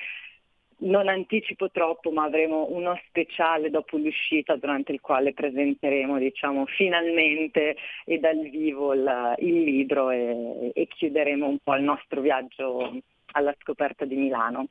non 0.80 1.08
anticipo 1.08 1.70
troppo, 1.72 2.12
ma 2.12 2.24
avremo 2.24 2.68
uno 2.70 3.00
speciale 3.08 3.70
dopo 3.70 3.98
l'uscita 3.98 4.56
durante 4.56 4.92
il 4.92 5.02
quale 5.02 5.34
presenteremo 5.34 6.18
diciamo, 6.18 6.66
finalmente 6.66 7.76
e 8.06 8.18
dal 8.20 8.40
vivo 8.50 8.94
il, 8.94 9.36
il 9.40 9.64
libro 9.64 10.10
e, 10.12 10.72
e 10.74 10.88
chiuderemo 10.88 11.48
un 11.48 11.58
po' 11.64 11.76
il 11.76 11.84
nostro 11.84 12.22
viaggio 12.22 13.02
alla 13.32 13.56
scoperta 13.60 14.06
di 14.06 14.16
Milano. 14.16 14.68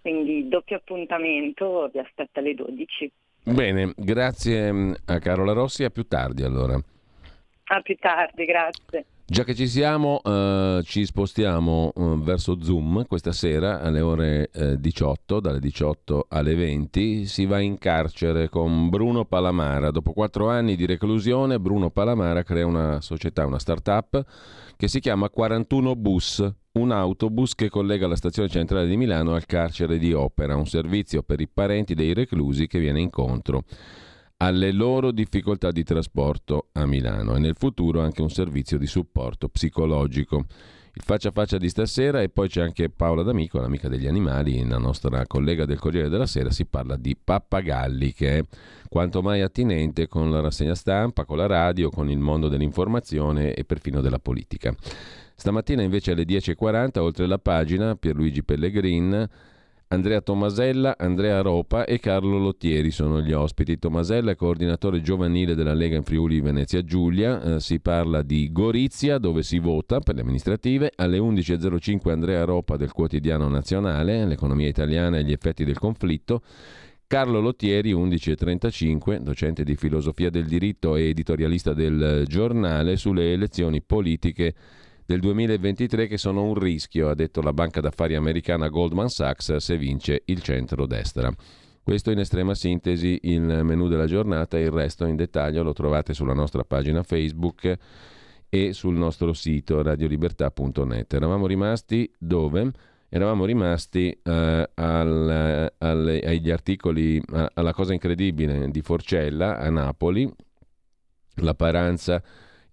Quindi 0.00 0.48
doppio 0.48 0.76
appuntamento, 0.76 1.88
vi 1.92 1.98
aspetto 2.00 2.40
alle 2.40 2.54
12. 2.54 3.12
Bene, 3.44 3.92
grazie 3.96 4.72
mm, 4.72 4.92
a 5.06 5.18
Carola 5.18 5.52
Rossi, 5.52 5.84
a 5.84 5.90
più 5.90 6.06
tardi 6.06 6.42
allora. 6.42 6.78
A 7.66 7.80
più 7.80 7.96
tardi, 7.96 8.44
grazie. 8.44 9.04
Già 9.24 9.44
che 9.44 9.54
ci 9.54 9.68
siamo, 9.68 10.20
eh, 10.22 10.82
ci 10.84 11.06
spostiamo 11.06 11.92
eh, 11.96 12.16
verso 12.18 12.60
Zoom 12.60 13.06
questa 13.06 13.32
sera 13.32 13.80
alle 13.80 14.00
ore 14.00 14.50
eh, 14.52 14.78
18, 14.78 15.40
dalle 15.40 15.60
18 15.60 16.26
alle 16.28 16.54
20. 16.54 17.24
Si 17.26 17.46
va 17.46 17.60
in 17.60 17.78
carcere 17.78 18.48
con 18.48 18.90
Bruno 18.90 19.24
Palamara. 19.24 19.90
Dopo 19.90 20.12
quattro 20.12 20.50
anni 20.50 20.76
di 20.76 20.86
reclusione, 20.86 21.60
Bruno 21.60 21.90
Palamara 21.90 22.42
crea 22.42 22.66
una 22.66 23.00
società, 23.00 23.46
una 23.46 23.60
start-up 23.60 24.22
che 24.76 24.88
si 24.88 24.98
chiama 24.98 25.30
41 25.30 25.94
Bus, 25.94 26.52
un 26.72 26.90
autobus 26.90 27.54
che 27.54 27.70
collega 27.70 28.08
la 28.08 28.16
stazione 28.16 28.48
centrale 28.48 28.88
di 28.88 28.96
Milano 28.96 29.34
al 29.34 29.46
carcere 29.46 29.98
di 29.98 30.12
Opera, 30.12 30.56
un 30.56 30.66
servizio 30.66 31.22
per 31.22 31.40
i 31.40 31.48
parenti 31.48 31.94
dei 31.94 32.12
reclusi 32.12 32.66
che 32.66 32.80
viene 32.80 33.00
incontro 33.00 33.62
alle 34.42 34.72
loro 34.72 35.12
difficoltà 35.12 35.70
di 35.70 35.84
trasporto 35.84 36.68
a 36.72 36.84
Milano 36.84 37.36
e 37.36 37.38
nel 37.38 37.54
futuro 37.56 38.00
anche 38.00 38.22
un 38.22 38.30
servizio 38.30 38.76
di 38.76 38.88
supporto 38.88 39.48
psicologico. 39.48 40.46
Il 40.94 41.02
faccia 41.04 41.28
a 41.28 41.32
faccia 41.32 41.58
di 41.58 41.68
stasera 41.68 42.20
e 42.20 42.28
poi 42.28 42.48
c'è 42.48 42.60
anche 42.60 42.90
Paola 42.90 43.22
D'Amico, 43.22 43.60
l'amica 43.60 43.88
degli 43.88 44.08
animali, 44.08 44.66
la 44.66 44.78
nostra 44.78 45.24
collega 45.28 45.64
del 45.64 45.78
Corriere 45.78 46.08
della 46.08 46.26
Sera, 46.26 46.50
si 46.50 46.66
parla 46.66 46.96
di 46.96 47.16
pappagalli 47.16 48.12
che 48.12 48.38
è 48.38 48.44
quanto 48.88 49.22
mai 49.22 49.42
attinente 49.42 50.08
con 50.08 50.30
la 50.32 50.40
rassegna 50.40 50.74
stampa, 50.74 51.24
con 51.24 51.36
la 51.36 51.46
radio, 51.46 51.88
con 51.88 52.10
il 52.10 52.18
mondo 52.18 52.48
dell'informazione 52.48 53.54
e 53.54 53.64
perfino 53.64 54.00
della 54.00 54.18
politica. 54.18 54.74
Stamattina 55.36 55.82
invece 55.82 56.10
alle 56.10 56.24
10.40, 56.24 56.98
oltre 56.98 57.26
la 57.26 57.38
pagina, 57.38 57.94
Pierluigi 57.94 58.42
Pellegrin 58.42 59.28
Andrea 59.92 60.22
Tomasella, 60.22 60.96
Andrea 60.96 61.42
Ropa 61.42 61.84
e 61.84 61.98
Carlo 61.98 62.38
Lottieri 62.38 62.90
sono 62.90 63.20
gli 63.20 63.32
ospiti. 63.32 63.78
Tomasella 63.78 64.30
è 64.30 64.36
coordinatore 64.36 65.02
giovanile 65.02 65.54
della 65.54 65.74
Lega 65.74 65.96
in 65.96 66.02
Friuli 66.02 66.40
Venezia 66.40 66.82
Giulia. 66.82 67.42
Eh, 67.42 67.60
si 67.60 67.78
parla 67.78 68.22
di 68.22 68.50
Gorizia 68.50 69.18
dove 69.18 69.42
si 69.42 69.58
vota 69.58 70.00
per 70.00 70.14
le 70.14 70.22
amministrative. 70.22 70.92
Alle 70.96 71.18
11.05 71.18 72.10
Andrea 72.10 72.42
Ropa 72.44 72.78
del 72.78 72.90
quotidiano 72.90 73.48
nazionale, 73.48 74.24
l'economia 74.24 74.66
italiana 74.66 75.18
e 75.18 75.24
gli 75.24 75.32
effetti 75.32 75.62
del 75.62 75.78
conflitto. 75.78 76.40
Carlo 77.06 77.40
Lottieri, 77.40 77.92
11.35, 77.92 79.18
docente 79.18 79.62
di 79.62 79.76
filosofia 79.76 80.30
del 80.30 80.46
diritto 80.46 80.96
e 80.96 81.10
editorialista 81.10 81.74
del 81.74 82.24
giornale 82.26 82.96
sulle 82.96 83.32
elezioni 83.32 83.82
politiche 83.82 84.54
del 85.12 85.20
2023 85.20 86.06
che 86.06 86.16
sono 86.16 86.42
un 86.42 86.54
rischio, 86.54 87.10
ha 87.10 87.14
detto 87.14 87.42
la 87.42 87.52
banca 87.52 87.82
d'affari 87.82 88.14
americana 88.14 88.68
Goldman 88.68 89.10
Sachs, 89.10 89.56
se 89.56 89.76
vince 89.76 90.22
il 90.24 90.40
centro-destra. 90.40 91.30
Questo 91.82 92.10
in 92.10 92.18
estrema 92.18 92.54
sintesi 92.54 93.18
il 93.24 93.42
menu 93.42 93.88
della 93.88 94.06
giornata, 94.06 94.58
il 94.58 94.70
resto 94.70 95.04
in 95.04 95.16
dettaglio 95.16 95.62
lo 95.62 95.74
trovate 95.74 96.14
sulla 96.14 96.32
nostra 96.32 96.64
pagina 96.64 97.02
Facebook 97.02 97.76
e 98.48 98.72
sul 98.72 98.94
nostro 98.94 99.34
sito 99.34 99.82
radiolibertà.net. 99.82 101.12
Eravamo 101.12 101.46
rimasti 101.46 102.10
dove? 102.18 102.70
Eravamo 103.10 103.44
rimasti 103.44 104.18
eh, 104.22 104.70
al, 104.72 105.72
alle, 105.76 106.20
agli 106.20 106.50
articoli, 106.50 107.22
alla 107.52 107.74
cosa 107.74 107.92
incredibile 107.92 108.70
di 108.70 108.80
Forcella 108.80 109.58
a 109.58 109.68
Napoli, 109.68 110.32
la 111.34 111.52
paranza 111.52 112.22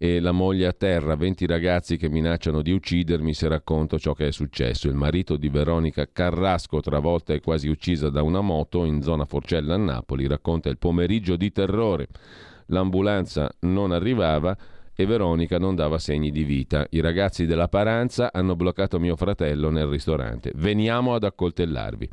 e 0.01 0.21
la 0.21 0.31
moglie 0.31 0.65
a 0.65 0.71
terra, 0.71 1.17
20 1.17 1.45
ragazzi 1.45 1.97
che 1.97 2.07
minacciano 2.07 2.61
di 2.61 2.71
uccidermi 2.71 3.34
se 3.34 3.49
racconto 3.49 3.99
ciò 3.99 4.13
che 4.13 4.27
è 4.27 4.31
successo. 4.31 4.88
Il 4.88 4.95
marito 4.95 5.35
di 5.35 5.49
Veronica 5.49 6.07
Carrasco, 6.09 6.80
travolta 6.80 7.34
e 7.34 7.41
quasi 7.41 7.67
uccisa 7.67 8.09
da 8.09 8.21
una 8.21 8.39
moto 8.39 8.85
in 8.85 9.01
zona 9.01 9.26
Forcella 9.26 9.73
a 9.73 9.77
Napoli, 9.77 10.26
racconta 10.26 10.69
il 10.69 10.77
pomeriggio 10.77 11.35
di 11.35 11.51
terrore. 11.51 12.07
L'ambulanza 12.67 13.53
non 13.61 13.91
arrivava 13.91 14.55
e 14.95 15.05
Veronica 15.05 15.59
non 15.59 15.76
dava 15.76 15.97
segni 15.97 16.31
di 16.31 16.43
vita. 16.43 16.88
I 16.91 17.01
ragazzi 17.01 17.45
della 17.45 17.67
Paranza 17.67 18.31
hanno 18.31 18.55
bloccato 18.55 18.99
mio 18.99 19.17
fratello 19.17 19.69
nel 19.69 19.88
ristorante. 19.88 20.53
Veniamo 20.55 21.13
ad 21.13 21.26
accoltellarvi. 21.26 22.09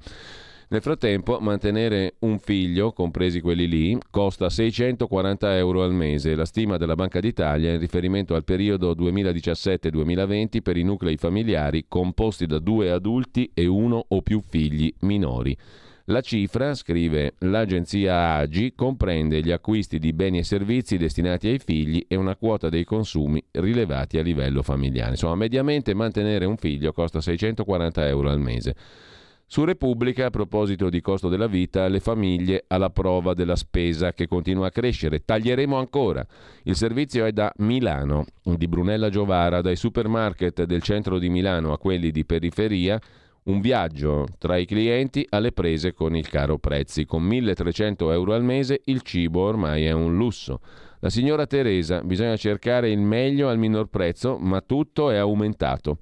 Nel 0.68 0.82
frattempo, 0.82 1.38
mantenere 1.38 2.16
un 2.20 2.40
figlio, 2.40 2.90
compresi 2.90 3.40
quelli 3.40 3.68
lì, 3.68 3.97
costa 4.10 4.51
640 4.51 5.56
euro 5.56 5.84
al 5.84 5.93
mese. 5.93 6.34
La 6.34 6.44
stima 6.44 6.76
della 6.76 6.97
Banca 6.97 7.20
d'Italia 7.20 7.72
in 7.72 7.78
riferimento 7.78 8.34
al 8.34 8.43
periodo 8.43 8.93
2017-2020 8.97 10.62
per 10.62 10.76
i 10.76 10.82
nuclei 10.82 11.18
familiari 11.18 11.84
composti 11.86 12.47
da 12.47 12.59
due 12.59 12.90
adulti 12.90 13.48
e 13.55 13.66
uno 13.66 14.06
o 14.09 14.22
più 14.22 14.40
figli 14.40 14.93
minori. 15.02 15.56
La 16.06 16.20
cifra, 16.20 16.74
scrive 16.74 17.34
l'agenzia 17.38 18.34
AGI, 18.34 18.74
comprende 18.74 19.43
gli 19.43 19.52
acquisti 19.52 20.01
di 20.01 20.12
beni 20.12 20.38
e 20.38 20.43
servizi 20.43 20.97
destinati 20.97 21.47
ai 21.47 21.60
figli 21.60 22.05
e 22.09 22.16
una 22.16 22.34
quota 22.34 22.68
dei 22.68 22.84
consumi 22.84 23.40
rilevati 23.52 24.18
a 24.18 24.22
livello 24.22 24.64
familiare. 24.64 25.10
Insomma, 25.10 25.36
mediamente 25.36 25.94
mantenere 25.94 26.44
un 26.44 26.56
figlio 26.56 26.93
costa 26.93 27.20
640 27.20 28.09
euro 28.09 28.30
al 28.30 28.40
mese. 28.40 28.74
Su 29.48 29.62
Repubblica, 29.62 30.27
a 30.27 30.31
proposito 30.31 30.90
di 30.90 31.01
costo 31.01 31.28
della 31.28 31.47
vita, 31.47 31.86
le 31.86 32.01
famiglie 32.01 32.64
alla 32.66 32.90
prova 32.90 33.32
della 33.32 33.55
spesa 33.55 34.12
che 34.12 34.27
continua 34.27 34.66
a 34.66 34.70
crescere. 34.70 35.24
Taglieremo 35.24 35.78
ancora. 35.78 36.27
Il 36.64 36.74
servizio 36.74 37.24
è 37.24 37.31
da 37.31 37.52
Milano, 37.59 38.24
di 38.43 38.66
Brunella 38.66 39.09
Giovara, 39.09 39.60
dai 39.60 39.77
supermarket 39.77 40.64
del 40.64 40.82
centro 40.82 41.20
di 41.20 41.28
Milano 41.28 41.73
a 41.73 41.78
quelli 41.78 42.10
di 42.10 42.24
periferia. 42.24 43.01
Un 43.44 43.60
viaggio 43.60 44.27
tra 44.36 44.56
i 44.56 44.66
clienti 44.66 45.24
alle 45.31 45.52
prese 45.52 45.94
con 45.94 46.16
il 46.16 46.28
caro 46.28 46.59
prezzi. 46.59 47.05
Con 47.05 47.23
1300 47.23 48.10
euro 48.10 48.35
al 48.35 48.43
mese 48.43 48.81
il 48.86 49.02
cibo 49.02 49.43
ormai 49.43 49.85
è 49.85 49.93
un 49.93 50.16
lusso. 50.16 50.59
La 50.98 51.09
signora 51.09 51.47
Teresa, 51.47 52.01
bisogna 52.02 52.36
cercare 52.36 52.90
il 52.90 52.98
meglio 52.98 53.48
al 53.48 53.59
minor 53.59 53.86
prezzo, 53.86 54.39
ma 54.39 54.60
tutto 54.60 55.09
è 55.10 55.16
aumentato. 55.18 55.98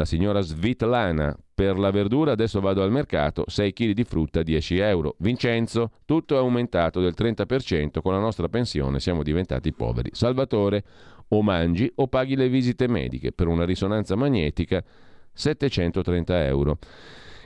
La 0.00 0.06
signora 0.06 0.40
Svitlana, 0.40 1.36
per 1.54 1.78
la 1.78 1.90
verdura 1.90 2.32
adesso 2.32 2.62
vado 2.62 2.82
al 2.82 2.90
mercato, 2.90 3.44
6 3.46 3.74
kg 3.74 3.90
di 3.90 4.04
frutta 4.04 4.42
10 4.42 4.78
euro. 4.78 5.14
Vincenzo, 5.18 5.90
tutto 6.06 6.36
è 6.36 6.38
aumentato 6.38 7.02
del 7.02 7.12
30%, 7.14 8.00
con 8.00 8.14
la 8.14 8.18
nostra 8.18 8.48
pensione 8.48 8.98
siamo 8.98 9.22
diventati 9.22 9.74
poveri. 9.74 10.08
Salvatore, 10.14 10.84
o 11.28 11.42
mangi 11.42 11.92
o 11.96 12.08
paghi 12.08 12.34
le 12.34 12.48
visite 12.48 12.88
mediche 12.88 13.30
per 13.32 13.46
una 13.46 13.66
risonanza 13.66 14.16
magnetica 14.16 14.82
730 15.34 16.46
euro. 16.46 16.78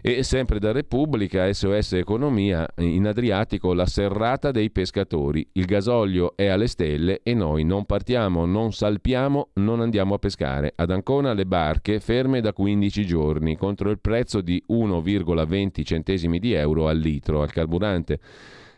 E 0.07 0.23
sempre 0.23 0.59
da 0.59 0.71
Repubblica, 0.71 1.51
SOS 1.51 1.95
Economia, 1.95 2.69
in 2.77 3.07
Adriatico 3.07 3.73
la 3.73 3.87
serrata 3.87 4.51
dei 4.51 4.71
pescatori. 4.71 5.49
Il 5.53 5.65
gasolio 5.65 6.35
è 6.37 6.45
alle 6.49 6.67
stelle 6.67 7.21
e 7.23 7.33
noi 7.33 7.65
non 7.65 7.87
partiamo, 7.87 8.45
non 8.45 8.71
salpiamo, 8.71 9.53
non 9.55 9.81
andiamo 9.81 10.13
a 10.13 10.19
pescare. 10.19 10.75
Ad 10.77 10.91
Ancona 10.91 11.33
le 11.33 11.47
barche 11.47 12.01
ferme 12.01 12.43
da 12.43 12.53
15 12.53 13.07
giorni 13.07 13.57
contro 13.57 13.89
il 13.89 13.99
prezzo 13.99 14.43
di 14.43 14.63
1,20 14.69 15.83
centesimi 15.83 16.39
di 16.39 16.53
euro 16.53 16.87
al 16.87 16.99
litro 16.99 17.41
al 17.41 17.51
carburante 17.51 18.19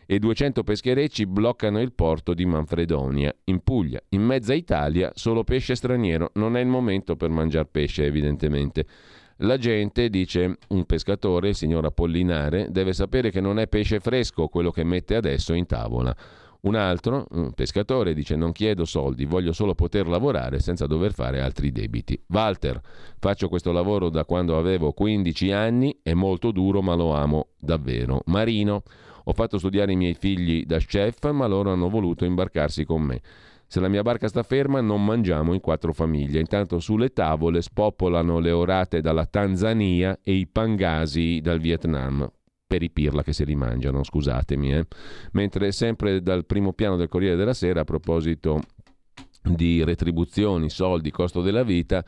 e 0.05 0.19
200 0.19 0.63
pescherecci 0.63 1.25
bloccano 1.25 1.81
il 1.81 1.91
porto 1.91 2.33
di 2.33 2.45
Manfredonia, 2.45 3.35
in 3.43 3.59
Puglia. 3.59 3.99
In 4.11 4.21
mezza 4.21 4.53
Italia 4.53 5.11
solo 5.13 5.43
pesce 5.43 5.75
straniero, 5.75 6.31
non 6.35 6.55
è 6.55 6.61
il 6.61 6.67
momento 6.67 7.17
per 7.17 7.31
mangiare 7.31 7.67
pesce 7.69 8.05
evidentemente. 8.05 8.85
La 9.41 9.57
gente, 9.57 10.09
dice 10.09 10.57
un 10.69 10.85
pescatore, 10.85 11.49
il 11.49 11.55
signor 11.55 11.85
Apollinare, 11.85 12.71
deve 12.71 12.93
sapere 12.93 13.29
che 13.29 13.39
non 13.39 13.59
è 13.59 13.67
pesce 13.67 13.99
fresco 13.99 14.47
quello 14.47 14.71
che 14.71 14.83
mette 14.83 15.15
adesso 15.15 15.53
in 15.53 15.67
tavola. 15.67 16.15
Un 16.61 16.73
altro, 16.73 17.27
un 17.31 17.53
pescatore, 17.53 18.15
dice 18.15 18.35
non 18.35 18.51
chiedo 18.51 18.83
soldi, 18.83 19.25
voglio 19.25 19.53
solo 19.53 19.75
poter 19.75 20.07
lavorare 20.07 20.59
senza 20.59 20.87
dover 20.87 21.13
fare 21.13 21.39
altri 21.39 21.71
debiti. 21.71 22.19
Walter, 22.29 22.81
faccio 23.19 23.47
questo 23.47 23.71
lavoro 23.71 24.09
da 24.09 24.25
quando 24.25 24.57
avevo 24.57 24.91
15 24.91 25.51
anni, 25.51 25.99
è 26.01 26.13
molto 26.13 26.51
duro 26.51 26.81
ma 26.81 26.95
lo 26.95 27.13
amo 27.13 27.49
davvero. 27.59 28.21
Marino, 28.25 28.81
ho 29.23 29.33
fatto 29.33 29.59
studiare 29.59 29.91
i 29.91 29.95
miei 29.95 30.15
figli 30.15 30.65
da 30.65 30.79
chef 30.79 31.29
ma 31.29 31.45
loro 31.45 31.71
hanno 31.71 31.89
voluto 31.89 32.25
imbarcarsi 32.25 32.85
con 32.85 33.03
me. 33.03 33.21
Se 33.69 33.81
la 33.81 33.89
mia 33.89 34.01
barca 34.01 34.29
sta 34.29 34.43
ferma 34.43 34.79
non 34.79 35.03
mangiamo 35.03 35.53
in 35.53 35.59
quattro 35.59 35.91
famiglie. 35.91 36.39
Intanto 36.39 36.79
sulle 36.79 37.09
tavole 37.09 37.61
spopolano 37.61 38.39
le 38.39 38.51
orate 38.51 39.01
dalla 39.01 39.25
Tanzania 39.25 40.17
e 40.23 40.33
i 40.33 40.47
pangasi 40.47 41.41
dal 41.41 41.59
Vietnam. 41.59 42.31
Per 42.65 42.81
i 42.81 42.89
pirla 42.89 43.23
che 43.23 43.33
si 43.33 43.43
rimangiano, 43.43 44.03
scusatemi. 44.03 44.73
Eh. 44.73 44.87
Mentre 45.33 45.73
sempre 45.73 46.21
dal 46.21 46.45
primo 46.45 46.71
piano 46.71 46.95
del 46.95 47.09
Corriere 47.09 47.35
della 47.35 47.53
Sera, 47.53 47.81
a 47.81 47.85
proposito 47.85 48.61
di 49.43 49.83
retribuzioni, 49.83 50.69
soldi, 50.69 51.11
costo 51.11 51.41
della 51.41 51.63
vita, 51.63 52.03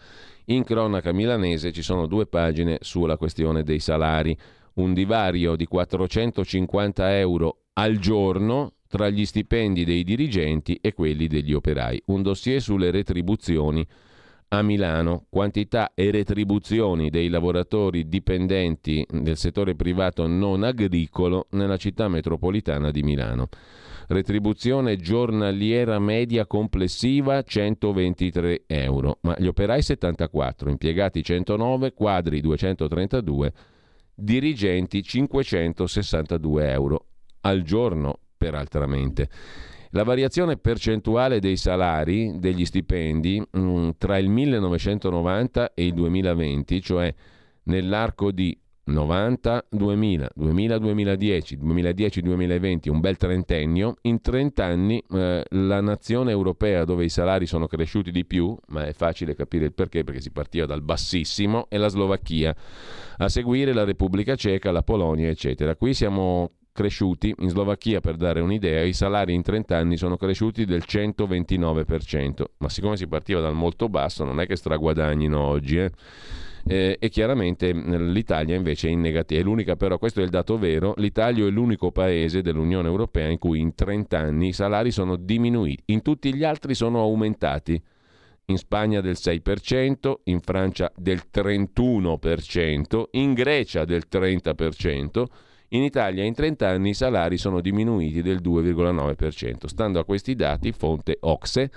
in 0.46 0.64
cronaca 0.64 1.12
milanese 1.12 1.72
ci 1.74 1.82
sono 1.82 2.08
due 2.08 2.26
pagine 2.26 2.78
sulla 2.82 3.18
questione 3.18 3.64
dei 3.64 3.80
salari. 3.80 4.38
Un 4.76 4.94
divario 4.94 5.58
di 5.58 5.66
450 5.66 7.18
euro 7.18 7.64
al 7.74 7.98
giorno 7.98 8.76
tra 8.90 9.10
gli 9.10 9.24
stipendi 9.24 9.86
dei 9.86 10.04
dirigenti 10.04 10.80
e 10.82 10.94
quelli 10.94 11.28
degli 11.28 11.54
operai. 11.54 12.02
Un 12.08 12.24
dossier 12.24 12.60
sulle 12.60 12.90
retribuzioni 12.90 13.88
a 14.52 14.64
Milano, 14.64 15.28
quantità 15.30 15.92
e 15.94 16.10
retribuzioni 16.10 17.12
dei 17.12 17.30
lavoratori 17.30 18.10
dipendenti 18.10 19.06
del 19.08 19.38
settore 19.38 19.76
privato 19.76 20.26
non 20.26 20.64
agricolo 20.64 21.46
nella 21.52 21.78
città 21.78 22.08
metropolitana 22.08 22.90
di 22.90 23.04
Milano. 23.04 23.50
Retribuzione 24.08 24.96
giornaliera 24.96 26.00
media 26.00 26.48
complessiva 26.48 27.44
123 27.44 28.64
euro, 28.66 29.20
ma 29.22 29.36
gli 29.38 29.46
operai 29.46 29.84
74, 29.84 30.72
impiegati 30.72 31.22
109, 31.22 31.94
quadri 31.94 32.42
232, 32.42 33.54
dirigenti 34.16 35.04
562 35.04 36.72
euro 36.72 37.06
al 37.42 37.62
giorno 37.62 38.22
peraltramente. 38.40 39.30
La 39.92 40.04
variazione 40.04 40.56
percentuale 40.58 41.40
dei 41.40 41.58
salari, 41.58 42.40
degli 42.40 42.64
stipendi, 42.64 43.44
mm, 43.58 43.90
tra 43.98 44.18
il 44.18 44.30
1990 44.30 45.74
e 45.74 45.86
il 45.88 45.94
2020, 45.94 46.82
cioè 46.82 47.14
nell'arco 47.64 48.32
di 48.32 48.58
90, 48.86 49.66
2000, 49.70 50.30
2000, 50.36 50.78
2010, 50.78 51.58
2010, 51.58 52.22
2020, 52.22 52.90
un 52.90 53.00
bel 53.00 53.18
trentennio, 53.18 53.96
in 54.04 54.22
30 54.22 54.64
anni 54.64 55.04
eh, 55.12 55.44
la 55.50 55.82
nazione 55.82 56.32
europea 56.32 56.86
dove 56.86 57.06
i 57.06 57.10
salari 57.10 57.46
sono 57.46 57.68
cresciuti 57.68 58.12
di 58.12 58.26
più, 58.26 58.56
ma 58.68 58.86
è 58.86 58.94
facile 58.94 59.36
capire 59.36 59.66
il 59.66 59.74
perché 59.74 60.04
perché 60.04 60.22
si 60.22 60.32
partiva 60.32 60.66
dal 60.66 60.82
bassissimo, 60.82 61.68
è 61.70 61.78
la 61.78 61.88
Slovacchia, 61.88 62.56
a 63.18 63.30
seguire 63.30 63.74
la 63.74 63.84
Repubblica 63.84 64.36
Ceca, 64.36 64.72
la 64.72 64.84
Polonia, 64.84 65.30
eccetera. 65.30 65.76
Qui 65.76 65.94
siamo 65.94 66.52
cresciuti, 66.80 67.36
in 67.40 67.50
Slovacchia 67.50 68.00
per 68.00 68.16
dare 68.16 68.40
un'idea, 68.40 68.84
i 68.84 68.94
salari 68.94 69.34
in 69.34 69.42
30 69.42 69.76
anni 69.76 69.98
sono 69.98 70.16
cresciuti 70.16 70.64
del 70.64 70.84
129%, 70.88 72.44
ma 72.60 72.70
siccome 72.70 72.96
si 72.96 73.06
partiva 73.06 73.42
dal 73.42 73.54
molto 73.54 73.90
basso 73.90 74.24
non 74.24 74.40
è 74.40 74.48
che 74.48 74.56
straguadagnino 74.56 75.38
oggi, 75.38 75.78
eh? 75.78 75.92
Eh, 76.66 76.98
e 77.00 77.10
chiaramente 77.10 77.72
l'Italia 77.74 78.56
invece 78.56 78.88
è 78.88 78.92
in 78.92 79.02
negativo, 79.02 79.42
è 79.42 79.44
l'unica 79.44 79.76
però, 79.76 79.98
questo 79.98 80.22
è 80.22 80.24
il 80.24 80.30
dato 80.30 80.58
vero, 80.58 80.94
l'Italia 80.98 81.46
è 81.46 81.50
l'unico 81.50 81.92
paese 81.92 82.42
dell'Unione 82.42 82.88
Europea 82.88 83.28
in 83.28 83.40
cui 83.40 83.60
in 83.60 83.76
30 83.76 84.18
anni 84.18 84.48
i 84.50 84.54
salari 84.54 84.92
sono 84.92 85.18
diminuiti, 85.18 85.84
in 85.88 86.02
tutti 86.02 86.34
gli 86.34 86.46
altri 86.46 86.76
sono 86.76 87.02
aumentati, 87.02 87.82
in 88.46 88.58
Spagna 88.58 89.02
del 89.02 89.18
6%, 89.20 90.14
in 90.26 90.40
Francia 90.40 90.92
del 90.96 91.24
31%, 91.34 93.04
in 93.12 93.34
Grecia 93.34 93.84
del 93.84 94.04
30%, 94.10 95.26
in 95.70 95.84
Italia 95.84 96.24
in 96.24 96.34
30 96.34 96.68
anni 96.68 96.90
i 96.90 96.94
salari 96.94 97.38
sono 97.38 97.62
diminuiti 97.62 98.22
del 98.22 98.42
2,9%. 98.42 99.66
Stando 99.68 100.00
a 100.00 100.06
questi 100.06 100.36
dati, 100.36 100.72
fonte 100.72 101.18
Ocse, 101.22 101.72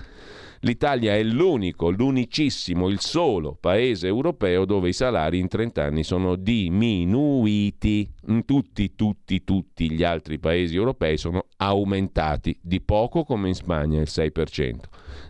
l'Italia 0.61 1.13
è 1.13 1.21
l'unico, 1.21 1.91
l'unicissimo, 1.91 2.89
il 2.89 2.99
solo 2.99 3.55
paese 3.59 4.07
europeo 4.07 4.65
dove 4.65 4.89
i 4.89 4.93
salari 4.93 5.37
in 5.37 5.47
30 5.47 5.83
anni 5.83 6.03
sono 6.03 6.35
diminuiti. 6.35 8.09
In 8.27 8.45
tutti, 8.45 8.95
tutti, 8.95 9.43
tutti 9.43 9.91
gli 9.91 10.03
altri 10.03 10.39
paesi 10.39 10.75
europei 10.75 11.17
sono 11.17 11.45
aumentati 11.57 12.57
di 12.61 12.81
poco 12.81 13.23
come 13.23 13.49
in 13.49 13.55
Spagna 13.55 13.99
il 13.99 14.09
6%, 14.09 14.75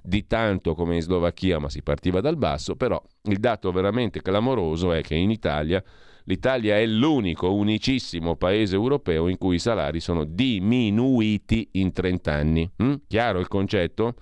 di 0.01 0.25
tanto 0.25 0.73
come 0.73 0.95
in 0.95 1.01
Slovacchia, 1.01 1.59
ma 1.59 1.69
si 1.69 1.81
partiva 1.81 2.21
dal 2.21 2.37
basso, 2.37 2.75
però 2.75 3.01
il 3.23 3.39
dato 3.39 3.71
veramente 3.71 4.21
clamoroso 4.21 4.93
è 4.93 5.01
che 5.01 5.15
in 5.15 5.31
Italia 5.31 5.83
L'Italia 6.25 6.77
è 6.77 6.85
l'unico, 6.85 7.53
unicissimo 7.53 8.35
paese 8.35 8.75
europeo 8.75 9.27
in 9.27 9.37
cui 9.37 9.55
i 9.55 9.59
salari 9.59 9.99
sono 9.99 10.23
diminuiti 10.23 11.67
in 11.73 11.91
30 11.91 12.31
anni. 12.31 12.71
Mm? 12.81 12.93
Chiaro 13.07 13.39
il 13.39 13.47
concetto? 13.47 14.15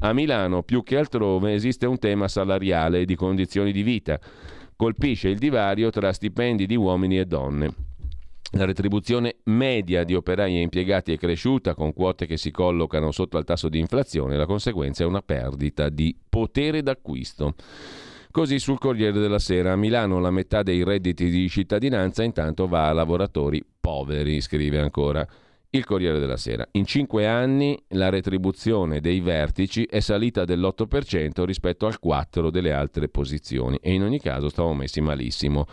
A 0.00 0.12
Milano, 0.12 0.62
più 0.62 0.82
che 0.82 0.96
altrove, 0.96 1.52
esiste 1.52 1.86
un 1.86 1.98
tema 1.98 2.28
salariale 2.28 3.00
e 3.00 3.04
di 3.04 3.16
condizioni 3.16 3.72
di 3.72 3.82
vita. 3.82 4.18
Colpisce 4.76 5.28
il 5.28 5.38
divario 5.38 5.90
tra 5.90 6.12
stipendi 6.12 6.66
di 6.66 6.76
uomini 6.76 7.18
e 7.18 7.26
donne. 7.26 7.74
La 8.52 8.64
retribuzione 8.64 9.36
media 9.44 10.02
di 10.02 10.14
operai 10.14 10.56
e 10.56 10.60
impiegati 10.60 11.12
è 11.12 11.18
cresciuta 11.18 11.74
con 11.74 11.92
quote 11.92 12.26
che 12.26 12.36
si 12.36 12.50
collocano 12.50 13.12
sotto 13.12 13.36
al 13.36 13.44
tasso 13.44 13.68
di 13.68 13.78
inflazione, 13.78 14.36
la 14.36 14.46
conseguenza 14.46 15.04
è 15.04 15.06
una 15.06 15.22
perdita 15.22 15.88
di 15.88 16.16
potere 16.28 16.82
d'acquisto. 16.82 17.54
Così 18.32 18.60
sul 18.60 18.78
Corriere 18.78 19.18
della 19.18 19.40
Sera 19.40 19.72
a 19.72 19.76
Milano 19.76 20.20
la 20.20 20.30
metà 20.30 20.62
dei 20.62 20.84
redditi 20.84 21.30
di 21.30 21.48
cittadinanza 21.48 22.22
intanto 22.22 22.68
va 22.68 22.86
a 22.86 22.92
lavoratori 22.92 23.60
poveri, 23.80 24.40
scrive 24.40 24.78
ancora 24.78 25.26
il 25.70 25.84
Corriere 25.84 26.20
della 26.20 26.36
Sera. 26.36 26.64
In 26.72 26.84
cinque 26.86 27.26
anni 27.26 27.76
la 27.88 28.08
retribuzione 28.08 29.00
dei 29.00 29.18
vertici 29.18 29.82
è 29.82 29.98
salita 29.98 30.44
dell'8% 30.44 31.42
rispetto 31.42 31.86
al 31.86 31.98
4% 32.00 32.50
delle 32.50 32.72
altre 32.72 33.08
posizioni 33.08 33.76
e 33.82 33.92
in 33.92 34.04
ogni 34.04 34.20
caso 34.20 34.48
stavamo 34.48 34.74
messi 34.74 35.00
malissimo 35.00 35.66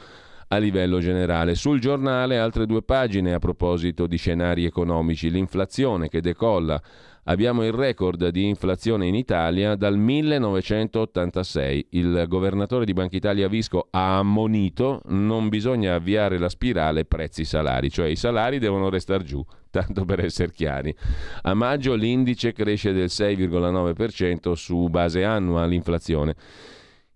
a 0.48 0.58
livello 0.58 1.00
generale. 1.00 1.56
Sul 1.56 1.80
giornale 1.80 2.38
altre 2.38 2.66
due 2.66 2.82
pagine 2.82 3.34
a 3.34 3.40
proposito 3.40 4.08
di 4.08 4.18
scenari 4.18 4.66
economici, 4.66 5.30
l'inflazione 5.30 6.10
che 6.10 6.22
decolla 6.22 6.82
Abbiamo 7.30 7.66
il 7.66 7.74
record 7.74 8.30
di 8.30 8.48
inflazione 8.48 9.06
in 9.06 9.14
Italia 9.14 9.76
dal 9.76 9.98
1986. 9.98 11.88
Il 11.90 12.24
governatore 12.26 12.86
di 12.86 12.94
Banca 12.94 13.18
Italia 13.18 13.50
Visco 13.50 13.88
ha 13.92 14.18
ammonito 14.18 15.02
non 15.08 15.50
bisogna 15.50 15.96
avviare 15.96 16.38
la 16.38 16.48
spirale 16.48 17.04
prezzi-salari, 17.04 17.90
cioè 17.92 18.08
i 18.08 18.16
salari 18.16 18.60
devono 18.60 18.88
restare 18.90 19.26
giù, 19.26 19.46
tanto 19.70 20.06
per 20.06 20.24
essere 20.24 20.54
chiari. 20.54 20.96
A 21.42 21.54
maggio 21.54 21.96
l'indice 21.96 22.54
cresce 22.54 22.94
del 22.94 23.10
6,9% 23.10 24.54
su 24.54 24.88
base 24.88 25.26
annua 25.26 25.66
l'inflazione. 25.66 26.34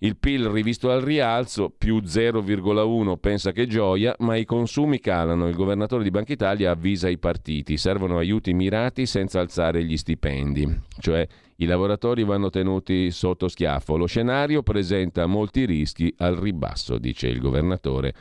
Il 0.03 0.17
PIL 0.17 0.47
rivisto 0.47 0.89
al 0.89 1.01
rialzo, 1.01 1.69
più 1.69 1.97
0,1 1.97 3.17
pensa 3.19 3.51
che 3.51 3.67
gioia, 3.67 4.15
ma 4.17 4.35
i 4.35 4.45
consumi 4.45 4.99
calano. 4.99 5.47
Il 5.47 5.53
governatore 5.53 6.01
di 6.01 6.09
Banca 6.09 6.33
Italia 6.33 6.71
avvisa 6.71 7.07
i 7.07 7.19
partiti, 7.19 7.77
servono 7.77 8.17
aiuti 8.17 8.51
mirati 8.51 9.05
senza 9.05 9.39
alzare 9.39 9.83
gli 9.83 9.95
stipendi, 9.95 10.67
cioè 10.97 11.27
i 11.57 11.65
lavoratori 11.65 12.23
vanno 12.23 12.49
tenuti 12.49 13.11
sotto 13.11 13.47
schiaffo. 13.47 13.95
Lo 13.95 14.07
scenario 14.07 14.63
presenta 14.63 15.27
molti 15.27 15.65
rischi 15.65 16.11
al 16.17 16.35
ribasso, 16.35 16.97
dice 16.97 17.27
il 17.27 17.39
governatore 17.39 18.15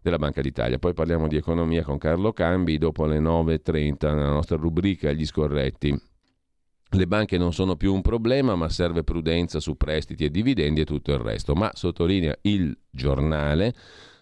della 0.00 0.16
Banca 0.16 0.40
d'Italia. 0.40 0.78
Poi 0.78 0.94
parliamo 0.94 1.28
di 1.28 1.36
economia 1.36 1.82
con 1.82 1.98
Carlo 1.98 2.32
Cambi 2.32 2.78
dopo 2.78 3.04
le 3.04 3.20
9.30 3.20 4.14
nella 4.14 4.30
nostra 4.30 4.56
rubrica 4.56 5.12
Gli 5.12 5.26
scorretti. 5.26 6.14
Le 6.90 7.06
banche 7.06 7.36
non 7.36 7.52
sono 7.52 7.76
più 7.76 7.92
un 7.92 8.00
problema, 8.00 8.54
ma 8.54 8.68
serve 8.68 9.02
prudenza 9.02 9.58
su 9.60 9.76
prestiti 9.76 10.24
e 10.24 10.30
dividendi 10.30 10.82
e 10.82 10.84
tutto 10.84 11.12
il 11.12 11.18
resto. 11.18 11.54
Ma 11.54 11.70
sottolinea 11.74 12.36
il 12.42 12.76
giornale, 12.90 13.74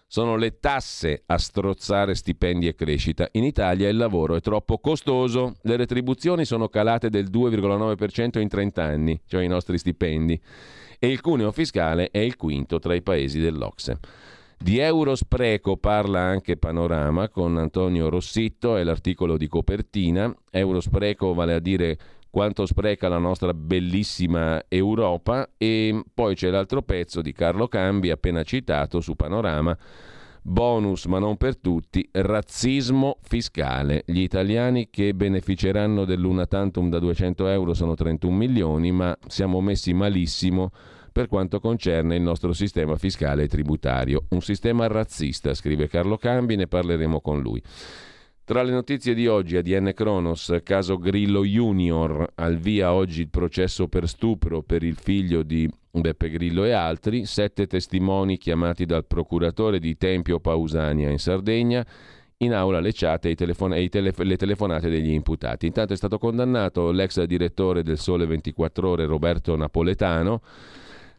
sono 0.07 0.35
le 0.35 0.59
tasse 0.59 1.23
a 1.25 1.37
strozzare 1.37 2.15
stipendi 2.15 2.67
e 2.67 2.75
crescita. 2.75 3.27
In 3.33 3.43
Italia 3.43 3.89
il 3.89 3.97
lavoro 3.97 4.35
è 4.35 4.41
troppo 4.41 4.79
costoso, 4.79 5.55
le 5.63 5.75
retribuzioni 5.75 6.45
sono 6.45 6.67
calate 6.67 7.09
del 7.09 7.29
2,9% 7.29 8.39
in 8.39 8.47
30 8.47 8.83
anni, 8.83 9.21
cioè 9.25 9.43
i 9.43 9.47
nostri 9.47 9.77
stipendi, 9.77 10.39
e 10.99 11.07
il 11.07 11.21
cuneo 11.21 11.51
fiscale 11.51 12.09
è 12.11 12.19
il 12.19 12.35
quinto 12.35 12.79
tra 12.79 12.93
i 12.93 13.01
paesi 13.01 13.39
dell'Ocse. 13.39 13.99
Di 14.57 14.79
eurospreco 14.79 15.75
parla 15.75 16.21
anche 16.21 16.55
Panorama 16.55 17.27
con 17.27 17.57
Antonio 17.57 18.07
Rossitto, 18.09 18.77
è 18.77 18.83
l'articolo 18.83 19.37
di 19.37 19.47
copertina. 19.47 20.33
Eurospreco 20.49 21.33
vale 21.33 21.53
a 21.53 21.59
dire 21.59 21.97
quanto 22.35 22.65
spreca 22.65 23.07
la 23.07 23.17
nostra 23.17 23.53
bellissima 23.53 24.65
Europa 24.67 25.51
e 25.55 26.03
poi 26.13 26.35
c'è 26.35 26.49
l'altro 26.49 26.81
pezzo 26.81 27.21
di 27.21 27.31
Carlo 27.31 27.69
Cambi 27.69 28.11
appena 28.11 28.43
citato 28.43 28.99
su 28.99 29.15
Panorama 29.15 29.77
bonus 30.41 31.05
ma 31.05 31.17
non 31.17 31.37
per 31.37 31.55
tutti, 31.55 32.05
razzismo 32.11 33.19
fiscale. 33.21 34.03
Gli 34.05 34.19
italiani 34.19 34.89
che 34.89 35.13
beneficeranno 35.13 36.03
dell'una 36.03 36.45
tantum 36.45 36.89
da 36.89 36.99
200 36.99 37.47
euro 37.47 37.73
sono 37.73 37.93
31 37.93 38.35
milioni, 38.35 38.91
ma 38.91 39.17
siamo 39.27 39.61
messi 39.61 39.93
malissimo 39.93 40.71
per 41.13 41.29
quanto 41.29 41.61
concerne 41.61 42.17
il 42.17 42.21
nostro 42.21 42.51
sistema 42.51 42.97
fiscale 42.97 43.43
e 43.43 43.47
tributario. 43.47 44.25
Un 44.31 44.41
sistema 44.41 44.87
razzista, 44.87 45.53
scrive 45.53 45.87
Carlo 45.87 46.17
Cambi, 46.17 46.57
ne 46.57 46.67
parleremo 46.67 47.21
con 47.21 47.39
lui. 47.39 47.63
Tra 48.45 48.61
le 48.61 48.69
notizie 48.69 49.15
di 49.15 49.25
oggi, 49.25 49.57
ADN 49.57 49.91
Kronos, 49.95 50.59
caso 50.61 50.99
Grillo 50.99 51.43
Junior, 51.43 52.33
al 52.35 52.57
via 52.57 52.93
oggi 52.93 53.21
il 53.21 53.29
processo 53.29 53.87
per 53.87 54.07
stupro 54.07 54.61
per 54.61 54.83
il 54.83 54.97
figlio 54.97 55.41
di 55.41 55.67
Beppe 55.89 56.29
Grillo 56.29 56.63
e 56.63 56.71
altri, 56.71 57.25
sette 57.25 57.65
testimoni 57.65 58.37
chiamati 58.37 58.85
dal 58.85 59.03
procuratore 59.03 59.79
di 59.79 59.97
Tempio 59.97 60.39
Pausania 60.39 61.09
in 61.09 61.17
Sardegna, 61.17 61.83
in 62.37 62.53
aula 62.53 62.79
le 62.79 62.91
chat 62.93 63.25
e, 63.25 63.33
telefon- 63.33 63.73
e 63.73 63.89
telef- 63.89 64.19
le 64.19 64.37
telefonate 64.37 64.91
degli 64.91 65.11
imputati. 65.11 65.65
Intanto 65.65 65.93
è 65.93 65.97
stato 65.97 66.19
condannato 66.19 66.91
l'ex 66.91 67.23
direttore 67.23 67.81
del 67.81 67.97
Sole 67.97 68.27
24 68.27 68.87
Ore 68.87 69.05
Roberto 69.07 69.55
Napoletano, 69.55 70.41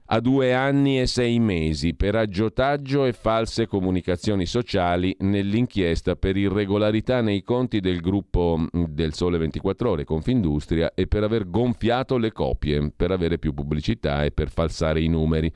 a 0.07 0.21
due 0.21 0.55
anni 0.55 1.01
e 1.01 1.07
sei 1.07 1.41
mesi 1.41 1.95
per 1.95 2.15
aggiotaggio 2.15 3.07
e 3.07 3.13
false 3.13 3.67
comunicazioni 3.67 4.47
sociali 4.47 5.17
nell'inchiesta 5.21 6.15
per 6.15 6.37
irregolarità 6.37 7.21
nei 7.21 7.43
conti 7.43 7.81
del 7.81 8.01
gruppo 8.01 8.57
mm, 8.59 8.85
del 8.89 9.15
Sole 9.15 9.39
24 9.39 9.91
Ore 9.91 10.05
Confindustria 10.05 10.93
e 10.95 11.09
per 11.09 11.25
aver 11.25 11.51
gonfiato 11.51 12.19
le 12.19 12.31
copie, 12.31 12.93
per 12.95 13.11
avere 13.11 13.39
più 13.39 13.53
pubblicità 13.53 14.23
e 14.23 14.31
per 14.31 14.49
falsare 14.51 15.01
i 15.01 15.09
numeri. 15.09 15.53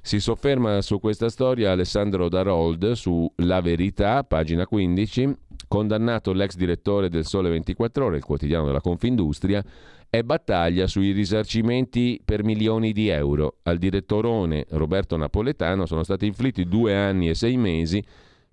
Si 0.00 0.20
sofferma 0.20 0.80
su 0.80 1.00
questa 1.00 1.28
storia 1.28 1.72
Alessandro 1.72 2.28
Darold 2.28 2.92
su 2.92 3.30
La 3.36 3.60
Verità, 3.60 4.22
pagina 4.24 4.66
15, 4.66 5.36
condannato 5.68 6.32
l'ex 6.32 6.56
direttore 6.56 7.08
del 7.08 7.26
Sole 7.26 7.50
24 7.50 8.06
Ore, 8.06 8.16
il 8.16 8.24
quotidiano 8.24 8.66
della 8.66 8.80
Confindustria, 8.80 9.62
è 10.10 10.22
battaglia 10.22 10.86
sui 10.86 11.12
risarcimenti 11.12 12.20
per 12.24 12.42
milioni 12.42 12.92
di 12.92 13.08
euro. 13.08 13.58
Al 13.64 13.76
direttorone 13.76 14.64
Roberto 14.70 15.16
Napoletano 15.16 15.84
sono 15.84 16.02
stati 16.02 16.26
inflitti 16.26 16.64
due 16.64 16.96
anni 16.96 17.28
e 17.28 17.34
sei 17.34 17.56
mesi 17.58 18.02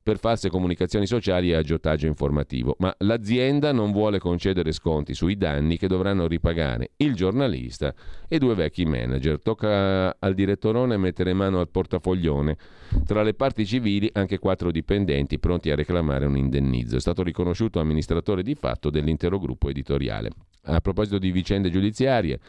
per 0.06 0.20
false 0.20 0.52
comunicazioni 0.52 1.08
sociali 1.08 1.50
e 1.50 1.56
aggiotaggio 1.56 2.06
informativo, 2.06 2.76
ma 2.78 2.94
l'azienda 3.00 3.72
non 3.72 3.92
vuole 3.92 4.20
concedere 4.20 4.72
sconti 4.72 5.16
sui 5.16 5.36
danni 5.36 5.80
che 5.80 5.88
dovranno 5.88 6.28
ripagare 6.28 6.92
il 6.98 7.16
giornalista 7.16 7.92
e 8.28 8.38
due 8.38 8.54
vecchi 8.54 8.86
manager. 8.86 9.42
Tocca 9.42 10.16
al 10.20 10.36
direttorone 10.36 10.96
mettere 10.98 11.34
mano 11.34 11.60
al 11.60 11.70
portafoglione. 11.70 12.56
Tra 13.04 13.24
le 13.24 13.34
parti 13.34 13.66
civili 13.66 14.08
anche 14.14 14.38
quattro 14.38 14.70
dipendenti 14.70 15.40
pronti 15.40 15.72
a 15.72 15.76
reclamare 15.76 16.28
un 16.28 16.38
indennizzo. 16.38 16.98
È 16.98 17.00
stato 17.00 17.24
riconosciuto 17.24 17.80
amministratore 17.80 18.44
di 18.44 18.54
fatto 18.54 18.92
dell'intero 18.92 19.40
gruppo 19.40 19.70
editoriale. 19.70 20.30
A 20.66 20.82
proposito 20.82 21.18
di 21.18 21.32
vicende 21.32 21.72
giudiziarie, 21.72 22.40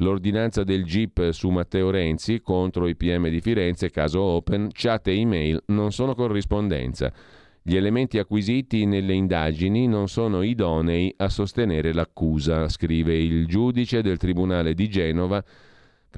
l'ordinanza 0.00 0.64
del 0.64 0.84
GIP 0.84 1.30
su 1.30 1.48
Matteo 1.48 1.90
Renzi 1.90 2.40
contro 2.40 2.86
i 2.88 2.96
PM 2.96 3.28
di 3.28 3.40
Firenze, 3.40 3.90
caso 3.90 4.20
Open, 4.20 4.68
chat 4.72 5.08
e 5.08 5.18
email 5.18 5.62
non 5.66 5.92
sono 5.92 6.14
corrispondenza. 6.14 7.12
Gli 7.62 7.76
elementi 7.76 8.18
acquisiti 8.18 8.86
nelle 8.86 9.12
indagini 9.12 9.86
non 9.86 10.08
sono 10.08 10.42
idonei 10.42 11.12
a 11.18 11.28
sostenere 11.28 11.92
l'accusa, 11.92 12.68
scrive 12.68 13.16
il 13.16 13.46
giudice 13.46 14.00
del 14.00 14.16
Tribunale 14.16 14.74
di 14.74 14.88
Genova 14.88 15.44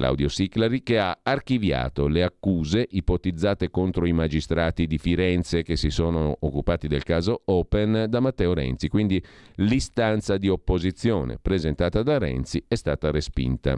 Claudio 0.01 0.31
Siclari, 0.31 0.83
che 0.83 0.99
ha 0.99 1.19
archiviato 1.23 2.09
le 2.09 2.23
accuse 2.23 2.87
ipotizzate 2.89 3.69
contro 3.69 4.07
i 4.07 4.15
magistrati 4.15 4.87
di 4.87 4.97
Firenze 4.97 5.63
che 5.63 5.77
si 5.77 5.91
sono 5.91 6.35
occupati 6.41 6.89
del 6.89 7.03
caso 7.03 7.43
Open 7.45 8.07
da 8.09 8.19
Matteo 8.21 8.55
Renzi. 8.55 8.89
Quindi 8.89 9.23
l'istanza 9.57 10.39
di 10.39 10.49
opposizione 10.49 11.37
presentata 11.37 12.03
da 12.03 12.17
Renzi 12.17 12.65
è 12.67 12.77
stata 12.77 13.11
respinta. 13.11 13.77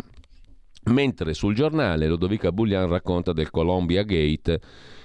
Mentre 0.85 1.35
sul 1.35 1.57
giornale 1.57 2.07
Lodovica 2.07 2.53
Bullian 2.53 2.87
racconta 2.87 3.33
del 3.33 3.51
Columbia 3.51 4.05
Gate 4.05 4.61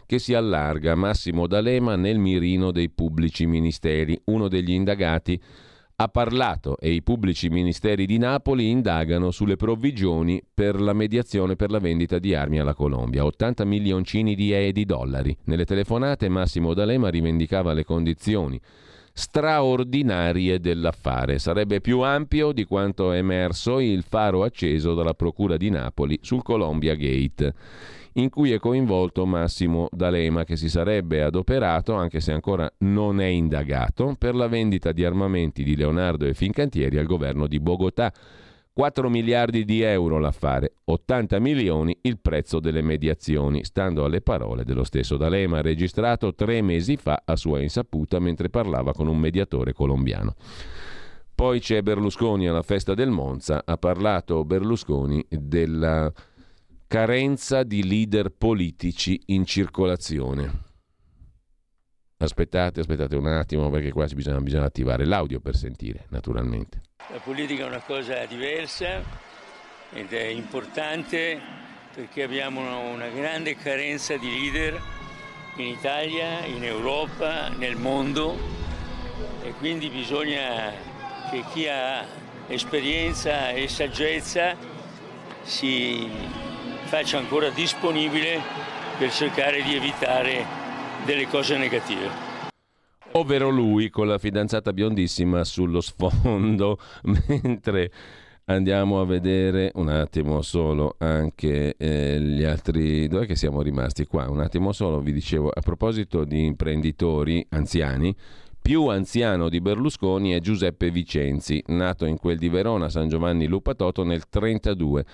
che 0.06 0.20
si 0.20 0.36
allarga 0.36 0.94
Massimo 0.94 1.48
D'Alema 1.48 1.96
nel 1.96 2.20
mirino 2.20 2.70
dei 2.70 2.92
pubblici 2.92 3.48
ministeri. 3.48 4.22
Uno 4.26 4.48
degli 4.48 4.72
indagati 4.72 5.42
ha 6.00 6.10
parlato 6.10 6.78
e 6.78 6.92
i 6.92 7.02
pubblici 7.02 7.50
ministeri 7.50 8.06
di 8.06 8.20
Napoli 8.20 8.70
indagano 8.70 9.32
sulle 9.32 9.56
provvigioni 9.56 10.44
per 10.54 10.80
la 10.80 10.94
mediazione 10.94 11.56
per 11.56 11.72
la 11.72 11.80
vendita 11.80 12.20
di 12.20 12.36
armi 12.36 12.60
alla 12.60 12.76
Colombia, 12.76 13.26
80 13.26 13.66
milioncini 13.66 14.36
di, 14.36 14.54
e 14.54 14.72
di 14.74 14.86
dollari. 14.86 15.36
Nelle 15.46 15.66
telefonate 15.66 16.30
Massimo 16.30 16.76
D'Alema 16.76 17.10
rivendicava 17.10 17.74
le 17.74 17.84
condizioni 17.84 18.62
straordinarie 19.12 20.60
dell'affare. 20.60 21.40
Sarebbe 21.40 21.82
più 21.82 22.02
ampio 22.02 22.52
di 22.52 22.66
quanto 22.66 23.12
è 23.12 23.18
emerso 23.18 23.80
il 23.80 24.04
faro 24.04 24.44
acceso 24.44 24.94
dalla 24.94 25.16
Procura 25.16 25.58
di 25.58 25.72
Napoli 25.72 26.20
sul 26.22 26.44
Columbia 26.44 26.94
Gate 26.94 27.56
in 28.18 28.30
cui 28.30 28.52
è 28.52 28.60
coinvolto 28.60 29.26
Massimo 29.26 29.88
D'Alema 29.92 30.44
che 30.44 30.56
si 30.56 30.70
sarebbe 30.70 31.22
adoperato, 31.22 31.94
anche 31.94 32.20
se 32.20 32.32
ancora 32.32 32.72
non 32.80 33.22
è 33.22 33.26
indagato, 33.26 34.16
per 34.18 34.36
la 34.36 34.48
vendita 34.48 34.92
di 34.92 35.06
armamenti 35.06 35.64
di 35.64 35.76
Leonardo 35.76 36.26
e 36.26 36.34
Fincantieri 36.34 36.98
al 36.98 37.06
governo 37.06 37.48
di 37.48 37.60
Bogotà. 37.60 38.12
4 38.74 39.10
miliardi 39.10 39.66
di 39.66 39.82
euro 39.82 40.20
l'affare, 40.20 40.74
80 40.84 41.40
milioni 41.40 41.98
il 42.02 42.20
prezzo 42.20 42.60
delle 42.60 42.84
mediazioni, 42.84 43.64
stando 43.64 44.06
alle 44.06 44.22
parole 44.22 44.64
dello 44.64 44.84
stesso 44.84 45.18
D'Alema, 45.18 45.62
registrato 45.62 46.36
tre 46.36 46.62
mesi 46.62 46.96
fa 46.96 47.24
a 47.26 47.36
sua 47.36 47.60
insaputa 47.60 48.20
mentre 48.20 48.50
parlava 48.50 48.94
con 48.94 49.08
un 49.08 49.18
mediatore 49.18 49.74
colombiano. 49.74 50.36
Poi 51.34 51.60
c'è 51.60 51.82
Berlusconi 51.82 52.48
alla 52.48 52.64
festa 52.64 52.94
del 52.96 53.10
Monza, 53.10 53.62
ha 53.64 53.78
parlato 53.78 54.44
Berlusconi 54.44 55.24
della 55.30 56.12
carenza 56.88 57.64
di 57.64 57.86
leader 57.86 58.30
politici 58.30 59.22
in 59.28 59.46
circolazione. 59.46 60.66
Aspettate, 62.20 62.80
aspettate 62.80 63.16
un 63.16 63.28
attimo 63.28 63.70
perché 63.70 63.92
qua 63.92 64.06
bisogna, 64.06 64.40
bisogna 64.40 64.66
attivare 64.66 65.06
l'audio 65.06 65.40
per 65.42 65.56
sentire, 65.56 66.06
naturalmente. 66.10 66.82
La 67.10 67.20
politica 67.20 67.66
è 67.66 67.68
una 67.68 67.82
cosa 67.82 68.26
diversa 68.26 69.04
ed 69.92 70.12
è 70.14 70.26
importante 70.26 71.40
perché 71.94 72.24
abbiamo 72.24 72.62
una, 72.62 72.78
una 72.78 73.10
grande 73.10 73.56
carenza 73.56 74.16
di 74.16 74.30
leader 74.30 74.82
in 75.58 75.68
Italia, 75.68 76.46
in 76.46 76.64
Europa, 76.64 77.50
nel 77.50 77.76
mondo 77.76 78.38
e 79.44 79.52
quindi 79.54 79.90
bisogna 79.90 80.72
che 81.30 81.44
chi 81.52 81.68
ha 81.68 82.06
esperienza 82.48 83.52
e 83.52 83.68
saggezza 83.68 84.56
si 85.44 86.10
faccia 86.88 87.18
ancora 87.18 87.50
disponibile 87.50 88.42
per 88.98 89.12
cercare 89.12 89.62
di 89.62 89.76
evitare 89.76 90.46
delle 91.06 91.28
cose 91.28 91.58
negative. 91.58 92.10
Ovvero 93.12 93.50
lui 93.50 93.90
con 93.90 94.08
la 94.08 94.18
fidanzata 94.18 94.74
biondissima 94.74 95.44
sullo 95.44 95.82
sfondo, 95.82 96.80
mentre 97.28 97.92
andiamo 98.46 99.02
a 99.02 99.06
vedere 99.06 99.72
un 99.76 99.90
attimo 99.90 100.42
solo 100.42 100.96
anche 101.00 101.76
eh, 101.78 102.20
gli 102.20 102.44
altri 102.44 103.08
dove 103.08 103.36
siamo 103.36 103.62
rimasti 103.62 104.06
qua 104.06 104.30
un 104.30 104.40
attimo 104.40 104.72
solo 104.72 105.02
vi 105.02 105.12
dicevo 105.12 105.50
a 105.50 105.60
proposito 105.60 106.24
di 106.24 106.46
imprenditori 106.46 107.46
anziani 107.50 108.16
più 108.62 108.88
anziano 108.88 109.50
di 109.50 109.60
Berlusconi 109.60 110.32
è 110.32 110.40
Giuseppe 110.40 110.92
Vicenzi 110.92 111.62
nato 111.68 112.06
in 112.06 112.18
quel 112.18 112.38
di 112.38 112.48
Verona 112.48 112.88
San 112.88 113.10
Giovanni 113.10 113.48
Lupatoto 113.48 114.04
nel 114.04 114.24
1932 114.32 115.06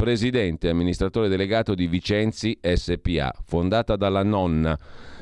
presidente 0.00 0.68
e 0.68 0.70
amministratore 0.70 1.26
delegato 1.26 1.74
di 1.74 1.88
Vicenzi 1.88 2.56
SPA, 2.62 3.34
fondata 3.44 3.96
dalla 3.96 4.22
nonna 4.22 4.78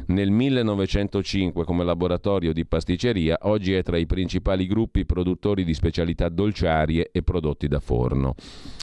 nel 0.08 0.30
1905 0.30 1.64
come 1.64 1.82
laboratorio 1.82 2.52
di 2.52 2.66
pasticceria, 2.66 3.38
oggi 3.44 3.72
è 3.72 3.82
tra 3.82 3.96
i 3.96 4.04
principali 4.04 4.66
gruppi 4.66 5.06
produttori 5.06 5.64
di 5.64 5.72
specialità 5.72 6.28
dolciarie 6.28 7.08
e 7.10 7.22
prodotti 7.22 7.68
da 7.68 7.80
forno. 7.80 8.34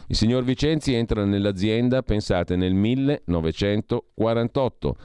Il 0.08 0.16
signor 0.16 0.44
Vicenzi 0.44 0.96
entra 0.96 1.26
nell'azienda, 1.26 2.02
pensate, 2.02 2.56
nel 2.56 2.74
1948 2.74 4.98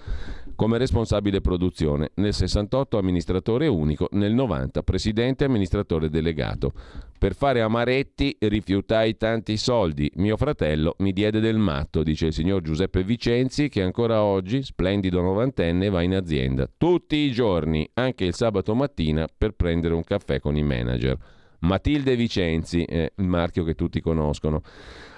come 0.55 0.78
responsabile 0.78 1.40
produzione, 1.40 2.10
nel 2.15 2.35
68 2.35 2.98
amministratore 2.98 3.69
unico, 3.69 4.09
nel 4.12 4.32
90 4.32 4.82
presidente 4.82 5.44
e 5.44 5.47
amministratore 5.47 6.09
delegato. 6.09 6.73
Per 7.19 7.35
fare 7.35 7.61
amaretti 7.61 8.36
rifiutai 8.39 9.16
tanti 9.16 9.57
soldi. 9.57 10.09
Mio 10.15 10.36
fratello 10.36 10.95
mi 10.99 11.12
diede 11.12 11.40
del 11.40 11.59
matto, 11.59 12.05
dice 12.05 12.27
il 12.27 12.32
signor 12.32 12.62
Giuseppe 12.62 13.03
Vicenzi, 13.03 13.69
che 13.69 13.82
ancora 13.82 14.23
oggi, 14.23 14.62
splendido 14.62 15.20
novantenne, 15.20 15.90
va 15.90 16.03
in 16.03 16.15
azienda 16.15 16.70
tutti 16.77 17.16
i 17.16 17.32
giorni, 17.32 17.90
anche 17.95 18.24
il 18.24 18.35
sabato 18.35 18.73
mattina, 18.77 19.27
per 19.36 19.51
prendere 19.51 19.95
un 19.95 20.05
caffè 20.05 20.39
con 20.39 20.57
i 20.57 20.62
manager. 20.62 21.19
Matilde 21.60 22.14
Vicenzi, 22.16 22.85
è 22.85 23.10
il 23.16 23.26
marchio 23.26 23.64
che 23.64 23.74
tutti 23.74 24.01
conoscono. 24.01 24.62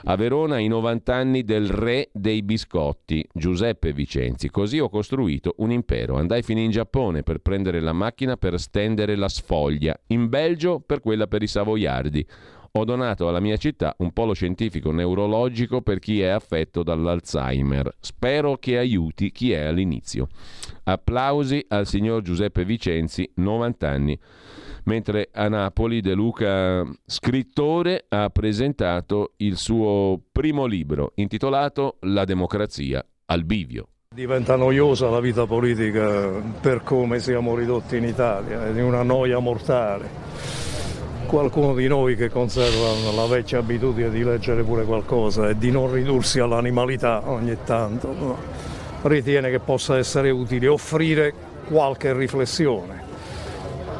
A 0.04 0.16
Verona 0.16 0.58
i 0.58 0.68
90 0.68 1.14
anni 1.14 1.44
del 1.44 1.68
re 1.68 2.08
dei 2.12 2.42
biscotti, 2.42 3.26
Giuseppe 3.32 3.92
Vicenzi. 3.92 4.48
Così 4.48 4.78
ho 4.78 4.88
costruito 4.88 5.54
un 5.58 5.70
impero. 5.70 6.16
Andai 6.16 6.42
fino 6.42 6.60
in 6.60 6.70
Giappone 6.70 7.22
per 7.22 7.38
prendere 7.38 7.80
la 7.80 7.92
macchina 7.92 8.36
per 8.36 8.58
stendere 8.58 9.16
la 9.16 9.28
sfoglia, 9.28 9.94
in 10.08 10.28
Belgio 10.28 10.80
per 10.80 11.00
quella 11.00 11.26
per 11.26 11.42
i 11.42 11.46
savoiardi. 11.46 12.26
Ho 12.72 12.84
donato 12.84 13.26
alla 13.26 13.40
mia 13.40 13.56
città 13.56 13.94
un 13.98 14.12
polo 14.12 14.32
scientifico 14.32 14.92
neurologico 14.92 15.82
per 15.82 15.98
chi 15.98 16.20
è 16.20 16.28
affetto 16.28 16.84
dall'Alzheimer. 16.84 17.97
Spero 17.98 18.59
che 18.59 18.78
aiuti 18.78 19.32
chi 19.32 19.51
è 19.51 19.64
all'inizio. 19.64 20.28
Applausi 20.84 21.64
al 21.68 21.86
signor 21.86 22.22
Giuseppe 22.22 22.64
Vicenzi, 22.64 23.28
90 23.34 23.88
anni 23.88 24.18
mentre 24.84 25.28
a 25.32 25.48
Napoli 25.48 26.01
De 26.01 26.14
Luca, 26.14 26.84
scrittore, 27.05 28.06
ha 28.09 28.30
presentato 28.30 29.32
il 29.36 29.56
suo 29.56 30.20
primo 30.32 30.66
libro 30.66 31.12
intitolato 31.16 31.98
La 32.01 32.24
democrazia 32.24 33.05
al 33.26 33.44
bivio. 33.44 33.88
Diventa 34.12 34.56
noiosa 34.56 35.09
la 35.09 35.20
vita 35.20 35.47
politica 35.47 36.28
per 36.60 36.82
come 36.82 37.20
siamo 37.20 37.55
ridotti 37.55 37.97
in 37.97 38.05
Italia, 38.05 38.66
è 38.66 38.82
una 38.82 39.02
noia 39.02 39.38
mortale. 39.38 40.60
Qualcuno 41.31 41.74
di 41.74 41.86
noi 41.86 42.16
che 42.16 42.28
conserva 42.28 42.89
la 43.15 43.24
vecchia 43.27 43.59
abitudine 43.59 44.11
di 44.11 44.24
leggere 44.24 44.65
pure 44.65 44.82
qualcosa 44.82 45.48
e 45.48 45.57
di 45.57 45.70
non 45.70 45.93
ridursi 45.93 46.40
all'animalità 46.40 47.23
ogni 47.24 47.57
tanto, 47.65 48.12
no? 48.19 48.36
ritiene 49.02 49.48
che 49.48 49.61
possa 49.61 49.97
essere 49.97 50.31
utile 50.31 50.66
offrire 50.66 51.32
qualche 51.69 52.12
riflessione 52.15 53.05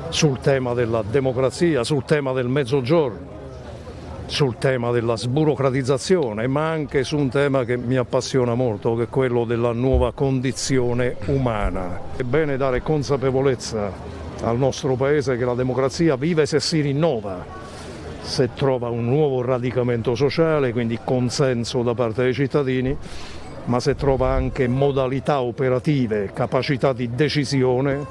sul 0.09 0.41
tema 0.41 0.75
della 0.75 1.05
democrazia, 1.09 1.85
sul 1.85 2.05
tema 2.05 2.33
del 2.33 2.49
mezzogiorno, 2.49 3.29
sul 4.27 4.59
tema 4.59 4.91
della 4.91 5.17
sburocratizzazione, 5.17 6.49
ma 6.49 6.69
anche 6.69 7.05
su 7.05 7.17
un 7.17 7.29
tema 7.29 7.63
che 7.63 7.77
mi 7.77 7.95
appassiona 7.95 8.57
molto, 8.57 8.97
che 8.97 9.05
è 9.05 9.09
quello 9.09 9.45
della 9.45 9.71
nuova 9.71 10.13
condizione 10.13 11.15
umana. 11.27 12.01
È 12.17 12.23
bene 12.25 12.57
dare 12.57 12.83
consapevolezza 12.83 14.20
al 14.43 14.57
nostro 14.57 14.95
Paese 14.95 15.37
che 15.37 15.45
la 15.45 15.55
democrazia 15.55 16.17
vive 16.17 16.47
se 16.47 16.61
si 16.61 16.81
rinnova, 16.81 17.45
se 18.23 18.51
trova 18.55 18.89
un 18.89 19.05
nuovo 19.05 19.43
radicamento 19.43 20.15
sociale, 20.15 20.73
quindi 20.73 20.99
consenso 21.05 21.83
da 21.83 21.95
parte 21.95 22.23
dei 22.23 22.35
cittadini, 22.35 22.97
ma 23.67 23.81
se 23.81 23.95
trova 23.95 24.31
anche 24.31 24.67
modalità 24.69 25.43
operative, 25.43 26.31
capacità 26.33 26.93
di 26.93 27.11
decisione 27.15 28.07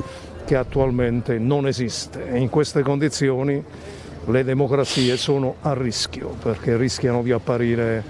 che 0.46 0.56
attualmente 0.56 1.38
non 1.38 1.68
esiste 1.68 2.32
e 2.32 2.40
in 2.40 2.50
queste 2.50 2.82
condizioni 2.82 3.64
le 4.26 4.44
democrazie 4.44 5.18
sono 5.18 5.56
a 5.62 5.74
rischio 5.74 6.36
perché 6.42 6.78
rischiano 6.78 7.22
di 7.24 7.32
apparire 7.32 8.04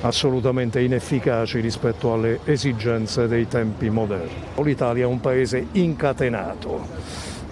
assolutamente 0.00 0.80
inefficaci 0.80 1.60
rispetto 1.60 2.12
alle 2.12 2.40
esigenze 2.44 3.26
dei 3.26 3.48
tempi 3.48 3.88
moderni. 3.88 4.32
L'Italia 4.62 5.04
è 5.04 5.06
un 5.06 5.20
paese 5.20 5.66
incatenato, 5.72 6.86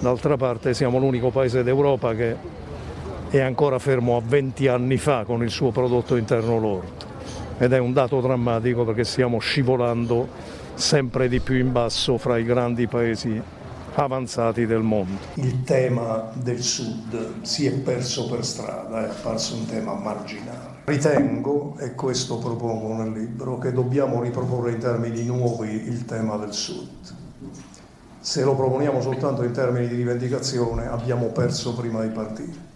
d'altra 0.02 0.36
parte 0.36 0.74
siamo 0.74 0.98
l'unico 0.98 1.30
paese 1.30 1.62
d'Europa 1.62 2.12
che 2.14 2.36
è 3.30 3.38
ancora 3.38 3.78
fermo 3.78 4.16
a 4.16 4.20
20 4.22 4.66
anni 4.66 4.96
fa 4.96 5.22
con 5.24 5.44
il 5.44 5.50
suo 5.50 5.70
prodotto 5.70 6.16
interno 6.16 6.58
lordo 6.58 7.10
ed 7.56 7.72
è 7.72 7.78
un 7.78 7.92
dato 7.92 8.20
drammatico 8.20 8.84
perché 8.84 9.04
stiamo 9.04 9.38
scivolando 9.38 10.26
sempre 10.74 11.28
di 11.28 11.38
più 11.38 11.56
in 11.56 11.70
basso 11.70 12.18
fra 12.18 12.36
i 12.36 12.42
grandi 12.42 12.88
paesi 12.88 13.40
avanzati 13.94 14.66
del 14.66 14.80
mondo. 14.80 15.18
Il 15.34 15.62
tema 15.62 16.30
del 16.34 16.60
Sud 16.60 17.42
si 17.42 17.66
è 17.66 17.72
perso 17.72 18.26
per 18.26 18.44
strada, 18.44 19.04
è 19.06 19.10
apparso 19.10 19.54
un 19.54 19.66
tema 19.66 19.94
marginale. 19.94 20.80
Ritengo, 20.84 21.76
e 21.78 21.94
questo 21.94 22.38
propongo 22.38 22.94
nel 22.94 23.12
libro, 23.12 23.58
che 23.58 23.70
dobbiamo 23.70 24.20
riproporre 24.20 24.72
in 24.72 24.78
termini 24.78 25.22
nuovi 25.24 25.70
il 25.70 26.06
tema 26.06 26.36
del 26.36 26.54
Sud. 26.54 27.20
Se 28.24 28.44
lo 28.44 28.54
proponiamo 28.54 29.00
soltanto 29.00 29.42
in 29.42 29.50
termini 29.50 29.88
di 29.88 29.96
rivendicazione 29.96 30.86
abbiamo 30.86 31.26
perso 31.26 31.74
prima 31.74 32.02
di 32.02 32.08
partire. 32.10 32.70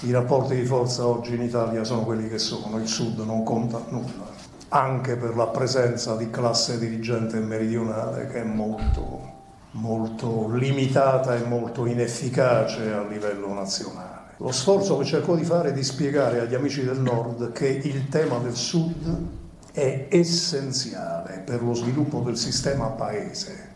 I 0.00 0.12
rapporti 0.12 0.54
di 0.54 0.64
forza 0.64 1.06
oggi 1.06 1.34
in 1.34 1.42
Italia 1.42 1.84
sono 1.84 2.04
quelli 2.04 2.30
che 2.30 2.38
sono, 2.38 2.78
il 2.78 2.88
Sud 2.88 3.18
non 3.18 3.44
conta 3.44 3.84
nulla, 3.90 4.24
anche 4.68 5.16
per 5.16 5.36
la 5.36 5.48
presenza 5.48 6.16
di 6.16 6.30
classe 6.30 6.78
dirigente 6.78 7.38
meridionale 7.38 8.26
che 8.28 8.40
è 8.40 8.44
molto 8.44 9.32
molto 9.72 10.48
limitata 10.54 11.36
e 11.36 11.42
molto 11.42 11.84
inefficace 11.84 12.94
a 12.94 13.02
livello 13.02 13.52
nazionale. 13.52 14.32
Lo 14.38 14.52
sforzo 14.52 14.96
che 14.96 15.04
cerco 15.04 15.36
di 15.36 15.44
fare 15.44 15.68
è 15.68 15.72
di 15.74 15.84
spiegare 15.84 16.40
agli 16.40 16.54
amici 16.54 16.82
del 16.82 16.98
Nord 16.98 17.52
che 17.52 17.68
il 17.68 18.08
tema 18.08 18.38
del 18.38 18.54
Sud 18.54 19.26
è 19.70 20.06
essenziale 20.08 21.42
per 21.44 21.62
lo 21.62 21.74
sviluppo 21.74 22.20
del 22.20 22.38
sistema 22.38 22.86
paese, 22.86 23.73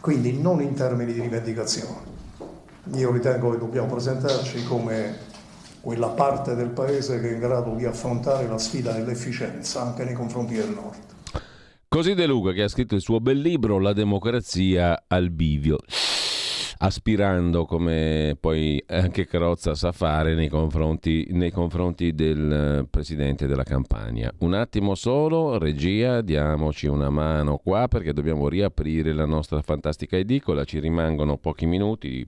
quindi 0.00 0.40
non 0.40 0.60
in 0.62 0.74
termini 0.74 1.12
di 1.12 1.20
rivendicazione. 1.20 2.18
Io 2.94 3.12
ritengo 3.12 3.50
che 3.50 3.58
dobbiamo 3.58 3.88
presentarci 3.88 4.64
come 4.64 5.28
quella 5.80 6.08
parte 6.08 6.54
del 6.54 6.68
paese 6.68 7.20
che 7.20 7.30
è 7.30 7.32
in 7.32 7.38
grado 7.38 7.74
di 7.74 7.84
affrontare 7.84 8.46
la 8.46 8.58
sfida 8.58 8.92
dell'efficienza 8.92 9.82
anche 9.82 10.04
nei 10.04 10.14
confronti 10.14 10.54
del 10.54 10.70
Nord. 10.70 10.98
Così 11.88 12.14
De 12.14 12.26
Luca 12.26 12.52
che 12.52 12.62
ha 12.62 12.68
scritto 12.68 12.94
il 12.94 13.00
suo 13.00 13.20
bel 13.20 13.38
libro 13.38 13.78
La 13.78 13.92
democrazia 13.92 15.04
al 15.06 15.30
bivio, 15.30 15.78
aspirando 16.82 17.66
come 17.66 18.36
poi 18.40 18.82
anche 18.86 19.26
Crozza 19.26 19.74
sa 19.74 19.92
fare 19.92 20.34
nei 20.34 20.48
confronti, 20.48 21.26
nei 21.30 21.50
confronti 21.50 22.14
del 22.14 22.86
presidente 22.88 23.46
della 23.46 23.64
campagna. 23.64 24.32
Un 24.38 24.54
attimo 24.54 24.94
solo, 24.94 25.58
regia, 25.58 26.22
diamoci 26.22 26.86
una 26.86 27.10
mano 27.10 27.58
qua 27.58 27.86
perché 27.86 28.14
dobbiamo 28.14 28.48
riaprire 28.48 29.12
la 29.12 29.26
nostra 29.26 29.60
fantastica 29.60 30.16
edicola, 30.16 30.64
ci 30.64 30.78
rimangono 30.78 31.36
pochi 31.36 31.66
minuti, 31.66 32.26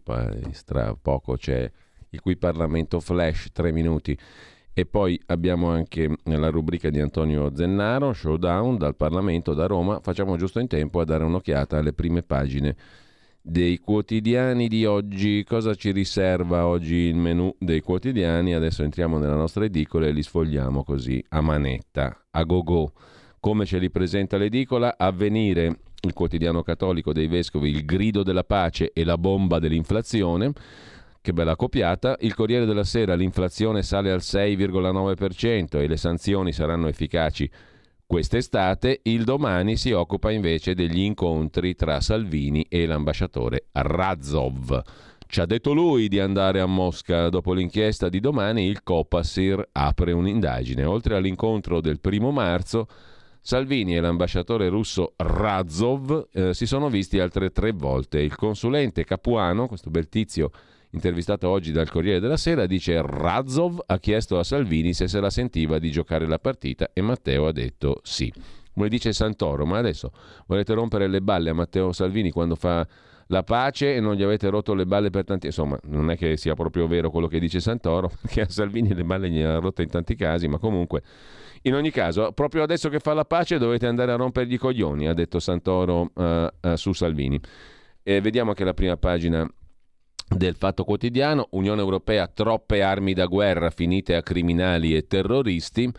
tra 0.67 0.95
poco 1.01 1.37
c'è 1.37 1.71
il 2.11 2.21
cui 2.21 2.37
Parlamento 2.37 3.01
Flash, 3.01 3.49
tre 3.53 3.73
minuti 3.73 4.17
e 4.75 4.85
poi 4.85 5.19
abbiamo 5.27 5.71
anche 5.71 6.15
la 6.25 6.51
rubrica 6.51 6.91
di 6.91 7.01
Antonio 7.01 7.55
Zennaro, 7.55 8.13
Showdown 8.13 8.77
dal 8.77 8.97
Parlamento 8.97 9.55
da 9.55 9.65
Roma. 9.65 10.01
Facciamo 10.03 10.37
giusto 10.37 10.61
in 10.61 10.67
tempo 10.67 11.01
a 11.01 11.05
dare 11.05 11.25
un'occhiata 11.25 11.79
alle 11.79 11.95
prime 11.95 12.23
pagine 12.23 12.77
dei 13.43 13.79
quotidiani 13.79 14.69
di 14.69 14.87
oggi. 14.87 15.45
Cosa 15.45 15.75
ci 15.75 15.91
riserva 15.91 16.67
oggi 16.67 16.95
il 16.95 17.17
menu 17.17 17.55
dei 17.59 17.81
quotidiani? 17.81 18.55
Adesso 18.55 18.85
entriamo 18.85 19.19
nella 19.19 19.35
nostra 19.35 19.65
edicola 19.65 20.07
e 20.07 20.13
li 20.13 20.23
sfogliamo 20.23 20.85
così 20.85 21.23
a 21.31 21.41
manetta, 21.41 22.27
a 22.31 22.43
go-go. 22.45 22.93
Come 23.41 23.67
ce 23.67 23.79
li 23.79 23.91
presenta 23.91 24.37
l'edicola? 24.37 24.95
Avvenire, 24.97 25.81
il 26.03 26.13
quotidiano 26.13 26.63
cattolico 26.63 27.13
dei 27.13 27.27
vescovi, 27.27 27.71
il 27.71 27.85
grido 27.85 28.23
della 28.23 28.45
pace 28.45 28.93
e 28.93 29.05
la 29.05 29.19
bomba 29.19 29.59
dell'inflazione. 29.59 30.53
Che 31.21 31.33
bella 31.33 31.57
copiata. 31.57 32.17
Il 32.21 32.35
Corriere 32.35 32.65
della 32.65 32.85
Sera, 32.85 33.15
l'inflazione 33.15 33.83
sale 33.83 34.11
al 34.11 34.21
6,9% 34.21 35.81
e 35.81 35.87
le 35.87 35.97
sanzioni 35.97 36.53
saranno 36.53 36.89
efficaci 36.89 37.51
quest'estate. 38.13 39.01
Il 39.05 39.25
domani 39.25 39.79
si 39.79 39.91
occupa 39.91 40.31
invece 40.31 40.75
degli 40.75 41.01
incontri 41.01 41.75
tra 41.75 41.99
Salvini 42.03 42.67
e 42.69 42.85
l'ambasciatore 42.85 43.69
Razov. 43.73 44.83
Ci 45.27 45.41
ha 45.41 45.47
detto 45.47 45.73
lui 45.73 46.09
di 46.09 46.21
andare 46.21 46.61
a 46.61 46.67
Mosca. 46.67 47.31
Dopo 47.31 47.55
l'inchiesta 47.55 48.11
di 48.11 48.21
domani, 48.21 48.67
il 48.67 48.83
Copasir 48.83 49.67
apre 49.73 50.13
un'indagine. 50.13 50.85
Oltre 50.85 51.17
all'incontro 51.17 51.81
del 51.81 52.01
primo 52.01 52.31
marzo, 52.33 52.87
Salvini 53.41 53.97
e 53.97 54.01
l'ambasciatore 54.01 54.69
russo 54.69 55.15
Razov 55.17 56.29
eh, 56.33 56.53
si 56.53 56.67
sono 56.67 56.91
visti 56.91 57.19
altre 57.19 57.49
tre 57.49 57.73
volte. 57.73 58.21
Il 58.21 58.37
consulente 58.37 59.05
Capuano, 59.05 59.67
questo 59.69 59.89
bel 59.89 60.11
tizio 60.11 60.51
intervistato 60.93 61.49
oggi 61.49 61.73
dal 61.73 61.91
Corriere 61.91 62.21
della 62.21 62.37
Sera, 62.37 62.67
dice 62.67 63.01
Razov 63.03 63.83
ha 63.87 63.99
chiesto 63.99 64.39
a 64.39 64.45
Salvini 64.45 64.93
se 64.93 65.09
se 65.09 65.21
la 65.21 65.31
sentiva 65.31 65.79
di 65.79 65.91
giocare 65.91 66.27
la 66.27 66.39
partita 66.39 66.91
e 66.93 67.01
Matteo 67.03 67.47
ha 67.47 67.53
detto 67.53 68.01
sì. 68.03 68.33
Come 68.75 68.89
dice 68.89 69.13
Santoro, 69.13 69.67
ma 69.67 69.79
adesso 69.79 70.13
volete 70.47 70.73
rompere 70.73 71.07
le 71.07 71.21
balle 71.21 71.51
a 71.51 71.55
Matteo 71.55 71.93
Salvini 71.93 72.31
quando 72.31 72.55
fa 72.55 72.87
la 73.27 73.43
pace 73.43 73.95
e 73.95 74.01
non 74.01 74.15
gli 74.15 74.23
avete 74.23 74.49
rotto 74.49 74.75
le 74.75 74.87
balle 74.87 75.11
per 75.11 75.25
tanti... 75.25 75.47
Insomma, 75.47 75.79
non 75.85 76.11
è 76.11 76.17
che 76.17 76.37
sia 76.37 76.55
proprio 76.55 76.87
vero 76.87 77.11
quello 77.11 77.27
che 77.27 77.39
dice 77.39 77.61
Santoro, 77.61 78.11
che 78.29 78.43
a 78.43 78.49
Salvini 78.49 78.95
le 78.95 79.05
balle 79.05 79.29
gli 79.31 79.41
ha 79.41 79.59
rotte 79.59 79.83
in 79.83 79.89
tanti 79.89 80.15
casi, 80.15 80.49
ma 80.49 80.59
comunque... 80.59 81.03
In 81.65 81.75
ogni 81.75 81.91
caso, 81.93 82.33
proprio 82.33 82.65
adesso 82.65 82.89
che 82.89 82.99
fa 82.99 83.15
la 83.15 83.25
pace 83.25 83.57
dovete 83.57 83.87
andare 83.87 84.11
a 84.11 84.17
rompergli 84.17 84.55
i 84.55 84.59
coglioni, 84.59 85.07
ha 85.07 85.15
detto 85.15 85.39
Santoro 85.39 86.11
uh, 86.13 86.23
uh, 86.23 86.75
su 86.75 86.93
Salvini. 86.93 87.39
E 88.03 88.21
vediamo 88.21 88.51
anche 88.51 88.65
la 88.65 88.75
prima 88.75 88.97
pagina 88.97 89.49
del 90.37 90.57
Fatto 90.57 90.85
Quotidiano, 90.85 91.49
Unione 91.51 91.81
Europea 91.81 92.27
troppe 92.27 92.83
armi 92.83 93.13
da 93.13 93.27
guerra 93.27 93.71
finite 93.71 94.15
a 94.15 94.23
criminali 94.23 94.97
e 94.97 95.07
terroristi 95.07 95.91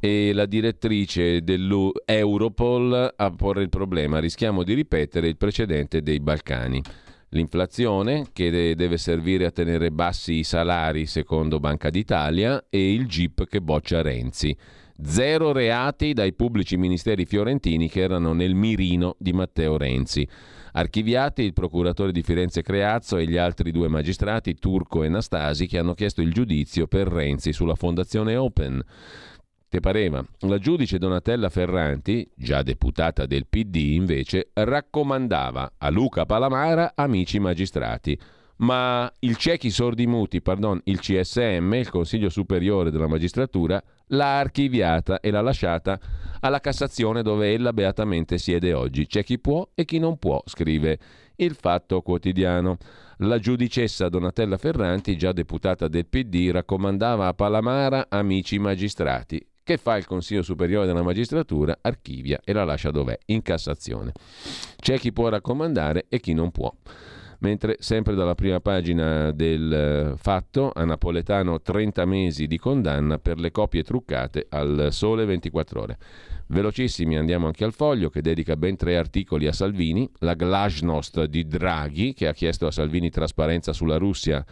e 0.00 0.32
la 0.32 0.46
direttrice 0.46 1.42
dell'Europol 1.42 3.14
a 3.16 3.30
porre 3.30 3.62
il 3.62 3.68
problema. 3.68 4.18
Rischiamo 4.18 4.62
di 4.62 4.74
ripetere 4.74 5.28
il 5.28 5.36
precedente 5.36 6.02
dei 6.02 6.20
Balcani. 6.20 6.82
L'inflazione 7.30 8.26
che 8.32 8.74
deve 8.76 8.96
servire 8.96 9.46
a 9.46 9.50
tenere 9.50 9.90
bassi 9.90 10.34
i 10.34 10.44
salari 10.44 11.06
secondo 11.06 11.58
Banca 11.58 11.90
d'Italia 11.90 12.66
e 12.68 12.92
il 12.92 13.06
GIP 13.06 13.46
che 13.46 13.60
boccia 13.60 14.02
Renzi. 14.02 14.56
Zero 15.02 15.50
reati 15.50 16.12
dai 16.12 16.32
pubblici 16.34 16.76
ministeri 16.76 17.24
fiorentini 17.24 17.88
che 17.88 18.00
erano 18.00 18.32
nel 18.32 18.54
mirino 18.54 19.16
di 19.18 19.32
Matteo 19.32 19.76
Renzi. 19.76 20.28
Archiviati 20.76 21.42
il 21.42 21.52
procuratore 21.52 22.10
di 22.10 22.22
Firenze 22.22 22.62
Creazzo 22.62 23.16
e 23.16 23.26
gli 23.26 23.36
altri 23.36 23.70
due 23.70 23.86
magistrati, 23.86 24.56
Turco 24.56 25.04
e 25.04 25.08
Nastasi, 25.08 25.68
che 25.68 25.78
hanno 25.78 25.94
chiesto 25.94 26.20
il 26.20 26.32
giudizio 26.32 26.88
per 26.88 27.06
Renzi 27.06 27.52
sulla 27.52 27.76
Fondazione 27.76 28.34
Open. 28.34 28.82
Te 29.68 29.78
pareva? 29.78 30.24
La 30.40 30.58
giudice 30.58 30.98
Donatella 30.98 31.48
Ferranti, 31.48 32.28
già 32.34 32.62
deputata 32.62 33.24
del 33.24 33.46
PD 33.46 33.76
invece, 33.92 34.50
raccomandava 34.52 35.74
a 35.78 35.90
Luca 35.90 36.26
Palamara 36.26 36.94
amici 36.96 37.38
magistrati. 37.38 38.18
Ma 38.56 39.12
il 39.20 39.36
ciechi 39.36 39.70
sordi 39.70 40.06
muti, 40.06 40.40
pardon, 40.40 40.80
il 40.84 41.00
CSM, 41.00 41.72
il 41.74 41.90
Consiglio 41.90 42.28
Superiore 42.28 42.90
della 42.90 43.08
Magistratura, 43.08 43.82
l'ha 44.08 44.38
archiviata 44.38 45.20
e 45.20 45.30
l'ha 45.30 45.40
lasciata 45.40 45.98
alla 46.40 46.60
Cassazione 46.60 47.22
dove 47.22 47.52
ella 47.52 47.72
beatamente 47.72 48.38
siede 48.38 48.72
oggi. 48.72 49.06
C'è 49.06 49.24
chi 49.24 49.38
può 49.40 49.68
e 49.74 49.84
chi 49.84 49.98
non 49.98 50.18
può, 50.18 50.40
scrive 50.44 50.98
il 51.36 51.54
Fatto 51.54 52.00
Quotidiano. 52.02 52.76
La 53.18 53.38
giudicessa 53.38 54.08
Donatella 54.08 54.56
Ferranti, 54.56 55.16
già 55.16 55.32
deputata 55.32 55.88
del 55.88 56.06
PD, 56.06 56.50
raccomandava 56.52 57.26
a 57.26 57.34
Palamara 57.34 58.06
amici 58.08 58.58
magistrati. 58.58 59.44
Che 59.64 59.78
fa 59.78 59.96
il 59.96 60.04
Consiglio 60.04 60.42
Superiore 60.42 60.86
della 60.86 61.02
Magistratura? 61.02 61.78
Archivia 61.80 62.38
e 62.44 62.52
la 62.52 62.64
lascia 62.64 62.90
dov'è, 62.90 63.18
in 63.26 63.40
Cassazione. 63.40 64.12
C'è 64.76 64.98
chi 64.98 65.10
può 65.12 65.28
raccomandare 65.28 66.04
e 66.08 66.20
chi 66.20 66.34
non 66.34 66.50
può. 66.50 66.70
Mentre 67.44 67.76
sempre 67.78 68.14
dalla 68.14 68.34
prima 68.34 68.58
pagina 68.60 69.30
del 69.30 69.70
eh, 69.70 70.16
fatto, 70.16 70.72
a 70.74 70.82
Napoletano 70.86 71.60
30 71.60 72.06
mesi 72.06 72.46
di 72.46 72.56
condanna 72.56 73.18
per 73.18 73.38
le 73.38 73.50
copie 73.50 73.82
truccate 73.82 74.46
al 74.48 74.88
Sole 74.90 75.26
24 75.26 75.80
ore. 75.82 75.98
Velocissimi 76.46 77.18
andiamo 77.18 77.44
anche 77.44 77.64
al 77.64 77.74
foglio 77.74 78.08
che 78.08 78.22
dedica 78.22 78.56
ben 78.56 78.76
tre 78.76 78.96
articoli 78.96 79.46
a 79.46 79.52
Salvini, 79.52 80.10
la 80.20 80.32
glasnost 80.32 81.24
di 81.24 81.46
Draghi 81.46 82.14
che 82.14 82.28
ha 82.28 82.32
chiesto 82.32 82.66
a 82.66 82.70
Salvini 82.70 83.10
trasparenza 83.10 83.74
sulla 83.74 83.98
Russia 83.98 84.42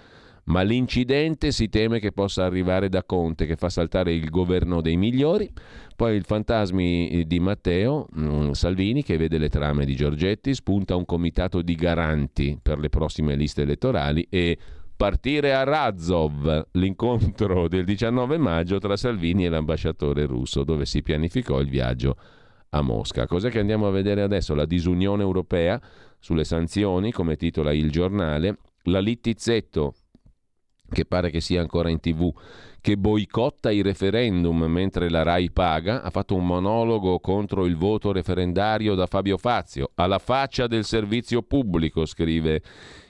ma 0.44 0.62
l'incidente 0.62 1.52
si 1.52 1.68
teme 1.68 2.00
che 2.00 2.12
possa 2.12 2.44
arrivare 2.44 2.88
da 2.88 3.04
Conte 3.04 3.46
che 3.46 3.56
fa 3.56 3.68
saltare 3.68 4.12
il 4.12 4.28
governo 4.28 4.80
dei 4.80 4.96
migliori, 4.96 5.50
poi 5.94 6.16
il 6.16 6.24
fantasmi 6.24 7.24
di 7.26 7.40
Matteo 7.40 8.08
mh, 8.10 8.24
mm, 8.24 8.50
Salvini 8.50 9.02
che 9.02 9.16
vede 9.16 9.38
le 9.38 9.48
trame 9.48 9.84
di 9.84 9.94
Giorgetti, 9.94 10.54
spunta 10.54 10.96
un 10.96 11.04
comitato 11.04 11.62
di 11.62 11.74
garanti 11.74 12.58
per 12.60 12.78
le 12.78 12.88
prossime 12.88 13.36
liste 13.36 13.62
elettorali 13.62 14.26
e 14.28 14.58
partire 14.96 15.54
a 15.54 15.64
Razov, 15.64 16.68
l'incontro 16.72 17.66
del 17.68 17.84
19 17.84 18.36
maggio 18.38 18.78
tra 18.78 18.96
Salvini 18.96 19.44
e 19.44 19.48
l'ambasciatore 19.48 20.26
russo 20.26 20.64
dove 20.64 20.86
si 20.86 21.02
pianificò 21.02 21.60
il 21.60 21.68
viaggio 21.68 22.16
a 22.70 22.82
Mosca. 22.82 23.26
Cos'è 23.26 23.50
che 23.50 23.58
andiamo 23.58 23.86
a 23.86 23.90
vedere 23.90 24.22
adesso? 24.22 24.54
La 24.54 24.64
disunione 24.66 25.22
europea 25.22 25.80
sulle 26.18 26.44
sanzioni, 26.44 27.12
come 27.12 27.36
titola 27.36 27.72
il 27.72 27.90
giornale, 27.90 28.58
la 28.84 29.00
littizzetto 29.00 29.94
che 30.92 31.04
pare 31.04 31.30
che 31.30 31.40
sia 31.40 31.60
ancora 31.60 31.88
in 31.88 31.98
tv, 31.98 32.32
che 32.80 32.96
boicotta 32.96 33.70
i 33.70 33.82
referendum 33.82 34.64
mentre 34.64 35.08
la 35.08 35.22
RAI 35.22 35.50
paga, 35.50 36.02
ha 36.02 36.10
fatto 36.10 36.34
un 36.34 36.46
monologo 36.46 37.18
contro 37.20 37.64
il 37.64 37.76
voto 37.76 38.12
referendario 38.12 38.94
da 38.94 39.06
Fabio 39.06 39.38
Fazio, 39.38 39.90
alla 39.94 40.18
faccia 40.18 40.66
del 40.66 40.84
servizio 40.84 41.42
pubblico, 41.42 42.04
scrive 42.04 42.62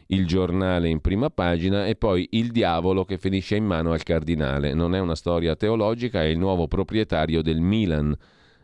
il 0.08 0.26
giornale 0.26 0.88
in 0.88 1.00
prima 1.00 1.30
pagina, 1.30 1.86
e 1.86 1.96
poi 1.96 2.28
il 2.32 2.50
diavolo 2.50 3.04
che 3.04 3.16
finisce 3.16 3.56
in 3.56 3.64
mano 3.64 3.92
al 3.92 4.02
cardinale. 4.02 4.74
Non 4.74 4.94
è 4.94 4.98
una 4.98 5.14
storia 5.14 5.56
teologica, 5.56 6.22
è 6.22 6.26
il 6.26 6.38
nuovo 6.38 6.68
proprietario 6.68 7.42
del 7.42 7.60
Milan. 7.60 8.14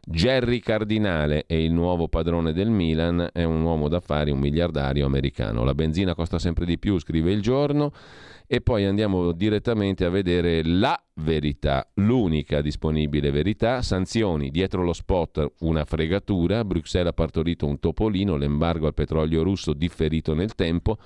Jerry 0.05 0.59
Cardinale 0.61 1.45
è 1.47 1.55
il 1.55 1.73
nuovo 1.73 2.09
padrone 2.09 2.53
del 2.53 2.71
Milan, 2.71 3.29
è 3.33 3.45
un 3.45 3.63
uomo 3.63 3.89
d'affari, 3.89 4.31
un 4.31 4.39
miliardario 4.39 5.07
americano. 5.07 5.65
La 5.65 5.75
benzina 5.75 6.15
costa 6.15 6.39
sempre 6.39 6.67
di 6.67 6.79
più, 6.79 6.99
scrive 6.99 7.31
il 7.31 7.41
giorno 7.41 7.93
e 8.51 8.63
poi 8.63 8.87
andiamo 8.87 9.33
direttamente 9.33 10.07
a 10.07 10.09
vedere 10.09 10.65
la 10.65 10.99
verità, 11.17 11.87
l'unica 11.97 12.63
disponibile 12.63 13.31
verità, 13.31 13.83
sanzioni 13.83 14.51
dietro 14.51 14.83
lo 14.83 14.95
spot 14.95 15.53
una 15.61 15.85
fregatura, 15.85 16.65
Bruxelles 16.65 17.11
ha 17.11 17.13
partorito 17.13 17.67
un 17.67 17.79
topolino, 17.79 18.37
l'embargo 18.37 18.87
al 18.87 18.95
petrolio 18.95 19.43
russo 19.43 19.75
differito 19.75 20.33
nel 20.33 20.55
tempo, 20.55 20.97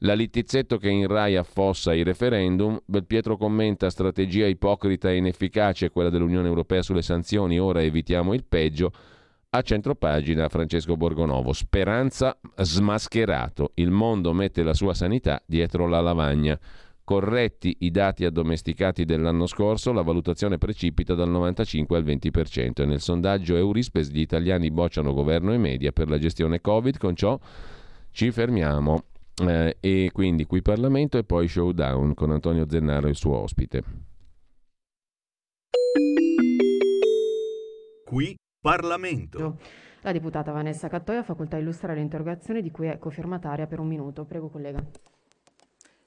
la 0.00 0.14
Littizzetto 0.14 0.78
che 0.78 0.88
in 0.88 1.08
Rai 1.08 1.34
affossa 1.34 1.92
i 1.92 2.04
referendum, 2.04 2.80
Belpietro 2.84 3.36
commenta 3.36 3.90
strategia 3.90 4.46
ipocrita 4.46 5.10
e 5.10 5.16
inefficace 5.16 5.90
quella 5.90 6.10
dell'Unione 6.10 6.46
Europea 6.46 6.82
sulle 6.82 7.02
sanzioni, 7.02 7.58
ora 7.58 7.82
evitiamo 7.82 8.32
il 8.32 8.44
peggio, 8.44 8.92
a 9.56 9.62
centropagina 9.62 10.48
Francesco 10.48 10.96
Borgonovo, 10.96 11.52
speranza 11.52 12.38
smascherato, 12.56 13.72
il 13.74 13.90
mondo 13.90 14.32
mette 14.32 14.62
la 14.62 14.74
sua 14.74 14.94
sanità 14.94 15.42
dietro 15.46 15.86
la 15.86 16.00
lavagna. 16.00 16.58
Corretti 17.02 17.76
i 17.80 17.90
dati 17.90 18.24
addomesticati 18.24 19.04
dell'anno 19.04 19.46
scorso, 19.46 19.92
la 19.92 20.02
valutazione 20.02 20.58
precipita 20.58 21.14
dal 21.14 21.30
95 21.30 21.96
al 21.96 22.04
20% 22.04 22.82
e 22.82 22.84
nel 22.84 23.00
sondaggio 23.00 23.56
Eurispes 23.56 24.10
gli 24.10 24.20
italiani 24.20 24.70
bocciano 24.70 25.14
governo 25.14 25.52
e 25.52 25.58
media 25.58 25.92
per 25.92 26.08
la 26.08 26.18
gestione 26.18 26.60
Covid, 26.60 26.98
con 26.98 27.14
ciò 27.14 27.38
ci 28.10 28.30
fermiamo. 28.30 29.04
Eh, 29.38 29.76
e 29.80 30.10
quindi 30.12 30.46
qui 30.46 30.62
Parlamento 30.62 31.18
e 31.18 31.24
poi 31.24 31.46
showdown 31.46 32.14
con 32.14 32.30
Antonio 32.30 32.66
Zennaro 32.68 33.06
e 33.06 33.10
il 33.10 33.16
suo 33.16 33.36
ospite. 33.36 33.82
Qui 38.04 38.36
Parlamento. 38.66 39.58
La 40.00 40.10
deputata 40.10 40.50
Vanessa 40.50 40.88
Cattoia 40.88 41.20
ha 41.20 41.22
facoltà 41.22 41.56
illustrare 41.56 42.00
l'interrogazione 42.00 42.62
di 42.62 42.72
cui 42.72 42.88
è 42.88 42.98
cofirmataria 42.98 43.68
per 43.68 43.78
un 43.78 43.86
minuto. 43.86 44.24
Prego, 44.24 44.48
collega. 44.48 44.84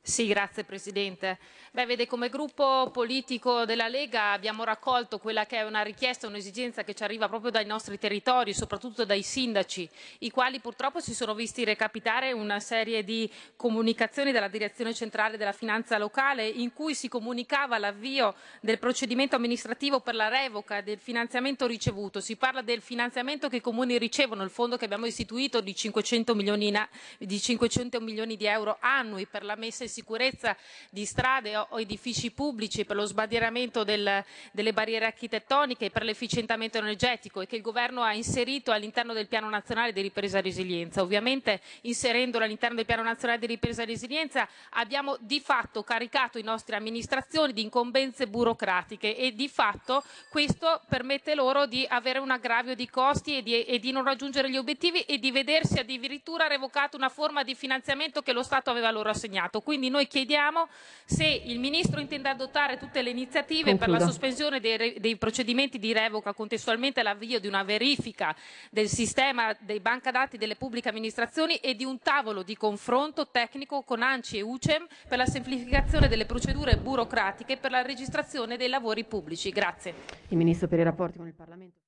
Sì, 0.09 0.25
grazie 0.25 0.63
Presidente. 0.63 1.37
Beh, 1.71 1.85
vede, 1.85 2.07
come 2.07 2.29
gruppo 2.29 2.89
politico 2.91 3.63
della 3.65 3.87
Lega 3.87 4.31
abbiamo 4.31 4.63
raccolto 4.63 5.19
quella 5.19 5.45
che 5.45 5.57
è 5.57 5.61
una 5.61 5.83
richiesta, 5.83 6.25
un'esigenza 6.25 6.83
che 6.83 6.95
ci 6.95 7.03
arriva 7.03 7.29
proprio 7.29 7.51
dai 7.51 7.67
nostri 7.67 7.99
territori, 7.99 8.55
soprattutto 8.55 9.05
dai 9.05 9.21
sindaci, 9.21 9.87
i 10.19 10.31
quali 10.31 10.59
purtroppo 10.59 10.99
si 10.99 11.13
sono 11.13 11.35
visti 11.35 11.63
recapitare 11.63 12.31
una 12.31 12.59
serie 12.59 13.03
di 13.03 13.31
comunicazioni 13.55 14.31
dalla 14.31 14.47
Direzione 14.47 14.95
Centrale 14.95 15.37
della 15.37 15.51
Finanza 15.51 15.99
Locale 15.99 16.47
in 16.47 16.73
cui 16.73 16.95
si 16.95 17.07
comunicava 17.07 17.77
l'avvio 17.77 18.33
del 18.61 18.79
procedimento 18.79 19.35
amministrativo 19.35 19.99
per 19.99 20.15
la 20.15 20.27
revoca 20.27 20.81
del 20.81 20.97
finanziamento 20.97 21.67
ricevuto. 21.67 22.19
Si 22.19 22.35
parla 22.35 22.63
del 22.63 22.81
finanziamento 22.81 23.47
che 23.47 23.57
i 23.57 23.61
comuni 23.61 23.99
ricevono, 23.99 24.41
il 24.41 24.49
fondo 24.49 24.75
che 24.75 24.85
abbiamo 24.85 25.05
istituito 25.05 25.61
di 25.61 25.75
500 25.75 26.33
milioni, 26.33 26.73
di, 27.19 27.39
500 27.39 28.01
milioni 28.01 28.37
di 28.37 28.47
euro 28.47 28.77
annui 28.79 29.27
per 29.27 29.43
la 29.43 29.55
messa 29.55 29.83
in 29.83 29.89
sicurezza 29.89 29.97
sicurezza 29.99 30.55
di 30.89 31.05
strade 31.05 31.57
o 31.57 31.79
edifici 31.79 32.31
pubblici, 32.31 32.85
per 32.85 32.95
lo 32.95 33.05
sbandieramento 33.05 33.83
del, 33.83 34.23
delle 34.53 34.71
barriere 34.71 35.05
architettoniche, 35.05 35.89
per 35.91 36.03
l'efficientamento 36.03 36.77
energetico 36.77 37.41
e 37.41 37.47
che 37.47 37.57
il 37.57 37.61
governo 37.61 38.01
ha 38.01 38.13
inserito 38.13 38.71
all'interno 38.71 39.11
del 39.13 39.27
piano 39.27 39.49
nazionale 39.49 39.91
di 39.91 40.01
ripresa 40.01 40.37
e 40.37 40.41
resilienza. 40.41 41.01
Ovviamente 41.01 41.59
inserendolo 41.81 42.45
all'interno 42.45 42.77
del 42.77 42.85
piano 42.85 43.03
nazionale 43.03 43.39
di 43.39 43.47
ripresa 43.47 43.81
e 43.81 43.85
resilienza 43.85 44.47
abbiamo 44.71 45.17
di 45.19 45.41
fatto 45.41 45.83
caricato 45.83 46.37
i 46.37 46.43
nostri 46.43 46.75
amministrazioni 46.75 47.51
di 47.51 47.61
incombenze 47.61 48.27
burocratiche 48.27 49.17
e 49.17 49.33
di 49.33 49.49
fatto 49.49 50.03
questo 50.29 50.81
permette 50.87 51.35
loro 51.35 51.65
di 51.65 51.85
avere 51.89 52.19
un 52.19 52.31
aggravio 52.31 52.73
di 52.73 52.89
costi 52.89 53.37
e 53.37 53.43
di, 53.43 53.65
e 53.65 53.79
di 53.79 53.91
non 53.91 54.03
raggiungere 54.05 54.49
gli 54.49 54.57
obiettivi 54.57 55.01
e 55.01 55.17
di 55.17 55.31
vedersi 55.31 55.79
addirittura 55.79 56.47
revocata 56.47 56.95
una 56.95 57.09
forma 57.09 57.43
di 57.43 57.53
finanziamento 57.53 58.21
che 58.21 58.31
lo 58.31 58.43
Stato 58.43 58.69
aveva 58.69 58.91
loro 58.91 59.09
assegnato. 59.09 59.59
Quindi 59.59 59.88
noi 59.89 60.07
chiediamo 60.07 60.67
se 61.05 61.25
il 61.25 61.59
Ministro 61.59 61.99
intende 61.99 62.29
adottare 62.29 62.77
tutte 62.77 63.01
le 63.01 63.09
iniziative 63.09 63.75
per 63.75 63.89
la 63.89 63.99
sospensione 63.99 64.59
dei, 64.59 64.95
dei 64.99 65.17
procedimenti 65.17 65.79
di 65.79 65.91
revoca 65.91 66.33
contestualmente 66.33 66.99
all'avvio 66.99 67.39
di 67.39 67.47
una 67.47 67.63
verifica 67.63 68.35
del 68.69 68.87
sistema 68.87 69.55
dei 69.59 69.79
banca 69.79 70.11
dati 70.11 70.37
delle 70.37 70.55
pubbliche 70.55 70.89
amministrazioni 70.89 71.55
e 71.55 71.75
di 71.75 71.83
un 71.83 71.99
tavolo 71.99 72.43
di 72.43 72.55
confronto 72.55 73.27
tecnico 73.29 73.81
con 73.83 74.01
ANCI 74.01 74.37
e 74.37 74.41
UCEM 74.41 74.87
per 75.07 75.17
la 75.17 75.25
semplificazione 75.25 76.07
delle 76.07 76.25
procedure 76.25 76.77
burocratiche 76.77 77.57
per 77.57 77.71
la 77.71 77.81
registrazione 77.81 78.57
dei 78.57 78.69
lavori 78.69 79.03
pubblici. 79.03 79.49
Grazie. 79.49 79.93
Il 80.29 80.37
Ministro 80.37 80.67
per 80.67 80.79
i 80.79 80.83
rapporti 80.83 81.17
con 81.17 81.27
il 81.27 81.33
Parlamento. 81.33 81.79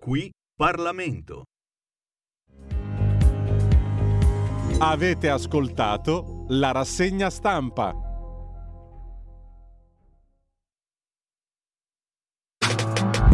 Qui 0.00 0.30
Parlamento. 0.54 1.44
Avete 4.78 5.30
ascoltato 5.30 6.44
la 6.48 6.70
rassegna 6.70 7.30
stampa. 7.30 7.94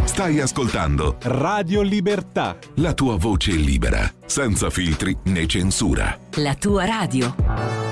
Stai 0.05 0.39
ascoltando 0.39 1.17
Radio 1.23 1.83
Libertà. 1.83 2.57
la 2.77 2.95
tua 2.95 3.17
voce 3.17 3.53
libera, 3.53 4.09
senza 4.25 4.71
filtri 4.71 5.17
né 5.25 5.47
censura. 5.47 6.17
La 6.37 6.55
tua 6.55 6.85
radio. 6.85 7.92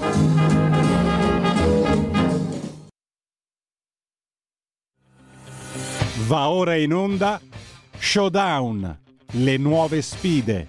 Va 6.31 6.47
ora 6.47 6.75
in 6.75 6.93
onda 6.93 7.41
Showdown. 7.97 8.99
Le 9.31 9.57
nuove 9.57 10.01
sfide. 10.01 10.65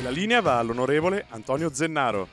La 0.00 0.10
linea 0.10 0.40
va 0.40 0.58
all'onorevole 0.58 1.26
Antonio 1.30 1.74
Zennaro. 1.74 2.28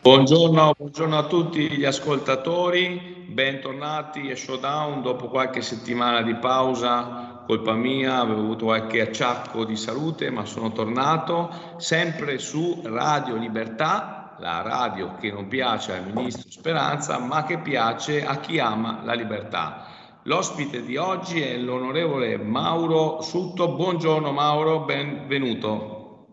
Buongiorno, 0.00 0.72
buongiorno, 0.74 1.18
a 1.18 1.26
tutti 1.26 1.70
gli 1.70 1.84
ascoltatori, 1.84 3.26
bentornati 3.28 4.30
a 4.30 4.34
Showdown 4.34 5.02
dopo 5.02 5.28
qualche 5.28 5.60
settimana 5.60 6.22
di 6.22 6.34
pausa, 6.36 7.42
colpa 7.46 7.74
mia, 7.74 8.20
avevo 8.20 8.40
avuto 8.40 8.64
qualche 8.64 9.02
acciacco 9.02 9.66
di 9.66 9.76
salute 9.76 10.30
ma 10.30 10.46
sono 10.46 10.72
tornato 10.72 11.74
sempre 11.76 12.38
su 12.38 12.80
Radio 12.84 13.36
Libertà, 13.36 14.17
la 14.38 14.62
radio 14.62 15.14
che 15.16 15.32
non 15.32 15.48
piace 15.48 15.92
al 15.94 16.12
ministro 16.12 16.50
Speranza 16.50 17.18
ma 17.18 17.44
che 17.44 17.58
piace 17.58 18.24
a 18.24 18.36
chi 18.38 18.58
ama 18.58 19.00
la 19.04 19.14
libertà. 19.14 19.86
L'ospite 20.24 20.82
di 20.82 20.96
oggi 20.96 21.40
è 21.40 21.56
l'onorevole 21.56 22.36
Mauro 22.36 23.20
Sutto. 23.20 23.74
Buongiorno 23.74 24.30
Mauro, 24.30 24.80
benvenuto. 24.80 26.26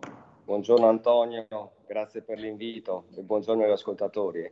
Buongiorno 0.44 0.88
Antonio, 0.88 1.48
grazie 1.88 2.22
per 2.22 2.38
l'invito 2.38 3.06
e 3.16 3.22
buongiorno 3.22 3.64
agli 3.64 3.72
ascoltatori. 3.72 4.52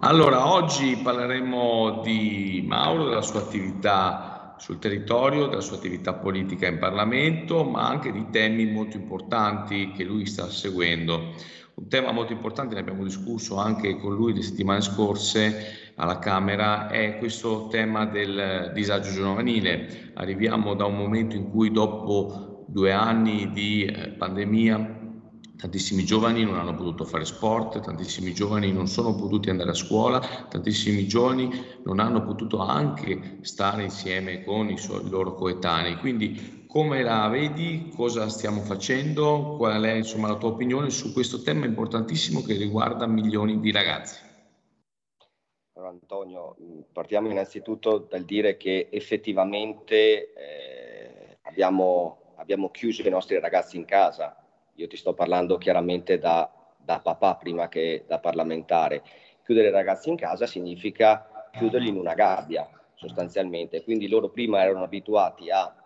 Allora, 0.00 0.52
oggi 0.52 0.96
parleremo 0.96 2.00
di 2.02 2.64
Mauro, 2.66 3.04
della 3.04 3.22
sua 3.22 3.40
attività 3.40 4.56
sul 4.58 4.78
territorio, 4.78 5.46
della 5.46 5.60
sua 5.60 5.76
attività 5.76 6.14
politica 6.14 6.66
in 6.66 6.78
Parlamento, 6.78 7.64
ma 7.64 7.86
anche 7.86 8.10
di 8.10 8.28
temi 8.30 8.66
molto 8.66 8.96
importanti 8.96 9.92
che 9.92 10.04
lui 10.04 10.26
sta 10.26 10.48
seguendo. 10.48 11.34
Un 11.74 11.88
tema 11.88 12.12
molto 12.12 12.32
importante, 12.32 12.74
ne 12.74 12.80
abbiamo 12.80 13.02
discusso 13.02 13.56
anche 13.56 13.98
con 13.98 14.14
lui 14.14 14.34
le 14.34 14.42
settimane 14.42 14.82
scorse, 14.82 15.92
alla 15.96 16.18
Camera 16.18 16.88
è 16.88 17.18
questo 17.18 17.68
tema 17.68 18.04
del 18.06 18.70
disagio 18.74 19.10
giovanile. 19.12 20.12
Arriviamo 20.14 20.74
da 20.74 20.84
un 20.84 20.96
momento 20.96 21.34
in 21.34 21.50
cui 21.50 21.70
dopo 21.70 22.64
due 22.68 22.92
anni 22.92 23.50
di 23.52 23.84
eh, 23.84 24.10
pandemia 24.10 25.00
tantissimi 25.62 26.04
giovani 26.04 26.42
non 26.42 26.58
hanno 26.58 26.74
potuto 26.74 27.04
fare 27.04 27.24
sport, 27.24 27.80
tantissimi 27.80 28.34
giovani 28.34 28.72
non 28.72 28.88
sono 28.88 29.14
potuti 29.14 29.48
andare 29.48 29.70
a 29.70 29.74
scuola, 29.74 30.20
tantissimi 30.48 31.06
giovani 31.06 31.50
non 31.84 32.00
hanno 32.00 32.24
potuto 32.24 32.58
anche 32.58 33.38
stare 33.42 33.84
insieme 33.84 34.42
con 34.42 34.70
i, 34.70 34.76
suoi, 34.76 35.06
i 35.06 35.08
loro 35.08 35.34
coetanei. 35.34 35.98
Quindi 35.98 36.61
come 36.72 37.02
la 37.02 37.28
vedi? 37.28 37.92
Cosa 37.94 38.30
stiamo 38.30 38.62
facendo? 38.62 39.56
Qual 39.58 39.82
è 39.82 39.92
insomma, 39.92 40.28
la 40.28 40.36
tua 40.36 40.48
opinione 40.48 40.88
su 40.88 41.12
questo 41.12 41.42
tema 41.42 41.66
importantissimo 41.66 42.40
che 42.40 42.54
riguarda 42.56 43.06
milioni 43.06 43.60
di 43.60 43.70
ragazzi? 43.70 44.18
Antonio, 45.74 46.56
mm, 46.58 46.80
partiamo 46.90 47.28
innanzitutto 47.28 47.98
dal 47.98 48.22
dire 48.22 48.56
che 48.56 48.88
effettivamente 48.90 50.32
eh, 50.32 51.36
abbiamo, 51.42 52.32
abbiamo, 52.36 52.70
chiuso 52.70 53.06
i 53.06 53.10
nostri 53.10 53.38
ragazzi 53.38 53.76
in 53.76 53.84
casa. 53.84 54.34
Io 54.76 54.86
ti 54.86 54.96
sto 54.96 55.12
parlando 55.12 55.58
chiaramente 55.58 56.16
da, 56.16 56.50
da 56.78 57.00
papà 57.00 57.34
prima 57.34 57.68
che 57.68 58.04
da 58.08 58.18
parlamentare. 58.18 59.02
Chiudere 59.44 59.68
i 59.68 59.72
ragazzi 59.72 60.08
in 60.08 60.16
casa 60.16 60.46
significa 60.46 61.50
chiuderli 61.52 61.88
in 61.88 61.98
una 61.98 62.14
gabbia 62.14 62.66
sostanzialmente. 62.94 63.84
Quindi 63.84 64.08
loro 64.08 64.30
prima 64.30 64.62
erano 64.62 64.84
abituati 64.84 65.50
a 65.50 65.81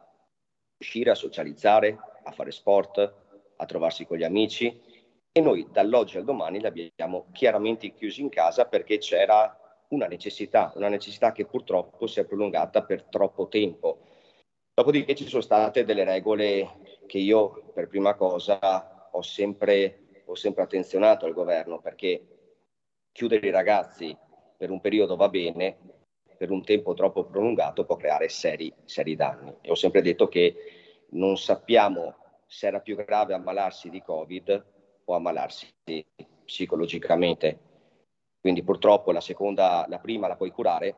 uscire, 0.78 1.10
a 1.10 1.14
socializzare, 1.14 1.98
a 2.24 2.30
fare 2.32 2.50
sport, 2.50 3.14
a 3.56 3.64
trovarsi 3.64 4.04
con 4.04 4.18
gli 4.18 4.24
amici 4.24 4.80
e 5.32 5.40
noi 5.40 5.66
dall'oggi 5.70 6.16
al 6.16 6.24
domani 6.24 6.60
li 6.60 6.66
abbiamo 6.66 7.26
chiaramente 7.32 7.92
chiusi 7.92 8.20
in 8.20 8.28
casa 8.28 8.66
perché 8.66 8.98
c'era 8.98 9.58
una 9.88 10.06
necessità, 10.06 10.72
una 10.76 10.88
necessità 10.88 11.32
che 11.32 11.46
purtroppo 11.46 12.06
si 12.06 12.20
è 12.20 12.24
prolungata 12.24 12.82
per 12.82 13.04
troppo 13.04 13.48
tempo. 13.48 14.00
Dopodiché 14.74 15.14
ci 15.14 15.26
sono 15.26 15.42
state 15.42 15.84
delle 15.84 16.04
regole 16.04 17.00
che 17.06 17.18
io 17.18 17.70
per 17.72 17.88
prima 17.88 18.14
cosa 18.14 19.08
ho 19.10 19.22
sempre, 19.22 20.22
ho 20.26 20.34
sempre 20.34 20.64
attenzionato 20.64 21.24
al 21.24 21.32
governo 21.32 21.80
perché 21.80 22.26
chiudere 23.12 23.46
i 23.46 23.50
ragazzi 23.50 24.16
per 24.56 24.70
un 24.70 24.80
periodo 24.80 25.16
va 25.16 25.28
bene, 25.28 25.95
per 26.36 26.50
un 26.50 26.62
tempo 26.64 26.94
troppo 26.94 27.24
prolungato 27.24 27.84
può 27.84 27.96
creare 27.96 28.28
seri, 28.28 28.72
seri 28.84 29.16
danni. 29.16 29.54
E 29.60 29.70
ho 29.70 29.74
sempre 29.74 30.02
detto 30.02 30.28
che 30.28 30.54
non 31.10 31.36
sappiamo 31.36 32.14
se 32.46 32.66
era 32.66 32.80
più 32.80 32.96
grave 32.96 33.34
ammalarsi 33.34 33.90
di 33.90 34.02
Covid 34.02 34.64
o 35.04 35.14
ammalarsi 35.14 35.66
psicologicamente 36.44 37.66
quindi 38.46 38.62
purtroppo 38.62 39.10
la 39.10 39.20
seconda, 39.20 39.86
la 39.88 39.98
prima 39.98 40.28
la 40.28 40.36
puoi 40.36 40.52
curare, 40.52 40.94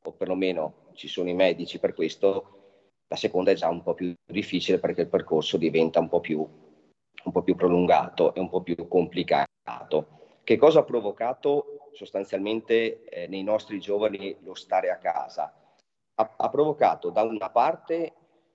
o 0.00 0.12
perlomeno 0.12 0.90
ci 0.92 1.08
sono 1.08 1.28
i 1.28 1.34
medici 1.34 1.80
per 1.80 1.92
questo, 1.92 3.00
la 3.08 3.16
seconda 3.16 3.50
è 3.50 3.54
già 3.54 3.68
un 3.68 3.82
po' 3.82 3.94
più 3.94 4.14
difficile 4.24 4.78
perché 4.78 5.00
il 5.00 5.08
percorso 5.08 5.56
diventa 5.56 5.98
un 5.98 6.08
po' 6.08 6.20
più, 6.20 6.38
un 6.38 7.32
po 7.32 7.42
più 7.42 7.56
prolungato 7.56 8.32
e 8.32 8.38
un 8.38 8.48
po' 8.48 8.62
più 8.62 8.76
complicato. 8.86 9.48
Che 10.44 10.56
cosa 10.56 10.78
ha 10.78 10.84
provocato 10.84 11.83
sostanzialmente 11.94 13.04
eh, 13.04 13.26
nei 13.28 13.42
nostri 13.42 13.80
giovani 13.80 14.36
lo 14.40 14.54
stare 14.54 14.90
a 14.90 14.98
casa? 14.98 15.52
Ha, 16.16 16.34
ha 16.36 16.48
provocato 16.48 17.10
da 17.10 17.22
una 17.22 17.50
parte 17.50 18.12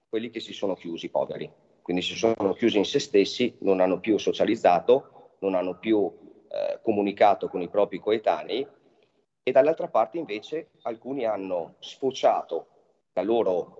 quelli 0.07 0.29
che 0.29 0.39
si 0.39 0.53
sono 0.53 0.75
chiusi, 0.75 1.09
poveri, 1.09 1.51
quindi 1.81 2.01
si 2.01 2.15
sono 2.15 2.53
chiusi 2.53 2.77
in 2.77 2.85
se 2.85 2.99
stessi, 2.99 3.55
non 3.61 3.79
hanno 3.79 3.99
più 3.99 4.17
socializzato, 4.17 5.35
non 5.39 5.55
hanno 5.55 5.77
più 5.77 6.11
eh, 6.49 6.79
comunicato 6.81 7.47
con 7.47 7.61
i 7.61 7.69
propri 7.69 7.99
coetanei 7.99 8.67
e 9.43 9.51
dall'altra 9.51 9.87
parte 9.87 10.17
invece 10.17 10.69
alcuni 10.83 11.25
hanno 11.25 11.75
sfociato 11.79 12.67
la 13.13 13.21
loro 13.21 13.79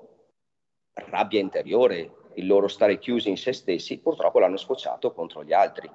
rabbia 0.94 1.40
interiore, 1.40 2.32
il 2.36 2.48
loro 2.48 2.68
stare 2.68 3.00
chiusi 3.00 3.30
in 3.30 3.38
se 3.38 3.54
stessi, 3.54 4.00
purtroppo 4.00 4.40
l'hanno 4.40 4.58
sfociato 4.58 5.14
contro 5.14 5.44
gli 5.44 5.54
altri, 5.54 5.90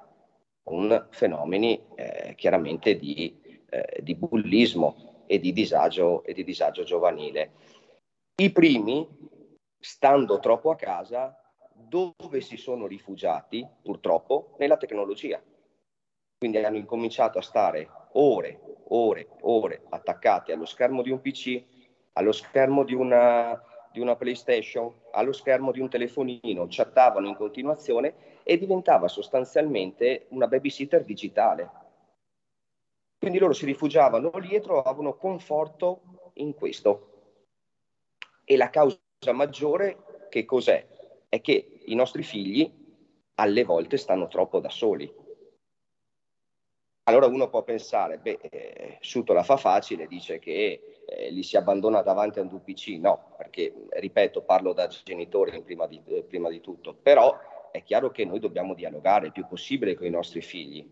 con 0.63 1.07
fenomeni 1.11 1.79
eh, 1.95 2.33
chiaramente 2.35 2.97
di, 2.97 3.41
eh, 3.69 3.99
di 4.01 4.15
bullismo 4.15 5.23
e 5.27 5.39
di, 5.39 5.53
disagio, 5.53 6.23
e 6.23 6.33
di 6.33 6.43
disagio 6.43 6.83
giovanile. 6.83 7.51
I 8.35 8.51
primi, 8.51 9.07
stando 9.79 10.39
troppo 10.39 10.71
a 10.71 10.75
casa, 10.75 11.39
dove 11.73 12.41
si 12.41 12.57
sono 12.57 12.87
rifugiati, 12.87 13.67
purtroppo, 13.81 14.55
nella 14.59 14.77
tecnologia 14.77 15.41
quindi 16.37 16.57
hanno 16.57 16.77
incominciato 16.77 17.39
a 17.39 17.41
stare 17.41 17.89
ore, 18.13 18.59
ore, 18.89 19.29
ore 19.41 19.81
attaccati 19.89 20.51
allo 20.51 20.65
schermo 20.65 21.01
di 21.01 21.09
un 21.09 21.21
PC, 21.21 21.63
allo 22.13 22.31
schermo 22.31 22.83
di 22.83 22.93
una, 22.93 23.59
di 23.91 23.99
una 23.99 24.15
PlayStation, 24.15 24.93
allo 25.11 25.31
schermo 25.31 25.71
di 25.71 25.79
un 25.79 25.89
telefonino, 25.89 26.67
chattavano 26.69 27.27
in 27.27 27.35
continuazione 27.35 28.13
e 28.43 28.57
diventava 28.57 29.07
sostanzialmente 29.07 30.27
una 30.29 30.47
babysitter 30.47 31.03
digitale. 31.03 31.69
Quindi 33.17 33.39
loro 33.39 33.53
si 33.53 33.65
rifugiavano 33.65 34.31
lì 34.37 34.51
e 34.51 34.61
trovavano 34.61 35.15
conforto 35.15 36.31
in 36.35 36.53
questo. 36.53 37.11
E 38.43 38.57
la 38.57 38.69
causa 38.69 38.99
maggiore 39.33 40.27
che 40.29 40.45
cos'è? 40.45 40.87
È 41.27 41.41
che 41.41 41.81
i 41.85 41.95
nostri 41.95 42.23
figli 42.23 42.71
alle 43.35 43.63
volte 43.63 43.97
stanno 43.97 44.27
troppo 44.27 44.59
da 44.59 44.69
soli 44.69 45.23
allora 47.07 47.27
uno 47.27 47.49
può 47.49 47.63
pensare, 47.63 48.17
beh, 48.17 48.39
eh, 48.41 48.97
Suto 48.99 49.33
la 49.33 49.43
fa 49.43 49.57
facile, 49.57 50.07
dice 50.07 50.39
che 50.39 51.03
eh, 51.05 51.29
li 51.29 51.43
si 51.43 51.55
abbandona 51.55 52.01
davanti 52.01 52.39
a 52.39 52.41
un 52.41 52.47
VPC. 52.47 52.97
No, 52.99 53.35
perché, 53.37 53.71
ripeto, 53.89 54.41
parlo 54.41 54.73
da 54.73 54.87
genitore 54.87 55.61
prima 55.61 55.85
di, 55.85 56.01
prima 56.27 56.49
di 56.49 56.61
tutto, 56.61 56.95
però 56.95 57.37
è 57.71 57.83
chiaro 57.83 58.09
che 58.09 58.25
noi 58.25 58.39
dobbiamo 58.39 58.73
dialogare 58.73 59.27
il 59.27 59.31
più 59.33 59.45
possibile 59.45 59.93
con 59.93 60.07
i 60.07 60.09
nostri 60.09 60.41
figli, 60.41 60.83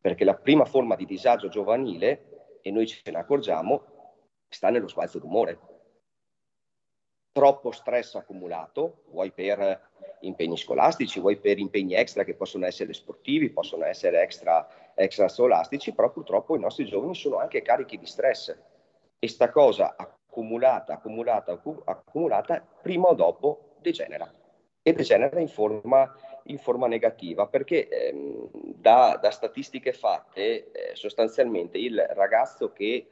perché 0.00 0.24
la 0.24 0.34
prima 0.34 0.64
forma 0.64 0.96
di 0.96 1.04
disagio 1.04 1.48
giovanile, 1.48 2.58
e 2.62 2.70
noi 2.70 2.86
ce 2.86 3.10
ne 3.10 3.18
accorgiamo, 3.18 3.82
sta 4.48 4.70
nello 4.70 4.88
sbalzo 4.88 5.18
d'umore. 5.18 5.58
Troppo 7.32 7.70
stress 7.70 8.14
accumulato, 8.14 9.04
vuoi 9.10 9.30
per 9.30 9.88
impegni 10.20 10.56
scolastici, 10.56 11.20
vuoi 11.20 11.36
per 11.36 11.58
impegni 11.58 11.94
extra 11.94 12.24
che 12.24 12.34
possono 12.34 12.66
essere 12.66 12.92
sportivi, 12.92 13.50
possono 13.50 13.84
essere 13.84 14.22
extra 14.22 14.66
extrascolastici, 14.98 15.92
però 15.92 16.10
purtroppo 16.10 16.56
i 16.56 16.60
nostri 16.60 16.84
giovani 16.84 17.14
sono 17.14 17.38
anche 17.38 17.62
carichi 17.62 17.98
di 17.98 18.06
stress 18.06 18.56
e 19.18 19.28
sta 19.28 19.50
cosa 19.50 19.94
accumulata, 19.96 20.94
accumulata, 20.94 21.60
accumulata, 21.84 22.66
prima 22.82 23.08
o 23.08 23.14
dopo 23.14 23.76
degenera 23.80 24.28
e 24.82 24.92
degenera 24.92 25.38
in 25.40 25.48
forma, 25.48 26.12
in 26.48 26.58
forma 26.58 26.86
negativa 26.86 27.46
perché 27.46 27.88
ehm, 27.88 28.48
da, 28.74 29.18
da, 29.20 29.30
statistiche 29.30 29.92
fatte 29.92 30.70
eh, 30.70 30.94
sostanzialmente 30.94 31.78
il 31.78 31.98
ragazzo 32.10 32.72
che 32.72 33.06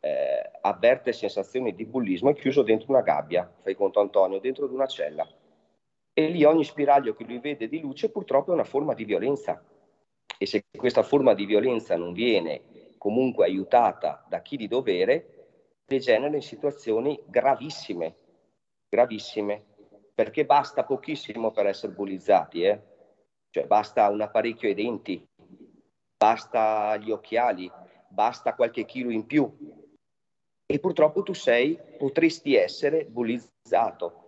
eh, 0.00 0.50
avverte 0.60 1.12
sensazioni 1.12 1.74
di 1.74 1.84
bullismo 1.84 2.30
è 2.30 2.34
chiuso 2.34 2.62
dentro 2.62 2.90
una 2.90 3.02
gabbia, 3.02 3.50
fai 3.62 3.74
conto 3.74 4.00
Antonio, 4.00 4.40
dentro 4.40 4.66
di 4.66 4.74
una 4.74 4.86
cella. 4.86 5.26
E 6.14 6.26
lì 6.26 6.44
ogni 6.44 6.64
spiraglio 6.64 7.14
che 7.14 7.24
lui 7.24 7.38
vede 7.38 7.68
di 7.68 7.80
luce 7.80 8.10
purtroppo 8.10 8.50
è 8.50 8.54
una 8.54 8.64
forma 8.64 8.94
di 8.94 9.04
violenza. 9.04 9.62
E 10.36 10.46
se 10.46 10.64
questa 10.76 11.02
forma 11.02 11.34
di 11.34 11.46
violenza 11.46 11.96
non 11.96 12.12
viene 12.12 12.62
comunque 12.98 13.44
aiutata 13.46 14.24
da 14.28 14.42
chi 14.42 14.56
di 14.56 14.68
dovere, 14.68 15.42
degenera 15.86 16.34
in 16.34 16.42
situazioni 16.42 17.20
gravissime, 17.26 18.14
gravissime, 18.88 19.64
perché 20.14 20.44
basta 20.44 20.84
pochissimo 20.84 21.50
per 21.50 21.66
essere 21.66 21.92
bullizzati, 21.92 22.62
eh? 22.62 22.80
cioè 23.50 23.66
basta 23.66 24.08
un 24.08 24.20
apparecchio 24.20 24.68
ai 24.68 24.74
denti, 24.74 25.26
basta 26.16 26.96
gli 26.96 27.10
occhiali, 27.10 27.70
basta 28.08 28.54
qualche 28.54 28.84
chilo 28.84 29.10
in 29.10 29.26
più 29.26 29.50
e 30.66 30.78
purtroppo 30.78 31.22
tu 31.22 31.34
sei, 31.34 31.78
potresti 31.98 32.54
essere 32.54 33.04
bullizzato. 33.04 34.20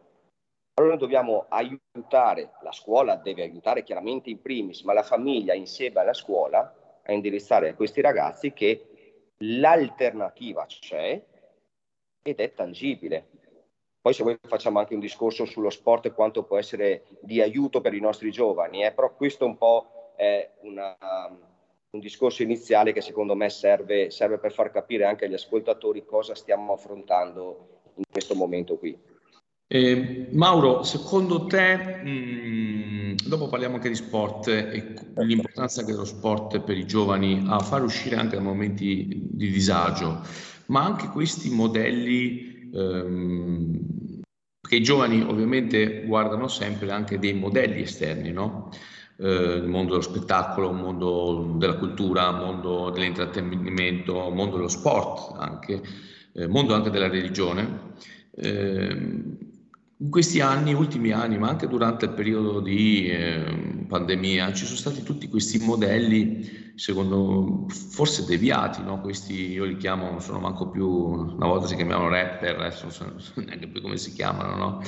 Allora 0.75 0.97
dobbiamo 0.97 1.47
aiutare, 1.49 2.53
la 2.63 2.73
scuola 2.73 3.17
deve 3.17 3.43
aiutare 3.43 3.83
chiaramente 3.83 4.29
in 4.29 4.43
primis, 4.43 4.83
ma 4.83 4.93
la 4.93 5.03
famiglia 5.03 5.55
insieme 5.55 6.01
alla 6.01 6.13
scuola 6.13 7.01
a 7.03 7.13
indirizzare 7.13 7.71
a 7.71 7.75
questi 7.75 8.01
ragazzi 8.01 8.53
che 8.53 9.33
l'alternativa 9.39 10.67
c'è 10.67 11.25
ed 12.23 12.41
è 12.41 12.53
tangibile. 12.53 13.29
Poi 14.05 14.13
se 14.13 14.23
vuoi 14.23 14.37
facciamo 14.47 14.81
anche 14.81 14.93
un 14.93 15.01
discorso 15.01 15.47
sullo 15.47 15.71
sport 15.71 16.05
e 16.05 16.13
quanto 16.13 16.43
può 16.43 16.59
essere 16.59 17.05
di 17.21 17.41
aiuto 17.41 17.81
per 17.81 17.95
i 17.95 18.01
nostri 18.01 18.31
giovani, 18.31 18.85
eh? 18.85 18.93
però 18.93 19.15
questo 19.15 19.47
un 19.47 19.57
po' 19.57 20.13
è 20.15 20.47
una, 20.61 20.95
un 21.89 22.01
discorso 22.01 22.43
iniziale 22.43 22.93
che 22.93 23.01
secondo 23.01 23.35
me 23.35 23.49
serve, 23.49 24.11
serve 24.11 24.37
per 24.37 24.53
far 24.53 24.71
capire 24.71 25.07
anche 25.07 25.25
agli 25.25 25.33
ascoltatori 25.33 26.05
cosa 26.05 26.35
stiamo 26.35 26.75
affrontando 26.75 27.93
in 27.95 28.05
questo 28.11 28.35
momento 28.35 28.77
qui. 28.77 28.95
Eh, 29.67 30.29
Mauro, 30.33 30.83
secondo 30.83 31.47
te, 31.47 31.75
mh, 31.75 32.09
mm, 32.11 33.15
dopo 33.27 33.49
parliamo 33.49 33.77
anche 33.77 33.89
di 33.89 33.95
sport 33.95 34.49
e 34.49 34.95
l'importanza 35.17 35.81
anche 35.81 35.93
dello 35.93 36.05
sport 36.05 36.61
per 36.61 36.77
i 36.77 36.85
giovani 36.85 37.43
a 37.49 37.59
far 37.59 37.83
uscire 37.83 38.17
anche 38.17 38.37
da 38.37 38.43
momenti 38.43 39.31
di 39.31 39.51
disagio, 39.51 40.21
ma 40.67 40.85
anche 40.85 41.09
questi 41.09 41.49
modelli 41.49 42.54
ehm, 42.75 44.21
che 44.61 44.77
i 44.77 44.83
giovani 44.83 45.23
ovviamente 45.23 46.05
guardano 46.05 46.49
sempre 46.49 46.91
anche 46.91 47.19
dei 47.19 47.35
modelli 47.35 47.83
esterni, 47.83 48.33
no? 48.33 48.71
eh, 49.19 49.57
il 49.57 49.67
mondo 49.67 49.91
dello 49.91 50.03
spettacolo, 50.03 50.71
il 50.71 50.77
mondo 50.77 51.55
della 51.57 51.77
cultura, 51.77 52.31
il 52.31 52.37
mondo 52.37 52.91
dell'intrattenimento, 52.91 54.29
il 54.29 54.35
mondo 54.35 54.57
dello 54.57 54.69
sport 54.69 55.37
anche, 55.39 55.73
il 56.33 56.43
eh, 56.43 56.47
mondo 56.49 56.75
anche 56.75 56.91
della 56.91 57.09
religione. 57.09 57.93
Eh, 58.37 59.53
in 59.99 60.11
questi 60.11 60.41
anni, 60.41 60.75
ultimi 60.75 61.13
anni, 61.13 61.39
ma 61.39 61.49
anche 61.49 61.69
durante 61.69 62.07
il 62.07 62.13
periodo 62.13 62.61
di 62.61 63.09
eh, 63.09 63.85
pandemia, 63.87 64.53
ci 64.53 64.65
sono 64.65 64.77
stati 64.77 65.03
tutti 65.03 65.29
questi 65.29 65.59
modelli, 65.59 66.73
secondo 66.75 67.67
forse 67.69 68.25
deviati, 68.25 68.83
no? 68.83 69.01
questi 69.01 69.53
io 69.53 69.65
li 69.65 69.77
chiamo, 69.77 70.11
non 70.11 70.21
sono 70.21 70.41
manco 70.41 70.69
più, 70.69 70.89
una 70.89 71.47
volta 71.47 71.69
si 71.69 71.77
chiamavano 71.77 72.09
rapper, 72.09 72.59
adesso 72.59 72.87
non 72.87 73.21
so 73.21 73.33
neanche 73.41 73.69
più 73.69 73.81
come 73.81 73.97
si 73.97 74.13
chiamano, 74.13 74.57
no? 74.57 74.83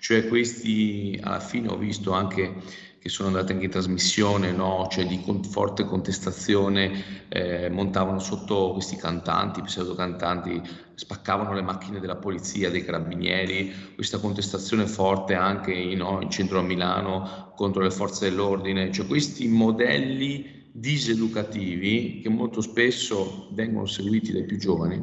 Cioè 0.00 0.28
questi, 0.28 1.18
alla 1.22 1.40
fine 1.40 1.68
ho 1.68 1.76
visto 1.76 2.12
anche 2.12 2.54
che 2.98 3.08
sono 3.08 3.28
andate 3.28 3.52
anche 3.52 3.66
in 3.66 3.70
trasmissione, 3.70 4.50
no? 4.50 4.88
cioè 4.90 5.06
di 5.06 5.20
con, 5.20 5.42
forte 5.44 5.84
contestazione, 5.84 7.26
eh, 7.28 7.70
montavano 7.70 8.18
sotto 8.18 8.72
questi 8.72 8.96
cantanti, 8.96 9.62
pseudo 9.62 9.94
cantanti, 9.94 10.60
spaccavano 10.94 11.52
le 11.52 11.62
macchine 11.62 12.00
della 12.00 12.16
polizia, 12.16 12.70
dei 12.70 12.84
carabinieri, 12.84 13.72
questa 13.94 14.18
contestazione 14.18 14.86
forte 14.86 15.34
anche 15.34 15.72
in, 15.72 15.98
no, 15.98 16.20
in 16.20 16.30
centro 16.30 16.58
a 16.58 16.62
Milano 16.62 17.52
contro 17.54 17.82
le 17.82 17.90
forze 17.90 18.28
dell'ordine, 18.28 18.90
cioè 18.90 19.06
questi 19.06 19.46
modelli 19.46 20.70
diseducativi 20.72 22.20
che 22.20 22.28
molto 22.28 22.60
spesso 22.60 23.48
vengono 23.52 23.86
seguiti 23.86 24.32
dai 24.32 24.44
più 24.44 24.58
giovani, 24.58 25.02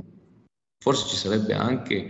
forse 0.80 1.07
ci 1.07 1.15
sarebbe 1.15 1.53
anche, 1.53 2.09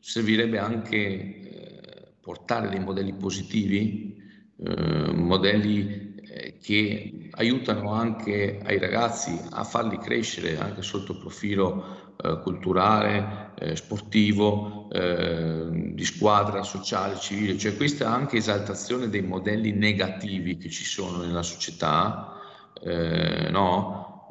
servirebbe 0.00 0.58
anche 0.58 0.96
eh, 0.96 2.14
portare 2.20 2.68
dei 2.68 2.80
modelli 2.80 3.14
positivi 3.14 4.21
eh, 4.64 5.12
modelli 5.12 6.14
eh, 6.22 6.58
che 6.62 7.28
aiutano 7.32 7.92
anche 7.92 8.60
ai 8.64 8.78
ragazzi 8.78 9.38
a 9.50 9.64
farli 9.64 9.98
crescere 9.98 10.58
anche 10.58 10.82
sotto 10.82 11.12
il 11.12 11.18
profilo 11.18 12.14
eh, 12.22 12.38
culturale, 12.42 13.52
eh, 13.58 13.74
sportivo, 13.74 14.88
eh, 14.92 15.68
di 15.94 16.04
squadra, 16.04 16.62
sociale, 16.62 17.18
civile, 17.18 17.58
cioè 17.58 17.76
questa 17.76 18.12
anche 18.12 18.36
esaltazione 18.36 19.08
dei 19.08 19.22
modelli 19.22 19.72
negativi 19.72 20.56
che 20.56 20.70
ci 20.70 20.84
sono 20.84 21.18
nella 21.18 21.42
società, 21.42 22.38
no? 23.50 24.30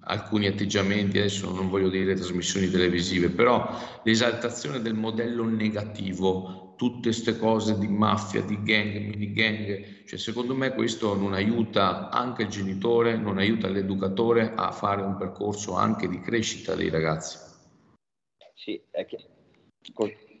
alcuni 0.00 0.46
atteggiamenti, 0.46 1.18
adesso 1.18 1.50
non 1.52 1.68
voglio 1.68 1.88
dire 1.88 2.14
trasmissioni 2.14 2.70
televisive, 2.70 3.30
però 3.30 3.68
l'esaltazione 4.04 4.80
del 4.80 4.94
modello 4.94 5.44
negativo 5.44 6.67
tutte 6.78 7.08
queste 7.08 7.36
cose 7.36 7.76
di 7.76 7.88
mafia, 7.88 8.40
di 8.40 8.62
gang, 8.62 9.08
mini 9.08 9.32
gang, 9.32 10.04
cioè 10.06 10.16
secondo 10.16 10.54
me 10.54 10.72
questo 10.72 11.16
non 11.16 11.34
aiuta 11.34 12.08
anche 12.08 12.42
il 12.42 12.48
genitore, 12.48 13.16
non 13.16 13.38
aiuta 13.38 13.68
l'educatore 13.68 14.52
a 14.54 14.70
fare 14.70 15.02
un 15.02 15.16
percorso 15.16 15.74
anche 15.74 16.08
di 16.08 16.20
crescita 16.20 16.76
dei 16.76 16.88
ragazzi. 16.88 17.36
Sì, 18.54 18.80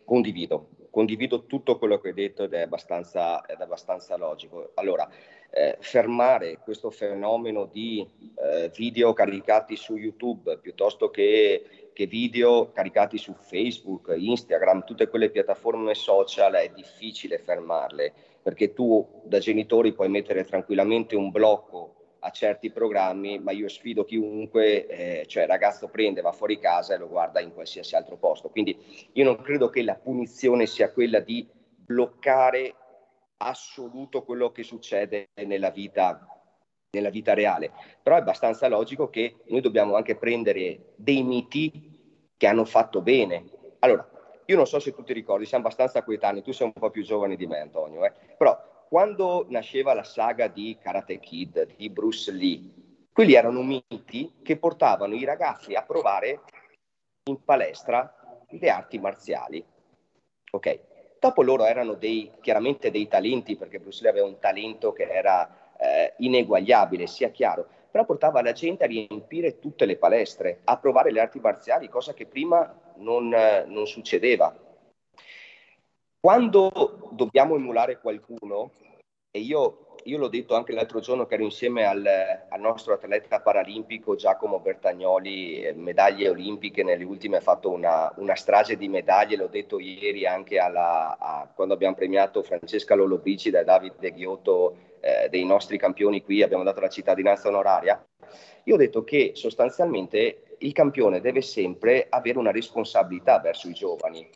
condivido, 0.04 0.68
condivido 0.90 1.44
tutto 1.46 1.76
quello 1.76 1.98
che 1.98 2.08
hai 2.08 2.14
detto 2.14 2.44
ed 2.44 2.52
è 2.52 2.60
abbastanza, 2.60 3.44
è 3.44 3.56
abbastanza 3.58 4.16
logico. 4.16 4.70
Allora, 4.74 5.10
eh, 5.50 5.76
fermare 5.80 6.58
questo 6.58 6.90
fenomeno 6.90 7.66
di 7.66 8.06
eh, 8.36 8.70
video 8.76 9.12
caricati 9.12 9.74
su 9.74 9.96
YouTube 9.96 10.58
piuttosto 10.58 11.10
che 11.10 11.77
che 11.98 12.06
video 12.06 12.70
caricati 12.70 13.18
su 13.18 13.34
Facebook, 13.34 14.14
Instagram, 14.16 14.84
tutte 14.84 15.08
quelle 15.08 15.30
piattaforme 15.30 15.96
social 15.96 16.52
è 16.52 16.70
difficile 16.72 17.38
fermarle 17.38 18.12
perché 18.40 18.72
tu 18.72 19.04
da 19.24 19.40
genitori 19.40 19.92
puoi 19.92 20.08
mettere 20.08 20.44
tranquillamente 20.44 21.16
un 21.16 21.32
blocco 21.32 22.18
a 22.20 22.30
certi 22.30 22.70
programmi, 22.70 23.40
ma 23.40 23.50
io 23.50 23.68
sfido 23.68 24.04
chiunque, 24.04 24.86
eh, 24.86 25.26
cioè 25.26 25.42
il 25.42 25.48
ragazzo 25.48 25.88
prende, 25.88 26.20
va 26.20 26.30
fuori 26.30 26.60
casa 26.60 26.94
e 26.94 26.98
lo 26.98 27.08
guarda 27.08 27.40
in 27.40 27.52
qualsiasi 27.52 27.96
altro 27.96 28.16
posto. 28.16 28.48
Quindi 28.48 28.78
io 29.14 29.24
non 29.24 29.42
credo 29.42 29.68
che 29.68 29.82
la 29.82 29.96
punizione 29.96 30.66
sia 30.66 30.92
quella 30.92 31.18
di 31.18 31.48
bloccare 31.84 32.76
assoluto 33.38 34.22
quello 34.22 34.52
che 34.52 34.62
succede 34.62 35.30
nella 35.44 35.70
vita 35.70 36.38
nella 36.90 37.10
vita 37.10 37.34
reale, 37.34 37.70
però 38.02 38.16
è 38.16 38.20
abbastanza 38.20 38.66
logico 38.68 39.10
che 39.10 39.36
noi 39.48 39.60
dobbiamo 39.60 39.96
anche 39.96 40.16
prendere 40.16 40.94
dei 40.96 41.22
miti 41.22 41.87
che 42.38 42.46
hanno 42.46 42.64
fatto 42.64 43.02
bene. 43.02 43.44
Allora, 43.80 44.08
io 44.46 44.56
non 44.56 44.66
so 44.66 44.78
se 44.78 44.94
tu 44.94 45.04
ti 45.04 45.12
ricordi, 45.12 45.44
siamo 45.44 45.64
abbastanza 45.64 46.02
coetanei, 46.02 46.42
tu 46.42 46.52
sei 46.52 46.66
un 46.66 46.72
po' 46.72 46.88
più 46.88 47.02
giovane 47.02 47.36
di 47.36 47.46
me 47.46 47.60
Antonio, 47.60 48.02
eh? 48.06 48.12
però 48.38 48.86
quando 48.88 49.44
nasceva 49.50 49.92
la 49.92 50.04
saga 50.04 50.46
di 50.48 50.78
Karate 50.80 51.18
Kid, 51.18 51.74
di 51.76 51.90
Bruce 51.90 52.32
Lee, 52.32 52.62
quelli 53.12 53.34
erano 53.34 53.62
miti 53.62 54.36
che 54.42 54.56
portavano 54.56 55.14
i 55.14 55.24
ragazzi 55.24 55.74
a 55.74 55.82
provare 55.82 56.40
in 57.24 57.44
palestra 57.44 58.14
le 58.48 58.70
arti 58.70 58.98
marziali. 58.98 59.62
Ok, 60.50 60.80
dopo 61.18 61.42
loro 61.42 61.66
erano 61.66 61.94
dei, 61.94 62.30
chiaramente 62.40 62.90
dei 62.90 63.08
talenti, 63.08 63.56
perché 63.56 63.80
Bruce 63.80 64.02
Lee 64.02 64.10
aveva 64.10 64.26
un 64.26 64.38
talento 64.38 64.92
che 64.92 65.02
era 65.02 65.74
eh, 65.76 66.14
ineguagliabile, 66.18 67.06
sia 67.06 67.28
chiaro, 67.28 67.68
però 67.90 68.04
portava 68.04 68.42
la 68.42 68.52
gente 68.52 68.84
a 68.84 68.86
riempire 68.86 69.58
tutte 69.58 69.86
le 69.86 69.96
palestre, 69.96 70.60
a 70.64 70.76
provare 70.78 71.10
le 71.10 71.20
arti 71.20 71.40
marziali, 71.40 71.88
cosa 71.88 72.12
che 72.14 72.26
prima 72.26 72.78
non, 72.96 73.32
eh, 73.32 73.64
non 73.66 73.86
succedeva. 73.86 74.54
Quando 76.20 77.10
dobbiamo 77.12 77.54
emulare 77.54 78.00
qualcuno, 78.00 78.72
e 79.30 79.40
io, 79.40 79.94
io, 80.04 80.18
l'ho 80.18 80.28
detto 80.28 80.54
anche 80.54 80.72
l'altro 80.72 81.00
giorno 81.00 81.26
che 81.26 81.34
ero 81.34 81.44
insieme 81.44 81.84
al, 81.84 82.04
al 82.48 82.60
nostro 82.60 82.94
atleta 82.94 83.40
paralimpico 83.40 84.16
Giacomo 84.16 84.58
Bertagnoli, 84.58 85.62
eh, 85.62 85.72
medaglie 85.74 86.28
olimpiche, 86.28 86.82
nelle 86.82 87.04
ultime 87.04 87.36
ha 87.36 87.40
fatto 87.40 87.70
una, 87.70 88.12
una 88.16 88.34
strage 88.34 88.76
di 88.76 88.88
medaglie, 88.88 89.36
l'ho 89.36 89.46
detto 89.46 89.78
ieri 89.78 90.26
anche 90.26 90.58
alla, 90.58 91.16
a, 91.18 91.48
quando 91.54 91.74
abbiamo 91.74 91.94
premiato 91.94 92.42
Francesca 92.42 92.94
Lollobrigida 92.94 93.60
e 93.60 93.64
Davide 93.64 94.12
Ghiotto 94.12 94.76
eh, 95.00 95.28
dei 95.28 95.44
nostri 95.44 95.78
campioni 95.78 96.22
qui, 96.22 96.42
abbiamo 96.42 96.64
dato 96.64 96.80
la 96.80 96.88
cittadinanza 96.88 97.48
onoraria, 97.48 98.04
io 98.64 98.74
ho 98.74 98.78
detto 98.78 99.02
che 99.04 99.32
sostanzialmente 99.34 100.56
il 100.58 100.72
campione 100.72 101.20
deve 101.20 101.40
sempre 101.40 102.06
avere 102.08 102.38
una 102.38 102.50
responsabilità 102.50 103.38
verso 103.38 103.68
i 103.68 103.72
giovani. 103.72 104.28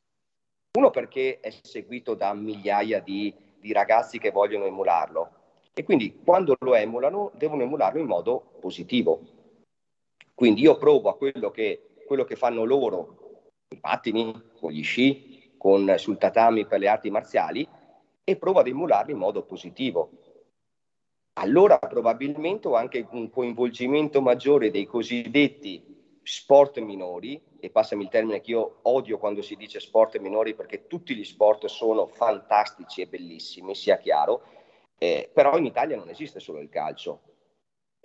Uno 0.78 0.90
perché 0.90 1.38
è 1.40 1.50
seguito 1.62 2.14
da 2.14 2.32
migliaia 2.32 3.00
di, 3.00 3.34
di 3.58 3.72
ragazzi 3.72 4.18
che 4.18 4.30
vogliono 4.30 4.64
emularlo 4.64 5.40
e 5.74 5.84
quindi 5.84 6.20
quando 6.24 6.56
lo 6.60 6.74
emulano 6.74 7.30
devono 7.34 7.62
emularlo 7.62 8.00
in 8.00 8.06
modo 8.06 8.52
positivo. 8.60 9.20
Quindi 10.34 10.62
io 10.62 10.76
provo 10.78 11.10
a 11.10 11.16
quello 11.16 11.50
che, 11.50 11.88
quello 12.06 12.24
che 12.24 12.36
fanno 12.36 12.64
loro, 12.64 13.50
i 13.68 13.76
pattini, 13.76 14.50
con 14.58 14.70
gli 14.70 14.82
sci, 14.82 15.54
con, 15.58 15.94
sul 15.98 16.18
tatami 16.18 16.66
per 16.66 16.78
le 16.78 16.88
arti 16.88 17.10
marziali 17.10 17.68
e 18.24 18.36
provo 18.36 18.60
ad 18.60 18.66
emularlo 18.66 19.12
in 19.12 19.18
modo 19.18 19.42
positivo 19.42 20.10
allora 21.34 21.78
probabilmente 21.78 22.68
ho 22.68 22.74
anche 22.74 23.06
un 23.10 23.30
coinvolgimento 23.30 24.20
maggiore 24.20 24.70
dei 24.70 24.86
cosiddetti 24.86 25.92
sport 26.22 26.78
minori, 26.78 27.40
e 27.58 27.70
passami 27.70 28.04
il 28.04 28.08
termine 28.08 28.40
che 28.40 28.52
io 28.52 28.78
odio 28.82 29.18
quando 29.18 29.42
si 29.42 29.56
dice 29.56 29.80
sport 29.80 30.18
minori 30.18 30.54
perché 30.54 30.86
tutti 30.86 31.14
gli 31.14 31.24
sport 31.24 31.66
sono 31.66 32.06
fantastici 32.06 33.00
e 33.00 33.06
bellissimi, 33.06 33.74
sia 33.74 33.98
chiaro, 33.98 34.42
Eh, 35.02 35.30
però 35.32 35.58
in 35.58 35.64
Italia 35.64 35.96
non 35.96 36.08
esiste 36.10 36.38
solo 36.38 36.60
il 36.60 36.68
calcio. 36.68 37.22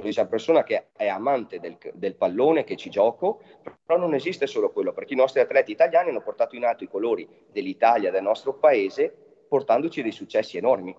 Io 0.04 0.12
sono 0.12 0.26
una 0.26 0.30
persona 0.30 0.64
che 0.64 0.88
è 0.94 1.08
amante 1.08 1.60
del, 1.60 1.78
del, 1.94 2.16
pallone, 2.16 2.64
che 2.64 2.76
ci 2.76 2.90
gioco, 2.90 3.40
però 3.86 4.00
non 4.00 4.16
esiste 4.16 4.48
solo 4.48 4.72
quello, 4.72 4.94
perché 4.94 5.14
i 5.14 5.18
nostri 5.18 5.40
atleti 5.40 5.72
italiani 5.72 6.10
hanno 6.10 6.24
portato 6.24 6.56
in 6.56 6.66
alto 6.66 6.84
i 6.84 6.88
colori 6.88 7.28
dell'Italia, 7.52 8.10
del 8.10 8.24
nostro 8.24 8.56
paese, 8.56 9.14
portandoci 9.48 10.02
dei 10.02 10.12
successi 10.12 10.58
enormi. 10.58 10.96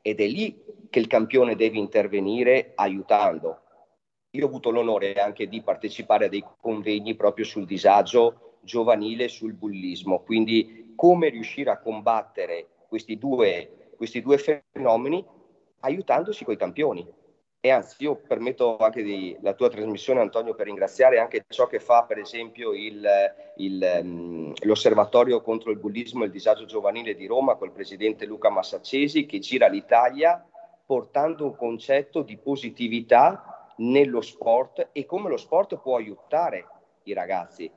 Ed 0.00 0.20
è 0.20 0.26
lì 0.26 0.62
che 0.90 0.98
il 0.98 1.06
campione 1.06 1.56
deve 1.56 1.78
intervenire 1.78 2.72
aiutando. 2.74 3.60
Io 4.30 4.44
ho 4.44 4.48
avuto 4.48 4.70
l'onore 4.70 5.14
anche 5.14 5.46
di 5.48 5.62
partecipare 5.62 6.26
a 6.26 6.28
dei 6.28 6.44
convegni 6.60 7.14
proprio 7.14 7.44
sul 7.44 7.66
disagio 7.66 8.58
giovanile, 8.62 9.28
sul 9.28 9.52
bullismo, 9.52 10.20
quindi 10.20 10.92
come 10.96 11.28
riuscire 11.28 11.70
a 11.70 11.78
combattere 11.78 12.68
questi 12.88 13.18
due, 13.18 13.90
questi 13.96 14.20
due 14.20 14.38
fenomeni 14.38 15.24
aiutandosi 15.80 16.44
coi 16.44 16.56
campioni. 16.56 17.06
E 17.64 17.70
anzi, 17.70 17.94
io 18.02 18.16
permetto 18.16 18.76
anche 18.78 19.04
di, 19.04 19.38
la 19.40 19.54
tua 19.54 19.68
trasmissione, 19.68 20.18
Antonio, 20.18 20.52
per 20.52 20.66
ringraziare 20.66 21.20
anche 21.20 21.44
ciò 21.46 21.68
che 21.68 21.78
fa, 21.78 22.02
per 22.02 22.18
esempio, 22.18 22.72
il, 22.72 23.06
il, 23.58 24.00
um, 24.02 24.52
l'Osservatorio 24.64 25.40
contro 25.42 25.70
il 25.70 25.78
bullismo 25.78 26.24
e 26.24 26.26
il 26.26 26.32
disagio 26.32 26.64
giovanile 26.64 27.14
di 27.14 27.24
Roma 27.26 27.54
col 27.54 27.70
presidente 27.70 28.26
Luca 28.26 28.50
Massaccesi, 28.50 29.26
che 29.26 29.38
gira 29.38 29.68
l'Italia 29.68 30.44
portando 30.84 31.44
un 31.44 31.54
concetto 31.54 32.22
di 32.22 32.36
positività 32.36 33.72
nello 33.76 34.22
sport 34.22 34.88
e 34.90 35.06
come 35.06 35.28
lo 35.28 35.36
sport 35.36 35.78
può 35.78 35.94
aiutare 35.94 36.66
i 37.04 37.12
ragazzi. 37.12 37.70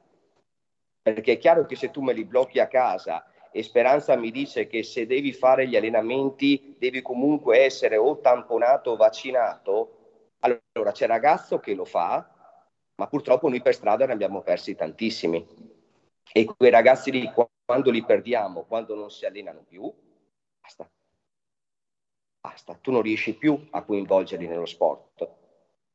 Perché 1.00 1.34
è 1.34 1.38
chiaro 1.38 1.68
che 1.68 1.76
se 1.76 1.92
tu 1.92 2.02
me 2.02 2.14
li 2.14 2.26
blocchi 2.26 2.60
a 2.60 2.68
casa 2.68 3.24
e 3.56 3.64
Speranza 3.64 4.18
mi 4.18 4.32
dice 4.32 4.68
che 4.68 4.84
se 4.84 5.06
devi 5.06 5.32
fare 5.32 5.66
gli 5.66 5.78
allenamenti 5.78 6.76
devi 6.78 7.02
comunque 7.02 7.60
essere 7.60 7.96
o 7.96 8.20
tamponato 8.20 8.92
o 8.92 8.96
vaccinato, 8.98 10.34
allora 10.40 10.92
c'è 10.92 11.08
ragazzo 11.08 11.60
che 11.60 11.74
lo 11.74 11.86
fa, 11.86 12.60
ma 12.96 13.08
purtroppo 13.08 13.48
noi 13.48 13.62
per 13.62 13.74
strada 13.74 14.06
ne 14.06 14.12
abbiamo 14.12 14.42
persi 14.42 14.76
tantissimi. 14.76 15.48
E 16.34 16.44
quei 16.44 16.70
ragazzi 16.70 17.12
lì, 17.12 17.32
quando 17.64 17.92
li 17.92 18.04
perdiamo, 18.04 18.66
quando 18.66 18.94
non 18.94 19.10
si 19.10 19.26
allenano 19.26 19.64
più, 19.66 19.90
basta. 20.60 20.86
Basta, 22.42 22.74
tu 22.82 22.92
non 22.92 23.04
riesci 23.04 23.36
più 23.36 23.68
a 23.70 23.84
coinvolgerli 23.84 24.48
nello 24.48 24.66
sport. 24.66 25.30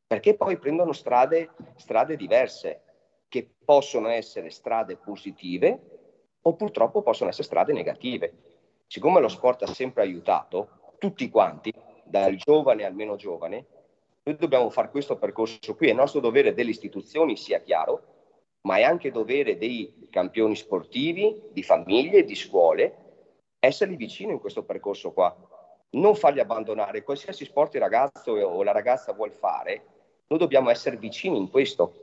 Perché 0.06 0.34
poi 0.34 0.56
prendono 0.56 0.92
strade, 0.92 1.50
strade 1.76 2.16
diverse, 2.16 2.84
che 3.28 3.54
possono 3.62 4.08
essere 4.08 4.48
strade 4.48 4.96
positive 4.96 5.99
o 6.42 6.54
purtroppo 6.54 7.02
possono 7.02 7.30
essere 7.30 7.44
strade 7.44 7.72
negative. 7.72 8.32
Siccome 8.86 9.20
lo 9.20 9.28
sport 9.28 9.62
ha 9.62 9.66
sempre 9.66 10.02
aiutato 10.02 10.94
tutti 10.98 11.28
quanti, 11.30 11.72
dal 12.04 12.34
giovane 12.36 12.84
al 12.84 12.94
meno 12.94 13.16
giovane, 13.16 13.66
noi 14.22 14.36
dobbiamo 14.36 14.68
fare 14.70 14.90
questo 14.90 15.16
percorso 15.16 15.74
qui. 15.74 15.88
È 15.88 15.92
nostro 15.92 16.20
dovere 16.20 16.52
delle 16.52 16.70
istituzioni, 16.70 17.36
sia 17.36 17.60
chiaro, 17.60 18.02
ma 18.62 18.76
è 18.76 18.82
anche 18.82 19.10
dovere 19.10 19.56
dei 19.56 20.08
campioni 20.10 20.54
sportivi, 20.56 21.42
di 21.52 21.62
famiglie, 21.62 22.24
di 22.24 22.34
scuole, 22.34 22.96
esserli 23.58 23.96
vicino 23.96 24.32
in 24.32 24.40
questo 24.40 24.64
percorso 24.64 25.12
qua. 25.12 25.34
Non 25.90 26.14
farli 26.14 26.40
abbandonare. 26.40 27.02
Qualsiasi 27.02 27.44
sport 27.44 27.74
il 27.74 27.80
ragazzo 27.80 28.32
o 28.32 28.62
la 28.62 28.72
ragazza 28.72 29.12
vuol 29.12 29.32
fare, 29.32 29.84
noi 30.26 30.38
dobbiamo 30.38 30.70
essere 30.70 30.96
vicini 30.96 31.38
in 31.38 31.50
questo, 31.50 31.94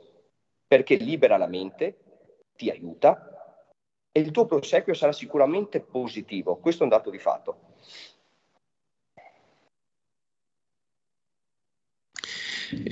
perché 0.66 0.96
libera 0.96 1.36
la 1.36 1.46
mente, 1.46 1.96
ti 2.56 2.68
aiuta, 2.68 3.37
e 4.18 4.20
il 4.20 4.32
tuo 4.32 4.46
proseguio 4.46 4.94
sarà 4.94 5.12
sicuramente 5.12 5.80
positivo. 5.80 6.56
Questo 6.56 6.80
è 6.80 6.84
un 6.84 6.90
dato 6.90 7.08
di 7.08 7.18
fatto. 7.18 7.56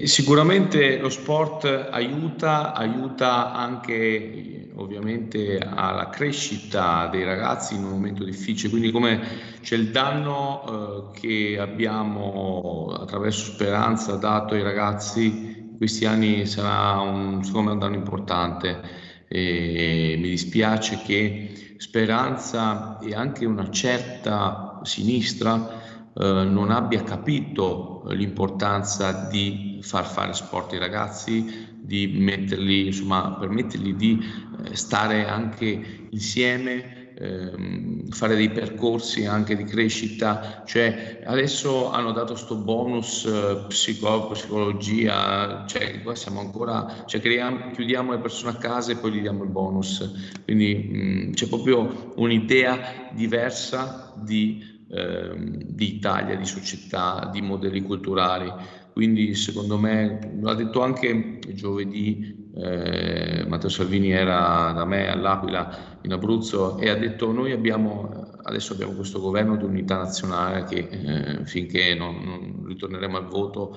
Sicuramente 0.04 0.96
lo 0.98 1.10
sport 1.10 1.64
aiuta, 1.64 2.72
aiuta 2.72 3.52
anche 3.52 4.70
ovviamente 4.76 5.58
alla 5.58 6.08
crescita 6.08 7.08
dei 7.08 7.24
ragazzi 7.24 7.74
in 7.74 7.84
un 7.84 7.90
momento 7.90 8.24
difficile, 8.24 8.70
quindi 8.70 8.90
come 8.90 9.20
c'è 9.60 9.74
il 9.74 9.90
danno 9.90 11.12
eh, 11.12 11.18
che 11.18 11.58
abbiamo 11.58 12.96
attraverso 12.98 13.52
Speranza 13.52 14.16
dato 14.16 14.54
ai 14.54 14.62
ragazzi, 14.62 15.74
questi 15.76 16.06
anni 16.06 16.46
sarà 16.46 16.98
un, 17.00 17.44
secondo 17.44 17.68
me 17.68 17.72
un 17.74 17.78
danno 17.78 17.96
importante 17.96 19.05
e 19.28 20.16
mi 20.18 20.28
dispiace 20.28 21.00
che 21.04 21.74
Speranza 21.78 22.98
e 23.00 23.14
anche 23.14 23.44
una 23.44 23.70
certa 23.70 24.80
sinistra 24.82 25.82
eh, 26.14 26.44
non 26.44 26.70
abbia 26.70 27.02
capito 27.02 28.04
l'importanza 28.08 29.28
di 29.30 29.78
far 29.82 30.06
fare 30.06 30.32
sport 30.32 30.72
ai 30.72 30.78
ragazzi, 30.78 31.74
di 31.78 32.06
metterli, 32.06 32.86
insomma, 32.86 33.36
permettergli 33.38 33.94
di 33.94 34.18
eh, 34.64 34.74
stare 34.74 35.26
anche 35.26 36.08
insieme 36.10 36.95
ehm, 37.18 38.08
fare 38.10 38.36
dei 38.36 38.50
percorsi 38.50 39.24
anche 39.24 39.56
di 39.56 39.64
crescita, 39.64 40.62
cioè 40.64 41.20
adesso 41.24 41.90
hanno 41.90 42.12
dato 42.12 42.32
questo 42.32 42.56
bonus 42.56 43.24
eh, 43.24 43.64
psico- 43.68 44.28
psicologia, 44.28 45.64
cioè 45.66 46.02
qua 46.02 46.14
siamo 46.14 46.40
ancora, 46.40 47.04
cioè 47.06 47.20
creiamo, 47.20 47.70
chiudiamo 47.70 48.12
le 48.12 48.18
persone 48.20 48.52
a 48.52 48.56
casa 48.56 48.92
e 48.92 48.96
poi 48.96 49.12
gli 49.12 49.20
diamo 49.20 49.44
il 49.44 49.50
bonus, 49.50 50.40
quindi 50.44 50.74
mh, 50.74 51.32
c'è 51.32 51.48
proprio 51.48 52.12
un'idea 52.16 53.08
diversa 53.10 54.12
di, 54.16 54.84
ehm, 54.90 55.56
di 55.62 55.94
Italia, 55.96 56.36
di 56.36 56.44
società, 56.46 57.28
di 57.32 57.40
modelli 57.42 57.82
culturali. 57.82 58.52
Quindi 58.96 59.34
secondo 59.34 59.76
me, 59.76 60.38
l'ha 60.40 60.54
detto 60.54 60.80
anche 60.80 61.38
giovedì, 61.52 62.50
eh, 62.54 63.44
Matteo 63.46 63.68
Salvini 63.68 64.10
era 64.10 64.72
da 64.74 64.86
me 64.86 65.10
all'Aquila 65.10 65.98
in 66.00 66.14
Abruzzo 66.14 66.78
e 66.78 66.88
ha 66.88 66.94
detto 66.94 67.30
noi 67.30 67.52
abbiamo, 67.52 68.30
adesso 68.44 68.72
abbiamo 68.72 68.94
questo 68.94 69.20
governo 69.20 69.56
di 69.56 69.64
unità 69.64 69.98
nazionale 69.98 70.64
che 70.64 70.88
eh, 70.90 71.44
finché 71.44 71.94
non, 71.94 72.22
non, 72.24 72.64
ritorneremo 72.64 73.18
al 73.18 73.26
voto, 73.26 73.76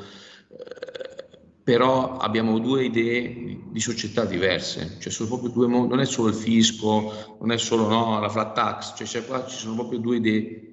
eh, 0.51 1.27
però 1.65 2.15
abbiamo 2.15 2.57
due 2.59 2.85
idee 2.85 3.59
di 3.69 3.79
società 3.81 4.23
diverse, 4.23 4.95
cioè 4.99 5.11
sono 5.11 5.27
proprio 5.27 5.49
due, 5.49 5.67
non 5.67 5.99
è 5.99 6.05
solo 6.05 6.29
il 6.29 6.35
fisco, 6.35 7.35
non 7.41 7.51
è 7.51 7.57
solo 7.57 7.89
no, 7.89 8.21
la 8.21 8.29
flat 8.29 8.55
tax, 8.55 8.95
cioè, 8.95 9.05
cioè 9.05 9.25
qua 9.25 9.45
ci 9.45 9.57
sono 9.57 9.75
proprio 9.75 9.99
due 9.99 10.15
idee 10.15 10.68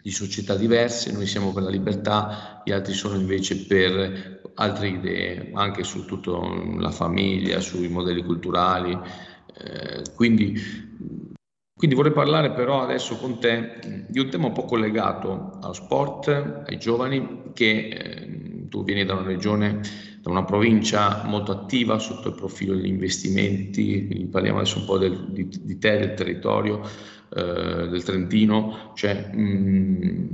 di 0.00 0.10
società 0.10 0.54
diverse, 0.54 1.12
noi 1.12 1.26
siamo 1.26 1.52
per 1.52 1.64
la 1.64 1.70
libertà, 1.70 2.62
gli 2.64 2.70
altri 2.70 2.94
sono 2.94 3.16
invece 3.16 3.66
per 3.66 4.40
altre 4.54 4.88
idee, 4.88 5.50
anche 5.54 5.82
su 5.82 6.04
tutta 6.04 6.30
la 6.78 6.90
famiglia, 6.90 7.60
sui 7.60 7.88
modelli 7.88 8.22
culturali. 8.22 8.92
Eh, 8.92 10.02
quindi, 10.14 10.54
quindi 11.74 11.96
vorrei 11.96 12.12
parlare 12.12 12.52
però 12.52 12.82
adesso 12.82 13.16
con 13.16 13.40
te 13.40 14.06
di 14.08 14.20
un 14.20 14.30
tema 14.30 14.46
un 14.46 14.52
po' 14.52 14.64
collegato 14.64 15.58
allo 15.60 15.72
sport, 15.72 16.28
ai 16.66 16.78
giovani, 16.78 17.50
che 17.52 17.88
eh, 17.88 18.68
tu 18.68 18.84
vieni 18.84 19.04
da 19.04 19.14
una 19.14 19.26
regione, 19.26 19.80
da 20.20 20.30
una 20.30 20.44
provincia 20.44 21.22
molto 21.24 21.52
attiva 21.52 21.98
sotto 21.98 22.28
il 22.28 22.34
profilo 22.34 22.74
degli 22.74 22.86
investimenti, 22.86 24.06
quindi 24.06 24.26
parliamo 24.26 24.58
adesso 24.58 24.78
un 24.78 24.84
po' 24.84 24.98
del, 24.98 25.26
di, 25.30 25.48
di 25.48 25.78
te, 25.78 25.98
del 25.98 26.14
territorio 26.14 26.82
eh, 27.34 27.88
del 27.88 28.02
Trentino, 28.02 28.92
cioè, 28.94 29.30
mh, 29.32 29.40
mm, 29.40 30.26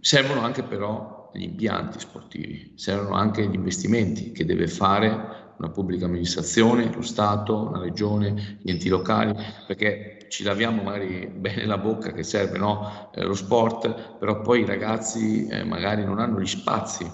servono 0.00 0.40
anche 0.42 0.62
però 0.62 1.30
gli 1.34 1.42
impianti 1.42 1.98
sportivi, 1.98 2.72
servono 2.76 3.16
anche 3.16 3.46
gli 3.46 3.54
investimenti 3.54 4.32
che 4.32 4.44
deve 4.44 4.68
fare 4.68 5.42
una 5.56 5.70
pubblica 5.70 6.06
amministrazione, 6.06 6.92
lo 6.92 7.02
Stato, 7.02 7.70
la 7.70 7.78
regione, 7.78 8.58
gli 8.62 8.70
enti 8.70 8.88
locali, 8.88 9.34
perché 9.66 10.26
ci 10.28 10.42
laviamo 10.42 10.82
magari 10.82 11.26
bene 11.26 11.64
la 11.64 11.78
bocca 11.78 12.12
che 12.12 12.22
serve 12.22 12.58
no? 12.58 13.10
eh, 13.14 13.24
lo 13.24 13.34
sport, 13.34 14.16
però 14.18 14.40
poi 14.40 14.60
i 14.60 14.66
ragazzi 14.66 15.46
eh, 15.46 15.64
magari 15.64 16.04
non 16.04 16.18
hanno 16.18 16.40
gli 16.40 16.46
spazi 16.46 17.08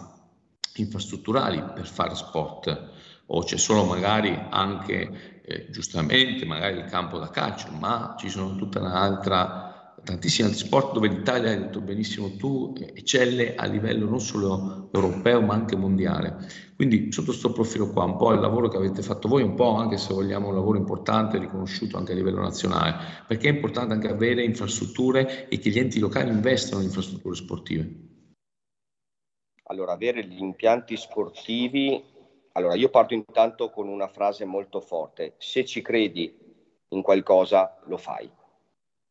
infrastrutturali 0.77 1.63
per 1.75 1.87
fare 1.87 2.15
sport 2.15 2.89
o 3.33 3.43
c'è 3.43 3.57
solo 3.57 3.85
magari 3.85 4.37
anche 4.51 5.40
eh, 5.51 5.67
giustamente 5.69 6.47
magari 6.47 6.79
il 6.79 6.85
campo 6.85 7.19
da 7.19 7.29
calcio, 7.29 7.71
ma 7.73 8.15
ci 8.17 8.29
sono 8.29 8.55
tutta 8.55 8.79
un'altra, 8.79 9.95
tantissimi 10.05 10.49
altri 10.49 10.65
sport 10.65 10.93
dove 10.93 11.09
l'Italia, 11.09 11.51
hai 11.51 11.59
detto 11.59 11.81
benissimo 11.81 12.37
tu, 12.37 12.73
eccelle 12.95 13.57
a 13.57 13.67
livello 13.67 14.09
non 14.09 14.21
solo 14.21 14.89
europeo 14.93 15.41
ma 15.41 15.55
anche 15.55 15.75
mondiale. 15.75 16.37
Quindi 16.77 17.11
sotto 17.11 17.31
questo 17.31 17.53
profilo 17.53 17.91
qua, 17.91 18.05
un 18.05 18.17
po' 18.17 18.33
il 18.33 18.41
lavoro 18.41 18.69
che 18.69 18.77
avete 18.77 19.03
fatto 19.03 19.27
voi, 19.27 19.43
un 19.43 19.57
po' 19.57 19.75
anche 19.75 19.99
se 19.99 20.15
vogliamo 20.15 20.49
un 20.49 20.55
lavoro 20.55 20.79
importante, 20.79 21.39
riconosciuto 21.39 21.97
anche 21.97 22.13
a 22.13 22.15
livello 22.15 22.41
nazionale, 22.41 23.25
perché 23.27 23.49
è 23.49 23.53
importante 23.53 23.95
anche 23.95 24.09
avere 24.09 24.45
infrastrutture 24.45 25.49
e 25.49 25.59
che 25.59 25.71
gli 25.71 25.79
enti 25.79 25.99
locali 25.99 26.31
investano 26.31 26.81
in 26.81 26.87
infrastrutture 26.87 27.35
sportive. 27.35 28.09
Allora, 29.65 29.93
avere 29.93 30.25
gli 30.25 30.41
impianti 30.41 30.97
sportivi 30.97 32.03
allora, 32.53 32.75
io 32.75 32.89
parto 32.89 33.15
intanto 33.15 33.71
con 33.71 33.89
una 33.89 34.09
frase 34.09 34.45
molto 34.45 34.81
forte. 34.81 35.35
Se 35.39 35.65
ci 35.65 35.83
credi 35.83 36.37
in 36.89 37.03
qualcosa, 37.03 37.79
lo 37.85 37.97
fai. 37.97 38.31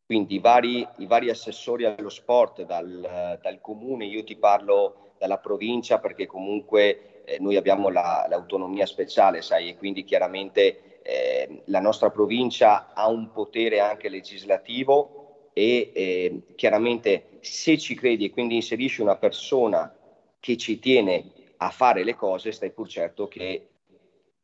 quindi 0.06 0.36
i 0.36 0.40
vari, 0.40 0.88
i 0.98 1.06
vari 1.06 1.30
assessori 1.30 1.86
allo 1.86 2.10
sport 2.10 2.64
dal, 2.64 3.40
dal, 3.42 3.62
comune, 3.62 4.06
io 4.06 4.24
ti 4.24 4.36
parlo 4.36 5.14
dalla 5.20 5.38
provincia 5.38 6.00
perché 6.00 6.26
comunque 6.26 7.24
eh, 7.26 7.38
noi 7.40 7.56
abbiamo 7.58 7.90
la, 7.90 8.26
l'autonomia 8.28 8.88
speciale, 8.88 9.44
sai, 9.44 9.70
e 9.70 9.78
quindi 9.78 10.04
chiaramente 10.04 11.02
eh, 11.04 11.62
la 11.66 11.80
nostra 11.80 12.10
provincia 12.10 12.92
ha 12.94 13.08
un 13.08 13.32
potere 13.32 13.80
anche 13.80 14.10
legislativo 14.10 15.50
e 15.54 15.92
eh, 15.94 16.42
chiaramente 16.56 17.38
se 17.42 17.78
ci 17.78 17.96
credi 17.96 18.26
e 18.26 18.30
quindi 18.32 18.56
inserisci 18.56 19.02
una 19.02 19.18
persona 19.18 19.96
che 20.40 20.58
ci 20.58 20.80
tiene 20.80 21.32
a 21.62 21.70
fare 21.70 22.04
le 22.04 22.16
cose, 22.16 22.52
stai 22.52 22.72
pur 22.72 22.88
certo 22.88 23.28
che 23.28 23.70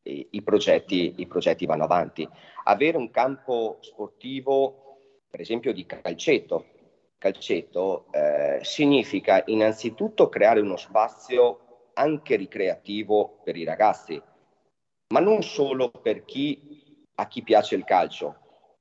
eh, 0.02 0.28
i 0.32 0.42
progetti, 0.42 1.16
i 1.18 1.28
progetti 1.28 1.66
vanno 1.66 1.84
avanti. 1.84 2.28
Avere 2.64 2.98
un 2.98 3.10
campo 3.12 3.78
sportivo 3.82 4.98
per 5.30 5.42
esempio 5.42 5.74
di 5.74 5.86
calcetto. 5.86 6.66
Calcetto 7.18 8.08
eh, 8.12 8.60
significa 8.64 9.42
innanzitutto 9.48 10.30
creare 10.30 10.60
uno 10.60 10.78
spazio 10.78 11.90
anche 11.94 12.36
ricreativo 12.36 13.40
per 13.44 13.56
i 13.56 13.64
ragazzi, 13.64 14.22
ma 15.14 15.20
non 15.20 15.42
solo 15.42 15.90
per 15.90 16.26
chi, 16.26 17.06
a 17.16 17.28
chi 17.28 17.42
piace 17.42 17.76
il 17.76 17.86
calcio, 17.86 18.28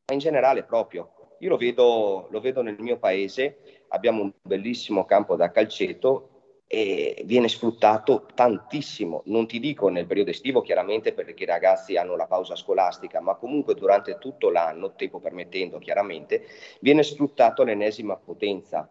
ma 0.06 0.12
in 0.12 0.18
generale 0.18 0.64
proprio. 0.64 1.36
Io 1.38 1.48
lo 1.48 1.56
vedo, 1.56 2.26
lo 2.30 2.40
vedo 2.40 2.62
nel 2.62 2.76
mio 2.80 2.98
paese, 2.98 3.84
abbiamo 3.88 4.22
un 4.22 4.32
bellissimo 4.42 5.04
campo 5.04 5.36
da 5.36 5.50
calcetto 5.50 6.33
e 6.66 7.22
viene 7.24 7.48
sfruttato 7.48 8.26
tantissimo, 8.34 9.22
non 9.26 9.46
ti 9.46 9.60
dico 9.60 9.88
nel 9.88 10.06
periodo 10.06 10.30
estivo 10.30 10.62
chiaramente 10.62 11.12
perché 11.12 11.42
i 11.42 11.46
ragazzi 11.46 11.96
hanno 11.96 12.16
la 12.16 12.26
pausa 12.26 12.56
scolastica, 12.56 13.20
ma 13.20 13.34
comunque 13.34 13.74
durante 13.74 14.18
tutto 14.18 14.50
l'anno, 14.50 14.94
tempo 14.94 15.20
permettendo 15.20 15.78
chiaramente, 15.78 16.44
viene 16.80 17.02
sfruttato 17.02 17.62
all'ennesima 17.62 18.16
potenza. 18.16 18.90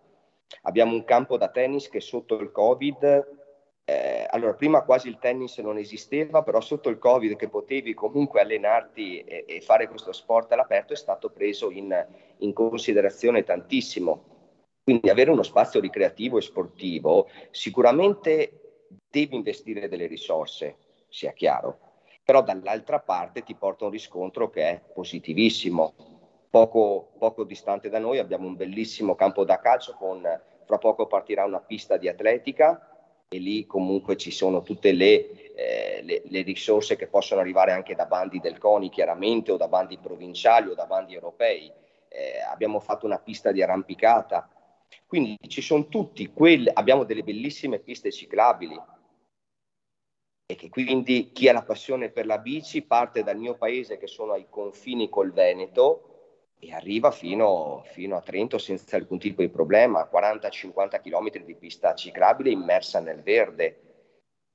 Abbiamo 0.64 0.94
un 0.94 1.04
campo 1.04 1.38
da 1.38 1.50
tennis 1.50 1.90
che 1.90 2.00
sotto 2.00 2.36
il 2.36 2.52
Covid, 2.52 3.42
eh, 3.86 4.28
allora 4.30 4.54
prima 4.54 4.84
quasi 4.84 5.10
il 5.10 5.18
tennis 5.20 5.58
non 5.58 5.78
esisteva, 5.78 6.44
però 6.44 6.62
sotto 6.62 6.90
il 6.90 7.00
Covid 7.00 7.36
che 7.36 7.50
potevi 7.50 7.94
comunque 7.94 8.40
allenarti 8.40 9.22
e, 9.22 9.46
e 9.48 9.62
fare 9.62 9.90
questo 9.90 10.14
sport 10.14 10.52
all'aperto 10.52 10.94
è 10.94 10.96
stato 10.96 11.32
preso 11.32 11.70
in, 11.72 11.94
in 12.38 12.54
considerazione 12.54 13.44
tantissimo 13.44 14.33
quindi 14.84 15.10
avere 15.10 15.32
uno 15.32 15.44
spazio 15.44 15.80
ricreativo 15.80 16.38
e 16.38 16.42
sportivo 16.42 17.30
sicuramente 17.52 18.86
devi 19.10 19.36
investire 19.36 19.88
delle 19.88 20.08
risorse, 20.08 20.78
sia 21.08 21.32
chiaro, 21.32 21.80
però 22.24 22.44
dall'altra 22.44 23.00
parte 23.00 23.44
ti 23.44 23.56
porta 23.56 23.86
un 23.86 23.92
riscontro 23.92 24.50
che 24.50 24.70
è 24.70 24.82
positivissimo. 24.94 25.94
Poco, 26.50 27.14
poco 27.18 27.46
distante 27.46 27.90
da 27.90 27.98
noi 27.98 28.20
abbiamo 28.20 28.46
un 28.46 28.56
bellissimo 28.56 29.16
campo 29.16 29.44
da 29.44 29.60
calcio 29.60 29.96
con 29.96 30.22
fra 30.66 30.78
poco 30.78 31.08
partirà 31.08 31.46
una 31.46 31.60
pista 31.60 31.98
di 31.98 32.08
atletica 32.08 32.90
e 33.28 33.38
lì 33.38 33.66
comunque 33.66 34.18
ci 34.18 34.32
sono 34.32 34.62
tutte 34.62 34.92
le, 34.92 35.54
eh, 35.56 36.02
le, 36.04 36.22
le, 36.26 36.42
risorse 36.44 36.96
che 36.96 37.08
possono 37.08 37.42
arrivare 37.42 37.72
anche 37.72 37.96
da 37.96 38.06
bandi 38.06 38.40
del 38.40 38.60
CONI 38.60 38.90
chiaramente 38.90 39.52
o 39.52 39.58
da 39.58 39.68
bandi 39.68 39.98
provinciali 39.98 40.70
o 40.70 40.76
da 40.76 40.86
bandi 40.86 41.16
europei. 41.16 41.72
Eh, 42.08 42.40
abbiamo 42.48 42.80
fatto 42.80 43.08
una 43.08 43.18
pista 43.18 43.52
di 43.52 43.64
arrampicata 43.64 44.48
quindi 45.06 45.38
ci 45.48 45.62
sono 45.62 45.88
tutti 45.88 46.28
quelli, 46.28 46.70
abbiamo 46.74 47.04
delle 47.04 47.24
bellissime 47.24 47.80
piste 47.80 48.12
ciclabili 48.12 48.80
e 50.46 50.56
che 50.56 50.70
quindi 50.70 51.32
chi 51.32 51.48
ha 51.48 51.54
la 51.54 51.64
passione 51.64 52.10
per 52.10 52.26
la 52.26 52.38
bici 52.38 52.82
parte 52.82 53.24
dal 53.24 53.38
mio 53.38 53.56
paese 53.56 53.98
che 53.98 54.08
sono 54.08 54.34
ai 54.34 54.48
confini 54.50 55.10
col 55.10 55.32
Veneto 55.32 56.10
e 56.60 56.74
arriva 56.74 57.12
fino, 57.12 57.84
fino 57.88 58.16
a 58.16 58.22
Trento 58.22 58.58
senza 58.58 58.96
alcun 58.96 59.20
tipo 59.20 59.42
di 59.42 59.50
problema, 59.50 60.10
40-50 60.12 61.02
km 61.02 61.44
di 61.44 61.56
pista 61.56 61.94
ciclabile 61.94 62.52
immersa 62.52 63.00
nel 63.00 63.22
verde. 63.22 63.80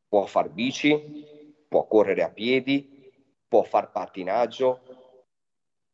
Può 0.09 0.25
far 0.25 0.49
bici, 0.49 1.65
può 1.69 1.87
correre 1.87 2.23
a 2.23 2.31
piedi, 2.31 3.13
può 3.47 3.63
far 3.63 3.91
pattinaggio. 3.91 4.81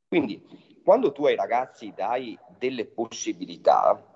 Quindi 0.06 0.40
quando 0.84 1.10
tu 1.10 1.26
ai 1.26 1.34
ragazzi 1.34 1.92
dai 1.94 2.38
delle 2.58 2.84
possibilità, 2.84 4.13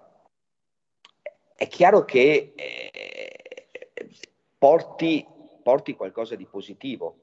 è 1.59 1.67
chiaro 1.67 2.05
che 2.05 2.53
eh, 2.55 4.09
porti, 4.57 5.27
porti 5.61 5.97
qualcosa 5.97 6.37
di 6.37 6.47
positivo. 6.47 7.17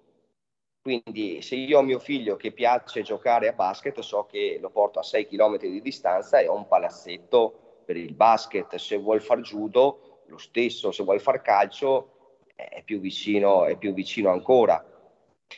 Quindi 0.81 1.41
se 1.41 1.55
io 1.55 1.79
ho 1.79 1.81
mio 1.81 1.99
figlio 1.99 2.35
che 2.35 2.51
piace 2.51 3.01
giocare 3.01 3.47
a 3.47 3.53
basket, 3.53 3.97
so 4.01 4.25
che 4.25 4.57
lo 4.59 4.71
porto 4.71 4.99
a 4.99 5.03
6 5.03 5.27
km 5.27 5.59
di 5.59 5.81
distanza 5.81 6.39
e 6.39 6.49
ho 6.49 6.53
un 6.53 6.67
palazzetto 6.67 7.83
per 7.85 7.95
il 7.95 8.13
basket. 8.13 8.75
Se 8.75 8.97
vuol 8.97 9.21
far 9.21 9.39
judo, 9.39 10.23
lo 10.25 10.37
stesso. 10.37 10.91
Se 10.91 11.03
vuol 11.03 11.21
far 11.21 11.41
calcio, 11.41 12.39
è 12.53 12.83
più 12.83 12.99
vicino, 12.99 13.63
è 13.63 13.77
più 13.77 13.93
vicino 13.93 14.31
ancora. 14.31 14.85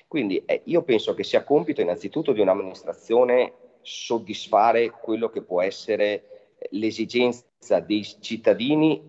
Quindi 0.07 0.43
eh, 0.45 0.61
io 0.65 0.83
penso 0.83 1.15
che 1.15 1.23
sia 1.23 1.43
compito 1.43 1.81
innanzitutto 1.81 2.31
di 2.31 2.41
un'amministrazione 2.41 3.53
soddisfare 3.81 4.91
quello 4.91 5.29
che 5.29 5.41
può 5.41 5.63
essere 5.63 6.36
l'esigenza 6.71 7.79
dei 7.79 8.03
cittadini 8.03 9.01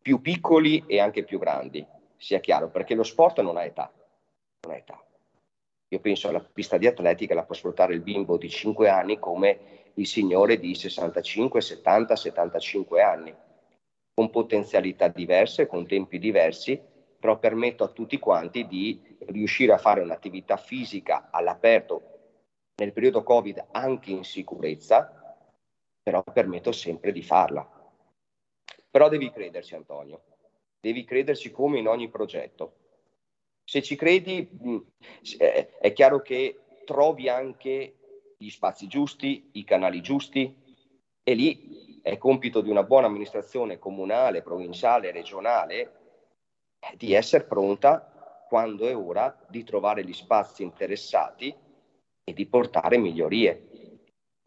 più 0.00 0.20
piccoli 0.20 0.84
e 0.86 1.00
anche 1.00 1.24
più 1.24 1.38
grandi, 1.38 1.84
sia 2.16 2.40
chiaro, 2.40 2.70
perché 2.70 2.94
lo 2.94 3.02
sport 3.02 3.40
non 3.40 3.56
ha 3.56 3.64
età. 3.64 3.92
Non 4.62 4.74
ha 4.74 4.76
età. 4.76 5.04
Io 5.88 6.00
penso 6.00 6.28
alla 6.28 6.40
pista 6.40 6.78
di 6.78 6.86
atletica 6.86 7.34
la 7.34 7.44
può 7.44 7.54
sfruttare 7.54 7.94
il 7.94 8.00
bimbo 8.00 8.36
di 8.36 8.48
5 8.48 8.88
anni 8.88 9.18
come 9.18 9.90
il 9.94 10.06
signore 10.06 10.58
di 10.58 10.74
65, 10.74 11.60
70, 11.60 12.16
75 12.16 13.02
anni, 13.02 13.34
con 14.12 14.30
potenzialità 14.30 15.08
diverse, 15.08 15.66
con 15.66 15.86
tempi 15.86 16.18
diversi, 16.18 16.80
però 17.18 17.38
permetto 17.38 17.84
a 17.84 17.88
tutti 17.88 18.18
quanti 18.18 18.66
di 18.66 19.00
riuscire 19.26 19.72
a 19.72 19.78
fare 19.78 20.00
un'attività 20.00 20.56
fisica 20.56 21.28
all'aperto 21.30 22.14
nel 22.76 22.92
periodo 22.92 23.22
Covid 23.22 23.68
anche 23.72 24.10
in 24.10 24.22
sicurezza, 24.22 25.25
però 26.06 26.22
permetto 26.22 26.70
sempre 26.70 27.10
di 27.10 27.20
farla. 27.20 27.68
Però 28.88 29.08
devi 29.08 29.28
crederci 29.32 29.74
Antonio, 29.74 30.22
devi 30.78 31.02
crederci 31.02 31.50
come 31.50 31.80
in 31.80 31.88
ogni 31.88 32.08
progetto. 32.08 32.76
Se 33.64 33.82
ci 33.82 33.96
credi 33.96 34.48
mm, 34.64 34.78
è 35.80 35.92
chiaro 35.92 36.22
che 36.22 36.60
trovi 36.84 37.28
anche 37.28 37.96
gli 38.38 38.50
spazi 38.50 38.86
giusti, 38.86 39.50
i 39.54 39.64
canali 39.64 40.00
giusti 40.00 40.54
e 41.24 41.34
lì 41.34 42.00
è 42.02 42.16
compito 42.18 42.60
di 42.60 42.70
una 42.70 42.84
buona 42.84 43.08
amministrazione 43.08 43.80
comunale, 43.80 44.42
provinciale, 44.42 45.10
regionale 45.10 45.92
di 46.94 47.14
essere 47.14 47.46
pronta 47.46 48.44
quando 48.48 48.86
è 48.86 48.96
ora 48.96 49.36
di 49.48 49.64
trovare 49.64 50.04
gli 50.04 50.12
spazi 50.12 50.62
interessati 50.62 51.52
e 52.22 52.32
di 52.32 52.46
portare 52.46 52.96
migliorie. 52.96 53.75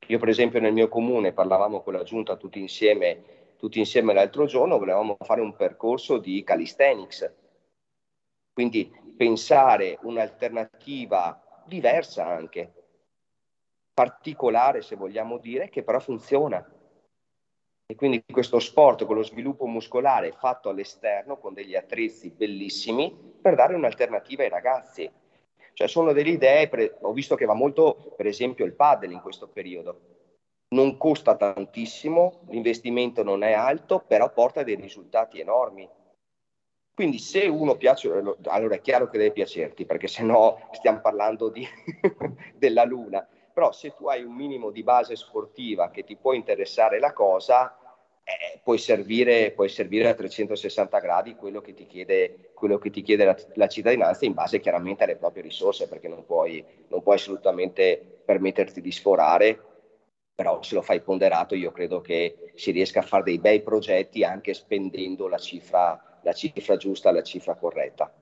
Io 0.10 0.18
per 0.18 0.30
esempio 0.30 0.60
nel 0.60 0.73
mio 0.73 0.88
comune 0.88 1.34
parlavamo 1.34 1.81
con 1.81 1.94
la 1.94 2.02
giunta 2.02 2.36
tutti 2.36 2.60
insieme, 2.60 3.53
tutti 3.57 3.77
insieme 3.77 4.11
l'altro 4.11 4.45
giorno, 4.45 4.80
volevamo 4.80 5.15
fare 5.19 5.40
un 5.40 5.56
percorso 5.56 6.18
di 6.18 6.44
calisthenics, 6.44 7.31
quindi 8.52 8.91
pensare 9.15 9.99
un'alternativa 10.02 11.64
diversa 11.68 12.26
anche, 12.26 12.73
particolare 13.94 14.81
se 14.81 14.95
vogliamo 14.95 15.38
dire, 15.38 15.69
che 15.69 15.84
però 15.84 15.99
funziona. 15.99 16.57
E 17.86 17.95
quindi 17.95 18.23
questo 18.26 18.60
sport 18.60 19.06
con 19.06 19.15
lo 19.15 19.23
sviluppo 19.23 19.68
muscolare 19.68 20.31
fatto 20.31 20.69
all'esterno 20.69 21.38
con 21.38 21.53
degli 21.53 21.76
attrezzi 21.76 22.31
bellissimi 22.31 23.15
per 23.40 23.53
dare 23.53 23.76
un'alternativa 23.76 24.41
ai 24.41 24.49
ragazzi. 24.49 25.19
Cioè 25.80 25.88
sono 25.88 26.12
delle 26.12 26.32
idee, 26.32 26.68
pre- 26.68 26.98
ho 27.00 27.14
visto 27.14 27.36
che 27.36 27.46
va 27.46 27.54
molto 27.54 28.14
per 28.18 28.28
esempio 28.28 28.66
il 28.66 28.74
paddle 28.74 29.14
in 29.14 29.22
questo 29.22 29.48
periodo. 29.48 30.02
Non 30.76 30.98
costa 30.98 31.38
tantissimo, 31.38 32.42
l'investimento 32.50 33.24
non 33.24 33.44
è 33.44 33.54
alto, 33.54 34.04
però 34.06 34.30
porta 34.34 34.64
dei 34.64 34.76
risultati 34.76 35.40
enormi. 35.40 35.90
Quindi 36.94 37.18
se 37.18 37.48
uno 37.48 37.78
piace, 37.78 38.12
allora 38.44 38.76
è 38.76 38.82
chiaro 38.82 39.08
che 39.08 39.18
deve 39.18 39.32
piacerti, 39.32 39.86
perché 39.86 40.10
se 40.10 40.22
no 40.22 40.68
stiamo 40.74 41.00
parlando 41.00 41.48
di, 41.48 41.66
della 42.56 42.84
luna. 42.84 43.26
Però 43.54 43.72
se 43.72 43.94
tu 43.96 44.10
hai 44.10 44.22
un 44.22 44.36
minimo 44.36 44.72
di 44.72 44.84
base 44.84 45.16
sportiva 45.16 45.92
che 45.92 46.04
ti 46.04 46.18
può 46.18 46.34
interessare 46.34 47.00
la 47.00 47.14
cosa, 47.14 47.79
eh, 48.30 48.60
puoi, 48.64 48.78
servire, 48.78 49.52
puoi, 49.52 49.70
servire, 49.70 50.10
a 50.10 50.14
360 50.14 51.00
gradi 51.00 51.36
quello 51.36 51.62
che 51.62 51.74
ti 51.74 51.88
chiede, 51.88 52.52
che 52.54 52.90
ti 52.92 53.02
chiede 53.02 53.26
la, 53.26 53.36
la, 53.56 53.68
cittadinanza 53.68 54.26
in 54.26 54.34
base 54.34 54.60
chiaramente 54.60 55.04
alle 55.04 55.16
proprie 55.16 55.42
risorse, 55.42 55.88
perché 55.88 56.08
non 56.08 56.26
puoi, 56.28 56.64
non 56.90 57.02
puoi 57.02 57.16
assolutamente 57.16 58.22
permetterti 58.24 58.82
di 58.82 58.92
sforare, 58.92 59.60
però 60.36 60.62
se 60.62 60.76
lo 60.76 60.84
fai 60.84 61.02
ponderato 61.02 61.56
io 61.56 61.72
credo 61.72 62.02
che 62.02 62.52
si 62.54 62.70
riesca 62.70 63.00
a 63.00 63.04
fare 63.04 63.24
dei 63.24 63.40
bei 63.40 63.62
progetti 63.62 64.24
anche 64.24 64.54
spendendo 64.54 65.28
la 65.28 65.40
cifra, 65.40 66.20
la 66.22 66.34
cifra 66.34 66.78
giusta, 66.78 67.12
la 67.12 67.24
cifra 67.24 67.56
corretta. 67.56 68.14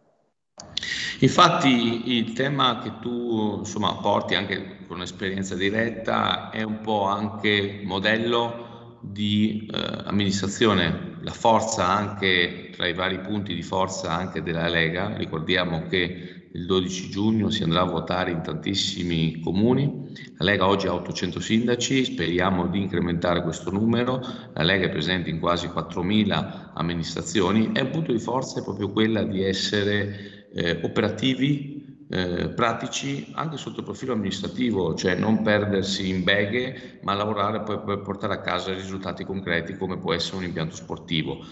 Infatti 1.19 2.15
il 2.15 2.31
tema 2.33 2.79
che 2.81 2.93
tu 3.01 3.57
insomma, 3.57 3.93
porti 3.95 4.35
anche 4.35 4.85
con 4.87 5.01
esperienza 5.01 5.55
diretta 5.55 6.49
è 6.49 6.63
un 6.63 6.79
po' 6.79 7.03
anche 7.03 7.81
modello 7.83 8.66
di 9.11 9.69
eh, 9.71 10.03
amministrazione, 10.05 11.17
la 11.21 11.31
forza 11.31 11.87
anche 11.87 12.71
tra 12.75 12.87
i 12.87 12.93
vari 12.93 13.19
punti 13.19 13.53
di 13.53 13.63
forza 13.63 14.11
anche 14.11 14.41
della 14.41 14.67
Lega, 14.67 15.15
ricordiamo 15.17 15.87
che 15.87 16.37
il 16.51 16.65
12 16.65 17.09
giugno 17.09 17.49
si 17.49 17.63
andrà 17.63 17.81
a 17.81 17.85
votare 17.85 18.31
in 18.31 18.41
tantissimi 18.41 19.39
comuni, 19.41 20.11
la 20.37 20.45
Lega 20.45 20.67
oggi 20.67 20.87
ha 20.87 20.93
800 20.93 21.39
sindaci, 21.39 22.05
speriamo 22.05 22.67
di 22.67 22.79
incrementare 22.79 23.43
questo 23.43 23.69
numero, 23.69 24.19
la 24.53 24.63
Lega 24.63 24.85
è 24.85 24.89
presente 24.89 25.29
in 25.29 25.39
quasi 25.39 25.67
4.000 25.67 26.71
amministrazioni. 26.73 27.71
E 27.73 27.81
un 27.81 27.89
punto 27.91 28.11
di 28.11 28.19
forza 28.19 28.59
è 28.59 28.63
proprio 28.63 28.91
quella 28.91 29.23
di 29.23 29.43
essere 29.43 30.49
eh, 30.53 30.79
operativi, 30.81 31.76
eh, 32.09 32.49
pratici 32.49 33.31
anche 33.35 33.57
sotto 33.57 33.79
il 33.79 33.85
profilo 33.85 34.13
amministrativo, 34.13 34.93
cioè 34.95 35.15
non 35.15 35.41
perdersi 35.41 36.09
in 36.09 36.23
beghe, 36.23 36.99
ma 37.03 37.13
lavorare 37.13 37.61
poi 37.61 37.79
per 37.79 38.01
portare 38.01 38.33
a 38.33 38.41
casa 38.41 38.73
risultati 38.73 39.25
concreti 39.25 39.75
come 39.75 39.97
può 39.97 40.13
essere 40.13 40.37
un 40.37 40.43
impianto 40.43 40.75
sportivo. 40.75 41.45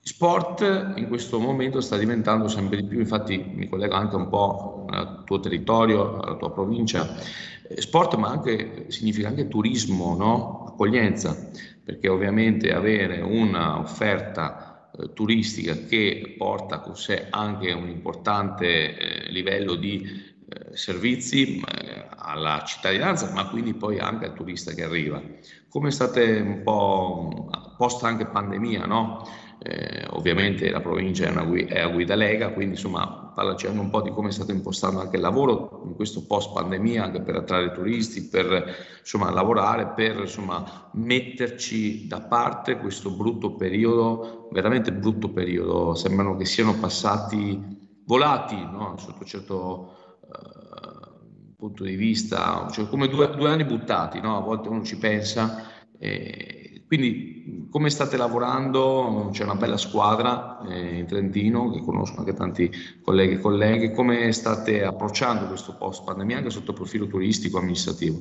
Sport 0.00 0.94
in 0.96 1.08
questo 1.08 1.40
momento 1.40 1.80
sta 1.80 1.96
diventando 1.96 2.46
sempre 2.46 2.76
di 2.76 2.86
più, 2.86 3.00
infatti 3.00 3.38
mi 3.38 3.68
collego 3.68 3.94
anche 3.94 4.14
un 4.14 4.28
po' 4.28 4.86
al 4.88 5.24
tuo 5.24 5.40
territorio, 5.40 6.20
alla 6.20 6.36
tua 6.36 6.52
provincia. 6.52 7.16
Eh, 7.68 7.80
sport 7.80 8.14
ma 8.14 8.28
anche, 8.28 8.86
significa 8.88 9.28
anche 9.28 9.48
turismo, 9.48 10.14
no? 10.14 10.64
accoglienza, 10.68 11.50
perché 11.82 12.08
ovviamente 12.08 12.72
avere 12.72 13.20
un'offerta 13.20 14.65
eh, 14.98 15.12
turistica 15.12 15.74
che 15.74 16.34
porta 16.38 16.80
con 16.80 16.96
sé 16.96 17.26
anche 17.30 17.72
un 17.72 17.88
importante 17.88 18.96
eh, 18.96 19.30
livello 19.30 19.74
di 19.74 20.02
eh, 20.48 20.76
servizi 20.76 21.60
eh, 21.60 22.06
alla 22.16 22.62
cittadinanza, 22.64 23.30
ma 23.32 23.48
quindi 23.48 23.74
poi 23.74 23.98
anche 23.98 24.26
al 24.26 24.34
turista 24.34 24.72
che 24.72 24.84
arriva. 24.84 25.22
Come 25.68 25.90
state 25.90 26.40
un 26.40 26.62
po' 26.62 27.50
post 27.76 28.04
anche 28.04 28.26
pandemia, 28.26 28.86
no? 28.86 29.26
Eh, 29.58 30.06
ovviamente 30.10 30.68
la 30.70 30.80
provincia 30.80 31.26
è, 31.26 31.30
una, 31.30 31.44
è 31.66 31.80
a 31.80 31.88
guida 31.88 32.14
Lega, 32.14 32.50
quindi 32.50 32.74
insomma 32.74 33.32
parlaci 33.34 33.66
anche 33.66 33.80
un 33.80 33.90
po' 33.90 34.02
di 34.02 34.10
come 34.10 34.28
è 34.28 34.32
stato 34.32 34.52
impostato 34.52 34.98
anche 34.98 35.16
il 35.16 35.22
lavoro 35.22 35.82
in 35.86 35.94
questo 35.94 36.26
post 36.26 36.52
pandemia, 36.52 37.04
anche 37.04 37.22
per 37.22 37.36
attrarre 37.36 37.72
turisti, 37.72 38.28
per 38.28 38.74
insomma 39.00 39.30
lavorare, 39.30 39.88
per 39.94 40.18
insomma 40.20 40.90
metterci 40.92 42.06
da 42.06 42.20
parte 42.20 42.76
questo 42.76 43.10
brutto 43.10 43.54
periodo, 43.54 44.48
veramente 44.52 44.92
brutto 44.92 45.30
periodo, 45.30 45.94
sembrano 45.94 46.36
che 46.36 46.44
siano 46.44 46.74
passati 46.74 47.74
volati 48.04 48.56
no? 48.56 48.94
sotto 48.98 49.24
certo 49.24 49.96
uh, 50.20 51.54
punto 51.56 51.82
di 51.82 51.96
vista, 51.96 52.68
cioè 52.70 52.88
come 52.88 53.08
due, 53.08 53.34
due 53.34 53.50
anni 53.50 53.64
buttati, 53.64 54.20
no? 54.20 54.36
a 54.36 54.40
volte 54.40 54.68
uno 54.68 54.84
ci 54.84 54.98
pensa. 54.98 55.64
Eh, 55.98 56.65
quindi 56.86 57.68
come 57.70 57.90
state 57.90 58.16
lavorando? 58.16 59.28
C'è 59.32 59.42
una 59.42 59.56
bella 59.56 59.76
squadra 59.76 60.60
eh, 60.68 60.98
in 60.98 61.06
Trentino, 61.06 61.70
che 61.70 61.80
conosco 61.80 62.18
anche 62.18 62.32
tanti 62.32 62.70
colleghi 63.02 63.34
e 63.34 63.40
colleghe, 63.40 63.92
come 63.92 64.32
state 64.32 64.84
approcciando 64.84 65.46
questo 65.46 65.74
post 65.74 66.04
pandemia 66.04 66.38
anche 66.38 66.50
sotto 66.50 66.70
il 66.70 66.76
profilo 66.76 67.06
turistico 67.06 67.58
amministrativo? 67.58 68.18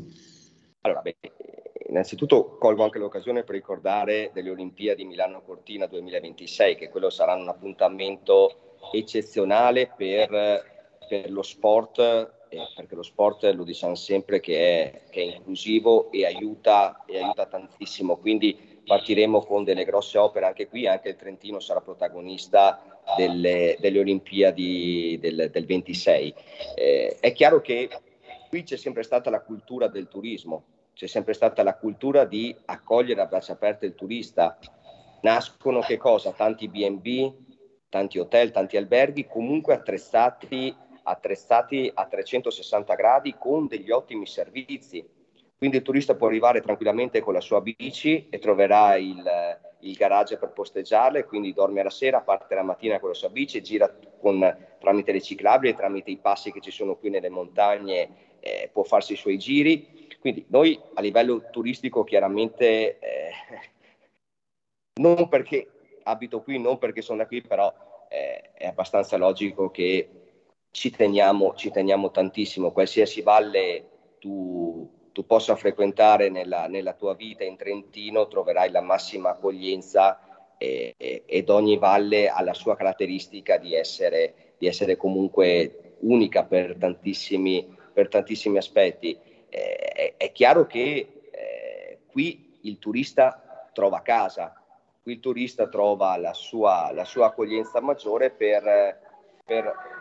Allora, 0.82 1.02
beh, 1.02 1.16
innanzitutto 1.90 2.58
colgo 2.58 2.84
anche 2.84 3.00
l'occasione 3.00 3.44
per 3.44 3.56
ricordare 3.56 4.32
delle 4.34 4.50
Olimpiadi 4.50 5.06
Milano 5.06 5.42
Cortina 5.42 5.86
2026, 5.86 6.76
che 6.76 6.90
quello 6.90 7.10
sarà 7.10 7.36
un 7.36 7.48
appuntamento 7.48 8.78
eccezionale 8.92 9.94
per, 9.96 10.30
per 11.08 11.32
lo 11.32 11.42
sport 11.44 12.35
eh, 12.56 12.68
perché 12.74 12.96
lo 12.96 13.04
sport 13.04 13.44
lo 13.54 13.64
diciamo 13.64 13.96
sempre 13.96 14.40
che 14.40 14.58
è, 14.58 15.02
che 15.10 15.22
è 15.22 15.36
inclusivo 15.36 16.10
e 16.12 16.26
aiuta, 16.26 17.04
e 17.06 17.22
aiuta, 17.22 17.46
tantissimo, 17.46 18.18
quindi 18.18 18.82
partiremo 18.86 19.42
con 19.42 19.64
delle 19.64 19.84
grosse 19.84 20.18
opere 20.18 20.46
anche 20.46 20.68
qui, 20.68 20.88
anche 20.88 21.10
il 21.10 21.16
Trentino 21.16 21.60
sarà 21.60 21.82
protagonista 21.82 23.02
delle, 23.18 23.76
delle 23.80 24.00
Olimpiadi 24.00 25.18
del, 25.20 25.50
del 25.52 25.66
26. 25.66 26.34
Eh, 26.76 27.18
è 27.20 27.34
chiaro 27.34 27.60
che 27.62 27.90
qui 28.48 28.64
c'è 28.64 28.78
sempre 28.78 29.04
stata 29.04 29.30
la 29.30 29.42
cultura 29.42 29.88
del 29.88 30.08
turismo, 30.08 30.64
c'è 30.94 31.08
sempre 31.08 31.34
stata 31.34 31.62
la 31.62 31.76
cultura 31.76 32.24
di 32.24 32.56
accogliere 32.66 33.22
a 33.22 33.26
braccia 33.26 33.54
aperte 33.54 33.86
il 33.86 33.96
turista. 33.96 34.58
Nascono 35.22 35.82
che 35.82 35.98
cosa? 35.98 36.32
Tanti 36.32 36.70
B&B, 36.70 37.34
tanti 37.90 38.20
hotel, 38.20 38.52
tanti 38.52 38.78
alberghi 38.78 39.26
comunque 39.26 39.74
attrezzati 39.74 40.74
attrezzati 41.08 41.92
a 41.94 42.06
360 42.06 42.96
gradi 42.96 43.36
con 43.38 43.68
degli 43.68 43.92
ottimi 43.92 44.26
servizi. 44.26 45.08
Quindi 45.58 45.78
il 45.78 45.84
turista 45.84 46.16
può 46.16 46.28
arrivare 46.28 46.62
tranquillamente 46.62 47.22
con 47.22 47.34
la 47.34 47.42
sua 47.42 47.62
bici 47.62 48.28
e 48.30 48.40
troverà 48.40 48.96
il, 48.96 49.24
il 49.80 49.94
garage 49.96 50.38
per 50.38 50.50
posteggiarla 50.50 51.20
e 51.20 51.26
quindi 51.26 51.54
dorme 51.54 51.84
la 51.84 51.90
sera, 51.90 52.22
parte 52.22 52.56
la 52.56 52.64
mattina 52.64 53.00
con 53.00 53.10
la 53.10 53.16
sua 53.16 53.30
bici, 53.30 53.62
gira 53.62 53.94
con, 54.20 54.58
tramite 54.80 55.12
le 55.12 55.22
ciclabili, 55.22 55.76
tramite 55.76 56.12
i 56.12 56.18
passi 56.18 56.52
che 56.52 56.60
ci 56.60 56.72
sono 56.72 56.96
qui 56.96 57.10
nelle 57.10 57.30
montagne, 57.30 58.38
eh, 58.40 58.70
può 58.72 58.84
farsi 58.84 59.14
i 59.14 59.18
suoi 59.18 59.38
giri. 59.38 60.08
Quindi 60.20 60.46
noi 60.50 60.80
a 60.96 61.02
livello 61.02 61.50
turistico 61.52 62.04
chiaramente, 62.04 63.00
eh, 63.00 63.32
non 65.00 65.28
perché 65.30 65.70
abito 66.04 66.42
qui, 66.42 66.60
non 66.60 66.78
perché 66.78 67.02
sono 67.02 67.20
da 67.20 67.28
qui, 67.28 67.42
però 67.42 67.74
eh, 68.10 68.52
è 68.54 68.66
abbastanza 68.66 69.18
logico 69.18 69.70
che 69.70 70.25
ci 70.76 70.92
teniamo, 70.92 71.54
ci 71.56 71.72
teniamo 71.72 72.12
tantissimo. 72.12 72.74
Qualsiasi 72.74 73.22
valle 73.22 73.86
tu, 74.20 75.10
tu 75.14 75.26
possa 75.26 75.56
frequentare 75.56 76.30
nella, 76.30 76.68
nella, 76.68 76.92
tua 76.92 77.16
vita 77.16 77.46
in 77.46 77.56
Trentino 77.56 78.28
troverai 78.28 78.72
la 78.72 78.82
massima 78.82 79.30
accoglienza 79.30 80.20
e, 80.58 80.94
e, 80.98 81.24
ed 81.26 81.50
ogni 81.50 81.78
valle 81.78 82.28
ha 82.28 82.44
la 82.44 82.54
sua 82.54 82.76
caratteristica 82.76 83.56
di 83.56 83.74
essere, 83.74 84.56
di 84.58 84.68
essere 84.68 84.98
comunque 84.98 85.96
unica 86.00 86.44
per 86.44 86.76
tantissimi, 86.78 87.74
per 87.94 88.10
tantissimi 88.10 88.58
aspetti. 88.58 89.18
Eh, 89.48 89.76
è, 89.78 90.14
è, 90.18 90.32
chiaro 90.34 90.66
che 90.66 91.22
eh, 91.32 92.00
qui 92.06 92.60
il 92.64 92.80
turista 92.80 93.70
trova 93.72 94.02
casa, 94.02 94.62
qui 95.02 95.14
il 95.14 95.20
turista 95.22 95.70
trova 95.70 96.18
la 96.18 96.34
sua, 96.34 96.92
la 96.92 97.06
sua 97.06 97.28
accoglienza 97.28 97.80
maggiore 97.80 98.30
per, 98.30 99.00
per 99.46 99.95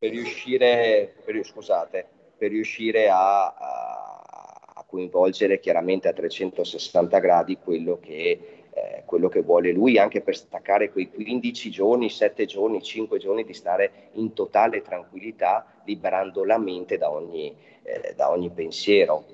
per 0.00 0.12
riuscire, 0.12 1.14
per, 1.22 1.44
scusate, 1.44 2.06
per 2.38 2.48
riuscire 2.48 3.10
a, 3.10 3.48
a, 3.48 4.84
coinvolgere 4.86 5.60
chiaramente 5.60 6.08
a 6.08 6.12
360 6.14 7.18
gradi 7.18 7.58
quello 7.58 8.00
che, 8.00 8.64
eh, 8.72 9.02
quello 9.04 9.28
che 9.28 9.42
vuole 9.42 9.72
lui, 9.72 9.98
anche 9.98 10.22
per 10.22 10.34
staccare 10.34 10.90
quei 10.90 11.10
15 11.10 11.70
giorni, 11.70 12.08
7 12.08 12.46
giorni, 12.46 12.82
5 12.82 13.18
giorni 13.18 13.44
di 13.44 13.52
stare 13.52 14.08
in 14.14 14.32
totale 14.32 14.80
tranquillità, 14.80 15.66
liberando 15.84 16.44
la 16.44 16.58
mente 16.58 16.96
da 16.96 17.10
ogni, 17.10 17.54
eh, 17.82 18.14
da 18.16 18.30
ogni 18.30 18.50
pensiero. 18.50 19.24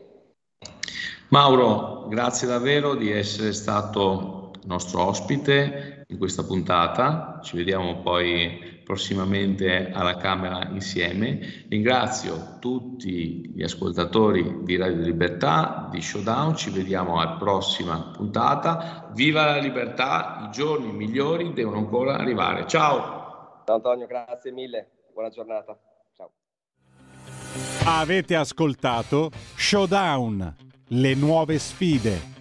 Mauro, 1.28 2.08
grazie 2.08 2.48
davvero 2.48 2.96
di 2.96 3.12
essere 3.12 3.52
stato 3.52 4.50
nostro 4.64 5.06
ospite 5.06 6.04
in 6.08 6.18
questa 6.18 6.42
puntata. 6.42 7.38
Ci 7.42 7.56
vediamo 7.56 8.00
poi 8.00 8.75
prossimamente 8.86 9.90
alla 9.90 10.16
Camera 10.16 10.68
insieme. 10.70 11.64
Ringrazio 11.68 12.56
tutti 12.60 13.50
gli 13.52 13.64
ascoltatori 13.64 14.60
di 14.62 14.76
Radio 14.76 15.02
Libertà, 15.02 15.88
di 15.90 16.00
Showdown, 16.00 16.54
ci 16.54 16.70
vediamo 16.70 17.18
alla 17.20 17.32
prossima 17.32 18.12
puntata. 18.16 19.10
Viva 19.12 19.46
la 19.46 19.58
libertà, 19.58 20.46
i 20.46 20.52
giorni 20.52 20.92
migliori 20.92 21.52
devono 21.52 21.78
ancora 21.78 22.16
arrivare. 22.16 22.64
Ciao! 22.68 23.64
Antonio, 23.66 24.06
grazie 24.06 24.52
mille, 24.52 24.88
buona 25.12 25.30
giornata. 25.30 25.76
Ciao. 26.14 26.30
Avete 27.86 28.36
ascoltato 28.36 29.32
Showdown, 29.56 30.54
le 30.90 31.14
nuove 31.16 31.58
sfide 31.58 32.35